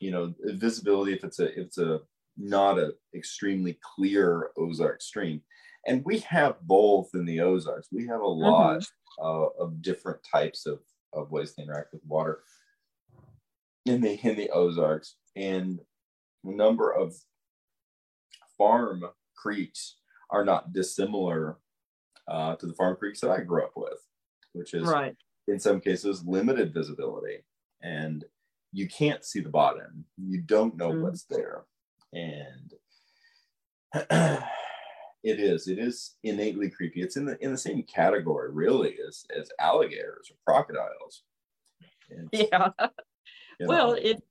you 0.00 0.10
know 0.10 0.34
visibility 0.40 1.12
if 1.12 1.24
it's 1.24 1.38
a 1.38 1.50
if 1.52 1.66
it's 1.66 1.78
a 1.78 2.00
not 2.36 2.78
an 2.78 2.92
extremely 3.14 3.78
clear 3.82 4.50
Ozark 4.56 5.02
stream. 5.02 5.42
And 5.86 6.04
we 6.04 6.20
have 6.20 6.60
both 6.62 7.10
in 7.14 7.24
the 7.24 7.40
Ozarks. 7.40 7.88
We 7.92 8.06
have 8.06 8.20
a 8.20 8.24
mm-hmm. 8.24 8.42
lot 8.42 8.78
mm-hmm. 8.78 9.24
uh, 9.24 9.64
of 9.64 9.82
different 9.82 10.20
types 10.30 10.66
of, 10.66 10.80
of 11.12 11.30
ways 11.30 11.54
to 11.54 11.62
interact 11.62 11.92
with 11.92 12.02
water 12.06 12.40
in 13.84 14.00
the 14.00 14.18
in 14.22 14.36
the 14.36 14.50
Ozarks. 14.50 15.16
And 15.36 15.80
a 16.44 16.50
number 16.50 16.92
of 16.92 17.14
farm 18.56 19.02
creeks 19.36 19.96
are 20.30 20.44
not 20.44 20.72
dissimilar 20.72 21.58
uh, 22.28 22.56
to 22.56 22.66
the 22.66 22.74
farm 22.74 22.96
creeks 22.96 23.20
that 23.20 23.30
I 23.30 23.40
grew 23.40 23.64
up 23.64 23.72
with, 23.76 23.98
which 24.52 24.72
is 24.74 24.84
right. 24.84 25.16
in 25.48 25.58
some 25.58 25.80
cases 25.80 26.24
limited 26.24 26.72
visibility. 26.72 27.44
And 27.82 28.24
you 28.72 28.88
can't 28.88 29.24
see 29.24 29.40
the 29.40 29.50
bottom. 29.50 30.04
You 30.16 30.40
don't 30.40 30.76
know 30.76 30.90
mm-hmm. 30.90 31.02
what's 31.02 31.24
there 31.24 31.64
and 32.12 32.72
it 35.22 35.38
is 35.38 35.68
it 35.68 35.78
is 35.78 36.14
innately 36.22 36.70
creepy. 36.70 37.02
It's 37.02 37.16
in 37.16 37.24
the 37.24 37.42
in 37.42 37.52
the 37.52 37.58
same 37.58 37.82
category 37.82 38.50
really 38.52 38.96
as 39.06 39.24
as 39.36 39.50
alligators 39.58 40.30
or 40.30 40.36
crocodiles. 40.46 41.22
Yeah. 42.30 42.68
well 43.60 43.92
know. 43.92 43.94
it 43.94 44.22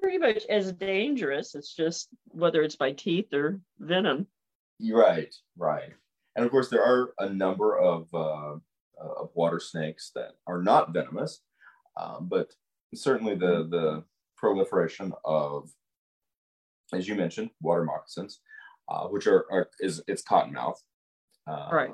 pretty 0.00 0.18
much 0.18 0.44
as 0.48 0.70
dangerous 0.72 1.56
it's 1.56 1.74
just 1.74 2.08
whether 2.26 2.62
it's 2.62 2.76
by 2.76 2.92
teeth 2.92 3.32
or 3.32 3.60
venom. 3.80 4.28
Right 4.92 5.34
right. 5.56 5.92
And 6.36 6.44
of 6.44 6.52
course 6.52 6.68
there 6.68 6.84
are 6.84 7.14
a 7.18 7.28
number 7.28 7.76
of 7.76 8.06
uh, 8.14 8.58
of 9.00 9.30
water 9.34 9.58
snakes 9.58 10.12
that 10.14 10.34
are 10.46 10.62
not 10.62 10.92
venomous 10.92 11.40
um, 11.96 12.28
but 12.28 12.52
certainly 12.94 13.34
the 13.34 13.66
the 13.70 14.04
proliferation 14.36 15.12
of 15.24 15.68
as 16.92 17.06
you 17.06 17.14
mentioned, 17.14 17.50
water 17.60 17.84
moccasins, 17.84 18.40
uh, 18.88 19.06
which 19.08 19.26
are, 19.26 19.46
are, 19.50 19.68
is 19.80 20.02
it's 20.06 20.22
cottonmouth, 20.22 20.76
um, 21.46 21.70
right? 21.70 21.90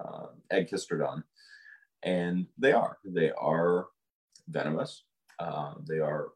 Uh, 0.00 0.26
Agkistrodon, 0.52 1.22
and 2.02 2.46
they 2.58 2.72
are 2.72 2.98
they 3.04 3.30
are 3.32 3.86
venomous. 4.48 5.04
Uh, 5.38 5.74
they 5.88 5.98
are 5.98 6.28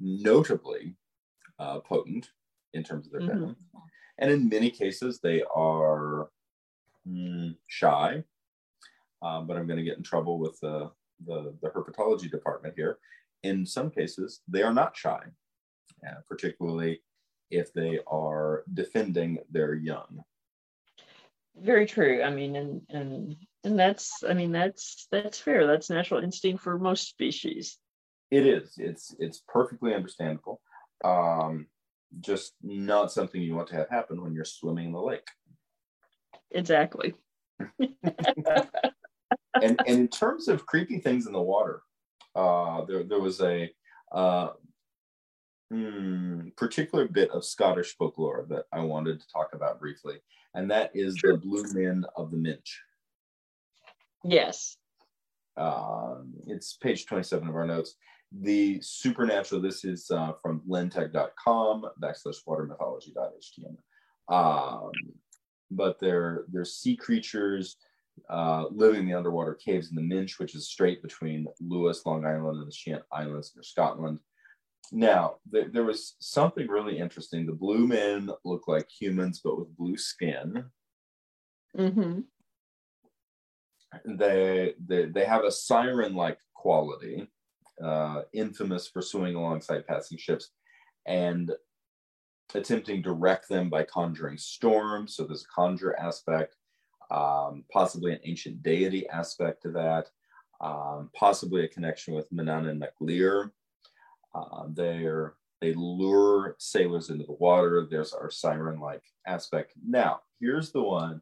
notably 0.00 0.94
uh, 1.58 1.80
potent 1.80 2.28
in 2.74 2.82
terms 2.84 3.06
of 3.06 3.12
their 3.12 3.22
mm-hmm. 3.22 3.40
venom, 3.40 3.56
and 4.18 4.30
in 4.30 4.48
many 4.48 4.70
cases 4.70 5.20
they 5.22 5.42
are 5.54 6.28
mm, 7.08 7.54
shy. 7.66 8.22
Um, 9.22 9.46
but 9.46 9.56
I'm 9.56 9.66
going 9.66 9.78
to 9.78 9.84
get 9.84 9.98
in 9.98 10.02
trouble 10.02 10.38
with 10.38 10.58
the, 10.60 10.90
the 11.26 11.54
the 11.60 11.68
herpetology 11.68 12.30
department 12.30 12.74
here. 12.76 12.98
In 13.42 13.66
some 13.66 13.90
cases, 13.90 14.40
they 14.48 14.62
are 14.62 14.72
not 14.72 14.96
shy 14.96 15.20
uh, 16.06 16.20
particularly 16.28 17.02
if 17.50 17.72
they 17.72 17.98
are 18.06 18.64
defending 18.72 19.38
their 19.50 19.74
young. 19.74 20.22
Very 21.56 21.86
true. 21.86 22.22
I 22.22 22.30
mean, 22.30 22.56
and 22.56 22.82
and 22.88 23.36
and 23.64 23.78
that's 23.78 24.22
I 24.28 24.34
mean 24.34 24.52
that's 24.52 25.08
that's 25.10 25.38
fair. 25.38 25.66
That's 25.66 25.90
natural 25.90 26.22
instinct 26.22 26.62
for 26.62 26.78
most 26.78 27.08
species. 27.08 27.78
It 28.30 28.46
is. 28.46 28.74
It's 28.78 29.14
it's 29.18 29.42
perfectly 29.48 29.94
understandable. 29.94 30.60
Um, 31.04 31.66
just 32.20 32.54
not 32.62 33.12
something 33.12 33.40
you 33.40 33.54
want 33.54 33.68
to 33.68 33.76
have 33.76 33.90
happen 33.90 34.22
when 34.22 34.32
you're 34.32 34.44
swimming 34.44 34.86
in 34.86 34.92
the 34.92 35.00
lake. 35.00 35.26
Exactly. 36.52 37.14
and 37.78 37.94
and 39.62 39.80
in 39.86 40.08
terms 40.08 40.48
of 40.48 40.66
creepy 40.66 40.98
things 40.98 41.26
in 41.26 41.32
the 41.32 41.40
water, 41.40 41.82
uh, 42.34 42.84
there 42.84 43.02
there 43.02 43.20
was 43.20 43.40
a 43.40 43.70
uh, 44.12 44.50
hmm, 45.70 46.48
particular 46.56 47.08
bit 47.08 47.30
of 47.30 47.44
Scottish 47.44 47.96
folklore 47.96 48.46
that 48.48 48.64
I 48.72 48.80
wanted 48.80 49.20
to 49.20 49.28
talk 49.28 49.50
about 49.54 49.80
briefly, 49.80 50.16
and 50.54 50.70
that 50.70 50.90
is 50.94 51.16
sure. 51.18 51.32
the 51.32 51.38
Blue 51.38 51.64
Men 51.72 52.04
of 52.16 52.30
the 52.30 52.36
Minch. 52.36 52.80
Yes. 54.24 54.76
Um, 55.56 56.34
it's 56.46 56.74
page 56.74 57.06
27 57.06 57.48
of 57.48 57.54
our 57.54 57.66
notes. 57.66 57.96
The 58.32 58.80
supernatural, 58.80 59.60
this 59.60 59.84
is 59.84 60.10
uh, 60.10 60.32
from 60.40 60.62
lentech.com 60.68 61.84
backslash 62.02 62.36
watermythology.html. 62.46 63.76
Um, 64.28 64.92
but 65.70 65.98
they're, 66.00 66.44
they're 66.48 66.64
sea 66.64 66.96
creatures 66.96 67.76
uh, 68.28 68.66
living 68.70 69.00
in 69.00 69.06
the 69.06 69.14
underwater 69.14 69.54
caves 69.54 69.90
in 69.90 69.96
the 69.96 70.02
Minch, 70.02 70.38
which 70.38 70.54
is 70.54 70.68
strait 70.68 71.02
between 71.02 71.46
Lewis, 71.60 72.04
Long 72.06 72.24
Island, 72.24 72.58
and 72.58 72.66
the 72.66 72.72
Shiant 72.72 73.02
Islands 73.12 73.52
near 73.54 73.62
Scotland 73.62 74.20
now 74.92 75.36
th- 75.52 75.72
there 75.72 75.84
was 75.84 76.16
something 76.20 76.66
really 76.68 76.98
interesting. 76.98 77.46
The 77.46 77.52
blue 77.52 77.86
men 77.86 78.30
look 78.44 78.68
like 78.68 78.88
humans, 78.88 79.40
but 79.42 79.58
with 79.58 79.76
blue 79.76 79.96
skin. 79.96 80.64
Mm-hmm. 81.76 82.20
They 84.04 84.74
they 84.84 85.06
they 85.06 85.24
have 85.24 85.44
a 85.44 85.50
siren-like 85.52 86.38
quality, 86.54 87.28
uh, 87.82 88.22
infamous 88.32 88.88
for 88.88 89.02
swimming 89.02 89.34
alongside 89.34 89.86
passing 89.86 90.18
ships, 90.18 90.50
and 91.06 91.50
attempting 92.54 93.02
to 93.02 93.12
wreck 93.12 93.46
them 93.48 93.68
by 93.68 93.84
conjuring 93.84 94.38
storms. 94.38 95.14
So 95.14 95.24
there's 95.24 95.44
a 95.44 95.54
conjure 95.54 95.96
aspect, 95.98 96.56
um, 97.10 97.64
possibly 97.72 98.12
an 98.12 98.20
ancient 98.24 98.62
deity 98.62 99.08
aspect 99.08 99.62
to 99.62 99.70
that, 99.72 100.08
um, 100.60 101.10
possibly 101.14 101.64
a 101.64 101.68
connection 101.68 102.14
with 102.14 102.32
Manannán 102.32 102.78
mac 102.78 102.94
Lir. 103.00 103.52
Uh, 104.34 104.64
they're 104.68 105.34
they 105.60 105.74
lure 105.74 106.56
sailors 106.58 107.10
into 107.10 107.24
the 107.24 107.34
water. 107.34 107.86
There's 107.88 108.14
our 108.14 108.30
siren-like 108.30 109.02
aspect. 109.26 109.74
Now, 109.86 110.20
here's 110.40 110.72
the 110.72 110.82
one 110.82 111.20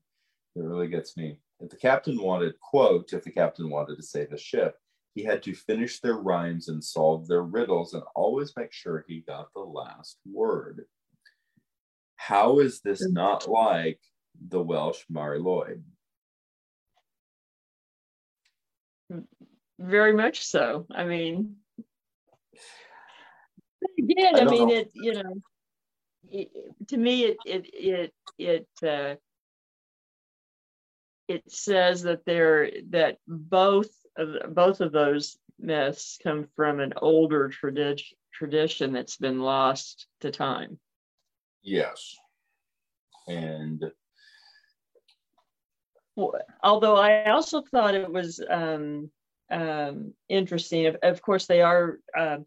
that 0.55 0.63
really 0.63 0.87
gets 0.87 1.17
me. 1.17 1.41
If 1.61 1.71
the 1.71 1.77
captain 1.77 2.23
wanted, 2.23 2.55
quote, 2.61 3.13
if 3.13 3.25
the 3.25 3.33
captain 3.33 3.69
wanted 3.69 3.97
to 3.97 4.03
save 4.03 4.33
a 4.33 4.39
ship, 4.39 4.77
he 5.15 5.25
had 5.25 5.43
to 5.43 5.55
finish 5.55 5.99
their 5.99 6.19
rhymes 6.19 6.69
and 6.69 6.83
solve 6.83 7.27
their 7.27 7.43
riddles 7.43 7.95
and 7.95 8.05
always 8.15 8.53
make 8.57 8.73
sure 8.73 9.05
he 9.09 9.25
got 9.27 9.53
the 9.55 9.61
last 9.61 10.19
word. 10.25 10.85
How 12.15 12.61
is 12.61 12.81
this 12.81 13.05
mm. 13.05 13.15
not 13.15 13.49
like 13.49 13.99
the 14.49 14.63
Welsh 14.63 15.03
Mari 15.11 15.41
Lwyd? 15.41 15.83
Very 19.81 20.13
much 20.13 20.45
so. 20.45 20.87
I 20.93 21.05
mean, 21.05 21.57
again, 23.99 24.37
I, 24.37 24.41
I 24.41 24.45
mean, 24.45 24.69
know. 24.69 24.75
it, 24.75 24.91
you 24.95 25.13
know, 25.15 25.35
it, 26.31 26.49
to 26.89 26.97
me, 26.97 27.25
it, 27.25 27.37
it, 27.45 27.67
it, 27.73 28.15
it, 28.39 28.69
uh, 28.87 29.17
it 31.29 31.51
says 31.51 32.03
that 32.03 32.25
there 32.25 32.71
that 32.91 33.19
both 33.27 33.91
of 34.17 34.55
both 34.55 34.81
of 34.81 34.93
those 34.93 35.37
myths 35.59 36.19
come 36.23 36.49
from 36.57 36.81
an 36.81 36.95
older 36.97 37.49
tradition 37.49 38.17
tradition 38.33 38.93
that's 38.93 39.17
been 39.17 39.41
lost 39.41 40.07
to 40.21 40.31
time. 40.31 40.79
Yes. 41.63 42.17
And 43.27 43.85
although 46.63 46.97
I 46.97 47.31
also 47.31 47.63
thought 47.63 47.95
it 47.95 48.11
was 48.11 48.41
um, 48.49 49.11
um, 49.51 50.15
interesting, 50.29 50.87
of, 50.87 50.97
of, 51.03 51.23
course, 51.23 51.47
they 51.47 51.63
are, 51.63 51.99
uh, 52.17 52.39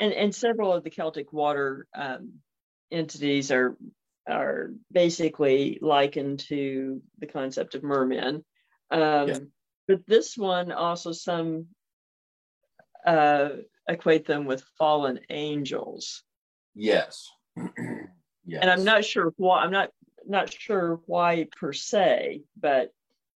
and, 0.00 0.12
and 0.12 0.34
several 0.34 0.72
of 0.72 0.84
the 0.84 0.90
Celtic 0.90 1.32
water 1.32 1.86
um, 1.94 2.34
entities 2.90 3.50
are 3.50 3.76
are 4.28 4.70
basically 4.92 5.78
likened 5.82 6.38
to 6.38 7.02
the 7.18 7.26
concept 7.26 7.74
of 7.74 7.82
mermen. 7.82 8.44
Um, 8.90 9.28
yeah. 9.28 9.38
But 9.88 10.06
this 10.06 10.36
one 10.36 10.70
also 10.70 11.10
some 11.10 11.66
uh, 13.04 13.48
equate 13.88 14.26
them 14.26 14.44
with 14.44 14.62
fallen 14.78 15.20
angels. 15.28 16.22
Yes. 16.74 17.28
yes. 17.56 17.68
And 18.60 18.70
I'm 18.70 18.84
not 18.84 19.04
sure 19.04 19.32
why. 19.36 19.62
I'm 19.62 19.72
not 19.72 19.90
not 20.26 20.52
sure 20.52 21.00
why 21.06 21.46
per 21.58 21.72
se, 21.72 22.42
but 22.60 22.90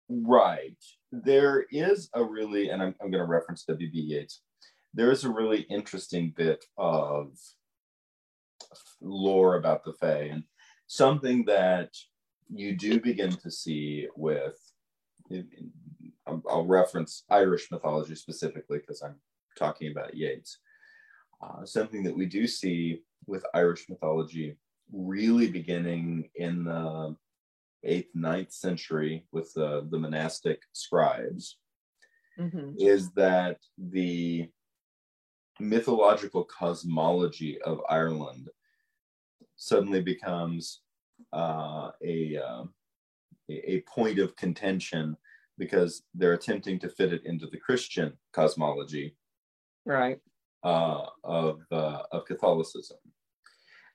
right. 0.09 0.77
There 1.13 1.65
is 1.71 2.09
a 2.15 2.25
really, 2.25 2.71
and 2.71 2.83
I'm, 2.83 2.95
I'm 3.01 3.11
going 3.11 3.23
to 3.23 3.25
reference 3.25 3.65
W.B. 3.65 3.99
Yeats. 3.99 4.41
There 4.95 5.11
is 5.11 5.25
a 5.25 5.31
really 5.31 5.63
interesting 5.63 6.33
bit 6.37 6.65
of 6.77 7.37
lore 9.01 9.57
about 9.57 9.85
the 9.85 9.93
Fae, 9.95 10.29
and 10.31 10.45
something 10.87 11.45
that 11.47 11.91
you 12.49 12.77
do 12.77 13.01
begin 13.01 13.33
to 13.33 13.51
see 13.51 14.09
with. 14.17 14.59
I'll 16.27 16.67
reference 16.67 17.25
Irish 17.31 17.69
mythology 17.71 18.15
specifically 18.15 18.79
because 18.79 19.03
I'm 19.03 19.17
talking 19.59 19.91
about 19.91 20.15
Yeats. 20.15 20.59
Uh, 21.43 21.65
something 21.65 22.03
that 22.05 22.17
we 22.17 22.27
do 22.27 22.47
see 22.47 23.01
with 23.27 23.45
Irish 23.55 23.89
mythology 23.89 24.57
really 24.93 25.49
beginning 25.49 26.29
in 26.37 26.65
the 26.65 27.17
eighth, 27.85 28.11
ninth 28.15 28.53
century 28.53 29.27
with 29.33 29.53
the, 29.55 29.87
the 29.91 29.99
monastic 29.99 30.63
scribes 30.73 31.59
mm-hmm. 32.39 32.73
is 32.79 33.11
that 33.13 33.59
the 33.79 34.49
mythological 35.61 36.45
cosmology 36.45 37.61
of 37.63 37.81
Ireland 37.89 38.49
suddenly 39.57 40.01
becomes 40.01 40.81
uh, 41.33 41.91
a, 42.05 42.37
uh, 42.37 42.65
a 43.51 43.83
point 43.83 44.19
of 44.19 44.37
contention 44.37 45.17
because 45.59 46.03
they're 46.15 46.33
attempting 46.33 46.79
to 46.81 46.89
fit 46.89 47.13
it 47.13 47.25
into 47.25 47.47
the 47.47 47.59
Christian 47.59 48.13
cosmology, 48.33 49.17
right, 49.85 50.19
uh, 50.65 51.07
of 51.23 51.61
uh, 51.71 52.03
of 52.11 52.25
Catholicism. 52.25 52.99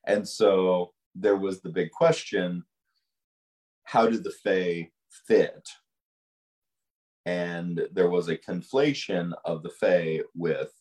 And 0.05 0.27
so 0.27 0.93
there 1.15 1.35
was 1.35 1.61
the 1.61 1.69
big 1.69 1.91
question 1.91 2.63
how 3.83 4.05
did 4.05 4.23
the 4.23 4.35
Fae 4.43 4.89
fit? 5.27 5.67
And 7.25 7.87
there 7.93 8.09
was 8.09 8.27
a 8.27 8.37
conflation 8.37 9.31
of 9.45 9.63
the 9.63 9.69
Fae 9.69 10.21
with 10.35 10.71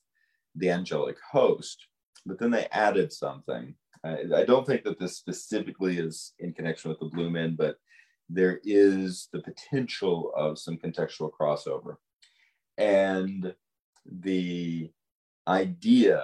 the 0.56 0.70
angelic 0.70 1.16
host. 1.30 1.86
But 2.24 2.38
then 2.38 2.50
they 2.50 2.66
added 2.72 3.12
something. 3.12 3.74
I, 4.04 4.18
I 4.34 4.44
don't 4.44 4.66
think 4.66 4.84
that 4.84 4.98
this 4.98 5.16
specifically 5.16 5.98
is 5.98 6.34
in 6.38 6.52
connection 6.52 6.90
with 6.90 6.98
the 6.98 7.06
Blue 7.06 7.30
Men, 7.30 7.54
but 7.56 7.76
there 8.28 8.60
is 8.64 9.28
the 9.32 9.40
potential 9.40 10.32
of 10.36 10.58
some 10.58 10.76
contextual 10.76 11.30
crossover. 11.30 11.96
And 12.78 13.54
the 14.04 14.90
idea 15.46 16.22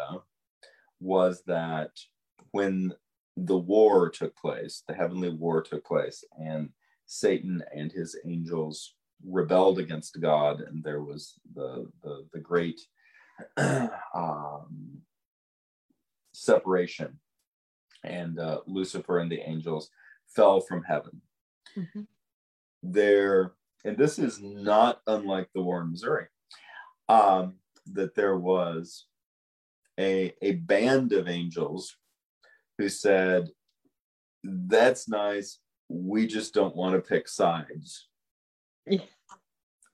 was 1.01 1.43
that 1.47 1.91
when 2.51 2.93
the 3.37 3.57
war 3.57 4.11
took 4.11 4.37
place, 4.37 4.83
the 4.87 4.95
heavenly 4.95 5.31
war 5.31 5.63
took 5.63 5.85
place, 5.85 6.25
and 6.39 6.69
Satan 7.07 7.63
and 7.75 7.91
his 7.91 8.17
angels 8.27 8.95
rebelled 9.25 9.79
against 9.79 10.21
God, 10.21 10.61
and 10.61 10.83
there 10.83 11.03
was 11.03 11.35
the 11.55 11.91
the, 12.03 12.27
the 12.33 12.41
great 12.41 12.81
um, 14.15 15.03
separation, 16.33 17.19
and 18.05 18.39
uh, 18.39 18.61
Lucifer 18.67 19.19
and 19.19 19.31
the 19.31 19.41
angels 19.41 19.91
fell 20.29 20.61
from 20.61 20.83
heaven. 20.85 21.21
Mm-hmm. 21.77 22.03
There, 22.83 23.53
and 23.85 23.97
this 23.97 24.19
is 24.19 24.41
not 24.41 25.01
unlike 25.07 25.49
the 25.55 25.63
war 25.63 25.83
in 25.83 25.91
Missouri, 25.91 26.27
um, 27.09 27.55
that 27.93 28.15
there 28.15 28.37
was 28.37 29.07
a 29.99 30.35
a 30.43 30.53
band 30.53 31.13
of 31.13 31.29
angels 31.29 31.97
who 32.79 32.89
said, 32.89 33.49
That's 34.43 35.09
nice. 35.09 35.59
We 35.89 36.27
just 36.27 36.55
don't 36.55 36.77
want 36.77 36.95
to 36.95 37.09
pick 37.09 37.29
sides. 37.29 38.09
Yeah. 38.87 39.01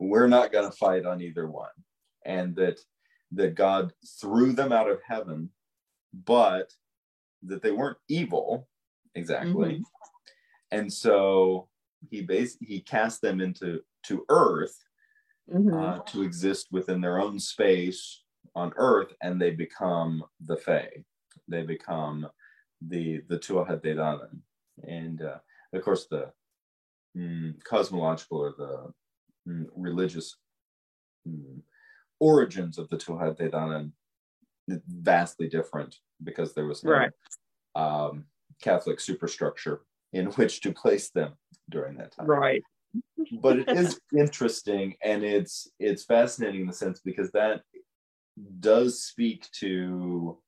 We're 0.01 0.29
not 0.29 0.53
going 0.53 0.71
to 0.71 0.77
fight 0.77 1.05
on 1.05 1.21
either 1.21 1.49
one. 1.49 1.69
And 2.25 2.55
that 2.57 2.79
that 3.33 3.55
God 3.55 3.93
threw 4.21 4.53
them 4.53 4.73
out 4.73 4.91
of 4.91 5.01
heaven, 5.07 5.51
but 6.25 6.73
that 7.43 7.63
they 7.63 7.73
weren't 7.73 7.99
evil 8.09 8.69
exactly. 9.15 9.75
Mm-hmm. 9.75 9.83
And 10.71 10.93
so 10.93 11.69
he 12.11 12.23
basically 12.23 12.67
he 12.67 12.81
cast 12.81 13.21
them 13.23 13.41
into 13.41 13.81
to 14.05 14.25
earth 14.29 14.77
mm-hmm. 15.53 15.75
uh, 15.75 15.99
to 16.01 16.23
exist 16.23 16.69
within 16.71 17.01
their 17.01 17.21
own 17.21 17.39
space 17.39 18.23
on 18.55 18.73
earth 18.77 19.13
and 19.23 19.41
they 19.41 19.51
become 19.51 20.25
the 20.47 20.57
fae 20.57 21.05
they 21.49 21.63
become 21.63 22.29
the 22.87 23.23
the 23.29 23.39
Tuatha 23.39 23.81
Dé 23.81 23.97
Danann, 23.97 24.41
and 24.87 25.23
uh, 25.23 25.39
of 25.73 25.83
course 25.83 26.07
the 26.07 26.31
mm, 27.17 27.55
cosmological 27.65 28.39
or 28.39 28.55
the 28.57 28.93
mm, 29.51 29.67
religious 29.75 30.37
mm, 31.27 31.61
origins 32.21 32.79
of 32.79 32.89
the 32.89 32.97
Tuatha 32.97 33.39
Dé 33.39 33.51
Danann 33.51 33.93
vastly 34.87 35.49
different 35.49 35.97
because 36.23 36.55
there 36.55 36.67
was 36.67 36.85
no 36.85 36.93
right. 36.93 37.11
um, 37.75 38.25
Catholic 38.63 39.01
superstructure 39.01 39.83
in 40.13 40.27
which 40.33 40.61
to 40.63 40.73
place 40.73 41.11
them 41.11 41.33
during 41.71 41.97
that 41.99 42.13
time. 42.13 42.27
Right. 42.27 42.63
but 43.43 43.59
it 43.59 43.69
is 43.69 44.01
interesting 44.17 44.95
and 45.05 45.23
it's 45.23 45.71
it's 45.79 46.05
fascinating 46.05 46.63
in 46.63 46.67
the 46.67 46.73
sense 46.73 47.01
because 47.05 47.31
that 47.33 47.63
does 48.61 49.03
speak 49.03 49.47
to 49.61 50.39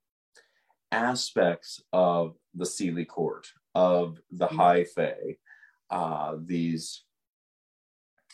aspects 0.93 1.83
of 1.93 2.35
the 2.55 2.65
Seelie 2.65 3.07
court, 3.07 3.47
of 3.75 4.19
the 4.31 4.47
mm-hmm. 4.47 4.57
High 4.57 4.85
Fae, 4.85 5.37
uh, 5.91 6.37
these 6.45 7.05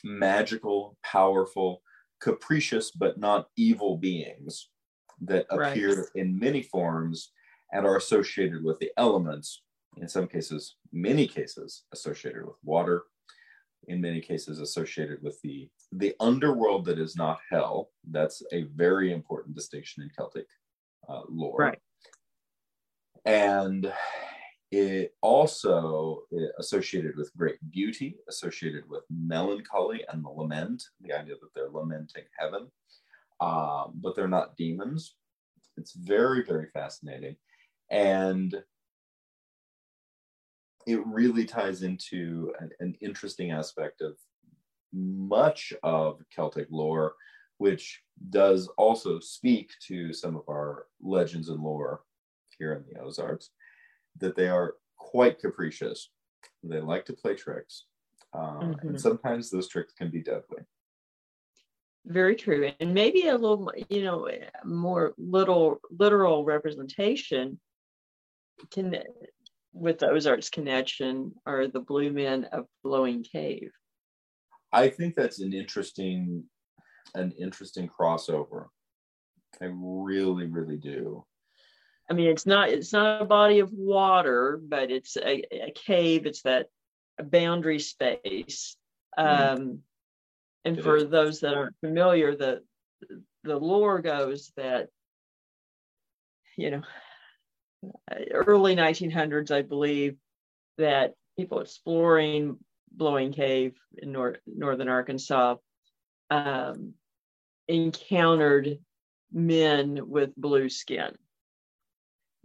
magical, 0.05 0.97
powerful, 1.03 1.83
capricious, 2.20 2.90
but 2.90 3.18
not 3.18 3.48
evil 3.56 3.97
beings 3.97 4.68
that 5.22 5.47
appear 5.51 6.01
right. 6.01 6.09
in 6.14 6.38
many 6.38 6.62
forms 6.62 7.32
and 7.72 7.86
are 7.86 7.97
associated 7.97 8.62
with 8.62 8.78
the 8.78 8.90
elements, 8.97 9.62
in 9.97 10.09
some 10.09 10.26
cases, 10.26 10.76
many 10.93 11.26
cases 11.26 11.84
associated 11.93 12.44
with 12.44 12.56
water, 12.62 13.05
in 13.88 14.01
many 14.01 14.20
cases 14.20 14.60
associated 14.60 15.22
with 15.22 15.40
the, 15.43 15.68
the 15.93 16.14
underworld 16.20 16.84
that 16.84 16.98
is 16.98 17.16
not 17.16 17.38
hell. 17.51 17.90
That's 18.10 18.43
a 18.52 18.64
very 18.74 19.12
important 19.12 19.55
distinction 19.55 20.02
in 20.02 20.10
Celtic 20.10 20.47
uh, 21.09 21.22
lore. 21.28 21.59
Right. 21.59 21.78
And 23.24 23.93
it 24.70 25.14
also 25.22 26.22
uh, 26.36 26.47
associated 26.59 27.16
with 27.16 27.34
great 27.36 27.56
beauty, 27.70 28.16
associated 28.28 28.88
with 28.88 29.05
melancholy 29.10 30.05
and 30.12 30.24
the 30.24 30.28
lament, 30.28 30.82
the 31.01 31.12
idea 31.12 31.34
that 31.40 31.55
they're 31.55 31.70
lamenting 31.70 32.24
heaven, 32.36 32.68
um, 33.40 33.93
but 33.94 34.16
they're 34.16 34.28
not 34.28 34.56
demons. 34.56 35.14
It's 35.76 35.93
very, 35.93 36.43
very 36.43 36.66
fascinating. 36.72 37.36
And 37.90 38.55
it 40.86 41.05
really 41.06 41.44
ties 41.44 41.82
into 41.82 42.52
an, 42.60 42.70
an 42.80 42.97
interesting 43.01 43.51
aspect 43.51 44.01
of 44.01 44.16
much 44.93 45.72
of 45.82 46.20
Celtic 46.34 46.68
lore, 46.70 47.14
which 47.59 48.01
does 48.30 48.68
also 48.78 49.20
speak 49.20 49.70
to 49.88 50.12
some 50.12 50.36
of 50.36 50.43
our 50.48 50.86
legends 51.01 51.48
and 51.48 51.62
lore 51.62 52.02
here 52.59 52.72
in 52.72 52.84
the 52.90 53.01
Ozarks, 53.01 53.51
that 54.18 54.36
they 54.36 54.48
are 54.48 54.74
quite 54.97 55.38
capricious. 55.38 56.10
They 56.62 56.80
like 56.80 57.05
to 57.06 57.12
play 57.12 57.34
tricks. 57.34 57.84
Um, 58.34 58.60
mm-hmm. 58.60 58.88
And 58.88 59.01
sometimes 59.01 59.51
those 59.51 59.68
tricks 59.68 59.94
can 59.94 60.10
be 60.10 60.22
deadly. 60.22 60.62
Very 62.05 62.36
true. 62.36 62.70
And 62.78 62.94
maybe 62.94 63.28
a 63.28 63.36
little, 63.36 63.72
you 63.88 64.05
know, 64.05 64.28
more 64.64 65.14
little 65.18 65.80
literal 65.90 66.44
representation 66.44 67.59
can 68.70 68.94
with 69.72 69.98
the 69.98 70.09
Ozarks 70.09 70.48
connection 70.48 71.32
are 71.44 71.66
the 71.66 71.80
Blue 71.80 72.10
Men 72.10 72.44
of 72.44 72.66
Blowing 72.82 73.22
Cave. 73.24 73.70
I 74.72 74.88
think 74.88 75.14
that's 75.14 75.40
an 75.40 75.52
interesting, 75.52 76.44
an 77.14 77.32
interesting 77.38 77.88
crossover. 77.88 78.66
I 79.60 79.66
really, 79.72 80.47
really 80.47 80.76
do. 80.76 81.24
I 82.09 82.15
mean, 82.15 82.28
it's 82.28 82.47
not 82.47 82.69
it's 82.69 82.93
not 82.93 83.23
a 83.23 83.24
body 83.24 83.59
of 83.59 83.73
water, 83.73 84.61
but 84.62 84.91
it's 84.91 85.16
a, 85.16 85.43
a 85.53 85.73
cave. 85.73 86.27
It's 86.27 86.43
that 86.43 86.69
boundary 87.23 87.81
space. 87.81 88.77
Mm-hmm. 89.19 89.62
Um, 89.62 89.78
and 90.65 90.78
it 90.78 90.83
for 90.83 91.03
those 91.03 91.41
that 91.41 91.55
aren't 91.55 91.77
familiar, 91.81 92.37
the 92.37 92.62
the 93.45 93.57
lore 93.57 94.01
goes 94.01 94.53
that 94.57 94.89
you 96.57 96.70
know 96.70 96.83
early 98.33 98.77
1900s, 98.77 99.51
I 99.51 99.62
believe, 99.62 100.16
that 100.78 101.15
people 101.37 101.61
exploring 101.61 102.59
Blowing 102.91 103.33
Cave 103.33 103.77
in 103.99 104.12
nor- 104.12 104.39
northern 104.47 104.89
Arkansas 104.89 105.57
um, 106.31 106.95
encountered 107.69 108.78
men 109.33 110.09
with 110.09 110.35
blue 110.37 110.69
skin. 110.69 111.16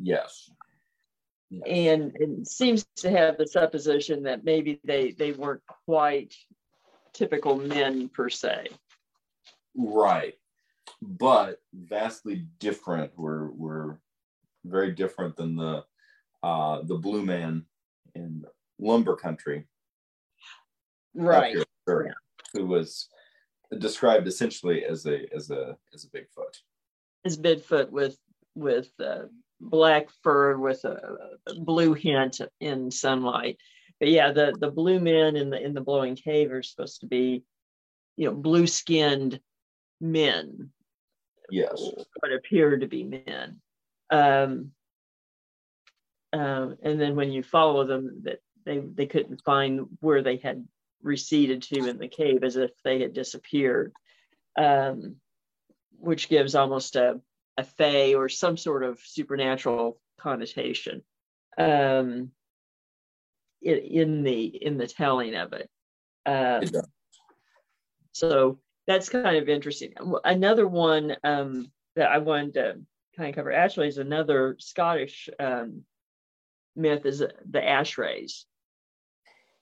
Yes. 0.01 0.49
yes. 1.49 1.63
And 1.67 2.15
it 2.15 2.47
seems 2.47 2.85
to 2.97 3.09
have 3.11 3.37
the 3.37 3.47
supposition 3.47 4.23
that 4.23 4.43
maybe 4.43 4.79
they, 4.83 5.11
they 5.11 5.31
weren't 5.31 5.61
quite 5.85 6.33
typical 7.13 7.57
men 7.57 8.09
per 8.09 8.29
se. 8.29 8.67
Right. 9.75 10.33
But 11.01 11.59
vastly 11.73 12.45
different. 12.59 13.11
We're, 13.15 13.49
we're 13.51 13.97
very 14.65 14.91
different 14.91 15.35
than 15.35 15.55
the 15.55 15.83
uh, 16.43 16.81
the 16.83 16.95
blue 16.95 17.23
man 17.23 17.65
in 18.15 18.43
lumber 18.79 19.15
country 19.15 19.67
right 21.13 21.55
here, 21.55 22.05
yeah. 22.07 22.13
who 22.53 22.65
was 22.65 23.07
described 23.77 24.27
essentially 24.27 24.83
as 24.83 25.05
a 25.05 25.33
as 25.33 25.51
a 25.51 25.77
as 25.93 26.05
a 26.05 26.09
bigfoot 26.09 26.57
as 27.25 27.37
bigfoot 27.37 27.89
with 27.89 28.17
with 28.55 28.91
uh, 28.99 29.23
black 29.61 30.07
fur 30.23 30.57
with 30.57 30.83
a, 30.83 31.17
blue 31.59 31.93
hint 31.93 32.41
in 32.59 32.91
sunlight. 32.91 33.57
But 33.99 34.09
yeah 34.09 34.31
the 34.31 34.53
the 34.59 34.71
blue 34.71 34.99
men 34.99 35.35
in 35.35 35.51
the 35.51 35.61
in 35.61 35.73
the 35.73 35.81
blowing 35.81 36.15
cave 36.15 36.51
are 36.51 36.63
supposed 36.63 37.01
to 37.01 37.07
be 37.07 37.43
you 38.17 38.25
know 38.25 38.35
blue 38.35 38.67
skinned 38.67 39.39
men. 39.99 40.71
Yes. 41.49 41.73
What 42.19 42.33
appear 42.33 42.77
to 42.77 42.87
be 42.87 43.03
men. 43.03 43.61
Um, 44.09 44.71
uh, 46.33 46.71
and 46.81 46.99
then 46.99 47.15
when 47.15 47.31
you 47.31 47.43
follow 47.43 47.85
them, 47.85 48.21
that 48.23 48.39
they 48.65 48.79
they 48.79 49.05
couldn't 49.05 49.43
find 49.43 49.87
where 49.99 50.21
they 50.21 50.37
had 50.37 50.65
receded 51.03 51.63
to 51.63 51.87
in 51.87 51.97
the 51.97 52.07
cave, 52.07 52.43
as 52.43 52.55
if 52.55 52.71
they 52.83 53.01
had 53.01 53.13
disappeared, 53.13 53.91
um, 54.57 55.17
which 55.99 56.29
gives 56.29 56.55
almost 56.55 56.95
a 56.95 57.19
a 57.57 57.63
fey 57.63 58.13
or 58.15 58.29
some 58.29 58.57
sort 58.57 58.83
of 58.83 58.99
supernatural 58.99 59.99
connotation 60.19 61.03
um, 61.57 62.31
in, 63.61 63.77
in 63.77 64.23
the 64.23 64.43
in 64.45 64.77
the 64.77 64.87
telling 64.87 65.35
of 65.35 65.53
it. 65.53 65.69
Um, 66.25 66.63
so 68.11 68.59
that's 68.87 69.09
kind 69.09 69.37
of 69.37 69.49
interesting. 69.49 69.93
Another 70.23 70.67
one 70.67 71.15
um, 71.23 71.71
that 71.95 72.09
I 72.09 72.19
wanted 72.19 72.53
to 72.55 72.75
kind 73.15 73.29
of 73.29 73.35
cover 73.35 73.51
actually 73.51 73.87
is 73.87 73.97
another 73.97 74.55
Scottish 74.59 75.29
um, 75.39 75.83
myth 76.75 77.05
is 77.05 77.19
the 77.19 77.61
ashrays. 77.61 78.45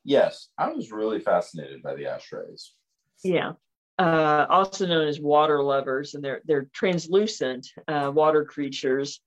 Yes, 0.03 0.49
I 0.57 0.72
was 0.72 0.91
really 0.91 1.20
fascinated 1.20 1.84
by 1.84 1.95
the 1.95 2.06
ashrays. 2.06 2.72
Yeah, 3.24 3.53
uh, 4.00 4.46
also 4.50 4.88
known 4.88 5.08
as 5.10 5.20
water 5.20 5.62
lovers, 5.62 6.16
and 6.16 6.24
they're 6.24 6.42
they're 6.46 6.70
translucent 6.74 7.68
uh, 7.88 8.10
water 8.14 8.46
creatures, 8.46 9.20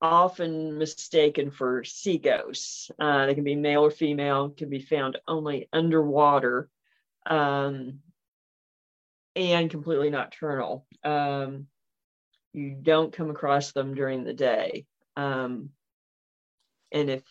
often 0.00 0.78
mistaken 0.78 1.50
for 1.50 1.84
sea 1.84 2.16
ghosts. 2.16 2.90
Uh, 2.98 3.26
they 3.26 3.34
can 3.34 3.44
be 3.44 3.54
male 3.54 3.82
or 3.82 3.90
female, 3.90 4.48
can 4.48 4.70
be 4.70 4.80
found 4.80 5.18
only 5.28 5.68
underwater, 5.70 6.70
um, 7.26 7.98
and 9.36 9.70
completely 9.70 10.08
nocturnal. 10.08 10.86
Um, 11.04 11.66
you 12.54 12.74
don't 12.80 13.12
come 13.12 13.28
across 13.28 13.72
them 13.72 13.94
during 13.94 14.24
the 14.24 14.32
day. 14.32 14.86
Um, 15.14 15.68
and 16.90 17.10
if 17.10 17.22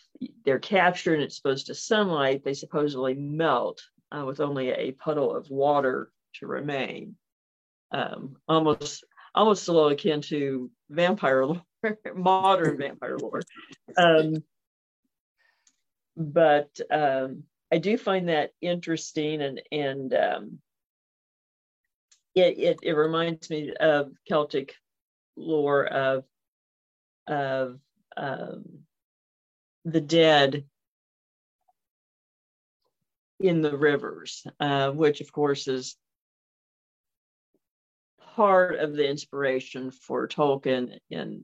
they're 0.44 0.60
captured 0.60 1.14
and 1.14 1.24
exposed 1.24 1.66
to 1.66 1.74
sunlight, 1.74 2.44
they 2.44 2.54
supposedly 2.54 3.14
melt 3.14 3.82
uh, 4.16 4.24
with 4.24 4.38
only 4.38 4.70
a 4.70 4.92
puddle 4.92 5.34
of 5.34 5.50
water 5.50 6.12
to 6.40 6.46
remain. 6.46 7.16
Um, 7.92 8.36
almost, 8.48 9.04
almost 9.34 9.68
a 9.68 9.72
little 9.72 9.90
akin 9.90 10.20
to 10.22 10.70
vampire 10.90 11.46
lore, 11.46 11.62
modern 12.14 12.78
vampire 12.78 13.18
lore. 13.18 13.42
Um, 13.96 14.42
but 16.16 16.78
um, 16.90 17.44
I 17.72 17.78
do 17.78 17.98
find 17.98 18.28
that 18.28 18.52
interesting, 18.60 19.42
and 19.42 19.60
and 19.70 20.14
um, 20.14 20.58
it, 22.34 22.58
it 22.58 22.78
it 22.82 22.92
reminds 22.92 23.50
me 23.50 23.72
of 23.78 24.12
Celtic 24.26 24.74
lore 25.36 25.84
of 25.84 26.24
of 27.26 27.78
um, 28.16 28.64
the 29.84 30.00
dead 30.00 30.64
in 33.38 33.60
the 33.60 33.76
rivers, 33.76 34.46
uh, 34.60 34.90
which 34.90 35.20
of 35.20 35.30
course 35.32 35.68
is 35.68 35.96
part 38.36 38.78
of 38.78 38.94
the 38.94 39.08
inspiration 39.08 39.90
for 39.90 40.28
Tolkien 40.28 40.98
in 41.10 41.42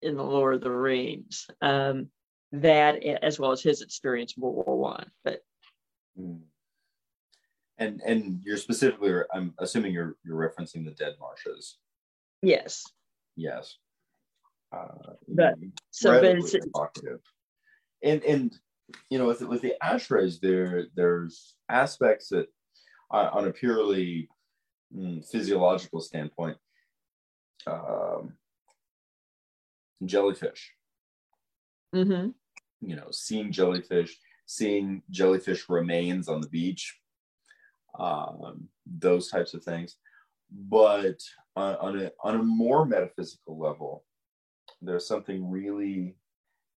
in 0.00 0.16
the 0.16 0.24
Lord 0.24 0.56
of 0.56 0.62
the 0.62 0.70
Rings. 0.70 1.46
Um, 1.60 2.08
that 2.52 3.02
as 3.04 3.38
well 3.38 3.52
as 3.52 3.62
his 3.62 3.82
experience 3.82 4.34
in 4.36 4.42
World 4.42 4.64
War 4.66 4.78
One, 4.78 5.10
but. 5.24 5.40
Mm. 6.18 6.40
And 7.78 8.00
and 8.02 8.40
you're 8.44 8.58
specifically, 8.58 9.12
I'm 9.32 9.54
assuming 9.58 9.92
you're 9.92 10.16
you're 10.24 10.36
referencing 10.36 10.84
the 10.84 10.92
dead 10.92 11.14
marshes. 11.18 11.78
Yes. 12.42 12.84
Yes. 13.36 13.76
Uh, 14.72 15.14
but 15.28 15.54
so 15.90 16.12
but 16.12 16.24
it's, 16.24 16.54
and 18.02 18.22
and 18.22 18.56
you 19.10 19.18
know 19.18 19.26
with 19.26 19.42
with 19.42 19.62
the 19.62 19.74
ashrays 19.82 20.40
there 20.40 20.86
there's 20.94 21.54
aspects 21.68 22.28
that 22.28 22.46
uh, 23.10 23.30
on 23.32 23.46
a 23.46 23.52
purely 23.52 24.28
physiological 25.30 26.00
standpoint 26.00 26.56
um, 27.66 28.34
jellyfish 30.04 30.72
mm-hmm. 31.94 32.30
you 32.80 32.96
know 32.96 33.06
seeing 33.10 33.52
jellyfish 33.52 34.18
seeing 34.46 35.02
jellyfish 35.10 35.68
remains 35.68 36.28
on 36.28 36.40
the 36.40 36.48
beach 36.48 36.98
um, 37.98 38.68
those 38.86 39.28
types 39.28 39.54
of 39.54 39.62
things 39.62 39.96
but 40.50 41.20
on, 41.56 41.76
on, 41.76 42.00
a, 42.00 42.10
on 42.22 42.34
a 42.36 42.42
more 42.42 42.84
metaphysical 42.84 43.58
level, 43.58 44.04
there's 44.80 45.06
something 45.06 45.48
really 45.50 46.16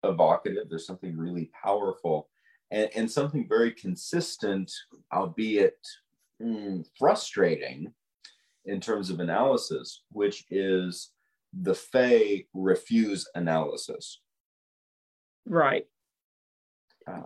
evocative 0.04 0.68
there's 0.68 0.86
something 0.86 1.16
really 1.16 1.50
powerful 1.64 2.28
and, 2.70 2.88
and 2.94 3.10
something 3.10 3.46
very 3.48 3.72
consistent 3.72 4.70
albeit 5.12 5.78
mm, 6.40 6.86
frustrating 6.98 7.92
in 8.66 8.80
terms 8.80 9.10
of 9.10 9.20
analysis 9.20 10.02
which 10.12 10.44
is 10.50 11.12
the 11.62 11.74
Fae 11.74 12.44
refuse 12.52 13.26
analysis. 13.34 14.20
Right. 15.46 15.86
Uh, 17.06 17.22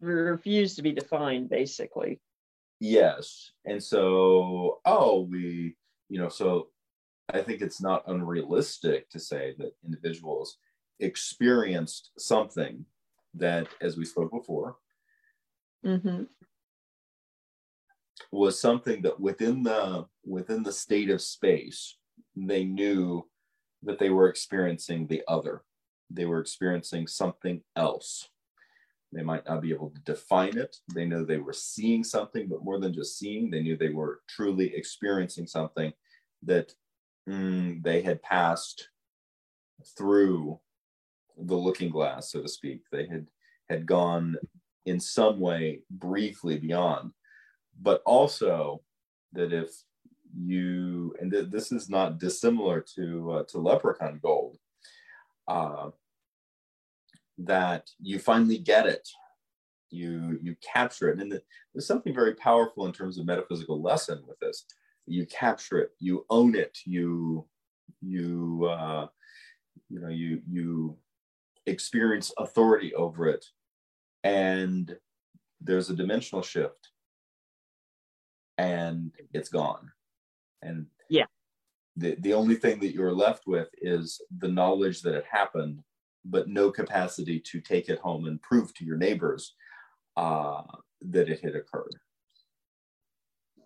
refuse 0.00 0.76
to 0.76 0.82
be 0.82 0.92
defined 0.92 1.50
basically. 1.50 2.20
Yes. 2.78 3.50
And 3.66 3.82
so, 3.82 4.80
oh, 4.86 5.28
we, 5.30 5.76
you 6.08 6.18
know, 6.18 6.28
so 6.28 6.68
I 7.28 7.42
think 7.42 7.60
it's 7.60 7.82
not 7.82 8.04
unrealistic 8.06 9.10
to 9.10 9.18
say 9.18 9.54
that 9.58 9.72
individuals 9.84 10.56
experienced 11.00 12.10
something 12.18 12.84
that, 13.34 13.68
as 13.80 13.96
we 13.96 14.04
spoke 14.04 14.30
before, 14.30 14.76
hmm 15.84 16.24
was 18.30 18.60
something 18.60 19.02
that 19.02 19.18
within 19.18 19.62
the 19.62 20.06
within 20.24 20.62
the 20.62 20.72
state 20.72 21.10
of 21.10 21.20
space, 21.20 21.96
they 22.36 22.64
knew 22.64 23.26
that 23.82 23.98
they 23.98 24.10
were 24.10 24.28
experiencing 24.28 25.06
the 25.06 25.22
other. 25.28 25.62
They 26.10 26.26
were 26.26 26.40
experiencing 26.40 27.06
something 27.06 27.62
else. 27.76 28.28
They 29.12 29.22
might 29.22 29.46
not 29.46 29.62
be 29.62 29.72
able 29.72 29.90
to 29.90 30.00
define 30.00 30.56
it. 30.56 30.76
They 30.94 31.04
know 31.04 31.24
they 31.24 31.38
were 31.38 31.52
seeing 31.52 32.04
something, 32.04 32.48
but 32.48 32.64
more 32.64 32.78
than 32.78 32.94
just 32.94 33.18
seeing, 33.18 33.50
they 33.50 33.62
knew 33.62 33.76
they 33.76 33.88
were 33.88 34.20
truly 34.28 34.74
experiencing 34.74 35.46
something 35.46 35.92
that 36.44 36.72
mm, 37.28 37.82
they 37.82 38.02
had 38.02 38.22
passed 38.22 38.88
through 39.96 40.60
the 41.36 41.56
looking 41.56 41.90
glass, 41.90 42.30
so 42.30 42.42
to 42.42 42.48
speak. 42.48 42.82
They 42.92 43.06
had 43.06 43.26
had 43.68 43.86
gone 43.86 44.36
in 44.86 45.00
some 45.00 45.40
way 45.40 45.80
briefly 45.90 46.58
beyond, 46.58 47.12
but 47.80 48.02
also 48.04 48.82
that 49.32 49.52
if 49.52 49.70
you 50.36 51.14
and 51.20 51.32
th- 51.32 51.50
this 51.50 51.72
is 51.72 51.88
not 51.88 52.18
dissimilar 52.18 52.80
to 52.96 53.32
uh, 53.32 53.42
to 53.48 53.58
leprechaun 53.58 54.18
gold. 54.22 54.56
Uh, 55.48 55.90
that 57.38 57.90
you 58.00 58.18
finally 58.18 58.58
get 58.58 58.86
it. 58.86 59.08
You 59.90 60.38
you 60.42 60.56
capture 60.62 61.10
it. 61.10 61.18
And 61.18 61.32
the, 61.32 61.42
there's 61.74 61.86
something 61.86 62.14
very 62.14 62.34
powerful 62.34 62.86
in 62.86 62.92
terms 62.92 63.18
of 63.18 63.26
metaphysical 63.26 63.82
lesson 63.82 64.22
with 64.26 64.38
this. 64.38 64.64
You 65.06 65.26
capture 65.26 65.78
it. 65.78 65.90
You 65.98 66.26
own 66.30 66.54
it. 66.54 66.78
You 66.84 67.46
you 68.00 68.68
uh, 68.70 69.06
you 69.88 70.00
know 70.00 70.08
you 70.08 70.42
you 70.48 70.96
experience 71.66 72.32
authority 72.38 72.94
over 72.94 73.28
it. 73.28 73.44
And 74.22 74.96
there's 75.60 75.90
a 75.90 75.96
dimensional 75.96 76.42
shift 76.42 76.90
and 78.60 79.10
it's 79.32 79.48
gone 79.48 79.90
and 80.62 80.86
Yeah. 81.08 81.24
the, 81.96 82.10
the 82.20 82.34
only 82.34 82.56
thing 82.56 82.78
that 82.80 82.94
you're 82.94 83.12
left 83.26 83.44
with 83.46 83.68
is 83.80 84.20
the 84.42 84.48
knowledge 84.48 85.00
that 85.02 85.14
it 85.14 85.24
happened 85.30 85.76
but 86.24 86.48
no 86.48 86.70
capacity 86.70 87.40
to 87.50 87.60
take 87.60 87.88
it 87.88 87.98
home 87.98 88.26
and 88.26 88.42
prove 88.42 88.68
to 88.74 88.84
your 88.84 88.98
neighbors 88.98 89.54
uh, 90.18 90.62
that 91.00 91.30
it 91.30 91.40
had 91.40 91.54
occurred. 91.56 91.94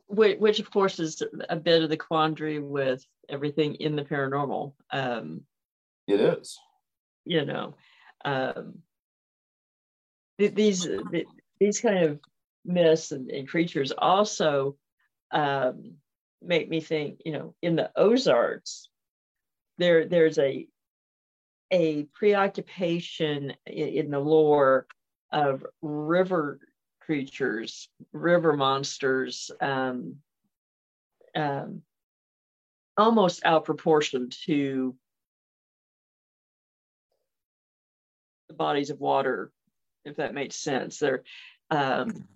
which, 0.06 0.38
which 0.38 0.60
of 0.60 0.70
course 0.70 1.00
is 1.00 1.20
a 1.48 1.56
bit 1.56 1.82
of 1.82 1.90
the 1.90 1.96
quandary 1.96 2.60
with 2.60 3.04
everything 3.28 3.74
in 3.86 3.96
the 3.96 4.04
paranormal 4.04 4.72
um, 4.92 5.40
It 6.06 6.20
is. 6.20 6.56
you 7.24 7.44
know 7.44 7.74
um, 8.24 8.78
th- 10.38 10.54
these 10.54 10.80
th- 11.12 11.26
these 11.60 11.80
kind 11.80 11.98
of 12.06 12.20
myths 12.64 13.10
and, 13.12 13.30
and 13.30 13.48
creatures 13.48 13.92
also 13.96 14.76
um, 15.30 15.94
make 16.42 16.68
me 16.68 16.80
think 16.80 17.20
you 17.24 17.32
know 17.32 17.54
in 17.62 17.76
the 17.76 17.90
ozarks 17.96 18.88
there 19.78 20.06
there's 20.06 20.38
a 20.38 20.66
a 21.70 22.04
preoccupation 22.14 23.54
in, 23.66 23.88
in 23.88 24.10
the 24.10 24.20
lore 24.20 24.86
of 25.32 25.66
river 25.82 26.60
creatures 27.00 27.88
river 28.12 28.54
monsters 28.54 29.50
um, 29.60 30.16
um, 31.34 31.82
almost 32.96 33.44
out 33.44 33.64
proportion 33.64 34.28
to 34.46 34.94
the 38.48 38.54
bodies 38.54 38.90
of 38.90 39.00
water, 39.00 39.50
if 40.04 40.16
that 40.16 40.34
makes 40.34 40.56
sense. 40.56 40.98
There, 40.98 41.22
um, 41.70 42.28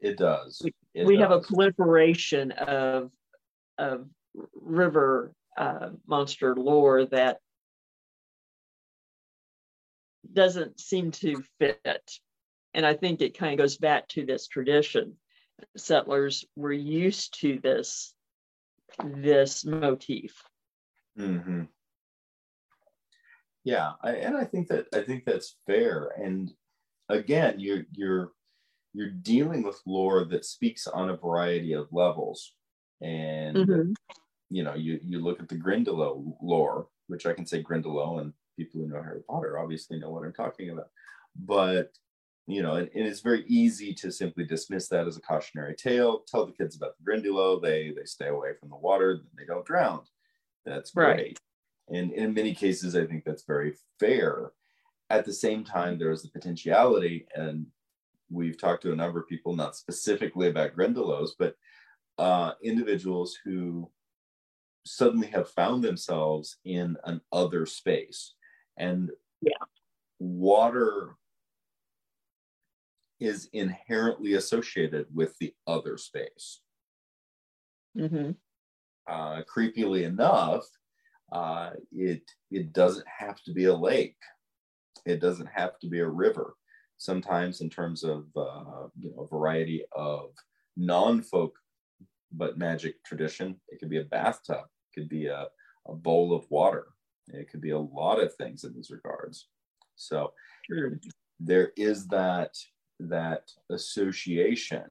It 0.00 0.18
does. 0.18 0.62
It 0.94 1.06
we 1.06 1.16
have 1.18 1.30
a 1.30 1.40
proliferation 1.40 2.52
of 2.52 3.10
of 3.78 4.08
river 4.54 5.32
uh, 5.56 5.90
monster 6.06 6.54
lore 6.54 7.06
that 7.06 7.40
doesn't 10.32 10.80
seem 10.80 11.10
to 11.10 11.42
fit, 11.58 12.18
and 12.74 12.84
I 12.84 12.94
think 12.94 13.20
it 13.20 13.36
kind 13.36 13.52
of 13.52 13.58
goes 13.58 13.76
back 13.76 14.08
to 14.08 14.24
this 14.24 14.46
tradition. 14.46 15.16
Settlers 15.76 16.44
were 16.56 16.72
used 16.72 17.40
to 17.40 17.58
this 17.58 18.14
this 19.04 19.64
motif. 19.64 20.42
Mhm. 21.18 21.68
Yeah, 23.64 23.92
I, 24.02 24.12
and 24.16 24.36
I 24.36 24.44
think 24.44 24.68
that 24.68 24.86
I 24.94 25.02
think 25.02 25.24
that's 25.24 25.56
fair. 25.66 26.08
And 26.16 26.50
again, 27.08 27.60
you're 27.60 27.84
you're 27.92 28.32
you're 28.92 29.10
dealing 29.10 29.62
with 29.62 29.80
lore 29.86 30.24
that 30.26 30.44
speaks 30.44 30.86
on 30.86 31.10
a 31.10 31.16
variety 31.16 31.72
of 31.74 31.92
levels. 31.92 32.54
And 33.00 33.66
Mhm. 33.66 33.94
you 34.50 34.62
know, 34.64 34.74
you 34.74 34.98
you 35.02 35.20
look 35.20 35.40
at 35.40 35.48
the 35.48 35.56
Grindylow 35.56 36.36
lore, 36.42 36.88
which 37.08 37.26
I 37.26 37.32
can 37.34 37.46
say 37.46 37.62
Grindylow, 37.62 38.20
and 38.20 38.32
people 38.56 38.80
who 38.80 38.88
know 38.88 39.02
Harry 39.02 39.22
Potter 39.28 39.58
obviously 39.58 39.98
know 39.98 40.10
what 40.10 40.24
I'm 40.24 40.32
talking 40.32 40.70
about. 40.70 40.90
But 41.36 41.92
you 42.46 42.62
know, 42.62 42.76
and, 42.76 42.90
and 42.94 43.06
it's 43.06 43.20
very 43.20 43.44
easy 43.46 43.94
to 43.94 44.10
simply 44.10 44.44
dismiss 44.44 44.88
that 44.88 45.06
as 45.06 45.16
a 45.16 45.20
cautionary 45.20 45.76
tale. 45.76 46.20
Tell 46.26 46.46
the 46.46 46.52
kids 46.52 46.76
about 46.76 46.94
the 46.98 47.04
Grindylow, 47.10 47.62
they 47.62 47.92
they 47.92 48.04
stay 48.04 48.28
away 48.28 48.54
from 48.58 48.70
the 48.70 48.76
water, 48.76 49.20
they 49.38 49.44
don't 49.46 49.66
drown. 49.66 50.02
That's 50.64 50.90
Right. 50.94 51.16
great. 51.16 51.38
And 51.88 52.12
in 52.12 52.34
many 52.34 52.54
cases, 52.54 52.96
I 52.96 53.06
think 53.06 53.24
that's 53.24 53.44
very 53.44 53.74
fair. 53.98 54.52
At 55.10 55.24
the 55.26 55.32
same 55.34 55.64
time, 55.64 55.98
there's 55.98 56.22
the 56.22 56.30
potentiality, 56.30 57.26
and 57.34 57.66
we've 58.30 58.58
talked 58.58 58.82
to 58.82 58.92
a 58.92 58.96
number 58.96 59.20
of 59.20 59.28
people, 59.28 59.54
not 59.54 59.76
specifically 59.76 60.48
about 60.48 60.74
Grindylows, 60.76 61.30
but 61.38 61.56
uh, 62.18 62.52
individuals 62.62 63.36
who 63.44 63.90
suddenly 64.86 65.26
have 65.28 65.48
found 65.50 65.82
themselves 65.84 66.58
in 66.64 66.96
an 67.04 67.20
other 67.32 67.66
space. 67.66 68.34
And 68.76 69.10
Yeah. 69.42 69.64
water 70.18 71.16
is 73.18 73.48
inherently 73.52 74.34
associated 74.34 75.14
with 75.14 75.36
the 75.38 75.54
other 75.66 75.98
space. 75.98 76.62
Mhm. 77.96 78.36
Uh, 79.06 79.42
creepily 79.42 80.04
enough, 80.04 80.66
uh, 81.32 81.72
it 81.92 82.30
it 82.50 82.72
doesn't 82.72 83.06
have 83.08 83.42
to 83.42 83.52
be 83.52 83.64
a 83.64 83.74
lake. 83.74 84.18
It 85.04 85.20
doesn't 85.20 85.46
have 85.48 85.78
to 85.80 85.88
be 85.88 86.00
a 86.00 86.08
river. 86.08 86.56
Sometimes, 87.00 87.62
in 87.62 87.70
terms 87.70 88.04
of 88.04 88.26
uh, 88.36 88.88
you 89.00 89.10
know, 89.10 89.22
a 89.22 89.26
variety 89.26 89.82
of 89.92 90.32
non-folk 90.76 91.56
but 92.30 92.58
magic 92.58 93.02
tradition, 93.04 93.58
it 93.68 93.78
could 93.80 93.88
be 93.88 94.00
a 94.00 94.04
bathtub, 94.04 94.66
it 94.66 95.00
could 95.00 95.08
be 95.08 95.24
a, 95.26 95.46
a 95.88 95.94
bowl 95.94 96.34
of 96.34 96.44
water. 96.50 96.88
It 97.28 97.50
could 97.50 97.62
be 97.62 97.70
a 97.70 97.78
lot 97.78 98.22
of 98.22 98.34
things 98.34 98.64
in 98.64 98.74
these 98.74 98.90
regards. 98.90 99.48
So 99.96 100.34
Sure. 100.66 101.00
there 101.38 101.72
is 101.74 102.06
that 102.08 102.54
that 102.98 103.50
association 103.70 104.90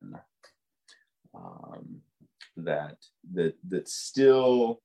um, 1.35 2.01
that 2.57 2.97
that 3.33 3.53
that 3.67 3.87
still 3.87 4.81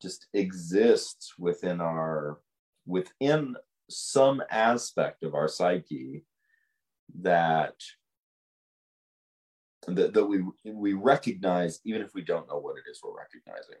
just 0.00 0.28
exists 0.32 1.34
within 1.38 1.80
our 1.80 2.38
within 2.86 3.56
some 3.90 4.40
aspect 4.50 5.24
of 5.24 5.34
our 5.34 5.48
psyche 5.48 6.24
that 7.20 7.74
that, 9.88 10.14
that 10.14 10.24
we 10.24 10.44
we 10.64 10.92
recognize 10.94 11.80
even 11.84 12.02
if 12.02 12.14
we 12.14 12.22
don't 12.22 12.48
know 12.48 12.58
what 12.58 12.76
it 12.76 12.88
is 12.90 13.00
we're 13.02 13.16
recognizing 13.16 13.78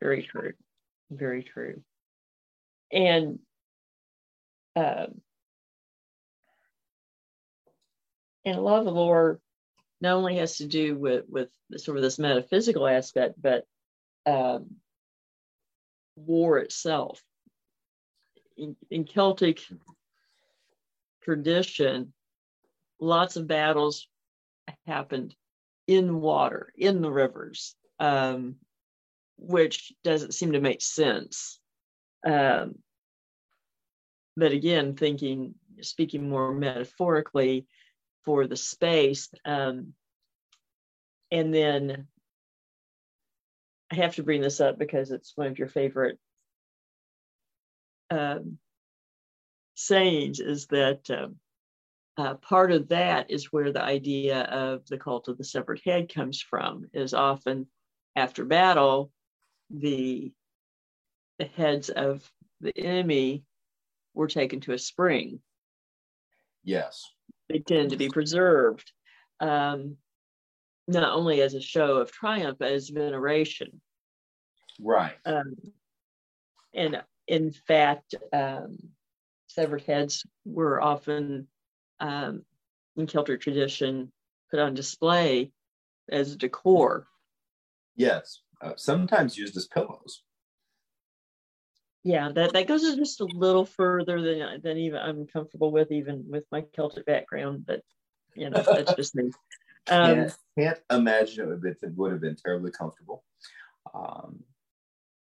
Very 0.00 0.22
true. 0.22 0.52
Very 1.10 1.42
true. 1.42 1.82
And 2.90 3.38
um, 4.76 5.20
and 8.44 8.56
a 8.56 8.60
lot 8.60 8.78
of 8.78 8.84
the 8.84 8.90
lore 8.90 9.40
not 10.00 10.14
only 10.14 10.38
has 10.38 10.58
to 10.58 10.66
do 10.66 10.96
with 10.96 11.24
with 11.28 11.50
sort 11.76 11.96
of 11.96 12.02
this 12.02 12.18
metaphysical 12.18 12.86
aspect, 12.86 13.40
but 13.40 13.64
um, 14.26 14.76
war 16.16 16.58
itself. 16.58 17.22
In, 18.56 18.76
in 18.90 19.04
Celtic 19.04 19.62
tradition, 21.22 22.12
lots 23.00 23.36
of 23.36 23.46
battles 23.46 24.08
happened 24.86 25.34
in 25.86 26.20
water, 26.20 26.72
in 26.76 27.02
the 27.02 27.10
rivers, 27.10 27.74
um, 27.98 28.56
which 29.38 29.92
doesn't 30.04 30.34
seem 30.34 30.52
to 30.52 30.60
make 30.60 30.80
sense. 30.80 31.58
Um, 32.26 32.76
but 34.36 34.52
again, 34.52 34.94
thinking, 34.94 35.54
speaking 35.80 36.28
more 36.28 36.54
metaphorically 36.54 37.66
for 38.24 38.46
the 38.46 38.56
space, 38.56 39.28
um, 39.44 39.94
and 41.30 41.52
then 41.52 42.06
I 43.90 43.96
have 43.96 44.14
to 44.16 44.22
bring 44.22 44.40
this 44.40 44.60
up 44.60 44.78
because 44.78 45.10
it's 45.10 45.32
one 45.34 45.48
of 45.48 45.58
your 45.58 45.68
favorite 45.68 46.18
um, 48.10 48.58
sayings 49.74 50.40
is 50.40 50.66
that 50.66 51.10
um, 51.10 51.36
uh, 52.16 52.34
part 52.34 52.72
of 52.72 52.88
that 52.88 53.30
is 53.30 53.52
where 53.52 53.72
the 53.72 53.82
idea 53.82 54.42
of 54.42 54.86
the 54.86 54.98
cult 54.98 55.28
of 55.28 55.38
the 55.38 55.44
severed 55.44 55.80
head 55.84 56.12
comes 56.12 56.40
from 56.40 56.86
is 56.92 57.14
often 57.14 57.66
after 58.16 58.44
battle 58.44 59.10
the, 59.70 60.32
the 61.38 61.46
heads 61.46 61.88
of 61.88 62.30
the 62.60 62.76
enemy 62.76 63.44
were 64.14 64.28
taken 64.28 64.60
to 64.60 64.72
a 64.72 64.78
spring. 64.78 65.40
Yes. 66.62 67.10
They 67.48 67.60
tend 67.60 67.90
to 67.90 67.96
be 67.96 68.08
preserved 68.08 68.92
um, 69.40 69.96
not 70.86 71.12
only 71.12 71.40
as 71.40 71.54
a 71.54 71.60
show 71.60 71.96
of 71.96 72.12
triumph 72.12 72.58
but 72.58 72.72
as 72.72 72.90
veneration. 72.90 73.80
Right. 74.78 75.16
Um, 75.24 75.56
and 76.74 77.02
in 77.26 77.52
fact 77.52 78.14
um, 78.32 78.76
severed 79.54 79.82
heads 79.82 80.24
were 80.44 80.80
often 80.80 81.48
um, 82.00 82.44
in 82.96 83.06
Celtic 83.06 83.40
tradition 83.40 84.12
put 84.50 84.60
on 84.60 84.74
display 84.74 85.52
as 86.10 86.36
decor. 86.36 87.06
Yes, 87.96 88.40
uh, 88.60 88.72
sometimes 88.76 89.36
used 89.36 89.56
as 89.56 89.66
pillows. 89.66 90.22
Yeah, 92.04 92.30
that, 92.34 92.52
that 92.54 92.66
goes 92.66 92.82
just 92.96 93.20
a 93.20 93.24
little 93.24 93.64
further 93.64 94.20
than 94.20 94.60
than 94.62 94.76
even 94.76 94.98
I'm 94.98 95.26
comfortable 95.26 95.70
with, 95.70 95.92
even 95.92 96.24
with 96.28 96.44
my 96.50 96.62
Celtic 96.74 97.06
background. 97.06 97.64
But 97.64 97.82
you 98.34 98.50
know, 98.50 98.62
that's 98.62 98.94
just 98.94 99.14
me. 99.14 99.30
Um, 99.90 100.14
can't, 100.14 100.36
can't 100.56 100.78
imagine 100.92 101.50
it 101.50 101.60
would, 101.60 101.76
it 101.82 101.96
would 101.96 102.12
have 102.12 102.20
been 102.20 102.36
terribly 102.36 102.70
comfortable. 102.70 103.24
Um, 103.92 104.44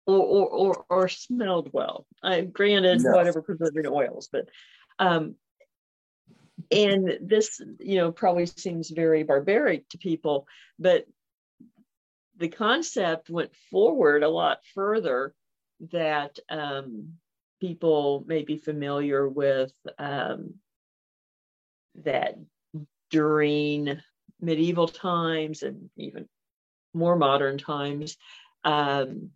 or, 0.09 0.19
or, 0.19 0.49
or, 0.49 0.85
or 0.89 1.09
smelled 1.09 1.69
well. 1.73 2.07
I 2.23 2.41
granted 2.41 3.03
no. 3.03 3.11
whatever 3.13 3.43
preserving 3.43 3.87
oils, 3.87 4.31
but 4.33 4.49
um, 4.99 5.35
and 6.73 7.19
this 7.21 7.61
you 7.79 7.97
know 7.97 8.11
probably 8.11 8.47
seems 8.47 8.91
very 8.91 9.23
barbaric 9.23 9.89
to 9.91 9.99
people, 9.99 10.47
but 10.79 11.07
the 12.39 12.49
concept 12.49 13.29
went 13.29 13.55
forward 13.71 14.23
a 14.23 14.29
lot 14.29 14.61
further 14.75 15.35
that 15.93 16.39
um, 16.49 17.15
people 17.61 18.25
may 18.27 18.43
be 18.43 18.57
familiar 18.57 19.29
with 19.29 19.73
um, 19.99 20.55
that 21.97 22.39
during 23.11 24.01
medieval 24.41 24.89
times 24.89 25.63
and 25.63 25.91
even 25.97 26.27
more 26.95 27.17
modern 27.17 27.59
times 27.59 28.17
um, 28.65 29.31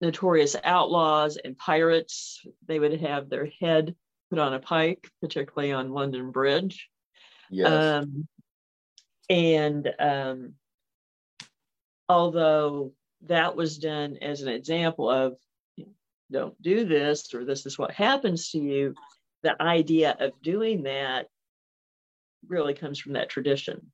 notorious 0.00 0.56
outlaws 0.64 1.36
and 1.36 1.56
pirates. 1.56 2.44
They 2.66 2.78
would 2.78 3.00
have 3.00 3.28
their 3.28 3.50
head 3.60 3.94
put 4.30 4.38
on 4.38 4.54
a 4.54 4.60
pike, 4.60 5.08
particularly 5.20 5.72
on 5.72 5.92
London 5.92 6.30
Bridge. 6.30 6.88
Yes. 7.50 8.04
Um, 8.04 8.28
and 9.30 9.92
um, 9.98 10.54
although 12.08 12.92
that 13.26 13.56
was 13.56 13.78
done 13.78 14.18
as 14.22 14.42
an 14.42 14.48
example 14.48 15.10
of 15.10 15.36
don't 16.30 16.60
do 16.60 16.84
this 16.84 17.32
or 17.34 17.44
this 17.44 17.66
is 17.66 17.78
what 17.78 17.90
happens 17.90 18.50
to 18.50 18.58
you, 18.58 18.94
the 19.42 19.60
idea 19.62 20.16
of 20.18 20.32
doing 20.42 20.82
that 20.84 21.26
really 22.46 22.74
comes 22.74 22.98
from 22.98 23.14
that 23.14 23.28
tradition. 23.28 23.90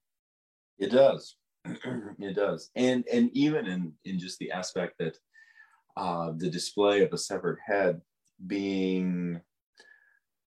It 0.79 0.91
does. 0.91 1.37
it 1.65 2.35
does. 2.35 2.71
And 2.75 3.05
and 3.13 3.31
even 3.33 3.67
in 3.67 3.93
in 4.05 4.19
just 4.19 4.39
the 4.39 4.51
aspect 4.51 4.95
that 4.99 5.17
uh, 5.97 6.33
the 6.37 6.51
display 6.51 7.03
of 7.03 7.13
a 7.13 7.19
severed 7.19 7.59
head 7.65 8.01
being 8.47 9.41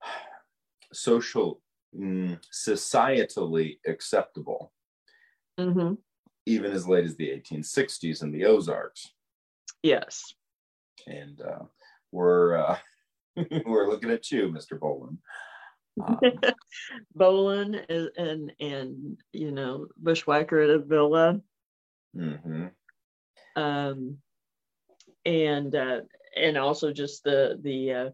social, 0.94 1.62
mm, 1.98 2.40
societally 2.54 3.80
acceptable, 3.86 4.74
mm-hmm. 5.60 5.94
even 6.46 6.72
as 6.72 6.88
late 6.88 7.06
as 7.06 7.16
the 7.16 7.30
1860s 7.30 8.24
in 8.24 8.32
the 8.32 8.46
Ozarks. 8.46 9.12
Yes. 9.84 10.34
And 11.06 11.40
uh, 11.42 11.66
we're 12.12 12.58
uh, 12.58 12.78
we're 13.66 13.90
looking 13.90 14.12
at 14.12 14.32
you, 14.32 14.50
Mr. 14.50 14.78
Bolin. 14.78 15.18
Um, 16.06 16.20
Bolin 17.18 17.86
and, 17.90 18.10
and 18.18 18.54
and 18.60 19.18
you 19.34 19.52
know 19.52 19.88
bushwhacker 19.98 20.60
at 20.60 20.70
a 20.70 20.80
villa. 20.80 21.42
Mm-hmm. 22.16 22.68
Um, 23.56 24.18
and 25.28 25.76
uh, 25.76 26.00
and 26.36 26.58
also 26.58 26.92
just 26.92 27.24
the 27.24 27.60
the 27.62 27.94
uh, 27.94 28.10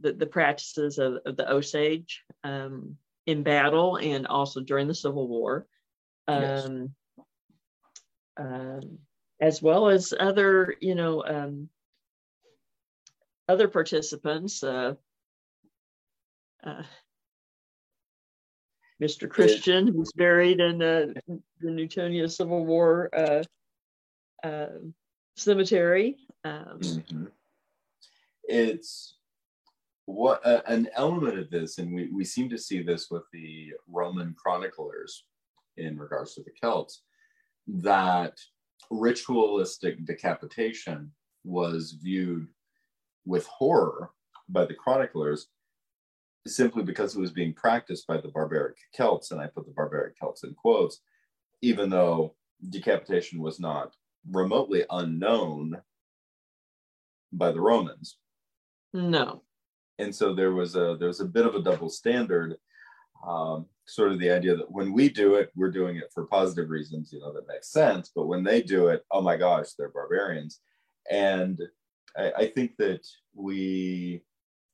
the, 0.00 0.12
the, 0.12 0.26
practices 0.26 0.98
of, 0.98 1.18
of 1.24 1.36
the 1.36 1.50
Osage 1.50 2.24
um, 2.42 2.96
in 3.26 3.42
battle 3.42 3.96
and 3.96 4.26
also 4.26 4.60
during 4.60 4.88
the 4.88 4.94
Civil 4.94 5.28
War, 5.28 5.66
um, 6.26 6.42
yes. 6.42 6.68
um, 8.38 8.98
as 9.40 9.62
well 9.62 9.88
as 9.88 10.12
other 10.18 10.74
you 10.80 10.96
know 10.96 11.24
um, 11.24 11.68
other 13.48 13.68
participants. 13.68 14.62
Uh, 14.64 14.94
uh, 16.64 16.82
Mr. 19.00 19.30
Christian, 19.30 19.86
who's 19.86 20.12
buried 20.12 20.60
in 20.60 20.76
the, 20.76 21.14
the 21.60 21.68
Newtonia 21.68 22.30
Civil 22.30 22.66
War 22.66 23.08
uh, 23.14 23.42
uh, 24.46 24.66
cemetery. 25.36 26.16
Um, 26.44 26.78
mm-hmm. 26.80 27.24
It's 28.44 29.16
what 30.06 30.44
uh, 30.44 30.62
an 30.66 30.88
element 30.94 31.38
of 31.38 31.50
this, 31.50 31.78
and 31.78 31.94
we, 31.94 32.10
we 32.12 32.24
seem 32.24 32.48
to 32.50 32.58
see 32.58 32.82
this 32.82 33.10
with 33.10 33.22
the 33.32 33.72
Roman 33.88 34.34
chroniclers 34.36 35.24
in 35.76 35.98
regards 35.98 36.34
to 36.34 36.42
the 36.42 36.52
Celts, 36.60 37.02
that 37.66 38.38
ritualistic 38.90 40.04
decapitation 40.04 41.12
was 41.44 41.92
viewed 42.02 42.48
with 43.24 43.46
horror 43.46 44.10
by 44.48 44.64
the 44.64 44.74
chroniclers 44.74 45.46
simply 46.46 46.82
because 46.82 47.14
it 47.14 47.20
was 47.20 47.32
being 47.32 47.52
practiced 47.52 48.06
by 48.06 48.16
the 48.20 48.28
barbaric 48.28 48.76
Celts, 48.94 49.30
and 49.30 49.40
I 49.40 49.46
put 49.46 49.66
the 49.66 49.72
barbaric 49.72 50.18
Celts 50.18 50.42
in 50.42 50.54
quotes, 50.54 51.00
even 51.62 51.90
though 51.90 52.34
decapitation 52.70 53.40
was 53.40 53.60
not 53.60 53.94
remotely 54.28 54.84
unknown 54.90 55.80
by 57.32 57.52
the 57.52 57.60
Romans. 57.60 58.16
No. 58.92 59.42
And 59.98 60.14
so 60.14 60.34
there 60.34 60.52
was 60.52 60.74
a 60.76 60.96
there 60.98 61.08
was 61.08 61.20
a 61.20 61.26
bit 61.26 61.46
of 61.46 61.54
a 61.54 61.62
double 61.62 61.90
standard, 61.90 62.56
um, 63.26 63.66
sort 63.86 64.12
of 64.12 64.18
the 64.18 64.30
idea 64.30 64.56
that 64.56 64.70
when 64.70 64.92
we 64.92 65.08
do 65.08 65.34
it, 65.34 65.50
we're 65.54 65.70
doing 65.70 65.96
it 65.96 66.10
for 66.12 66.26
positive 66.26 66.70
reasons, 66.70 67.12
you 67.12 67.20
know, 67.20 67.32
that 67.32 67.48
makes 67.48 67.70
sense. 67.70 68.10
But 68.14 68.26
when 68.26 68.42
they 68.42 68.62
do 68.62 68.88
it, 68.88 69.04
oh 69.10 69.20
my 69.20 69.36
gosh, 69.36 69.72
they're 69.72 69.90
barbarians. 69.90 70.60
And 71.10 71.60
I, 72.16 72.32
I 72.38 72.46
think 72.46 72.76
that 72.78 73.06
we 73.34 74.22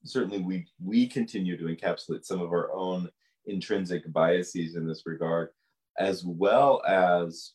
certainly 0.04 0.38
we 0.38 0.66
we 0.82 1.08
continue 1.08 1.56
to 1.56 1.64
encapsulate 1.64 2.24
some 2.24 2.40
of 2.40 2.50
our 2.50 2.72
own 2.72 3.10
intrinsic 3.46 4.10
biases 4.12 4.76
in 4.76 4.86
this 4.86 5.02
regard, 5.06 5.50
as 5.98 6.24
well 6.24 6.82
as 6.86 7.52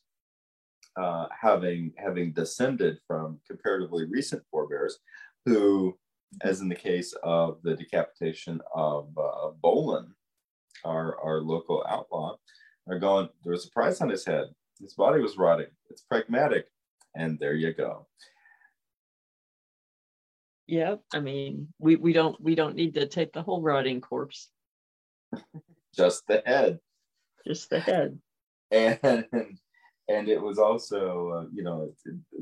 uh, 0.98 1.28
having 1.40 1.94
having 1.98 2.34
descended 2.34 2.98
from 3.08 3.40
comparatively 3.48 4.06
recent 4.06 4.44
forebears 4.52 5.00
who, 5.46 5.98
as 6.42 6.62
in 6.62 6.70
the 6.70 6.76
case 6.76 7.14
of 7.24 7.60
the 7.64 7.76
decapitation 7.76 8.62
of 8.74 9.10
uh, 9.18 9.52
Bolin, 9.64 10.08
our, 10.86 11.20
our 11.24 11.42
local 11.42 11.84
outlaw, 11.88 12.36
are 12.90 13.00
going, 13.00 13.30
there 13.44 13.54
was 13.54 13.66
a 13.66 13.72
price 13.72 14.02
on 14.02 14.10
his 14.10 14.26
head. 14.26 14.46
His 14.80 14.94
body 14.94 15.22
was 15.22 15.38
rotting. 15.38 15.68
It's 15.90 16.02
pragmatic. 16.02 16.68
And 17.16 17.38
there 17.40 17.54
you 17.54 17.74
go. 17.74 18.08
Yeah, 20.68 20.96
I 21.14 21.20
mean, 21.20 21.68
we, 21.80 21.98
we 21.98 22.14
don't 22.14 22.40
we 22.42 22.56
don't 22.56 22.76
need 22.76 22.94
to 22.94 23.06
take 23.06 23.34
the 23.34 23.42
whole 23.42 23.62
rotting 23.62 24.00
corpse. 24.00 24.50
Just 25.96 26.26
the 26.28 26.42
head. 26.46 26.80
Just 27.46 27.70
the 27.70 27.80
head. 27.80 28.20
And 28.72 29.24
and 30.12 30.28
it 30.28 30.42
was 30.42 30.58
also, 30.58 31.30
uh, 31.30 31.46
you 31.54 31.64
know, 31.64 31.94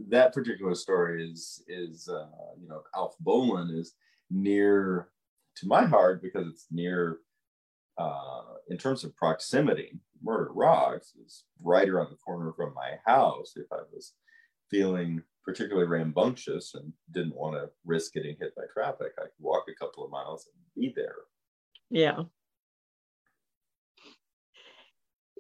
that 0.10 0.34
particular 0.34 0.76
story 0.76 1.30
is 1.30 1.64
is 1.68 2.10
uh, 2.10 2.26
you 2.60 2.68
know, 2.68 2.82
Alf 2.96 3.16
Bolin 3.24 3.78
is 3.78 3.94
near 4.30 5.10
to 5.58 5.68
my 5.68 5.86
heart 5.86 6.22
because 6.22 6.48
it's 6.48 6.68
near 6.72 7.20
uh, 7.98 8.42
in 8.70 8.78
terms 8.78 9.04
of 9.04 9.16
proximity. 9.16 10.00
Murder 10.22 10.52
Rocks 10.54 11.14
is 11.26 11.44
right 11.64 11.88
around 11.88 12.12
the 12.12 12.18
corner 12.18 12.52
from 12.54 12.74
my 12.74 12.94
house. 13.06 13.54
If 13.56 13.68
I 13.72 13.82
was 13.94 14.14
feeling 14.70 15.22
particularly 15.46 15.88
rambunctious 15.88 16.76
and 16.76 16.92
didn't 17.12 17.36
want 17.36 17.56
to 17.56 17.70
risk 17.86 18.14
getting 18.14 18.36
hit 18.40 18.56
by 18.56 18.64
traffic, 18.74 19.14
I 19.18 19.24
could 19.24 19.32
walk 19.40 19.66
a 19.70 19.80
couple 19.84 20.04
of 20.04 20.12
miles 20.12 20.48
and 20.48 20.64
be 20.76 20.94
there. 20.96 21.16
Yeah. 21.90 22.24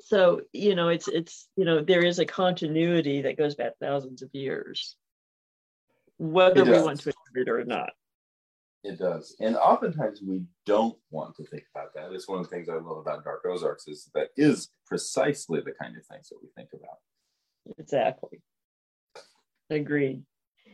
So, 0.09 0.41
you 0.53 0.73
know, 0.73 0.89
it's, 0.89 1.07
it's, 1.07 1.47
you 1.55 1.65
know, 1.65 1.83
there 1.83 2.03
is 2.03 2.17
a 2.17 2.25
continuity 2.25 3.21
that 3.21 3.37
goes 3.37 3.53
back 3.53 3.73
thousands 3.79 4.23
of 4.23 4.29
years, 4.33 4.95
whether 6.17 6.63
we 6.63 6.81
want 6.81 6.99
to 7.01 7.09
admit 7.09 7.47
it 7.47 7.51
or 7.51 7.63
not. 7.63 7.91
It 8.83 8.97
does. 8.97 9.35
And 9.39 9.55
oftentimes 9.55 10.23
we 10.25 10.41
don't 10.65 10.97
want 11.11 11.35
to 11.35 11.43
think 11.43 11.65
about 11.75 11.93
that. 11.93 12.11
It's 12.11 12.27
one 12.27 12.39
of 12.39 12.49
the 12.49 12.49
things 12.49 12.69
I 12.69 12.77
love 12.77 12.97
about 12.97 13.23
Dark 13.23 13.45
Ozarks 13.47 13.87
is 13.87 14.09
that 14.15 14.29
is 14.35 14.69
precisely 14.87 15.61
the 15.61 15.73
kind 15.79 15.95
of 15.95 16.03
things 16.07 16.29
that 16.29 16.39
we 16.41 16.49
think 16.55 16.69
about. 16.73 17.77
Exactly. 17.77 18.41
Agreed. 19.69 20.23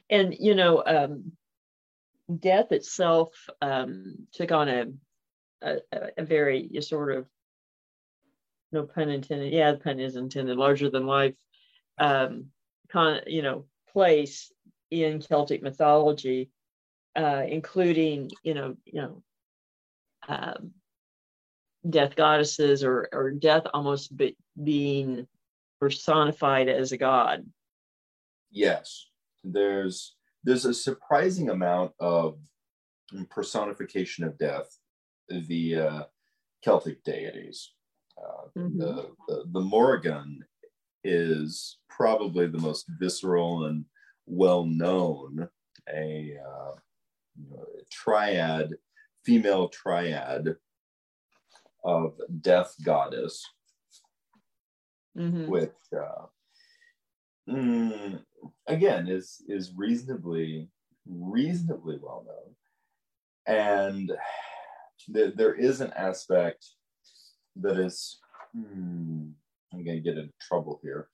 And, 0.09 0.33
you 0.39 0.55
know, 0.55 0.81
um, 0.85 1.33
death 2.39 2.71
itself 2.71 3.31
um, 3.61 4.15
took 4.31 4.53
on 4.53 4.69
a, 4.69 4.85
a, 5.61 5.77
a 6.19 6.23
very 6.23 6.69
sort 6.79 7.17
of, 7.17 7.25
no 8.75 8.83
pun 8.83 9.09
intended, 9.09 9.51
yeah, 9.51 9.71
the 9.71 9.79
pun 9.79 9.99
is 9.99 10.15
intended, 10.15 10.57
larger 10.57 10.89
than 10.89 11.07
life, 11.07 11.33
um, 11.97 12.47
con, 12.91 13.21
you 13.25 13.41
know, 13.41 13.65
place 13.91 14.51
in 14.91 15.21
Celtic 15.21 15.63
mythology, 15.63 16.51
uh, 17.15 17.43
including, 17.47 18.29
you 18.43 18.53
know, 18.53 18.75
you 18.85 19.01
know, 19.01 19.23
um, 20.27 20.71
death 21.89 22.15
goddesses 22.15 22.83
or, 22.83 23.09
or 23.11 23.31
death 23.31 23.63
almost 23.73 24.15
be, 24.15 24.35
being 24.61 25.27
personified 25.79 26.67
as 26.67 26.91
a 26.91 26.97
god. 26.97 27.45
Yes, 28.51 29.07
there's 29.43 30.15
there's 30.43 30.65
a 30.65 30.73
surprising 30.73 31.49
amount 31.49 31.91
of 31.99 32.37
personification 33.29 34.23
of 34.23 34.37
death 34.37 34.77
via 35.29 36.07
Celtic 36.63 37.03
deities. 37.03 37.71
Uh, 38.17 38.47
mm-hmm. 38.57 38.79
the, 38.79 39.09
the, 39.27 39.43
the 39.51 39.59
Morrigan 39.59 40.43
is 41.03 41.77
probably 41.89 42.47
the 42.47 42.57
most 42.57 42.85
visceral 42.99 43.65
and 43.65 43.85
well 44.25 44.65
known 44.65 45.47
a, 45.93 46.37
uh, 46.43 46.71
a 46.71 47.83
triad, 47.91 48.73
female 49.23 49.69
triad 49.69 50.55
of 51.83 52.13
death 52.41 52.73
goddess, 52.83 53.45
mm-hmm. 55.17 55.47
with 55.47 55.75
uh, 55.95 56.25
mm, 57.49 58.19
again 58.67 59.07
is 59.07 59.41
is 59.47 59.73
reasonably 59.75 60.69
reasonably 61.07 61.99
well 62.01 62.25
known 62.25 62.55
and 63.47 64.11
th- 65.13 65.35
there 65.35 65.53
is 65.53 65.81
an 65.81 65.93
aspect 65.95 66.65
that 67.55 67.77
is 67.77 68.19
hmm, 68.53 69.27
i'm 69.73 69.83
going 69.83 69.97
to 69.97 70.01
get 70.01 70.17
in 70.17 70.31
trouble 70.41 70.79
here 70.83 71.09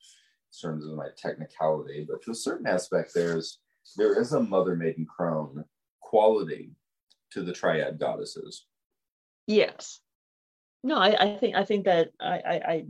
in 0.52 0.68
terms 0.68 0.86
of 0.86 0.94
my 0.94 1.08
technicality 1.16 2.06
but 2.08 2.22
to 2.22 2.30
a 2.30 2.34
certain 2.34 2.66
aspect 2.66 3.12
there's 3.14 3.58
there 3.96 4.20
is 4.20 4.32
a 4.32 4.40
mother 4.40 4.76
maiden 4.76 5.06
crone 5.06 5.64
quality 6.00 6.70
to 7.30 7.42
the 7.42 7.52
triad 7.52 7.98
goddesses 7.98 8.66
yes 9.46 10.00
no 10.84 10.96
i, 10.96 11.16
I 11.18 11.36
think 11.38 11.56
i 11.56 11.64
think 11.64 11.84
that 11.86 12.10
I, 12.20 12.34
I 12.34 12.84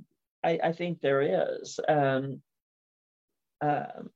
i 0.45 0.61
i 0.65 0.73
think 0.73 1.01
there 1.01 1.23
is 1.61 1.79
um 1.89 2.43
um, 3.63 4.11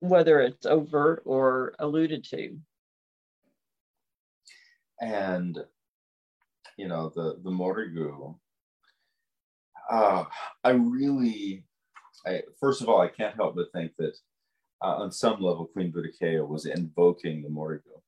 whether 0.00 0.40
it's 0.40 0.66
overt 0.66 1.22
or 1.26 1.74
alluded 1.78 2.24
to. 2.30 2.56
And 5.00 5.58
you 6.78 6.88
know 6.88 7.12
the 7.14 7.38
the 7.42 7.50
Morrigu. 7.50 8.34
Uh, 9.90 10.24
I 10.64 10.70
really, 10.70 11.64
I, 12.26 12.42
first 12.60 12.82
of 12.82 12.88
all, 12.88 13.00
I 13.00 13.08
can't 13.08 13.36
help 13.36 13.56
but 13.56 13.72
think 13.72 13.92
that 13.98 14.16
uh, 14.82 14.96
on 14.96 15.12
some 15.12 15.40
level, 15.40 15.66
Queen 15.66 15.92
Boudicca 15.92 16.46
was 16.46 16.66
invoking 16.66 17.42
the 17.42 17.48
Morrigu 17.48 18.00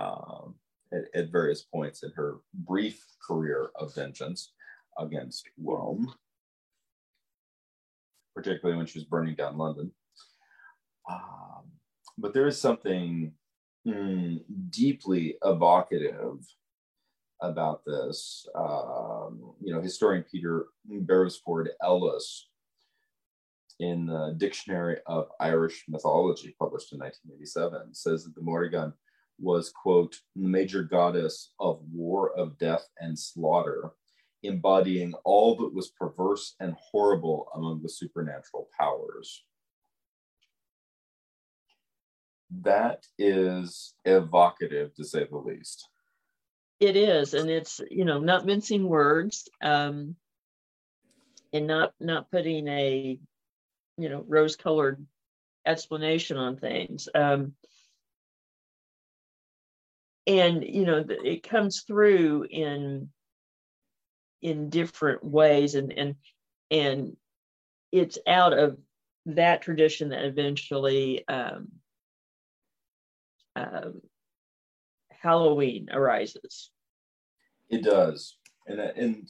um, 0.00 0.56
at, 0.92 1.04
at, 1.14 1.30
various 1.30 1.62
points 1.62 2.02
in 2.02 2.10
her 2.16 2.38
brief 2.52 3.04
career 3.24 3.70
of 3.76 3.94
vengeance 3.94 4.52
against 4.98 5.48
Rome 5.62 6.12
particularly 8.36 8.76
when 8.76 8.86
she 8.86 8.98
was 8.98 9.06
burning 9.06 9.34
down 9.34 9.56
London. 9.56 9.90
Um, 11.10 11.64
but 12.18 12.34
there 12.34 12.46
is 12.46 12.60
something 12.60 13.32
mm, 13.86 14.40
deeply 14.68 15.38
evocative 15.42 16.38
about 17.40 17.84
this. 17.84 18.46
Um, 18.54 19.54
you 19.60 19.72
know, 19.72 19.80
historian 19.80 20.24
Peter 20.30 20.66
Beresford 20.86 21.70
Ellis 21.82 22.48
in 23.78 24.06
the 24.06 24.34
Dictionary 24.38 24.98
of 25.06 25.28
Irish 25.40 25.84
Mythology, 25.88 26.54
published 26.58 26.92
in 26.92 26.98
1987, 26.98 27.94
says 27.94 28.24
that 28.24 28.34
the 28.34 28.42
Morrigan 28.42 28.92
was, 29.38 29.70
quote, 29.70 30.18
the 30.34 30.48
major 30.48 30.82
goddess 30.82 31.52
of 31.60 31.80
war, 31.92 32.32
of 32.38 32.58
death, 32.58 32.86
and 33.00 33.18
slaughter, 33.18 33.90
embodying 34.42 35.12
all 35.24 35.56
that 35.56 35.74
was 35.74 35.90
perverse 35.90 36.54
and 36.60 36.74
horrible 36.90 37.48
among 37.54 37.82
the 37.82 37.88
supernatural 37.88 38.68
powers. 38.78 39.44
That 42.62 43.04
is 43.18 43.94
evocative 44.04 44.94
to 44.94 45.04
say 45.04 45.26
the 45.28 45.36
least. 45.36 45.88
It 46.78 46.96
is, 46.96 47.34
and 47.34 47.48
it's 47.50 47.80
you 47.90 48.04
know 48.04 48.18
not 48.18 48.44
mincing 48.44 48.86
words, 48.86 49.48
um, 49.62 50.16
and 51.52 51.66
not 51.66 51.94
not 52.00 52.30
putting 52.30 52.68
a 52.68 53.18
you 53.96 54.08
know 54.08 54.24
rose-colored 54.28 55.04
explanation 55.64 56.36
on 56.36 56.56
things. 56.56 57.08
Um, 57.14 57.54
and 60.26 60.64
you 60.64 60.84
know 60.84 61.04
it 61.08 61.42
comes 61.42 61.82
through 61.82 62.46
in 62.50 63.08
in 64.42 64.68
different 64.70 65.24
ways 65.24 65.74
and 65.74 65.92
and 65.92 66.16
and 66.70 67.16
it's 67.92 68.18
out 68.26 68.52
of 68.52 68.78
that 69.26 69.62
tradition 69.62 70.10
that 70.10 70.24
eventually 70.24 71.26
um, 71.28 71.68
um, 73.54 74.00
Halloween 75.20 75.88
arises. 75.92 76.70
It 77.68 77.82
does, 77.82 78.36
and 78.66 78.80
and 78.80 79.28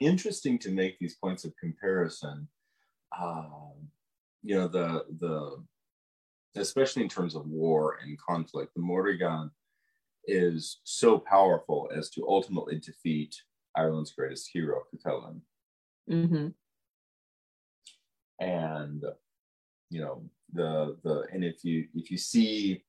interesting 0.00 0.58
to 0.60 0.70
make 0.70 0.98
these 0.98 1.16
points 1.16 1.44
of 1.44 1.56
comparison. 1.56 2.48
Um, 3.18 3.72
you 4.42 4.54
know 4.54 4.68
the 4.68 5.04
the 5.18 5.62
especially 6.60 7.02
in 7.02 7.08
terms 7.08 7.34
of 7.34 7.46
war 7.46 7.98
and 8.02 8.18
conflict, 8.18 8.74
the 8.74 8.80
Morrigan 8.80 9.50
is 10.26 10.80
so 10.84 11.18
powerful 11.18 11.90
as 11.94 12.10
to 12.10 12.28
ultimately 12.28 12.78
defeat 12.78 13.34
Ireland's 13.76 14.12
greatest 14.12 14.50
hero, 14.52 14.82
Cuchulainn. 14.94 15.40
Mm-hmm. 16.10 16.48
And 18.40 19.04
you 19.90 20.00
know 20.00 20.22
the 20.52 20.96
the 21.02 21.26
and 21.32 21.44
if 21.44 21.64
you 21.64 21.86
if 21.94 22.10
you 22.10 22.18
see 22.18 22.82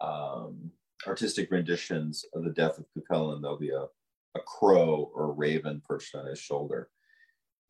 um, 0.00 0.70
artistic 1.06 1.50
renditions 1.50 2.24
of 2.34 2.44
the 2.44 2.50
death 2.50 2.78
of 2.78 2.86
Cuchulainn, 2.96 3.42
there'll 3.42 3.58
be 3.58 3.70
a 3.70 3.86
a 4.34 4.40
crow 4.40 5.10
or 5.14 5.24
a 5.24 5.32
raven 5.32 5.82
perched 5.86 6.14
on 6.14 6.24
his 6.24 6.38
shoulder. 6.38 6.88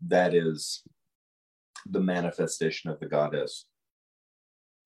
That 0.07 0.33
is 0.33 0.85
the 1.91 1.99
manifestation 1.99 2.89
of 2.89 3.01
the 3.01 3.07
goddess 3.07 3.67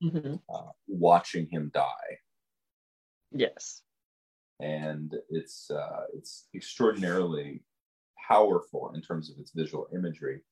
mm-hmm. 0.03 0.37
uh, 0.49 0.71
watching 0.89 1.49
him 1.51 1.71
die. 1.75 2.19
Yes 3.31 3.83
and 4.61 5.15
it's 5.29 5.71
uh, 5.71 6.05
it's 6.15 6.49
extraordinarily 6.55 7.63
powerful 8.29 8.93
in 8.95 9.03
terms 9.03 9.31
of 9.31 9.39
its 9.39 9.53
visual 9.55 9.87
imagery, 9.95 10.43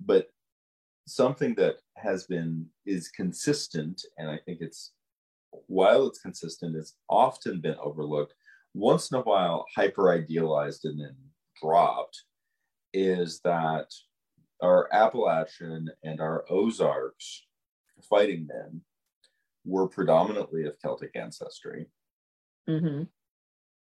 but 0.00 0.28
something 1.06 1.54
that 1.54 1.76
has 1.96 2.26
been 2.26 2.66
is 2.86 3.08
consistent, 3.08 4.02
and 4.18 4.30
I 4.30 4.38
think 4.38 4.58
it's 4.60 4.92
while 5.66 6.06
it's 6.06 6.20
consistent, 6.20 6.76
it's 6.76 6.96
often 7.08 7.60
been 7.60 7.76
overlooked. 7.80 8.34
Once 8.74 9.10
in 9.10 9.18
a 9.18 9.22
while, 9.22 9.66
hyper 9.74 10.12
idealized 10.12 10.84
and 10.84 11.00
then 11.00 11.16
dropped, 11.60 12.22
is 12.92 13.40
that 13.44 13.86
our 14.62 14.88
Appalachian 14.92 15.90
and 16.04 16.20
our 16.20 16.44
Ozarks 16.50 17.46
fighting 18.08 18.46
men 18.46 18.82
were 19.64 19.88
predominantly 19.88 20.64
of 20.64 20.78
Celtic 20.80 21.10
ancestry. 21.14 21.86
Mm-hmm. 22.68 23.04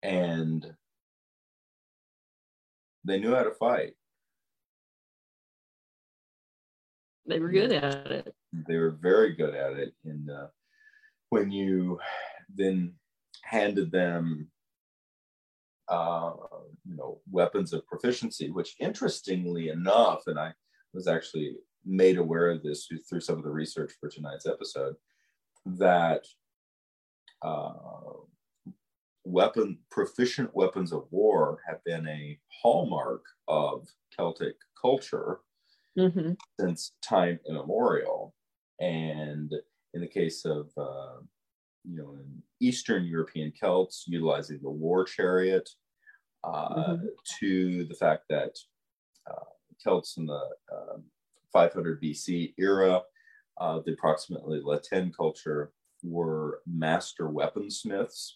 And 0.03 0.74
they 3.05 3.19
knew 3.19 3.35
how 3.35 3.43
to 3.43 3.51
fight. 3.53 3.95
They 7.27 7.40
were 7.40 7.51
good 7.51 7.73
at 7.73 8.11
it. 8.11 8.35
They 8.53 8.77
were 8.77 8.90
very 8.90 9.35
good 9.35 9.55
at 9.55 9.74
it. 9.74 9.95
And 10.05 10.31
uh, 10.31 10.47
when 11.30 11.50
you 11.50 11.98
then 12.55 12.94
handed 13.44 13.90
them, 13.90 14.48
uh, 15.88 16.32
you 16.84 16.96
know, 16.96 17.20
weapons 17.30 17.72
of 17.72 17.86
proficiency, 17.86 18.50
which 18.50 18.76
interestingly 18.80 19.68
enough, 19.68 20.22
and 20.26 20.38
I 20.38 20.52
was 20.92 21.06
actually 21.06 21.56
made 21.84 22.18
aware 22.18 22.50
of 22.50 22.62
this 22.62 22.88
through 23.09 23.20
some 23.20 23.38
of 23.38 23.44
the 23.44 23.50
research 23.50 23.92
for 24.00 24.09
tonight's 24.09 24.46
episode, 24.46 24.94
that 25.66 26.24
uh, 27.42 27.72
weapon 29.24 29.78
proficient 29.90 30.55
weapons 30.55 30.92
of 30.92 31.06
war 31.10 31.59
have 31.66 31.82
been 31.84 32.06
a 32.09 32.38
hallmark 32.62 33.24
of 33.46 33.86
Celtic 34.16 34.56
culture 34.80 35.40
mm-hmm. 35.98 36.32
since 36.59 36.92
time 37.02 37.38
immemorial. 37.48 38.34
And 38.80 39.52
in 39.94 40.01
the 40.01 40.06
case 40.06 40.44
of, 40.44 40.70
uh, 40.77 41.20
you 41.85 41.97
know, 41.97 42.15
in 42.15 42.43
Eastern 42.60 43.05
European 43.05 43.52
Celts 43.52 44.05
utilizing 44.06 44.60
the 44.62 44.70
war 44.70 45.05
chariot, 45.05 45.69
uh, 46.44 46.74
mm-hmm. 46.74 47.06
to 47.40 47.85
the 47.85 47.94
fact 47.94 48.24
that 48.28 48.56
uh, 49.28 49.44
Celts 49.78 50.16
in 50.16 50.27
the 50.27 50.40
500 51.52 52.02
BC 52.02 52.55
era, 52.59 53.02
uh, 53.60 53.81
the 53.85 53.93
approximately 53.93 54.60
Latin 54.62 55.12
culture, 55.12 55.73
were 56.02 56.60
master 56.66 57.28
weaponsmiths, 57.28 58.32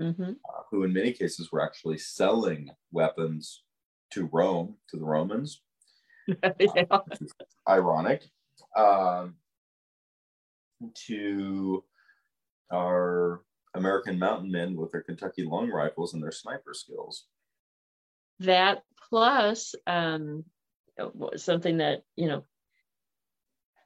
mm-hmm. 0.00 0.22
uh, 0.22 0.62
who 0.70 0.82
in 0.84 0.92
many 0.92 1.12
cases 1.12 1.52
were 1.52 1.62
actually 1.62 1.98
selling 1.98 2.70
weapons 2.90 3.62
to 4.10 4.28
Rome, 4.32 4.76
to 4.88 4.96
the 4.96 5.04
Romans. 5.04 5.62
yeah. 6.42 6.84
uh, 6.90 7.00
ironic. 7.68 8.24
Um, 8.76 9.34
to 11.06 11.84
our 12.72 13.42
American 13.74 14.18
mountain 14.18 14.50
men 14.50 14.76
with 14.76 14.92
their 14.92 15.02
Kentucky 15.02 15.44
long 15.44 15.70
rifles 15.70 16.14
and 16.14 16.22
their 16.22 16.32
sniper 16.32 16.74
skills. 16.74 17.26
That 18.40 18.82
plus 19.08 19.74
um, 19.86 20.44
something 21.36 21.78
that 21.78 22.02
you 22.16 22.28
know 22.28 22.44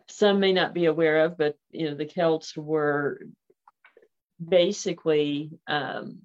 some 0.08 0.40
may 0.40 0.52
not 0.52 0.74
be 0.74 0.86
aware 0.86 1.24
of, 1.24 1.36
but 1.36 1.56
you 1.70 1.90
know 1.90 1.96
the 1.96 2.06
Celts 2.06 2.56
were 2.56 3.20
basically 4.42 5.50
um, 5.66 6.22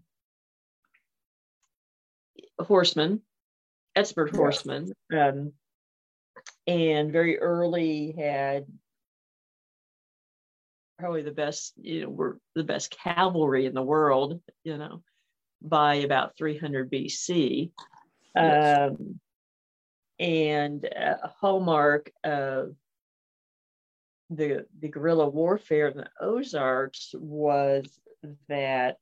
horsemen, 2.60 3.22
expert 3.96 4.36
horsemen, 4.36 4.92
um, 5.14 5.54
and 6.68 7.12
very 7.12 7.40
early 7.40 8.14
had 8.18 8.66
probably 11.02 11.24
the 11.24 11.32
best, 11.32 11.74
you 11.82 12.04
know, 12.04 12.10
were 12.10 12.40
the 12.54 12.64
best 12.64 12.96
cavalry 12.96 13.66
in 13.66 13.74
the 13.74 13.82
world, 13.82 14.40
you 14.64 14.78
know, 14.78 15.02
by 15.62 15.96
about 15.96 16.38
300 16.38 16.92
BC. 16.92 17.72
Yes. 18.36 18.92
Um, 18.92 19.20
and 20.20 20.86
a 20.86 21.32
hallmark 21.40 22.12
of 22.24 22.76
the 24.30 24.68
the 24.80 24.88
guerrilla 24.88 25.28
warfare 25.28 25.88
in 25.88 25.98
the 25.98 26.10
Ozarks 26.22 27.16
was 27.18 28.00
that 28.48 28.98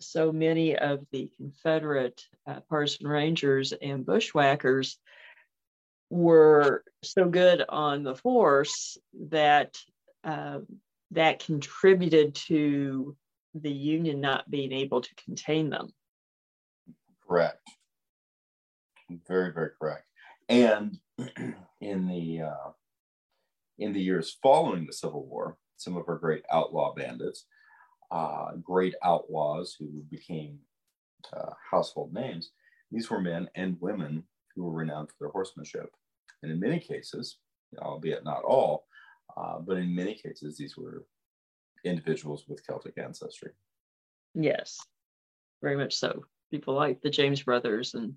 so 0.00 0.30
many 0.30 0.76
of 0.76 1.04
the 1.10 1.28
Confederate 1.36 2.22
uh, 2.46 2.60
partisan 2.70 3.08
rangers 3.08 3.72
and 3.72 4.06
bushwhackers 4.06 4.98
were 6.08 6.84
so 7.02 7.28
good 7.28 7.64
on 7.68 8.04
the 8.04 8.14
force 8.14 8.96
that 9.28 9.76
uh, 10.26 10.58
that 11.12 11.38
contributed 11.38 12.34
to 12.34 13.16
the 13.54 13.70
Union 13.70 14.20
not 14.20 14.50
being 14.50 14.72
able 14.72 15.00
to 15.00 15.14
contain 15.14 15.70
them. 15.70 15.88
Correct. 17.26 17.60
Very, 19.28 19.52
very 19.52 19.70
correct. 19.80 20.04
And 20.48 20.98
in 21.80 22.06
the 22.08 22.42
uh, 22.42 22.70
in 23.78 23.92
the 23.92 24.00
years 24.00 24.36
following 24.42 24.84
the 24.84 24.92
Civil 24.92 25.26
War, 25.26 25.56
some 25.76 25.96
of 25.96 26.08
our 26.08 26.16
great 26.16 26.44
outlaw 26.50 26.92
bandits, 26.94 27.46
uh, 28.10 28.52
great 28.62 28.94
outlaws 29.04 29.76
who 29.78 30.04
became 30.10 30.58
uh, 31.32 31.52
household 31.70 32.12
names, 32.12 32.50
these 32.90 33.10
were 33.10 33.20
men 33.20 33.48
and 33.54 33.80
women 33.80 34.24
who 34.54 34.64
were 34.64 34.72
renowned 34.72 35.08
for 35.08 35.16
their 35.20 35.30
horsemanship. 35.30 35.90
And 36.42 36.50
in 36.50 36.60
many 36.60 36.80
cases, 36.80 37.38
albeit 37.78 38.24
not 38.24 38.42
all, 38.42 38.85
uh, 39.36 39.58
but 39.58 39.76
in 39.76 39.94
many 39.94 40.14
cases, 40.14 40.56
these 40.56 40.76
were 40.76 41.04
individuals 41.84 42.44
with 42.48 42.66
Celtic 42.66 42.98
ancestry. 42.98 43.52
Yes, 44.34 44.78
very 45.62 45.76
much 45.76 45.94
so. 45.94 46.24
People 46.50 46.74
like 46.74 47.00
the 47.02 47.10
James 47.10 47.42
brothers 47.42 47.94
and 47.94 48.14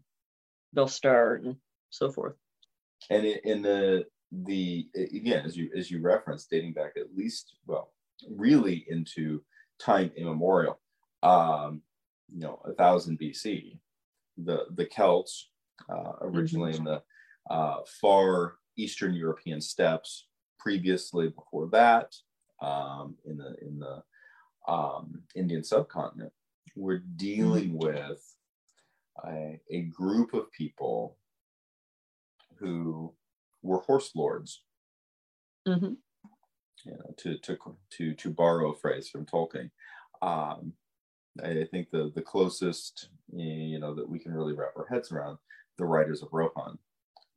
Belle 0.74 0.88
Starr 0.88 1.36
and 1.36 1.56
so 1.90 2.12
forth. 2.12 2.36
And 3.10 3.26
in 3.26 3.62
the 3.62 4.06
the 4.32 4.88
again, 4.96 5.46
as 5.46 5.58
you 5.58 5.70
as 5.76 5.90
you 5.90 6.02
referenced, 6.02 6.50
dating 6.50 6.74
back 6.74 6.94
at 6.98 7.16
least 7.16 7.56
well, 7.66 7.94
really 8.30 8.86
into 8.88 9.42
time 9.80 10.12
immemorial, 10.16 10.80
um, 11.24 11.82
you 12.32 12.42
know, 12.42 12.62
a 12.66 12.74
thousand 12.74 13.20
BC, 13.20 13.80
the 14.38 14.66
the 14.76 14.86
Celts 14.86 15.50
uh, 15.90 16.14
originally 16.22 16.74
mm-hmm. 16.74 16.88
in 16.88 16.94
the 17.50 17.54
uh, 17.54 17.78
far 18.02 18.56
eastern 18.78 19.14
European 19.14 19.62
steppes. 19.62 20.28
Previously, 20.60 21.30
before 21.30 21.70
that, 21.72 22.14
um, 22.62 23.16
in 23.26 23.38
the 23.38 23.56
in 23.62 23.80
the 23.80 24.04
um, 24.72 25.24
Indian 25.36 25.64
subcontinent, 25.64 26.34
we're 26.76 27.04
dealing 27.16 27.70
mm-hmm. 27.70 27.88
with 27.88 28.36
a, 29.26 29.60
a 29.72 29.82
group 29.84 30.34
of 30.34 30.52
people 30.52 31.18
who 32.58 33.14
were 33.62 33.80
horse 33.80 34.12
lords. 34.16 34.64
Mm-hmm. 35.68 35.94
You 36.86 36.92
know, 36.92 37.14
to 37.18 37.38
to 37.40 37.58
to 37.98 38.14
to 38.14 38.30
borrow 38.30 38.72
a 38.72 38.78
phrase 38.78 39.10
from 39.10 39.26
Tolkien, 39.26 39.70
um, 40.22 40.74
I 41.44 41.66
think 41.70 41.90
the 41.92 42.12
the 42.16 42.22
closest 42.22 43.10
you 43.32 43.80
know 43.80 43.94
that 43.94 44.10
we 44.10 44.20
can 44.20 44.34
really 44.34 44.54
wrap 44.54 44.74
our 44.78 44.88
heads 44.88 45.12
around 45.12 45.38
the 45.78 45.86
riders 45.86 46.22
of 46.22 46.30
Rohan, 46.32 46.78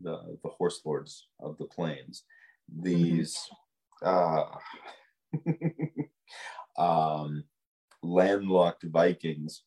the 0.00 0.38
the 0.42 0.48
horse 0.50 0.80
lords 0.84 1.26
of 1.40 1.58
the 1.58 1.66
plains. 1.66 2.24
These 2.68 3.38
mm-hmm. 4.02 4.58
uh, 6.78 6.82
um, 6.82 7.44
landlocked 8.02 8.84
Vikings 8.84 9.62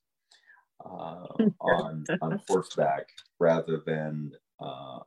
uh, 0.84 1.27
on 1.59 2.05
on 2.22 2.41
horseback 2.47 3.09
rather 3.39 3.81
than 3.85 4.31
uh, 4.59 4.99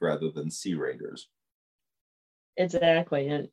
rather 0.00 0.30
than 0.30 0.50
sea 0.50 0.74
raiders. 0.74 1.28
Exactly, 2.56 3.28
and 3.28 3.48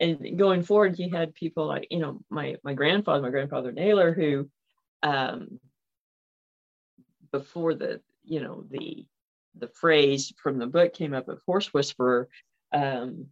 and 0.00 0.38
going 0.38 0.62
forward, 0.62 0.98
you 0.98 1.10
had 1.10 1.34
people 1.34 1.66
like 1.66 1.86
you 1.90 1.98
know 1.98 2.20
my 2.30 2.56
my 2.62 2.74
grandfather, 2.74 3.22
my 3.22 3.30
grandfather 3.30 3.72
Naylor, 3.72 4.12
who 4.12 4.48
um, 5.02 5.58
before 7.32 7.74
the 7.74 8.00
you 8.24 8.40
know 8.40 8.64
the 8.70 9.06
the 9.58 9.68
phrase 9.68 10.32
from 10.36 10.58
the 10.58 10.66
book 10.66 10.92
came 10.92 11.14
up 11.14 11.28
of 11.28 11.40
horse 11.46 11.72
whisperer. 11.72 12.28
Um, 12.72 13.26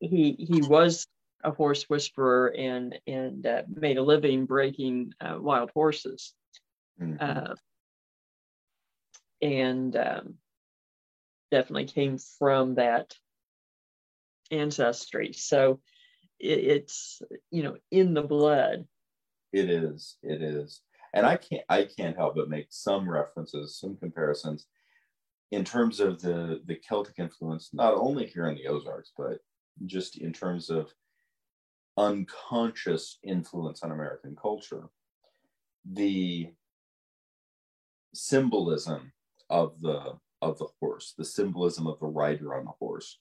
he 0.00 0.32
he 0.38 0.62
was 0.62 1.06
a 1.42 1.50
horse 1.50 1.84
whisperer 1.84 2.52
and 2.56 2.98
and 3.06 3.46
uh, 3.46 3.62
made 3.68 3.98
a 3.98 4.02
living 4.02 4.46
breaking 4.46 5.12
uh, 5.20 5.36
wild 5.38 5.70
horses. 5.74 6.34
Mm-hmm. 7.00 7.16
Uh, 7.20 7.54
and 9.42 9.96
um, 9.96 10.34
definitely 11.50 11.86
came 11.86 12.18
from 12.18 12.76
that 12.76 13.14
ancestry. 14.50 15.32
So 15.32 15.80
it, 16.38 16.58
it's 16.58 17.22
you 17.50 17.62
know 17.62 17.76
in 17.90 18.14
the 18.14 18.22
blood. 18.22 18.86
It 19.52 19.70
is. 19.70 20.16
It 20.22 20.42
is. 20.42 20.80
And 21.12 21.24
I 21.24 21.36
can't 21.36 21.62
I 21.68 21.84
can't 21.84 22.16
help 22.16 22.36
but 22.36 22.48
make 22.48 22.66
some 22.70 23.08
references, 23.08 23.78
some 23.78 23.96
comparisons 23.96 24.66
in 25.54 25.64
terms 25.64 26.00
of 26.00 26.20
the 26.20 26.60
the 26.66 26.76
Celtic 26.76 27.18
influence, 27.18 27.70
not 27.72 27.94
only 27.94 28.26
here 28.26 28.48
in 28.48 28.56
the 28.56 28.66
Ozarks, 28.66 29.12
but 29.16 29.38
just 29.86 30.18
in 30.18 30.32
terms 30.32 30.70
of 30.70 30.92
unconscious 31.96 33.18
influence 33.22 33.82
on 33.82 33.92
American 33.92 34.36
culture. 34.40 34.88
The 35.84 36.50
symbolism 38.14 39.12
of 39.50 39.80
the 39.80 40.18
of 40.42 40.58
the 40.58 40.68
horse, 40.80 41.14
the 41.16 41.24
symbolism 41.24 41.86
of 41.86 41.98
the 42.00 42.06
rider 42.06 42.54
on 42.54 42.64
the 42.64 42.72
horse, 42.78 43.18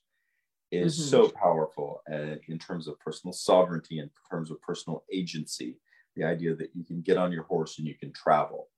is 0.72 0.97
mm-hmm. 0.97 1.10
so 1.10 1.30
powerful 1.30 2.01
uh, 2.11 2.35
in 2.47 2.60
terms 2.60 2.88
of 2.88 2.99
personal 2.99 3.34
sovereignty 3.34 3.99
in 3.99 4.10
terms 4.30 4.51
of 4.51 4.61
personal 4.61 5.03
agency. 5.11 5.77
The 6.15 6.23
idea 6.23 6.55
that 6.55 6.69
you 6.76 6.84
can 6.84 7.01
get 7.01 7.18
on 7.18 7.31
your 7.31 7.43
horse 7.43 7.80
and 7.80 7.88
you 7.88 7.95
can 7.95 8.11
travel. 8.14 8.69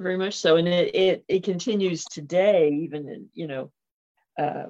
Very 0.00 0.16
much 0.16 0.34
so, 0.38 0.56
and 0.56 0.66
it 0.66 0.94
it, 0.94 1.24
it 1.28 1.42
continues 1.44 2.06
today, 2.06 2.70
even 2.84 3.06
in 3.06 3.28
you 3.34 3.46
know, 3.46 3.70
uh, 4.38 4.68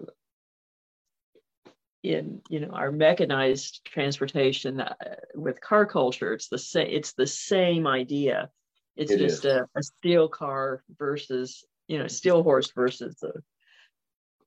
in 2.02 2.42
you 2.48 2.58
know 2.58 2.70
our 2.72 2.90
mechanized 2.90 3.84
transportation 3.84 4.80
uh, 4.80 4.94
with 5.36 5.60
car 5.60 5.86
culture. 5.86 6.32
It's 6.32 6.48
the 6.48 6.58
same. 6.58 6.88
It's 6.90 7.12
the 7.12 7.28
same 7.28 7.86
idea. 7.86 8.50
It's 8.96 9.12
it 9.12 9.18
just 9.18 9.44
a, 9.44 9.68
a, 9.76 9.82
steel 9.84 10.26
car 10.26 10.82
versus 10.98 11.64
you 11.86 11.98
know 11.98 12.08
steel 12.08 12.42
horse 12.42 12.72
versus 12.72 13.22
a 13.22 13.30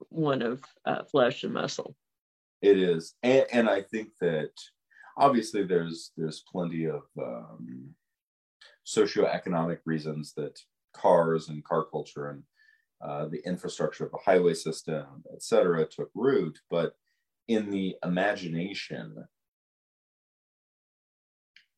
one 0.09 0.41
of 0.41 0.61
uh, 0.83 1.03
flesh 1.05 1.45
and 1.45 1.53
muscle. 1.53 1.95
It 2.61 2.77
is, 2.77 3.13
and, 3.23 3.45
and 3.53 3.69
I 3.69 3.83
think 3.83 4.09
that 4.19 4.51
obviously 5.17 5.63
there's 5.63 6.11
there's 6.17 6.43
plenty 6.51 6.87
of 6.87 7.03
um, 7.17 7.95
socioeconomic 8.85 9.77
reasons 9.85 10.33
that 10.35 10.59
cars 10.93 11.49
and 11.49 11.63
car 11.63 11.85
culture 11.85 12.29
and 12.29 12.43
uh, 13.01 13.27
the 13.27 13.41
infrastructure 13.45 14.05
of 14.05 14.11
the 14.11 14.17
highway 14.25 14.53
system, 14.53 15.23
et 15.33 15.43
cetera, 15.43 15.85
took 15.85 16.09
root. 16.15 16.57
But 16.69 16.95
in 17.47 17.69
the 17.69 17.95
imagination, 18.03 19.27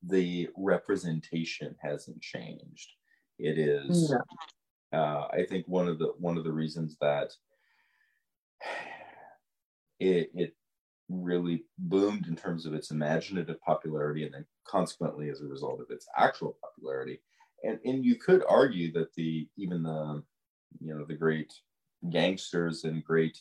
the 0.04 0.50
representation 0.56 1.76
hasn't 1.82 2.22
changed. 2.22 2.92
It 3.40 3.58
is, 3.58 4.14
uh, 4.94 5.28
I 5.34 5.46
think, 5.50 5.66
one 5.68 5.88
of 5.88 5.98
the 5.98 6.14
one 6.20 6.38
of 6.38 6.44
the 6.44 6.54
reasons 6.54 6.96
that 7.02 7.32
it, 10.00 10.30
it 10.36 10.56
really 11.10 11.66
boomed 11.78 12.28
in 12.28 12.36
terms 12.36 12.66
of 12.66 12.74
its 12.74 12.92
imaginative 12.92 13.60
popularity 13.62 14.26
and 14.26 14.34
then 14.34 14.46
consequently 14.68 15.30
as 15.30 15.42
a 15.42 15.46
result 15.46 15.80
of 15.82 15.88
its 15.90 16.08
actual 16.18 16.58
popularity 16.64 17.20
and 17.64 17.80
and 17.86 18.06
you 18.06 18.16
could 18.16 18.44
argue 18.48 18.92
that 18.94 19.14
the 19.16 19.48
even 19.58 19.84
the 19.84 20.24
you 20.80 20.94
know 20.94 21.06
the 21.06 21.14
great 21.14 21.54
gangsters 22.10 22.84
and 22.84 23.04
great 23.04 23.40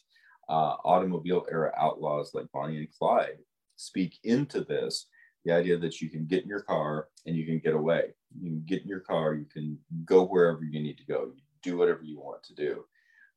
uh, 0.49 0.77
automobile 0.85 1.47
era 1.51 1.73
outlaws 1.78 2.32
like 2.35 2.47
bonnie 2.53 2.78
and 2.78 2.89
clyde 2.99 3.39
speak 3.77 4.19
into 4.24 4.62
this 4.62 5.07
the 5.45 5.53
idea 5.53 5.77
that 5.77 6.01
you 6.01 6.09
can 6.09 6.24
get 6.27 6.43
in 6.43 6.49
your 6.49 6.62
car 6.62 7.09
and 7.27 7.36
you 7.36 7.45
can 7.45 7.59
get 7.59 7.74
away 7.74 8.15
you 8.41 8.51
can 8.51 8.62
get 8.66 8.82
in 8.82 8.89
your 8.89 9.01
car 9.01 9.35
you 9.35 9.47
can 9.47 9.78
go 10.05 10.24
wherever 10.24 10.65
you 10.65 10.81
need 10.81 10.99
to 10.99 11.07
go 11.07 11.32
you 11.35 11.43
do 11.62 11.77
whatever 11.77 12.03
you 12.03 12.19
want 12.19 12.43
to 12.43 12.55
do 12.55 12.85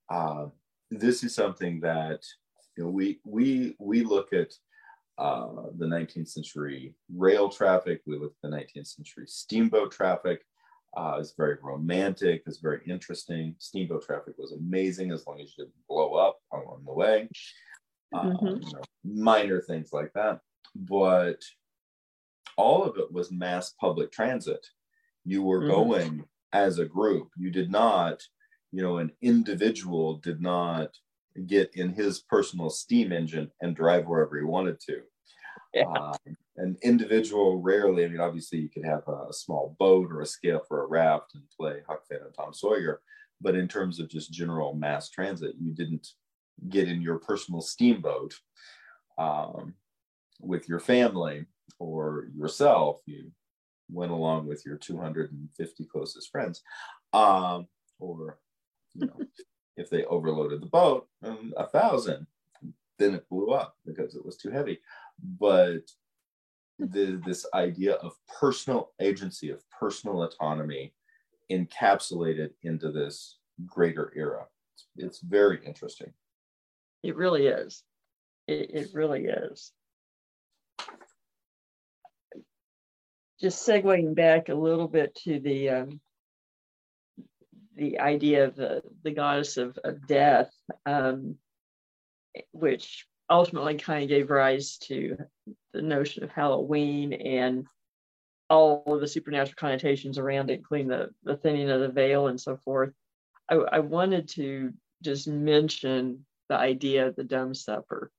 uh, 0.10 0.46
this 0.92 1.24
is 1.24 1.34
something 1.34 1.80
that 1.80 2.22
you 2.78 2.84
know 2.84 2.90
we 2.90 3.20
we 3.26 3.76
we 3.80 4.04
look 4.04 4.32
at 4.34 4.54
uh, 5.18 5.48
the 5.78 5.86
19th 5.86 6.30
century 6.30 6.94
rail 7.16 7.50
traffic. 7.50 8.02
We 8.06 8.18
look 8.18 8.34
at 8.44 8.50
the 8.50 8.56
19th 8.56 8.88
century 8.88 9.26
steamboat 9.28 9.92
traffic. 9.92 10.44
Uh, 10.98 11.18
it's 11.20 11.34
very 11.38 11.58
romantic. 11.62 12.44
It's 12.48 12.58
very 12.58 12.82
interesting. 12.88 13.56
Steamboat 13.60 14.04
traffic 14.06 14.34
was 14.38 14.52
amazing 14.52 15.12
as 15.12 15.28
long 15.28 15.40
as 15.40 15.54
you 15.56 15.66
didn't 15.66 15.88
blow 15.88 16.16
up 16.16 16.40
along 16.52 16.84
the 16.86 16.94
way. 16.94 17.30
Um, 18.14 18.32
mm-hmm. 18.32 18.64
you 18.64 18.74
know, 18.74 18.82
minor 19.06 19.62
things 19.62 19.90
like 19.94 20.12
that, 20.14 20.40
but 20.76 21.42
all 22.58 22.84
of 22.84 22.98
it 22.98 23.12
was 23.12 23.32
mass 23.32 23.74
public 23.80 24.12
transit. 24.12 24.66
You 25.24 25.44
were 25.44 25.60
mm-hmm. 25.60 25.70
going 25.70 26.24
as 26.52 26.80
a 26.80 26.86
group. 26.86 27.30
You 27.38 27.52
did 27.52 27.70
not 27.70 28.22
you 28.72 28.82
know, 28.82 28.98
an 28.98 29.12
individual 29.22 30.18
did 30.18 30.42
not 30.42 30.90
get 31.46 31.72
in 31.76 31.94
his 31.94 32.20
personal 32.20 32.70
steam 32.70 33.12
engine 33.12 33.50
and 33.62 33.76
drive 33.76 34.06
wherever 34.06 34.38
he 34.38 34.44
wanted 34.44 34.80
to. 34.82 35.02
Yeah. 35.78 35.86
Um, 35.86 36.38
an 36.58 36.78
individual 36.82 37.62
rarely, 37.62 38.04
I 38.04 38.08
mean, 38.08 38.20
obviously 38.20 38.60
you 38.60 38.70
could 38.70 38.86
have 38.86 39.08
a 39.08 39.32
small 39.32 39.76
boat 39.80 40.12
or 40.12 40.22
a 40.22 40.26
skiff 40.26 40.64
or 40.70 40.84
a 40.84 40.88
raft 40.88 41.36
and 41.36 41.44
play 41.56 41.82
Huck 41.88 42.06
Finn 42.08 42.20
and 42.24 42.34
Tom 42.34 42.54
Sawyer. 42.54 43.02
But 43.40 43.56
in 43.56 43.68
terms 43.68 44.00
of 44.00 44.10
just 44.10 44.32
general 44.32 44.74
mass 44.74 45.10
transit, 45.10 45.56
you 45.60 45.72
didn't 45.72 46.08
get 46.70 46.88
in 46.88 47.02
your 47.02 47.20
personal 47.20 47.62
steamboat 47.62 48.34
um, 49.20 49.76
with 50.42 50.68
your 50.68 50.80
family 50.80 51.46
or 51.78 52.28
yourself. 52.36 53.02
You 53.06 53.32
went 53.90 54.12
along 54.12 54.48
with 54.48 54.66
your 54.66 54.78
250 54.78 55.86
closest 55.86 56.32
friends 56.32 56.64
um, 57.14 57.68
or 58.00 58.40
you 58.96 59.08
know, 59.08 59.20
if 59.78 59.90
they 59.90 60.06
overloaded 60.06 60.62
the 60.62 60.68
boat, 60.68 61.08
um, 61.24 61.54
a 61.58 61.68
thousand, 61.68 62.26
then 62.98 63.14
it 63.14 63.30
blew 63.30 63.52
up 63.52 63.76
because 63.86 64.16
it 64.16 64.26
was 64.26 64.38
too 64.38 64.50
heavy. 64.50 64.80
But 65.22 65.82
the, 66.80 67.22
this 67.26 67.46
idea 67.54 67.94
of 67.96 68.14
personal 68.40 68.92
agency, 69.00 69.50
of 69.50 69.64
personal 69.70 70.24
autonomy, 70.24 70.94
encapsulated 71.52 72.52
into 72.64 72.92
this 72.92 73.38
greater 73.66 74.14
era. 74.16 74.46
It's, 74.76 74.86
it's 74.98 75.20
very 75.20 75.60
interesting. 75.66 76.14
It 77.04 77.16
really 77.16 77.48
is. 77.48 77.84
It, 78.48 78.72
it 78.74 78.90
really 78.94 79.26
is. 79.26 79.72
Just 83.40 83.68
segueing 83.68 84.16
back 84.16 84.50
a 84.50 84.56
little 84.56 84.88
bit 84.88 85.16
to 85.24 85.40
the 85.40 85.70
um, 85.70 86.02
the 87.76 88.00
idea 88.00 88.46
of 88.46 88.56
the, 88.56 88.82
the 89.04 89.12
goddess 89.12 89.58
of, 89.58 89.78
of 89.84 90.08
death, 90.08 90.52
um, 90.88 91.36
which 92.52 93.06
ultimately 93.30 93.76
kind 93.76 94.04
of 94.04 94.10
gave 94.10 94.30
rise 94.30 94.78
to 94.78 95.18
the 95.74 95.82
notion 95.82 96.24
of 96.24 96.32
Halloween 96.32 97.14
and 97.14 97.68
all 98.50 98.84
of 98.88 99.02
the 99.02 99.08
supernatural 99.08 99.56
connotations 99.58 100.18
around 100.18 100.50
it, 100.50 100.60
including 100.60 100.88
the, 100.88 101.10
the 101.24 101.36
thinning 101.36 101.70
of 101.70 101.82
the 101.82 101.90
veil 101.90 102.28
and 102.28 102.40
so 102.40 102.58
forth. 102.58 102.94
I, 103.50 103.56
I 103.56 103.80
wanted 103.80 104.30
to 104.30 104.74
just 105.04 105.28
mention 105.28 106.26
the 106.50 106.56
idea 106.56 107.08
of 107.08 107.16
the 107.16 107.24
dumb 107.24 107.54
supper. 107.54 108.12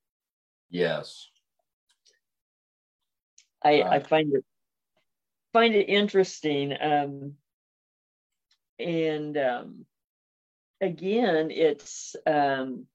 Yes. 0.70 1.28
I, 3.64 3.80
uh, 3.80 3.90
I 3.90 3.98
find 4.00 4.34
it 4.34 4.44
find 5.52 5.74
it 5.74 5.88
interesting. 5.88 6.74
Um, 6.80 7.34
and 8.78 9.36
um, 9.36 9.86
again, 10.80 11.50
it's 11.50 12.14
um, 12.26 12.86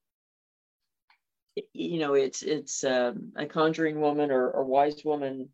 you 1.72 1.98
know, 1.98 2.14
it's 2.14 2.42
it's 2.42 2.84
um, 2.84 3.32
a 3.36 3.46
conjuring 3.46 4.00
woman 4.00 4.30
or, 4.30 4.48
or 4.50 4.64
wise 4.64 5.04
woman 5.04 5.50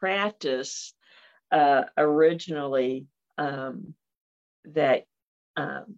practice 0.00 0.94
uh, 1.50 1.84
originally 1.96 3.06
um, 3.38 3.94
that 4.66 5.04
um, 5.56 5.96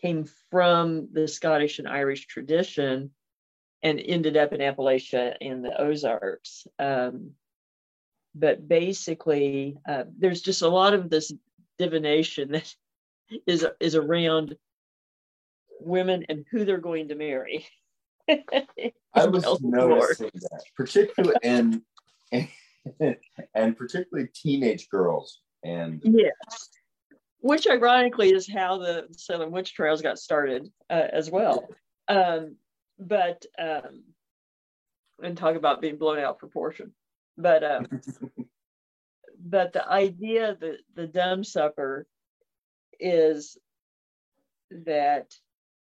came 0.00 0.26
from 0.50 1.08
the 1.12 1.26
Scottish 1.26 1.78
and 1.78 1.88
Irish 1.88 2.26
tradition 2.26 3.10
and 3.82 4.00
ended 4.00 4.36
up 4.36 4.52
in 4.52 4.60
Appalachia 4.60 5.36
and 5.40 5.64
the 5.64 5.80
Ozarks. 5.80 6.66
Um, 6.78 7.32
but 8.34 8.68
basically, 8.68 9.78
uh, 9.88 10.04
there's 10.18 10.42
just 10.42 10.62
a 10.62 10.68
lot 10.68 10.94
of 10.94 11.10
this 11.10 11.32
divination 11.78 12.52
that 12.52 12.74
is 13.46 13.66
is 13.80 13.94
around 13.94 14.56
women 15.80 16.24
and 16.28 16.44
who 16.50 16.64
they're 16.64 16.78
going 16.78 17.08
to 17.08 17.14
marry. 17.14 17.66
I 18.28 19.26
was 19.26 19.60
noticing 19.62 20.30
that, 20.34 20.62
particularly 20.76 21.36
and, 21.42 21.82
and 22.32 23.16
and 23.54 23.76
particularly 23.76 24.28
teenage 24.34 24.88
girls 24.90 25.40
and 25.64 26.00
yes, 26.04 26.68
which 27.40 27.66
ironically 27.66 28.32
is 28.32 28.50
how 28.50 28.78
the 28.78 29.06
Salem 29.12 29.50
witch 29.50 29.74
trials 29.74 30.02
got 30.02 30.18
started 30.18 30.70
uh, 30.90 31.06
as 31.12 31.30
well. 31.30 31.68
Um, 32.08 32.56
but 32.98 33.44
um, 33.58 34.02
and 35.22 35.36
talk 35.36 35.56
about 35.56 35.80
being 35.80 35.96
blown 35.96 36.18
out 36.18 36.38
proportion. 36.38 36.92
But 37.36 37.64
um, 37.64 37.86
but 39.44 39.72
the 39.72 39.88
idea 39.88 40.56
that 40.60 40.78
the 40.94 41.06
dumb 41.06 41.44
supper 41.44 42.06
is 43.00 43.56
that 44.70 45.32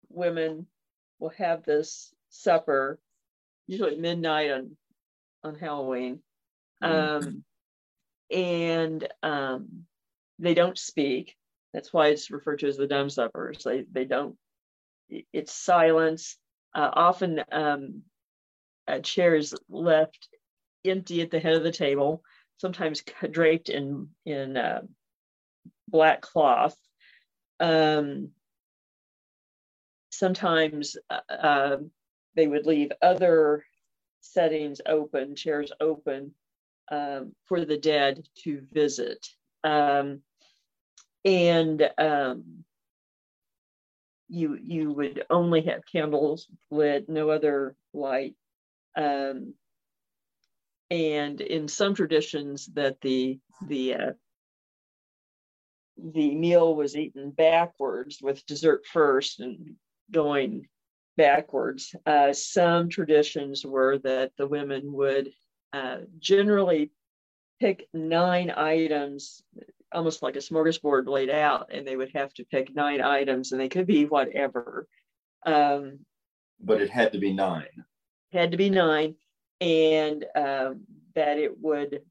women 0.09 0.67
will 1.19 1.33
have 1.39 1.65
this 1.65 2.13
supper 2.31 2.99
usually 3.67 3.97
midnight 3.97 4.51
on 4.51 4.77
on 5.43 5.55
halloween. 5.55 6.21
Mm-hmm. 6.83 7.27
um, 7.27 7.45
and 8.31 9.09
um, 9.23 9.85
they 10.39 10.55
don't 10.55 10.79
speak. 10.79 11.37
That's 11.73 11.93
why 11.93 12.09
it's 12.09 12.31
referred 12.31 12.61
to 12.61 12.69
as 12.69 12.77
the 12.77 12.87
dumb 12.87 13.11
suppers. 13.11 13.63
They 13.65 13.85
they 13.91 14.05
don't 14.05 14.37
it's 15.33 15.53
silence. 15.53 16.37
Uh, 16.75 16.91
often 16.93 17.43
um, 17.53 18.03
a 18.87 19.01
chair 19.01 19.35
is 19.37 19.55
left 19.69 20.29
empty 20.85 21.23
at 21.23 21.31
the 21.31 21.41
head 21.41 21.55
of 21.55 21.63
the 21.63 21.73
table 21.73 22.23
sometimes 22.59 23.03
draped 23.31 23.69
in 23.69 24.09
in 24.25 24.57
uh, 24.57 24.83
black 25.89 26.23
cloth, 26.23 26.77
Um, 27.61 28.31
sometimes 30.19 30.97
uh, 31.11 31.33
uh, 31.33 31.77
they 32.35 32.47
would 32.47 32.67
leave 32.67 32.93
other 33.03 33.65
settings 34.21 34.81
open, 34.87 35.37
chairs 35.37 35.73
open 35.81 36.33
um, 36.91 37.33
for 37.45 37.65
the 37.65 37.77
dead 37.79 38.27
to 38.43 38.63
visit. 38.73 39.27
Um, 39.63 40.21
and 41.25 41.91
um, 41.99 42.65
you 44.29 44.59
you 44.61 44.93
would 44.93 45.25
only 45.31 45.63
have 45.63 45.87
candles 45.91 46.49
lit, 46.71 47.09
no 47.09 47.31
other 47.31 47.77
light. 47.93 48.35
Um, 48.97 49.55
and 50.91 51.41
in 51.41 51.69
some 51.69 51.95
traditions, 51.95 52.67
that 52.75 53.01
the 53.01 53.39
the 53.67 53.95
uh, 53.95 54.13
the 55.97 56.35
meal 56.35 56.75
was 56.75 56.97
eaten 56.97 57.31
backwards 57.31 58.19
with 58.21 58.45
dessert 58.47 58.85
first 58.87 59.41
and 59.41 59.77
going 60.11 60.67
backwards. 61.17 61.95
Uh, 62.07 62.33
some 62.33 62.89
traditions 62.89 63.65
were 63.65 63.99
that 63.99 64.33
the 64.37 64.47
women 64.47 64.93
would 64.93 65.31
uh, 65.73 65.99
generally 66.19 66.91
pick 67.61 67.89
nine 67.93 68.51
items, 68.51 69.43
almost 69.93 70.23
like 70.23 70.37
a 70.37 70.41
smorgasbord 70.41 71.07
laid 71.07 71.31
out, 71.31 71.71
and 71.73 71.87
they 71.87 71.97
would 71.97 72.11
have 72.15 72.33
to 72.35 72.45
pick 72.45 72.75
nine 72.75 73.01
items, 73.01 73.53
and 73.53 73.61
they 73.61 73.69
could 73.69 73.87
be 73.87 74.05
whatever. 74.05 74.87
Um, 75.47 76.01
but 76.61 76.81
it 76.81 76.91
had 76.91 77.13
to 77.13 77.19
be 77.19 77.33
nine. 77.33 77.85
Had 78.33 78.51
to 78.51 78.57
be 78.57 78.71
nine, 78.71 79.15
and 79.61 80.25
um, 80.35 80.81
that 81.15 81.39
it 81.39 81.61
would 81.61 82.03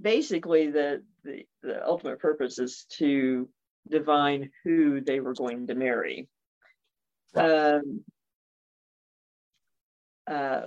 basically 0.00 0.70
the, 0.70 1.02
the 1.24 1.44
the 1.62 1.86
ultimate 1.86 2.18
purpose 2.18 2.58
is 2.58 2.86
to 2.98 3.48
divine 3.88 4.50
who 4.64 5.00
they 5.00 5.20
were 5.20 5.34
going 5.34 5.66
to 5.66 5.74
marry. 5.74 6.28
Um, 7.34 8.04
uh, 10.30 10.62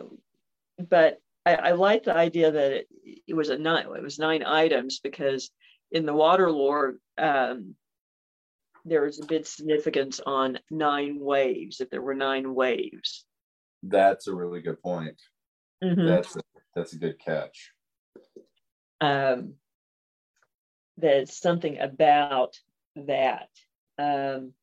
but 0.90 1.20
I, 1.46 1.56
I 1.56 1.72
like 1.72 2.04
the 2.04 2.16
idea 2.16 2.52
that 2.52 2.72
it, 2.72 2.88
it, 3.28 3.34
was 3.34 3.50
a 3.50 3.58
nine. 3.58 3.86
It 3.96 4.04
was 4.04 4.20
nine 4.20 4.44
items 4.44 5.00
because 5.00 5.52
in 5.92 6.06
the 6.06 6.14
water 6.14 6.52
lore, 6.52 6.96
um, 7.18 7.76
there 8.86 9.04
was 9.04 9.22
a 9.22 9.26
bit 9.26 9.48
significance 9.48 10.20
on 10.26 10.60
nine 10.70 11.20
waves. 11.20 11.80
If 11.80 11.90
there 11.90 12.02
were 12.02 12.16
nine 12.16 12.54
waves, 12.54 13.26
that's 13.82 14.28
a 14.28 14.34
really 14.34 14.62
good 14.62 14.82
point. 14.82 15.22
Mm-hmm. 15.84 16.08
That's 16.08 16.36
a, 16.36 16.42
that's 16.76 16.94
a 16.94 16.98
good 16.98 17.20
catch. 17.20 17.72
Um, 19.02 19.56
there's 20.98 21.36
something 21.36 21.80
about 21.80 22.56
that, 22.96 23.50
um, 23.98 24.54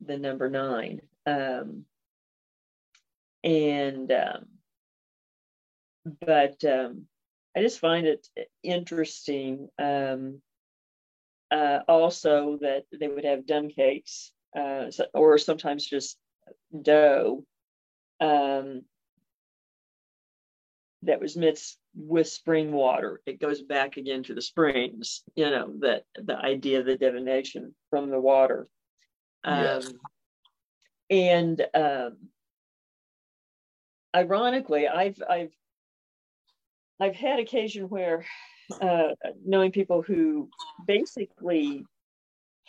the 0.00 0.18
number 0.18 0.50
nine. 0.50 1.00
Um, 1.26 1.84
and, 3.44 4.10
um, 4.12 4.46
but 6.20 6.64
um, 6.64 7.06
I 7.56 7.60
just 7.60 7.80
find 7.80 8.06
it 8.06 8.26
interesting 8.62 9.68
um, 9.78 10.40
uh, 11.50 11.80
also 11.86 12.58
that 12.60 12.84
they 12.98 13.08
would 13.08 13.24
have 13.24 13.46
dumb 13.46 13.68
cakes 13.68 14.32
uh, 14.56 14.86
or 15.14 15.38
sometimes 15.38 15.86
just 15.86 16.18
dough 16.82 17.44
um, 18.20 18.82
that 21.02 21.20
was 21.20 21.36
mixed 21.36 21.78
with 21.94 22.28
spring 22.28 22.72
water. 22.72 23.20
It 23.26 23.40
goes 23.40 23.62
back 23.62 23.96
again 23.96 24.22
to 24.24 24.34
the 24.34 24.42
springs, 24.42 25.22
you 25.34 25.50
know, 25.50 25.74
that 25.80 26.04
the 26.14 26.36
idea 26.36 26.80
of 26.80 26.86
the 26.86 26.96
divination 26.96 27.74
from 27.90 28.10
the 28.10 28.20
water. 28.20 28.68
Yes. 29.44 29.92
And 31.12 31.60
um, 31.74 32.16
ironically, 34.16 34.88
I've 34.88 35.22
I've 35.28 35.52
I've 36.98 37.14
had 37.14 37.38
occasion 37.38 37.90
where 37.90 38.24
uh, 38.80 39.10
knowing 39.44 39.72
people 39.72 40.00
who 40.00 40.48
basically 40.86 41.84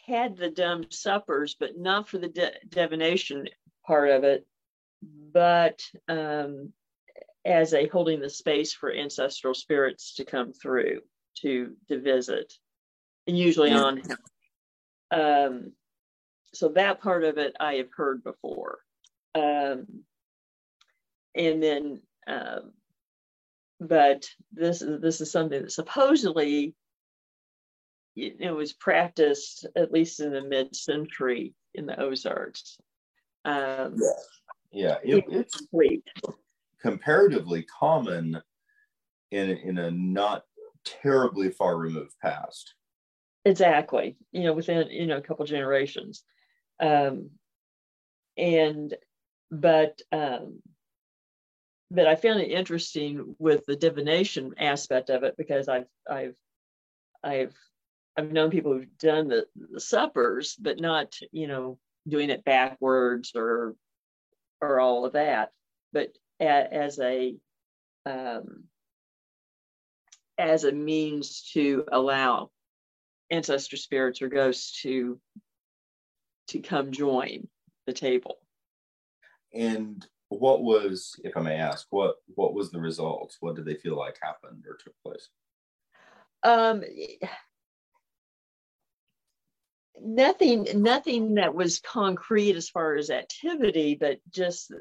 had 0.05 0.35
the 0.35 0.49
dumb 0.49 0.87
suppers, 0.89 1.55
but 1.57 1.77
not 1.77 2.09
for 2.09 2.17
the 2.17 2.27
de- 2.27 2.51
divination 2.67 3.47
part 3.87 4.09
of 4.09 4.25
it, 4.25 4.45
but 5.31 5.81
um, 6.09 6.73
as 7.45 7.73
a 7.73 7.87
holding 7.87 8.19
the 8.19 8.29
space 8.29 8.73
for 8.73 8.93
ancestral 8.93 9.53
spirits 9.53 10.15
to 10.15 10.25
come 10.25 10.51
through 10.51 10.99
to 11.37 11.77
to 11.87 12.01
visit, 12.01 12.53
and 13.25 13.37
usually 13.37 13.71
on. 13.71 14.01
Um, 15.11 15.71
so 16.53 16.69
that 16.69 17.01
part 17.01 17.23
of 17.23 17.38
it 17.38 17.55
I 17.59 17.75
have 17.75 17.89
heard 17.95 18.23
before, 18.23 18.80
um, 19.35 19.88
and 21.35 21.61
then, 21.61 22.01
um, 22.27 22.71
but 23.80 24.27
this 24.51 24.81
is 24.81 25.01
this 25.01 25.21
is 25.21 25.31
something 25.31 25.63
that 25.63 25.71
supposedly 25.71 26.75
it 28.15 28.55
was 28.55 28.73
practiced 28.73 29.65
at 29.75 29.91
least 29.91 30.19
in 30.19 30.31
the 30.31 30.43
mid-century 30.43 31.55
in 31.73 31.88
the 31.88 31.99
Ozarks. 31.99 32.77
Um, 33.43 33.95
yeah, 34.71 34.97
yeah, 35.03 35.15
it, 35.17 35.25
it's 35.30 35.57
complete 35.57 36.03
comparatively 36.84 37.63
common 37.63 38.39
in 39.31 39.49
in 39.49 39.77
a 39.80 39.89
not 39.89 40.43
terribly 40.85 41.49
far 41.49 41.77
removed 41.77 42.13
past. 42.21 42.75
Exactly. 43.45 44.17
You 44.31 44.43
know, 44.43 44.53
within 44.53 44.89
you 44.91 45.07
know 45.07 45.17
a 45.17 45.21
couple 45.21 45.45
generations, 45.45 46.23
um, 46.84 47.30
and 48.38 48.93
but 49.49 50.01
um, 50.11 50.61
but 51.89 52.07
I 52.07 52.15
found 52.15 52.41
it 52.41 52.51
interesting 52.51 53.35
with 53.39 53.65
the 53.65 53.76
divination 53.76 54.55
aspect 54.57 55.10
of 55.10 55.23
it 55.23 55.35
because 55.38 55.69
I've 55.69 55.88
I've 56.10 56.35
I've 57.23 57.55
I've 58.18 58.31
known 58.31 58.51
people 58.51 58.73
who've 58.73 58.97
done 58.97 59.30
the, 59.30 59.45
the 59.72 59.80
suppers, 59.80 60.55
but 60.60 60.80
not 60.80 61.15
you 61.31 61.47
know 61.47 61.80
doing 62.07 62.30
it 62.30 62.43
backwards 62.43 63.31
or 63.34 63.76
or 64.61 64.80
all 64.80 65.05
of 65.05 65.14
that. 65.14 65.51
But 65.93 66.10
as 66.39 66.99
a 66.99 67.35
um, 68.05 68.65
as 70.38 70.65
a 70.65 70.72
means 70.73 71.49
to 71.53 71.85
allow 71.91 72.49
ancestor 73.31 73.77
spirits 73.77 74.22
or 74.22 74.27
ghosts 74.27 74.81
to 74.81 75.19
to 76.53 76.59
come 76.59 76.91
join 76.91 77.47
the 77.85 77.93
table. 77.93 78.38
And 79.53 80.05
what 80.30 80.63
was, 80.63 81.19
if 81.23 81.35
I 81.35 81.41
may 81.41 81.55
ask, 81.55 81.88
what 81.89 82.15
what 82.35 82.53
was 82.53 82.71
the 82.71 82.80
result? 82.80 83.35
What 83.39 83.55
did 83.55 83.65
they 83.65 83.75
feel 83.75 83.97
like 83.97 84.17
happened 84.21 84.63
or 84.67 84.75
took 84.75 84.93
place? 85.03 85.30
Um, 86.43 86.84
nothing 90.01 90.67
nothing 90.75 91.35
that 91.35 91.53
was 91.53 91.80
concrete 91.80 92.55
as 92.55 92.69
far 92.69 92.95
as 92.95 93.09
activity, 93.09 93.95
but 93.99 94.19
just 94.31 94.71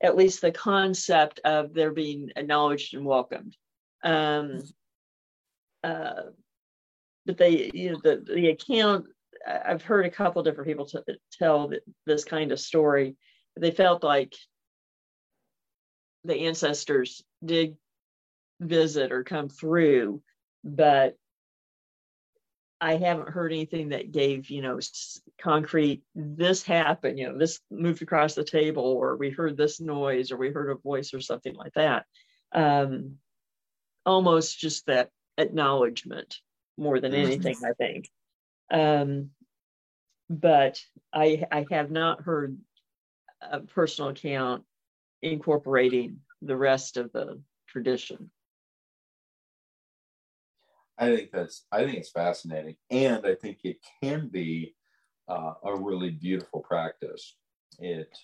at 0.00 0.16
least 0.16 0.40
the 0.40 0.52
concept 0.52 1.40
of 1.44 1.72
their 1.72 1.92
being 1.92 2.30
acknowledged 2.36 2.94
and 2.94 3.04
welcomed. 3.04 3.56
Um, 4.02 4.62
uh, 5.84 6.22
but 7.24 7.38
they, 7.38 7.70
you 7.72 7.92
know, 7.92 8.00
the, 8.02 8.24
the 8.34 8.48
account, 8.48 9.06
I've 9.46 9.82
heard 9.82 10.06
a 10.06 10.10
couple 10.10 10.42
different 10.42 10.68
people 10.68 10.86
t- 10.86 10.98
tell 11.32 11.70
this 12.06 12.24
kind 12.24 12.52
of 12.52 12.60
story. 12.60 13.16
They 13.58 13.70
felt 13.70 14.02
like 14.02 14.34
the 16.24 16.46
ancestors 16.46 17.22
did 17.44 17.76
visit 18.60 19.12
or 19.12 19.24
come 19.24 19.48
through, 19.48 20.22
but 20.62 21.16
I 22.80 22.96
haven't 22.96 23.28
heard 23.28 23.52
anything 23.52 23.90
that 23.90 24.10
gave, 24.10 24.50
you 24.50 24.60
know, 24.60 24.80
concrete, 25.40 26.02
this 26.16 26.64
happened, 26.64 27.18
you 27.18 27.28
know, 27.28 27.38
this 27.38 27.60
moved 27.70 28.02
across 28.02 28.34
the 28.34 28.42
table, 28.42 28.84
or 28.84 29.16
we 29.16 29.30
heard 29.30 29.56
this 29.56 29.80
noise, 29.80 30.32
or 30.32 30.36
we 30.36 30.50
heard 30.50 30.70
a 30.70 30.74
voice, 30.74 31.14
or 31.14 31.20
something 31.20 31.54
like 31.54 31.74
that. 31.74 32.06
Um, 32.52 33.18
almost 34.04 34.58
just 34.58 34.86
that 34.86 35.10
acknowledgement 35.38 36.38
more 36.76 36.98
than 36.98 37.12
mm-hmm. 37.12 37.26
anything, 37.26 37.56
I 37.64 37.72
think. 37.72 38.10
Um, 38.72 39.30
but 40.30 40.80
I, 41.12 41.44
I 41.52 41.66
have 41.70 41.90
not 41.90 42.22
heard 42.22 42.58
a 43.42 43.60
personal 43.60 44.10
account 44.10 44.64
incorporating 45.20 46.20
the 46.40 46.56
rest 46.56 46.96
of 46.96 47.12
the 47.12 47.40
tradition. 47.68 48.30
I 50.98 51.14
think 51.14 51.30
that's 51.32 51.64
I 51.72 51.84
think 51.84 51.98
it's 51.98 52.10
fascinating, 52.10 52.76
and 52.90 53.26
I 53.26 53.34
think 53.34 53.58
it 53.64 53.78
can 54.02 54.28
be 54.28 54.74
uh, 55.28 55.54
a 55.64 55.74
really 55.74 56.10
beautiful 56.10 56.60
practice. 56.60 57.36
It, 57.78 58.16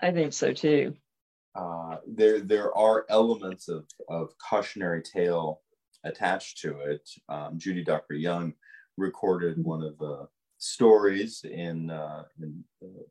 I 0.00 0.12
think 0.12 0.32
so 0.32 0.52
too. 0.52 0.94
Uh, 1.54 1.96
there 2.06 2.40
there 2.40 2.76
are 2.76 3.04
elements 3.10 3.68
of 3.68 3.84
of 4.08 4.30
cautionary 4.38 5.02
tale 5.02 5.60
attached 6.04 6.58
to 6.62 6.78
it. 6.80 7.08
Um, 7.28 7.58
Judy 7.58 7.84
Dockrey 7.84 8.20
Young 8.20 8.54
recorded 8.98 9.62
one 9.64 9.82
of 9.82 9.96
the 9.98 10.28
stories 10.58 11.44
in, 11.44 11.90
uh, 11.90 12.24
in 12.40 12.64
uh, 12.82 13.02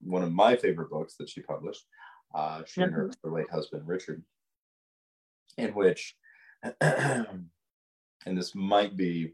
one 0.00 0.22
of 0.22 0.32
my 0.32 0.56
favorite 0.56 0.90
books 0.90 1.14
that 1.18 1.28
she 1.28 1.40
published. 1.42 1.84
Uh, 2.34 2.62
she 2.66 2.82
and 2.82 2.92
her, 2.92 3.10
her 3.22 3.30
late 3.30 3.50
husband 3.50 3.86
Richard, 3.86 4.22
in 5.58 5.70
which, 5.74 6.16
and 6.80 7.48
this 8.26 8.54
might 8.54 8.96
be 8.96 9.32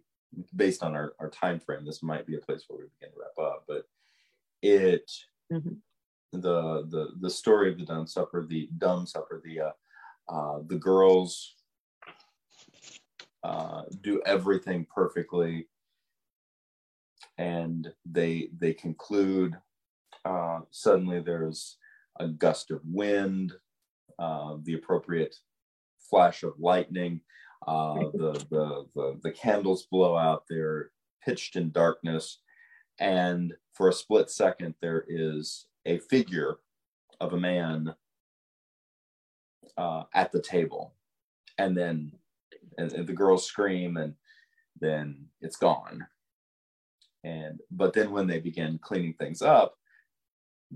based 0.54 0.82
on 0.82 0.94
our, 0.94 1.14
our 1.18 1.30
time 1.30 1.58
frame. 1.58 1.84
This 1.84 2.02
might 2.02 2.26
be 2.26 2.36
a 2.36 2.40
place 2.40 2.64
where 2.68 2.78
we 2.78 2.84
begin 2.98 3.14
to 3.14 3.20
wrap 3.20 3.52
up, 3.52 3.64
but 3.66 3.84
it 4.62 5.10
mm-hmm. 5.52 5.74
the 6.32 6.86
the 6.88 7.08
the 7.20 7.30
story 7.30 7.70
of 7.70 7.78
the 7.78 7.84
dumb 7.84 8.06
supper, 8.06 8.46
the 8.46 8.68
dumb 8.78 9.06
supper, 9.06 9.42
the 9.44 9.60
uh, 9.60 9.70
uh, 10.28 10.60
the 10.66 10.76
girls 10.76 11.56
uh, 13.42 13.82
do 14.02 14.22
everything 14.24 14.86
perfectly 14.94 15.66
and 17.38 17.92
they 18.04 18.48
they 18.58 18.72
conclude 18.72 19.56
uh, 20.24 20.60
suddenly 20.70 21.20
there's 21.20 21.78
a 22.20 22.28
gust 22.28 22.70
of 22.70 22.80
wind 22.84 23.52
uh, 24.18 24.56
the 24.64 24.74
appropriate 24.74 25.34
flash 26.10 26.42
of 26.42 26.52
lightning 26.58 27.20
uh, 27.66 27.94
the, 28.12 28.32
the, 28.50 28.86
the 28.94 29.20
the 29.22 29.32
candles 29.32 29.86
blow 29.90 30.16
out 30.16 30.44
they're 30.48 30.90
pitched 31.24 31.56
in 31.56 31.70
darkness 31.70 32.38
and 33.00 33.54
for 33.72 33.88
a 33.88 33.92
split 33.92 34.30
second 34.30 34.74
there 34.80 35.04
is 35.08 35.66
a 35.86 35.98
figure 35.98 36.58
of 37.20 37.32
a 37.32 37.40
man 37.40 37.94
uh, 39.76 40.04
at 40.14 40.32
the 40.32 40.42
table. 40.42 40.94
And 41.58 41.76
then 41.76 42.12
and, 42.78 42.92
and 42.92 43.06
the 43.06 43.12
girls 43.12 43.46
scream 43.46 43.96
and 43.96 44.14
then 44.80 45.26
it's 45.40 45.56
gone 45.56 46.06
and 47.24 47.60
but 47.70 47.92
then 47.92 48.10
when 48.10 48.26
they 48.26 48.40
began 48.40 48.78
cleaning 48.78 49.14
things 49.14 49.42
up 49.42 49.74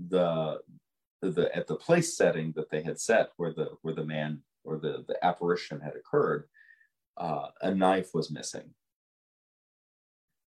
the 0.09 0.59
the 1.21 1.49
at 1.55 1.67
the 1.67 1.75
place 1.75 2.15
setting 2.15 2.53
that 2.55 2.69
they 2.69 2.81
had 2.81 2.99
set 2.99 3.29
where 3.37 3.53
the 3.53 3.69
where 3.81 3.93
the 3.93 4.05
man 4.05 4.39
or 4.63 4.77
the 4.77 5.03
the 5.07 5.25
apparition 5.25 5.79
had 5.79 5.95
occurred 5.95 6.47
uh, 7.17 7.47
a 7.61 7.73
knife 7.73 8.11
was 8.13 8.29
missing. 8.29 8.69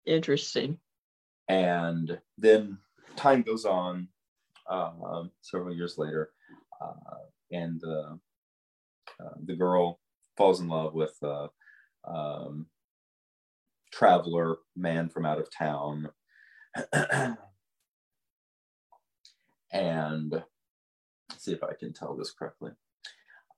Interesting. 0.06 0.78
And 1.48 2.20
then 2.38 2.78
time 3.16 3.42
goes 3.42 3.66
on 3.66 4.08
uh, 4.70 5.24
several 5.42 5.76
years 5.76 5.98
later 5.98 6.32
uh, 6.80 6.94
and 7.52 7.84
uh, 7.84 8.16
uh, 9.20 9.34
the 9.44 9.56
girl 9.56 10.00
falls 10.38 10.62
in 10.62 10.68
love 10.68 10.94
with 10.94 11.16
a 11.24 11.50
um, 12.08 12.66
traveler 13.92 14.58
man 14.76 15.10
from 15.10 15.26
out 15.26 15.40
of 15.40 15.50
town. 15.52 16.10
and 19.72 20.44
see 21.38 21.54
if 21.54 21.64
I 21.64 21.74
can 21.74 21.94
tell 21.94 22.16
this 22.16 22.32
correctly. 22.32 22.72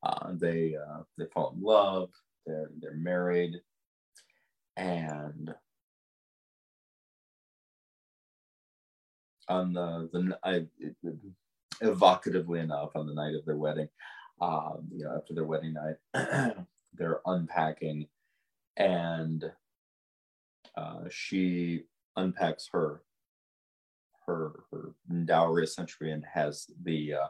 Uh, 0.04 0.34
they 0.34 0.76
uh, 0.76 1.04
they 1.18 1.26
fall 1.34 1.54
in 1.56 1.64
love. 1.64 2.10
They're 2.46 2.70
they're 2.82 2.96
married, 2.96 3.62
and 4.76 5.54
on 9.48 9.74
the 9.74 10.10
the 10.12 10.38
I, 10.44 10.66
evocatively 11.82 12.60
enough 12.60 12.96
on 12.96 13.08
the 13.08 13.14
night 13.14 13.36
of 13.36 13.46
their 13.46 13.58
wedding, 13.58 13.88
um, 14.42 14.88
you 14.92 15.06
know, 15.06 15.16
after 15.16 15.34
their 15.34 15.46
wedding 15.46 15.74
night, 15.74 16.56
they're 16.94 17.22
unpacking, 17.26 18.08
and 18.76 19.52
uh, 20.76 21.04
she 21.10 21.84
unpacks 22.16 22.70
her 22.72 23.02
her 24.26 24.64
her 24.72 24.94
dowry 25.26 25.64
essentially 25.64 26.12
and 26.12 26.24
has 26.34 26.68
the 26.84 27.14
uh, 27.14 27.28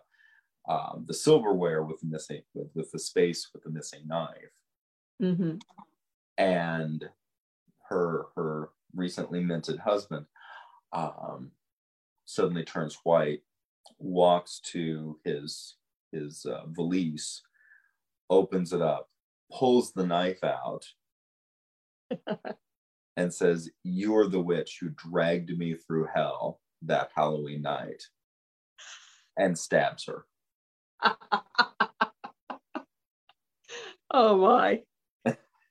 um, 0.71 1.05
the 1.07 1.13
silverware 1.13 1.83
with 1.83 1.99
the 1.99 2.07
missing 2.07 2.41
with, 2.53 2.69
with 2.73 2.91
the 2.91 2.99
space 2.99 3.49
with 3.53 3.63
the 3.63 3.69
missing 3.69 4.01
knife, 4.07 4.53
mm-hmm. 5.21 5.55
and 6.37 7.09
her 7.89 8.27
her 8.35 8.69
recently 8.95 9.43
minted 9.43 9.79
husband 9.79 10.25
um, 10.93 11.51
suddenly 12.25 12.63
turns 12.63 12.97
white, 13.03 13.41
walks 13.99 14.59
to 14.59 15.19
his 15.23 15.75
his 16.11 16.45
uh, 16.45 16.65
valise, 16.67 17.41
opens 18.29 18.71
it 18.71 18.81
up, 18.81 19.09
pulls 19.51 19.91
the 19.91 20.05
knife 20.05 20.43
out, 20.43 20.85
and 23.15 23.33
says, 23.33 23.69
You 23.83 24.15
are 24.17 24.27
the 24.27 24.41
witch 24.41 24.77
who 24.79 24.89
dragged 24.89 25.57
me 25.57 25.75
through 25.75 26.07
hell 26.13 26.59
that 26.83 27.11
Halloween 27.15 27.61
night, 27.61 28.03
and 29.37 29.57
stabs 29.57 30.05
her. 30.05 30.25
oh 34.11 34.37
my. 34.37 34.81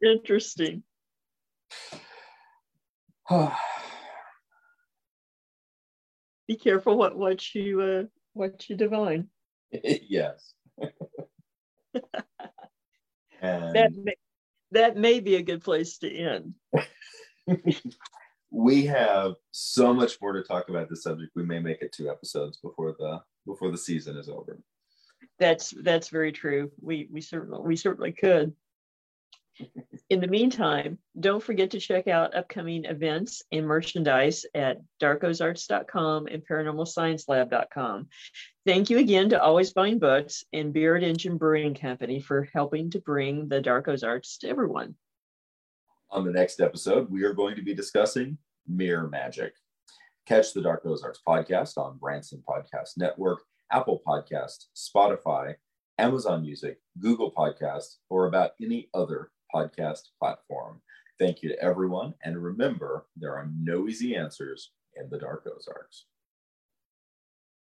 Interesting. 0.05 0.83
Be 6.49 6.57
careful 6.57 6.99
what 6.99 7.17
what 7.17 7.55
you 7.55 7.81
uh, 7.81 8.03
what 8.33 8.69
you 8.69 8.77
divine. 8.77 9.29
yes. 9.71 10.55
and... 13.41 13.75
That 13.75 13.93
may, 13.95 14.15
that 14.73 14.97
may 14.97 15.21
be 15.21 15.37
a 15.37 15.43
good 15.43 15.63
place 15.63 15.99
to 15.99 16.11
end. 16.13 16.55
we 18.51 18.87
have 18.87 19.35
so 19.51 19.95
much 19.95 20.21
more 20.21 20.33
to 20.33 20.43
talk 20.43 20.69
about 20.69 20.89
this 20.89 21.03
subject. 21.03 21.33
We 21.35 21.45
may 21.45 21.59
make 21.59 21.83
it 21.83 21.93
two 21.93 22.11
episodes 22.11 22.59
before 22.59 22.95
the 22.99 23.21
before 23.47 23.71
the 23.71 23.79
season 23.79 24.17
is 24.17 24.29
over. 24.29 24.59
That's 25.39 25.71
that's 25.83 26.09
very 26.09 26.33
true. 26.33 26.71
We 26.81 27.09
we 27.11 27.21
certainly 27.21 27.61
we 27.63 27.77
certainly 27.77 28.13
could. 28.13 28.55
In 30.09 30.21
the 30.21 30.29
meantime, 30.29 30.99
don't 31.19 31.43
forget 31.43 31.71
to 31.73 31.81
check 31.81 32.09
out 32.09 32.35
upcoming 32.35 32.85
events 32.87 33.43
and 33.53 33.67
merchandise 33.67 34.47
at 34.55 34.79
darkozarks.com 35.01 36.27
and 36.27 36.43
paranormalsciencelab.com. 36.47 38.09
Thank 38.67 38.91
you 38.91 38.99
again 38.99 39.29
to 39.31 39.43
Always 39.43 39.73
Buying 39.73 39.99
Books 39.99 40.45
and 40.53 40.73
Beard 40.73 41.03
Engine 41.03 41.37
Brewing 41.37 41.75
Company 41.75 42.21
for 42.21 42.49
helping 42.55 42.91
to 42.91 43.01
bring 43.01 43.49
the 43.49 43.61
Dark 43.61 43.89
Ozarks 43.89 44.39
to 44.39 44.49
everyone. 44.49 44.95
On 46.13 46.27
the 46.27 46.31
next 46.31 46.61
episode, 46.61 47.11
we 47.11 47.25
are 47.25 47.33
going 47.33 47.57
to 47.57 47.63
be 47.63 47.75
discussing 47.75 48.37
mirror 48.69 49.09
magic. 49.09 49.55
Catch 50.27 50.53
the 50.53 50.61
Dark 50.61 50.83
Ozarks 50.85 51.21
podcast 51.27 51.79
on 51.79 51.97
Branson 51.97 52.45
Podcast 52.47 52.99
Network, 52.99 53.41
Apple 53.71 54.03
Podcast, 54.07 54.67
Spotify, 54.77 55.55
Amazon 55.97 56.43
Music, 56.43 56.77
Google 57.01 57.33
Podcast, 57.33 57.97
or 58.11 58.27
about 58.27 58.51
any 58.61 58.91
other 58.93 59.31
podcast 59.55 60.03
platform. 60.21 60.83
Thank 61.19 61.43
you 61.43 61.49
to 61.49 61.63
everyone. 61.63 62.13
And 62.23 62.37
remember, 62.37 63.07
there 63.17 63.35
are 63.35 63.49
no 63.59 63.89
easy 63.89 64.15
answers 64.15 64.73
in 64.97 65.09
the 65.09 65.19
Dark 65.19 65.47
Ozarks. 65.47 66.05